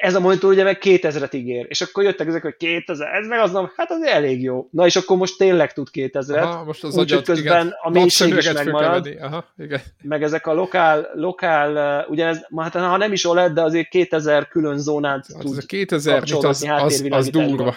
ez 0.00 0.14
a 0.14 0.20
monitor 0.20 0.52
ugye 0.52 0.64
meg 0.64 0.78
2000-et 0.80 1.34
ígér, 1.34 1.66
és 1.68 1.80
akkor 1.80 2.04
jöttek 2.04 2.26
ezek, 2.26 2.42
hogy 2.42 2.56
2000, 2.56 3.14
ez 3.14 3.26
meg 3.26 3.40
az 3.40 3.52
nem, 3.52 3.72
hát 3.76 3.90
az 3.90 4.02
elég 4.02 4.42
jó. 4.42 4.68
Na 4.70 4.86
és 4.86 4.96
akkor 4.96 5.16
most 5.16 5.38
tényleg 5.38 5.72
tud 5.72 5.88
2000-et, 5.92 6.42
Aha, 6.42 6.64
most 6.64 6.84
az 6.84 6.96
úgyhogy 6.96 7.22
közben 7.22 7.66
igen, 7.66 7.74
a 7.82 7.90
mélység 7.90 8.34
is 8.34 8.52
megmarad, 8.52 9.16
Aha, 9.20 9.44
igen. 9.58 9.80
meg 10.02 10.22
ezek 10.22 10.46
a 10.46 10.52
lokál, 10.52 11.10
lokál 11.14 12.04
ugye 12.08 12.26
ez, 12.26 12.40
hát 12.56 12.74
ha 12.74 12.96
nem 12.96 13.12
is 13.12 13.24
OLED, 13.24 13.52
de 13.52 13.62
azért 13.62 13.88
2000 13.88 14.48
külön 14.48 14.78
zónát 14.78 15.26
hát 15.32 15.42
tud 15.42 15.50
ez 15.56 15.64
a 15.64 15.66
2000 15.66 16.22
az, 16.22 16.64
az, 16.68 17.04
az 17.10 17.30
durva 17.30 17.74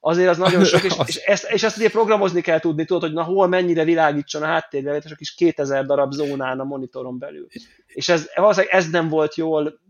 azért 0.00 0.28
az 0.28 0.38
nagyon 0.38 0.64
sok, 0.64 0.82
és, 0.88 0.94
és, 1.06 1.16
ezt, 1.16 1.50
és 1.50 1.62
ezt 1.62 1.76
ugye 1.76 1.90
programozni 1.90 2.40
kell 2.40 2.58
tudni, 2.58 2.84
tudod, 2.84 3.02
hogy 3.02 3.12
na 3.12 3.22
hol 3.22 3.46
mennyire 3.46 3.84
világítson 3.84 4.42
a 4.42 4.46
háttérvilágítás 4.46 5.12
a 5.12 5.16
kis 5.16 5.34
2000 5.34 5.86
darab 5.86 6.12
zónán 6.12 6.60
a 6.60 6.64
monitoron 6.64 7.18
belül. 7.18 7.46
És 7.86 8.08
ez, 8.08 8.30
valószínűleg 8.34 8.74
ez 8.74 8.90
nem 8.90 9.08
volt 9.08 9.34
jól 9.34 9.80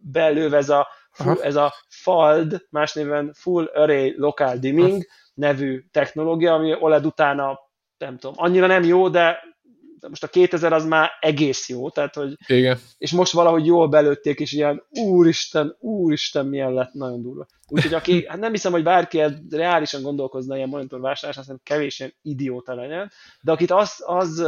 belőve 0.00 0.56
ez 0.56 0.68
a, 0.68 0.88
full, 1.10 1.40
ez 1.42 1.56
a 1.56 1.74
FALD, 1.88 2.66
más 2.70 2.92
néven 2.92 3.32
Full 3.34 3.64
Array 3.74 4.14
Local 4.16 4.56
Dimming 4.56 5.06
nevű 5.34 5.84
technológia, 5.90 6.54
ami 6.54 6.76
OLED 6.80 7.06
utána 7.06 7.58
nem 7.98 8.18
tudom, 8.18 8.34
annyira 8.38 8.66
nem 8.66 8.82
jó, 8.82 9.08
de 9.08 9.38
de 10.00 10.08
most 10.08 10.22
a 10.22 10.28
2000 10.28 10.72
az 10.72 10.84
már 10.84 11.10
egész 11.20 11.68
jó, 11.68 11.90
tehát 11.90 12.14
hogy, 12.14 12.36
Igen. 12.46 12.78
és 12.98 13.12
most 13.12 13.32
valahogy 13.32 13.66
jól 13.66 13.88
belőtték, 13.88 14.40
és 14.40 14.52
ilyen 14.52 14.82
úristen, 14.90 15.76
úristen, 15.80 16.46
milyen 16.46 16.72
lett, 16.72 16.92
nagyon 16.92 17.22
durva. 17.22 17.46
Úgyhogy 17.68 17.94
aki, 17.94 18.24
hát 18.28 18.38
nem 18.38 18.52
hiszem, 18.52 18.72
hogy 18.72 18.82
bárki 18.82 19.22
reálisan 19.50 20.02
gondolkozna 20.02 20.56
ilyen 20.56 20.68
monitor 20.68 21.00
vásárlásra, 21.00 21.42
szerintem 21.42 21.76
kevés 21.76 21.98
ilyen 21.98 22.14
idióta 22.22 22.74
legyen, 22.74 23.10
de 23.40 23.52
akit 23.52 23.70
az, 23.70 24.02
az 24.06 24.46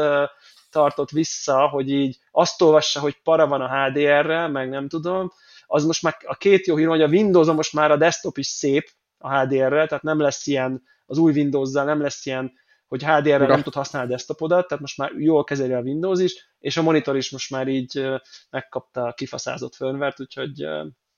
tartott 0.71 1.11
vissza, 1.11 1.69
hogy 1.69 1.91
így 1.91 2.19
azt 2.31 2.63
olvassa, 2.63 3.01
hogy 3.01 3.23
para 3.23 3.47
van 3.47 3.61
a 3.61 3.87
HDR-re, 3.87 4.47
meg 4.47 4.69
nem 4.69 4.89
tudom, 4.89 5.33
az 5.67 5.85
most 5.85 6.03
már 6.03 6.17
a 6.27 6.35
két 6.35 6.67
jó 6.67 6.77
hír, 6.77 6.87
hogy 6.87 7.03
a 7.03 7.09
windows 7.09 7.47
most 7.47 7.73
már 7.73 7.91
a 7.91 7.97
desktop 7.97 8.39
is 8.39 8.47
szép 8.47 8.91
a 9.19 9.39
HDR-re, 9.39 9.87
tehát 9.87 10.03
nem 10.03 10.21
lesz 10.21 10.47
ilyen, 10.47 10.83
az 11.07 11.19
új 11.19 11.33
Windows-zal 11.33 11.85
nem 11.85 12.01
lesz 12.01 12.27
ilyen 12.27 12.53
hogy 12.93 13.05
HDR-re 13.05 13.47
nem 13.47 13.63
tud 13.63 13.75
használni 13.75 14.09
a 14.09 14.11
desktopodat, 14.11 14.67
tehát 14.69 14.83
most 14.83 14.99
már 14.99 15.13
jól 15.17 15.45
kezeli 15.45 15.73
a 15.73 15.81
Windows 15.81 16.21
is, 16.21 16.55
és 16.59 16.77
a 16.77 16.83
monitor 16.83 17.17
is 17.17 17.31
most 17.31 17.51
már 17.51 17.69
így 17.69 18.09
megkapta 18.51 19.03
a 19.03 19.13
kifaszázott 19.13 19.75
firmware 19.75 20.15
úgyhogy 20.19 20.67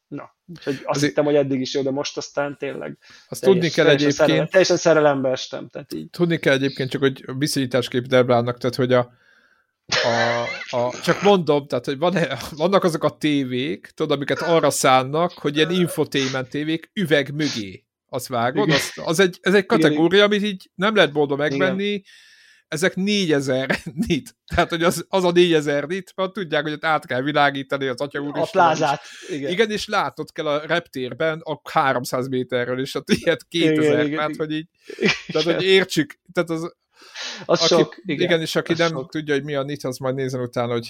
na, 0.08 0.36
úgyhogy 0.46 0.74
azt 0.74 0.84
Azért... 0.84 1.08
hittem, 1.08 1.24
hogy 1.24 1.34
eddig 1.34 1.60
is 1.60 1.74
jó, 1.74 1.82
de 1.82 1.90
most 1.90 2.16
aztán 2.16 2.56
tényleg 2.58 2.98
azt 3.28 3.40
teljes, 3.40 3.60
tudni 3.60 3.74
kell 3.74 3.84
teljesen 3.84 4.08
egyébként, 4.08 4.28
szerelem, 4.28 4.48
teljesen 4.48 4.76
szerelembe 4.76 5.30
estem, 5.30 5.68
tehát 5.68 5.92
így. 5.92 6.10
Tudni 6.10 6.38
kell 6.38 6.54
egyébként 6.54 6.90
csak, 6.90 7.00
hogy 7.00 7.24
viszonyításkép 7.38 8.06
Debránnak, 8.06 8.58
tehát 8.58 8.76
hogy 8.76 8.92
a, 8.92 9.12
a, 9.86 10.76
a, 10.76 11.00
csak 11.02 11.22
mondom, 11.22 11.66
tehát, 11.66 11.84
hogy 11.84 11.98
van, 11.98 12.16
vannak 12.56 12.84
azok 12.84 13.04
a 13.04 13.16
tévék, 13.16 13.90
tudod, 13.94 14.16
amiket 14.16 14.40
arra 14.40 14.70
szánnak, 14.70 15.32
hogy 15.32 15.56
ilyen 15.56 15.70
infotainment 15.70 16.48
tévék 16.48 16.90
üveg 16.92 17.34
mögé 17.34 17.84
azt 18.14 18.26
vágod, 18.26 18.70
az, 18.70 18.92
az 18.94 19.18
egy, 19.18 19.38
ez 19.40 19.54
egy 19.54 19.66
kategória, 19.66 20.24
amit 20.24 20.42
így 20.42 20.70
nem 20.74 20.94
lehet 20.94 21.12
boldog 21.12 21.38
megvenni, 21.38 21.84
Igen. 21.84 22.02
ezek 22.68 22.94
4000 22.94 23.78
nit. 24.06 24.36
Tehát, 24.54 24.70
hogy 24.70 24.82
az, 24.82 25.04
az 25.08 25.24
a 25.24 25.30
4000 25.30 25.86
nit, 25.86 26.12
mert 26.16 26.32
tudják, 26.32 26.62
hogy 26.62 26.72
ott 26.72 26.84
át 26.84 27.06
kell 27.06 27.22
világítani 27.22 27.86
az 27.86 28.00
atya 28.00 28.20
úr. 28.20 28.38
A 28.38 28.48
plázát. 28.50 29.00
Igen. 29.30 29.50
igen, 29.50 29.70
és 29.70 29.86
látod 29.86 30.32
kell 30.32 30.46
a 30.46 30.66
reptérben 30.66 31.40
a 31.44 31.60
300 31.70 32.28
méterről, 32.28 32.80
és 32.80 32.94
a 32.94 33.02
ilyet 33.06 33.46
2000, 33.48 33.84
igen, 33.84 34.06
igen, 34.06 34.16
mert 34.16 34.36
hogy 34.36 34.52
így, 34.52 34.68
tehát, 35.32 35.54
hogy 35.54 35.64
értsük, 35.64 36.18
tehát 36.32 36.50
az, 36.50 36.74
az 37.44 37.60
aki, 37.60 37.68
sok, 37.68 37.96
igen. 38.04 38.26
igen 38.26 38.40
és 38.40 38.56
aki 38.56 38.74
nem 38.76 38.88
sok. 38.88 39.10
tudja, 39.10 39.34
hogy 39.34 39.44
mi 39.44 39.54
a 39.54 39.62
NIT, 39.62 39.84
az 39.84 39.98
majd 39.98 40.14
nézzen 40.14 40.40
utána, 40.40 40.72
hogy 40.72 40.88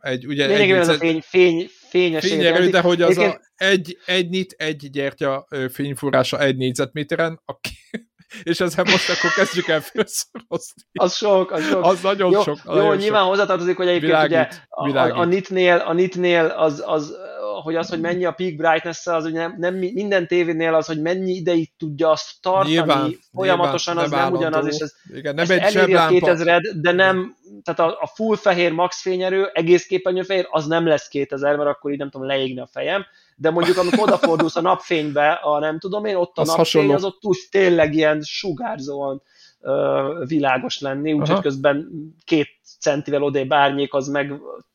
egy, 0.00 0.26
ugye... 0.26 0.46
Lényegében 0.46 0.82
egy, 0.82 0.88
ez 0.88 0.94
a 0.94 0.98
fény, 0.98 1.20
fény, 1.20 1.68
fényes. 1.88 2.26
Fényerő, 2.28 2.70
de 2.70 2.80
hogy 2.80 3.02
az 3.02 3.18
a 3.18 3.40
egy, 3.56 3.98
egy 4.06 4.28
NIT, 4.28 4.52
egy 4.52 4.90
gyertya 4.90 5.48
fényfúrása 5.72 6.40
egy 6.40 6.56
négyzetméteren, 6.56 7.40
aki, 7.44 7.70
és 8.42 8.60
ezzel 8.60 8.84
most 8.84 9.08
akkor 9.08 9.30
kezdjük 9.30 9.68
el 9.68 9.80
felszorozni. 9.80 10.82
Az 10.92 11.14
sok, 11.14 11.50
az 11.50 11.66
sok. 11.68 11.84
Az 11.84 12.00
nagyon 12.00 12.30
jó, 12.30 12.42
sok. 12.42 12.58
Jó, 12.66 12.72
nagyon 12.72 12.96
nyilván 12.96 13.20
sok. 13.20 13.30
hozzátartozik, 13.30 13.76
hogy 13.76 13.86
egyébként 13.86 14.12
világít, 14.12 14.36
ugye 14.36 14.48
a, 14.68 14.84
világít. 14.84 15.14
a, 15.14 15.18
a 15.18 15.24
NIT-nél, 15.24 15.76
a 15.76 15.92
NIT-nél 15.92 16.44
az, 16.44 16.82
az 16.86 17.14
hogy 17.60 17.76
az, 17.76 17.88
hogy 17.88 18.00
mennyi 18.00 18.24
a 18.24 18.32
peak 18.32 18.54
brightness 18.54 19.06
az 19.06 19.22
hogy 19.22 19.32
nem, 19.32 19.54
nem 19.58 19.74
minden 19.74 20.26
tévénél 20.26 20.74
az, 20.74 20.86
hogy 20.86 21.00
mennyi 21.00 21.32
ideig 21.32 21.70
tudja 21.76 22.10
azt 22.10 22.30
tartani 22.40 22.70
nyilván, 22.70 23.18
folyamatosan, 23.32 23.96
nyilván, 23.96 24.12
az 24.12 24.20
nem, 24.20 24.32
nem 24.32 24.40
ugyanaz, 24.40 24.74
és 24.74 24.80
ez, 24.80 24.94
Igen, 25.14 25.34
nem 25.34 25.50
egy 25.50 25.58
eléri 25.58 25.94
a 25.94 26.06
2000 26.06 26.60
de 26.80 26.92
nem, 26.92 27.36
tehát 27.62 27.92
a, 27.92 27.98
a 28.00 28.06
full 28.06 28.36
fehér 28.36 28.72
max 28.72 29.00
fényerő, 29.00 29.50
egész 29.52 29.86
képernyő 29.86 30.22
fehér, 30.22 30.46
az 30.50 30.66
nem 30.66 30.86
lesz 30.86 31.08
2000, 31.08 31.56
mert 31.56 31.68
akkor 31.70 31.92
így 31.92 31.98
nem 31.98 32.10
tudom 32.10 32.26
leégni 32.26 32.60
a 32.60 32.68
fejem, 32.72 33.06
de 33.36 33.50
mondjuk 33.50 33.76
amikor 33.76 33.98
odafordulsz 33.98 34.56
a 34.56 34.60
napfénybe, 34.60 35.30
a 35.32 35.58
nem 35.58 35.78
tudom 35.78 36.04
én, 36.04 36.16
ott 36.16 36.38
a 36.38 36.40
az 36.40 36.46
napfény 36.46 36.64
hasonló. 36.64 36.92
az 36.92 37.04
ott 37.04 37.24
úgy 37.24 37.38
tényleg 37.50 37.94
ilyen 37.94 38.20
sugárzóan 38.22 39.22
uh, 39.60 40.26
világos 40.26 40.80
lenni, 40.80 41.12
úgyhogy 41.12 41.40
közben 41.40 41.88
két 42.24 42.48
centivel 42.80 43.22
odébb 43.22 43.52
árnyék, 43.52 43.94
az 43.94 44.08
meg 44.08 44.32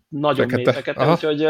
nagyon 0.07 0.47
mély 0.51 0.63
fekete, 0.63 1.11
úgyhogy 1.11 1.47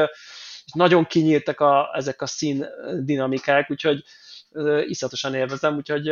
nagyon 0.74 1.06
kinyíltak 1.06 1.60
a, 1.60 1.90
ezek 1.94 2.22
a 2.22 2.26
szín 2.26 2.66
dinamikák, 3.00 3.72
úgyhogy 3.72 4.04
iszatosan 4.86 5.34
élvezem, 5.36 5.76
úgyhogy 5.76 6.04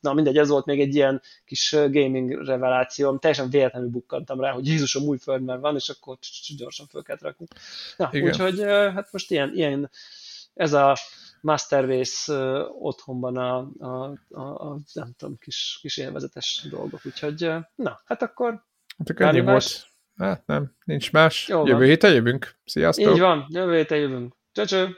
na 0.00 0.12
mindegy, 0.12 0.38
ez 0.38 0.48
volt 0.48 0.64
még 0.64 0.80
egy 0.80 0.94
ilyen 0.94 1.22
kis 1.44 1.70
gaming 1.72 2.46
reveláció, 2.46 3.18
teljesen 3.18 3.50
véletlenül 3.50 3.88
bukkantam 3.88 4.40
rá, 4.40 4.50
hogy 4.50 4.66
Jézusom 4.66 5.02
új 5.02 5.18
firmware 5.18 5.58
van, 5.58 5.74
és 5.74 5.88
akkor 5.88 6.18
gyorsan 6.56 6.86
föl 6.86 7.02
kellett 7.02 7.22
rakni. 7.22 7.46
Na, 7.96 8.10
úgyhogy 8.12 8.60
hát 8.62 9.12
most 9.12 9.30
ilyen, 9.30 9.52
ilyen 9.54 9.90
ez 10.54 10.72
a 10.72 10.96
Masterways 11.40 12.28
uh, 12.28 12.84
otthonban 12.84 13.36
a, 13.36 13.58
a, 13.78 14.18
a, 14.30 14.40
a, 14.40 14.78
nem 14.92 15.12
tudom, 15.16 15.38
kis, 15.38 15.78
kis 15.80 15.96
élvezetes 15.96 16.66
dolgok, 16.70 17.00
úgyhogy 17.04 17.52
na, 17.74 18.00
hát 18.04 18.22
akkor 18.22 18.66
Hát 18.98 19.10
akkor 19.10 19.26
ennyi 19.26 19.40
volt. 19.40 19.86
Hát 20.18 20.46
nem, 20.46 20.76
nincs 20.84 21.12
más. 21.12 21.48
Jó 21.48 21.66
jövő 21.66 21.84
héten 21.84 22.12
jövünk. 22.12 22.58
Sziasztok! 22.64 23.14
Így 23.14 23.20
van, 23.20 23.46
jövő 23.48 23.76
héten 23.76 23.98
jövünk. 23.98 24.34
Csöcső! 24.52 24.96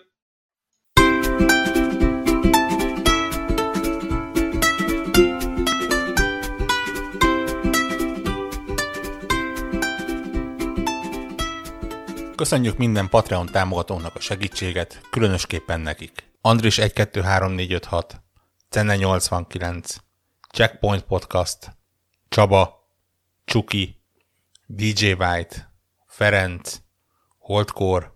Köszönjük 12.37 12.77
minden 12.77 13.09
Patreon 13.09 13.47
támogatónak 13.47 14.15
a 14.15 14.21
segítséget, 14.21 15.01
különösképpen 15.11 15.81
nekik. 15.81 16.25
Andris 16.41 16.79
123456, 16.79 18.21
Cenne 18.69 18.97
89, 18.97 19.97
Checkpoint 20.53 21.03
Podcast, 21.03 21.77
Csaba, 22.29 22.89
Csuki, 23.45 24.00
DJ 24.73 25.15
White, 25.19 25.73
Ferenc, 26.07 26.81
Holdcore, 27.39 28.13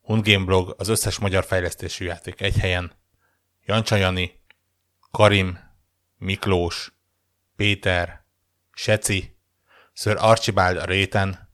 Hundgame 0.00 0.44
Blog, 0.44 0.74
az 0.78 0.88
összes 0.88 1.18
magyar 1.18 1.44
fejlesztésű 1.44 2.04
játék 2.04 2.40
egy 2.40 2.58
helyen, 2.58 2.92
Jancsa 3.64 3.96
Jani, 3.96 4.40
Karim, 5.10 5.58
Miklós, 6.18 6.92
Péter, 7.56 8.24
Seci, 8.72 9.36
Sir 9.92 10.16
Archibald 10.18 10.76
a 10.76 10.84
réten, 10.84 11.48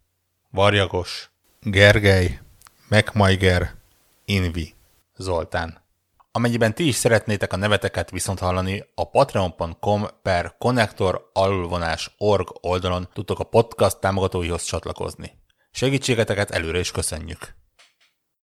Varjagos, 0.51 1.31
Gergely, 1.60 2.40
Megmajger, 2.89 3.74
Invi, 4.24 4.74
Zoltán. 5.16 5.81
Amennyiben 6.34 6.74
ti 6.74 6.86
is 6.86 6.94
szeretnétek 6.94 7.52
a 7.52 7.56
neveteket 7.56 8.10
viszont 8.10 8.38
hallani, 8.38 8.84
a 8.94 9.10
patreon.com 9.10 10.06
per 10.22 10.54
connector 10.59 11.30
org 12.18 12.48
oldalon 12.60 13.09
tudtok 13.12 13.38
a 13.38 13.44
podcast 13.44 14.00
támogatóihoz 14.00 14.62
csatlakozni. 14.62 15.32
Segítségeteket 15.70 16.50
előre 16.50 16.78
is 16.78 16.90
köszönjük! 16.90 17.61